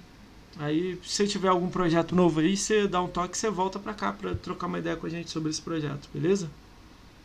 [0.58, 4.12] Aí, se tiver algum projeto novo aí, você dá um toque, você volta pra cá
[4.12, 6.50] pra trocar uma ideia com a gente sobre esse projeto, beleza?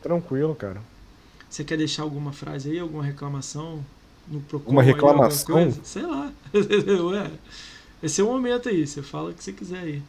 [0.02, 0.82] Tranquilo, cara.
[1.48, 3.82] Você quer deixar alguma frase aí, alguma reclamação?
[4.26, 5.72] No Procon Uma reclamação?
[5.82, 6.30] Sei lá.
[6.52, 7.30] Ué,
[8.02, 10.02] esse é o momento aí, você fala o que você quiser aí.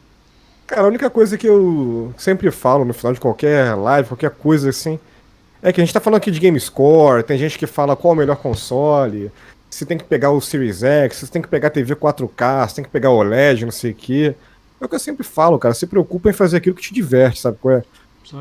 [0.66, 4.68] Cara, a única coisa que eu sempre falo no final de qualquer live, qualquer coisa
[4.68, 5.00] assim,
[5.62, 8.12] é que a gente tá falando aqui de Game Score, tem gente que fala qual
[8.12, 9.30] é o melhor console,
[9.70, 12.84] se tem que pegar o Series X, se tem que pegar TV 4K, se tem
[12.84, 14.34] que pegar OLED, não sei o quê.
[14.80, 17.40] É o que eu sempre falo, cara, se preocupa em fazer aquilo que te diverte,
[17.40, 17.82] sabe qual é?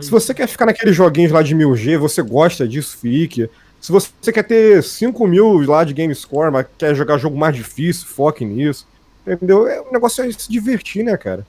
[0.01, 3.49] Se você quer ficar naqueles joguinhos lá de 1000G, você gosta disso, fique.
[3.81, 7.55] Se você quer ter 5 mil lá de game score, mas quer jogar jogo mais
[7.55, 8.87] difícil, foque nisso.
[9.25, 9.67] Entendeu?
[9.67, 11.45] É, o negócio é se divertir, né, cara?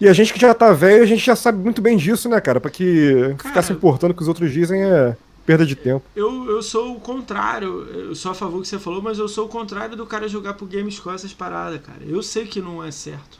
[0.00, 2.40] E a gente que já tá velho, a gente já sabe muito bem disso, né,
[2.40, 2.60] cara?
[2.60, 6.02] Pra que Cara- ficar se importando com os outros dizem é perda de tempo.
[6.16, 7.86] Eu, eu sou o contrário.
[7.90, 10.26] Eu sou a favor do que você falou, mas eu sou o contrário do cara
[10.28, 11.98] jogar pro GameScore essas paradas, cara.
[12.06, 13.38] Eu sei que não é certo.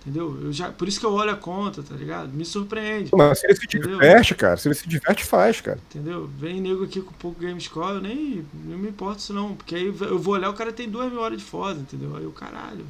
[0.00, 0.38] Entendeu?
[0.44, 2.32] Eu já, por isso que eu olho a conta, tá ligado?
[2.32, 3.10] Me surpreende.
[3.14, 3.90] Mas se ele se entendeu?
[3.92, 5.78] diverte, cara, se ele se diverte, faz, cara.
[5.90, 6.28] Entendeu?
[6.38, 9.54] Vem nego aqui com pouco game score, eu nem não me importa isso não.
[9.54, 12.16] Porque aí eu vou olhar, o cara tem duas mil horas de foda, entendeu?
[12.16, 12.86] Aí o caralho.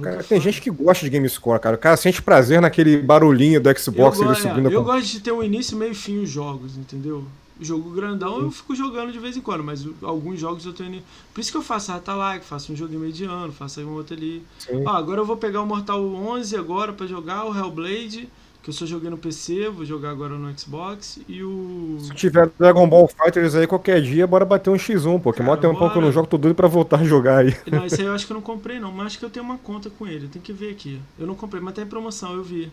[0.00, 1.76] Cara, tem gente que gosta de game score, cara.
[1.76, 4.70] O cara sente prazer naquele barulhinho do Xbox eu, ele subindo.
[4.70, 7.24] É, eu gosto de ter um início, meio e fim os jogos, entendeu?
[7.60, 11.02] jogo grandão eu fico jogando de vez em quando, mas alguns jogos eu tô indo.
[11.32, 14.42] Por isso que eu faço Like, faço um jogo mediano, faço aí um outro ali.
[14.84, 18.28] Ó, agora eu vou pegar o Mortal 11 agora para jogar, o Hellblade,
[18.62, 21.98] que eu só joguei no PC, vou jogar agora no Xbox, e o...
[22.00, 25.56] Se tiver Dragon Ball Fighters aí qualquer dia, bora bater um X1, pô, que mó
[25.56, 27.56] tem um pouco no jogo, tô doido pra voltar a jogar aí.
[27.70, 29.44] Não, esse aí eu acho que eu não comprei não, mas acho que eu tenho
[29.44, 31.00] uma conta com ele, tem que ver aqui.
[31.18, 32.70] Eu não comprei, mas tá em promoção, eu vi.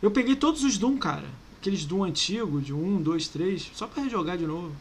[0.00, 1.24] Eu peguei todos os Doom, cara
[1.60, 4.72] aqueles Doom antigo, de 1, 2, 3, só pra rejogar de novo.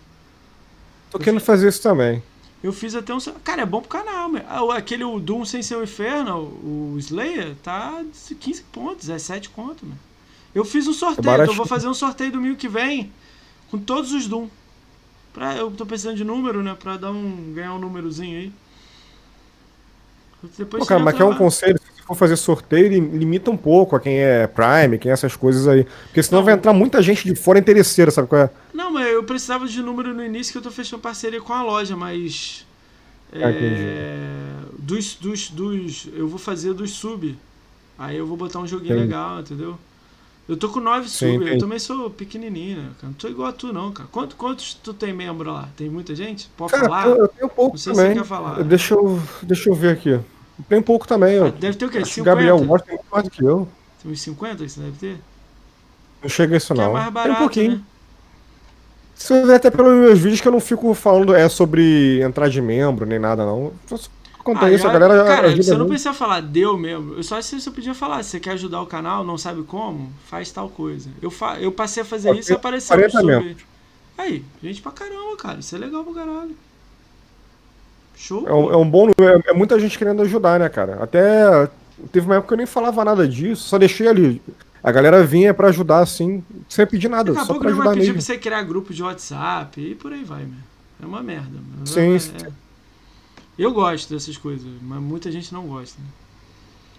[1.11, 2.23] Tô querendo fazer isso também.
[2.63, 3.19] Eu fiz até um.
[3.43, 4.43] Cara, é bom pro canal, meu.
[4.47, 8.03] Ah, aquele Doom sem ser o inferno, o Slayer, tá
[8.39, 9.95] 15 pontos, 17 conto, meu.
[10.53, 13.11] Eu fiz um sorteio, é então eu vou fazer um sorteio domingo que vem
[13.69, 14.47] com todos os Doom.
[15.33, 16.75] Pra, eu tô precisando de número, né?
[16.77, 18.53] Pra dar um, ganhar um númerozinho aí.
[20.57, 21.79] Depois Pô, cara, mas quer um conselho?
[22.07, 25.85] for fazer sorteio, limita um pouco a quem é Prime, quem é essas coisas aí.
[26.05, 26.45] Porque senão não.
[26.45, 28.49] vai entrar muita gente de fora interesseira, sabe qual é?
[28.73, 31.61] Não, mas eu precisava de número no início que eu tô fechando parceria com a
[31.61, 32.65] loja, mas.
[33.33, 34.17] Ah, é,
[34.79, 36.07] dos, dos, dos.
[36.13, 37.37] Eu vou fazer dos sub.
[37.99, 39.07] Aí eu vou botar um joguinho entendi.
[39.07, 39.77] legal, entendeu?
[40.47, 43.07] Eu tô com 9 sub, eu também sou pequenininho, né, cara?
[43.07, 44.07] Não tô igual a tu, não, cara.
[44.09, 45.67] Quanto, quantos tu tem membro lá?
[45.75, 46.49] Tem muita gente?
[46.55, 47.07] Pode cara, falar?
[47.07, 48.07] Eu tenho pouco não sei também.
[48.07, 48.63] se você quer falar.
[48.63, 50.19] Deixa eu, deixa eu ver aqui.
[50.69, 51.37] Tem pouco também.
[51.37, 51.97] Ah, deve ter o quê?
[51.97, 52.29] Acho 50?
[52.29, 53.67] Gabriel Morte tem muito mais do que eu.
[54.01, 55.19] Tem uns 50 isso deve ter?
[56.21, 56.91] Não chega isso que não.
[56.91, 57.71] É mais barato, tem um pouquinho.
[57.71, 57.81] Né?
[59.13, 62.61] Você vê até pelos meus vídeos que eu não fico falando é sobre entrar de
[62.61, 63.73] membro nem nada, não.
[64.47, 65.25] Conta ah, isso, a galera.
[65.25, 67.15] Cara, você não precisa falar deu mesmo.
[67.15, 70.09] Eu só se você podia falar, se você quer ajudar o canal, não sabe como,
[70.25, 71.09] faz tal coisa.
[71.21, 73.57] Eu, fa eu passei a fazer isso e apareceu no sub.
[74.17, 75.59] Aí, gente pra caramba, cara.
[75.59, 76.55] Isso é legal pra caralho.
[78.15, 78.47] Show.
[78.47, 79.09] É um, é um bom.
[79.09, 81.03] É, é, muita gente querendo ajudar, né, cara?
[81.03, 81.69] Até.
[82.13, 84.41] Teve uma época que eu nem falava nada disso, só deixei ali.
[84.81, 88.13] A galera vinha para ajudar, assim, sem pedir nada, Daqui só pra ajudar vai pedir
[88.13, 90.59] pra você criar grupo de WhatsApp e por aí vai, meu.
[91.03, 91.57] É uma merda.
[91.83, 92.15] Sim.
[92.15, 92.66] É,
[93.57, 95.99] eu gosto dessas coisas, mas muita gente não gosta.
[95.99, 96.07] Né?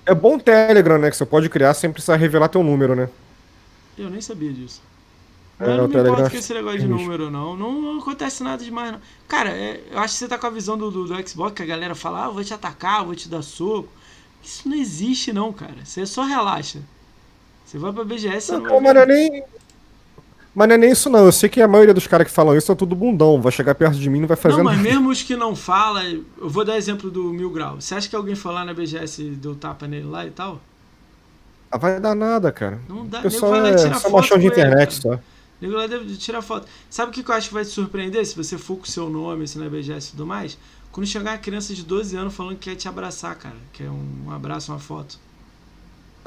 [0.07, 1.11] É bom o Telegram, né?
[1.11, 3.09] Que você pode criar sem precisar revelar teu número, né?
[3.97, 4.81] Eu nem sabia disso.
[5.61, 7.57] É, não me importa com esse negócio de número, não.
[7.57, 7.81] não.
[7.81, 9.01] Não acontece nada demais, não.
[9.27, 11.63] Cara, é, eu acho que você tá com a visão do, do, do Xbox, que
[11.63, 13.89] a galera fala, ah, eu vou te atacar, eu vou te dar soco.
[14.43, 15.85] Isso não existe, não, cara.
[15.85, 16.81] Você só relaxa.
[17.67, 18.53] Você vai pra BGS...
[18.53, 19.43] Não, não, mas não é nem...
[20.59, 21.25] Mas não é nem isso, não.
[21.27, 23.41] Eu sei que a maioria dos caras que falam isso é tudo bundão.
[23.41, 24.65] Vai chegar perto de mim e não vai fazer nada.
[24.65, 26.25] Não, mas mesmo os que não falam...
[26.37, 27.81] Eu vou dar exemplo do Mil Grau.
[27.81, 30.61] Você acha que alguém foi lá na BGS e deu tapa nele lá e tal?
[31.71, 32.81] Ah, vai dar nada, cara.
[32.89, 33.21] Não dá.
[33.21, 35.21] O pessoal é só machão de internet, ele, só.
[35.61, 36.67] Nego lá deve tirar foto.
[36.91, 39.09] Sabe o que eu acho que vai te surpreender se você for com o seu
[39.09, 40.59] nome, assim, na BGS e tudo mais?
[40.91, 43.55] Quando chegar uma criança de 12 anos falando que quer te abraçar, cara.
[43.73, 45.21] Quer um abraço, uma foto.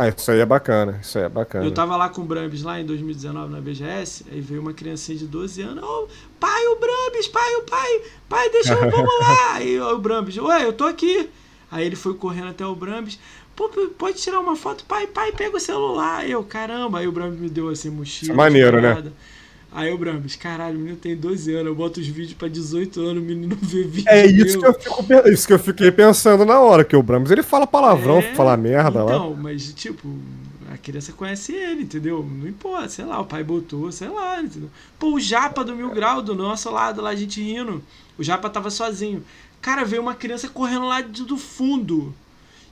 [0.02, 1.64] Ah, isso aí é bacana, isso aí é bacana.
[1.64, 5.16] Eu tava lá com o Brambis lá em 2019 na BGS, aí veio uma criancinha
[5.16, 6.08] de 12 anos, oh,
[6.40, 9.54] pai, o Brambis, pai, o pai, pai, deixa eu, vamos lá.
[9.62, 11.30] Aí o Brambis, ué, eu tô aqui.
[11.70, 13.20] Aí ele foi correndo até o Brambis,
[13.56, 14.84] Pô, pode tirar uma foto?
[14.86, 16.28] Pai, pai, pega o celular.
[16.28, 17.00] Eu, caramba.
[17.00, 18.34] Aí o Brambis me deu assim, mochila.
[18.34, 19.04] Maneiro, né?
[19.74, 23.00] Aí o Brambis, caralho, o menino tem 12 anos, eu boto os vídeos pra 18
[23.00, 24.10] anos, o menino vê vídeo.
[24.10, 27.32] É isso que, eu fico, isso que eu fiquei pensando na hora, que o Brambis
[27.32, 29.16] ele fala palavrão, é, fala merda então, lá.
[29.16, 30.14] Então, mas tipo,
[30.74, 32.22] a criança conhece ele, entendeu?
[32.22, 34.70] Não importa, sei lá, o pai botou, sei lá, entendeu?
[35.00, 37.82] Pô, o Japa do Mil Grau, do nosso lado, lá a gente rindo,
[38.18, 39.24] o Japa tava sozinho.
[39.62, 42.14] Cara, veio uma criança correndo lá do fundo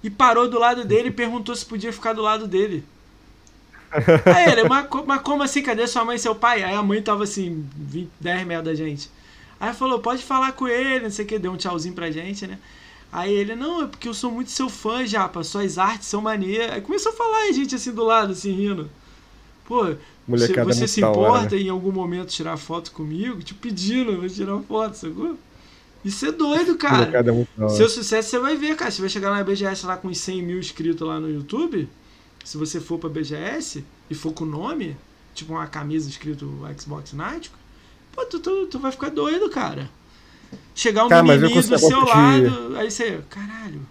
[0.04, 2.84] e parou do lado dele e perguntou se podia ficar do lado dele.
[4.26, 5.62] Aí ele, mas, mas como assim?
[5.62, 6.64] Cadê sua mãe e seu pai?
[6.64, 9.10] Aí a mãe tava assim, 20, 10 metros da gente.
[9.60, 12.48] Aí falou, pode falar com ele, não sei o que, deu um tchauzinho pra gente,
[12.48, 12.58] né?
[13.12, 16.72] Aí ele, não, é porque eu sou muito seu fã, Japa, suas artes são maneiras.
[16.72, 18.90] Aí começou a falar a gente assim do lado, assim, rindo.
[19.66, 19.96] Pô,
[20.28, 21.64] Molecada você se importa né?
[21.64, 23.42] em algum momento tirar foto comigo?
[23.42, 25.38] Te pedindo pra tirar foto, sacou?
[26.06, 27.12] Isso é doido, cara.
[27.14, 28.90] É Seu sucesso você vai ver, cara.
[28.90, 31.90] Você vai chegar na BGS lá com uns 100 mil inscritos lá no YouTube.
[32.50, 34.98] Se você for pra BGS e for com o nome,
[35.36, 37.52] tipo uma camisa escrito Xbox Night,
[38.12, 39.88] pô, tu, tu, tu vai ficar doido, cara.
[40.74, 43.82] Chegar um cara, menininho do seu lado, aí você, caralho.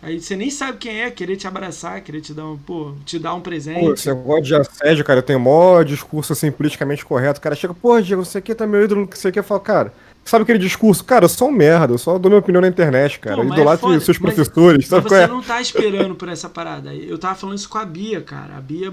[0.00, 3.18] Aí você nem sabe quem é, querer te abraçar, querer te dar um, pô, te
[3.18, 3.80] dar um presente.
[3.80, 7.40] Pô, esse negócio de assédio, cara, eu tenho mó discurso assim, politicamente correto.
[7.40, 9.36] O cara chega, pô, Diego, você aqui tá meu ídolo, o que.
[9.36, 9.92] Eu falo, cara,
[10.24, 11.04] sabe aquele discurso?
[11.04, 13.36] Cara, eu sou um merda, eu só dou minha opinião na internet, cara.
[13.36, 15.28] Pô, mas é seus mas- professores, Mas sabe qual você é?
[15.28, 16.94] não tá esperando por essa parada.
[16.94, 18.56] Eu tava falando isso com a Bia, cara.
[18.56, 18.92] A Bia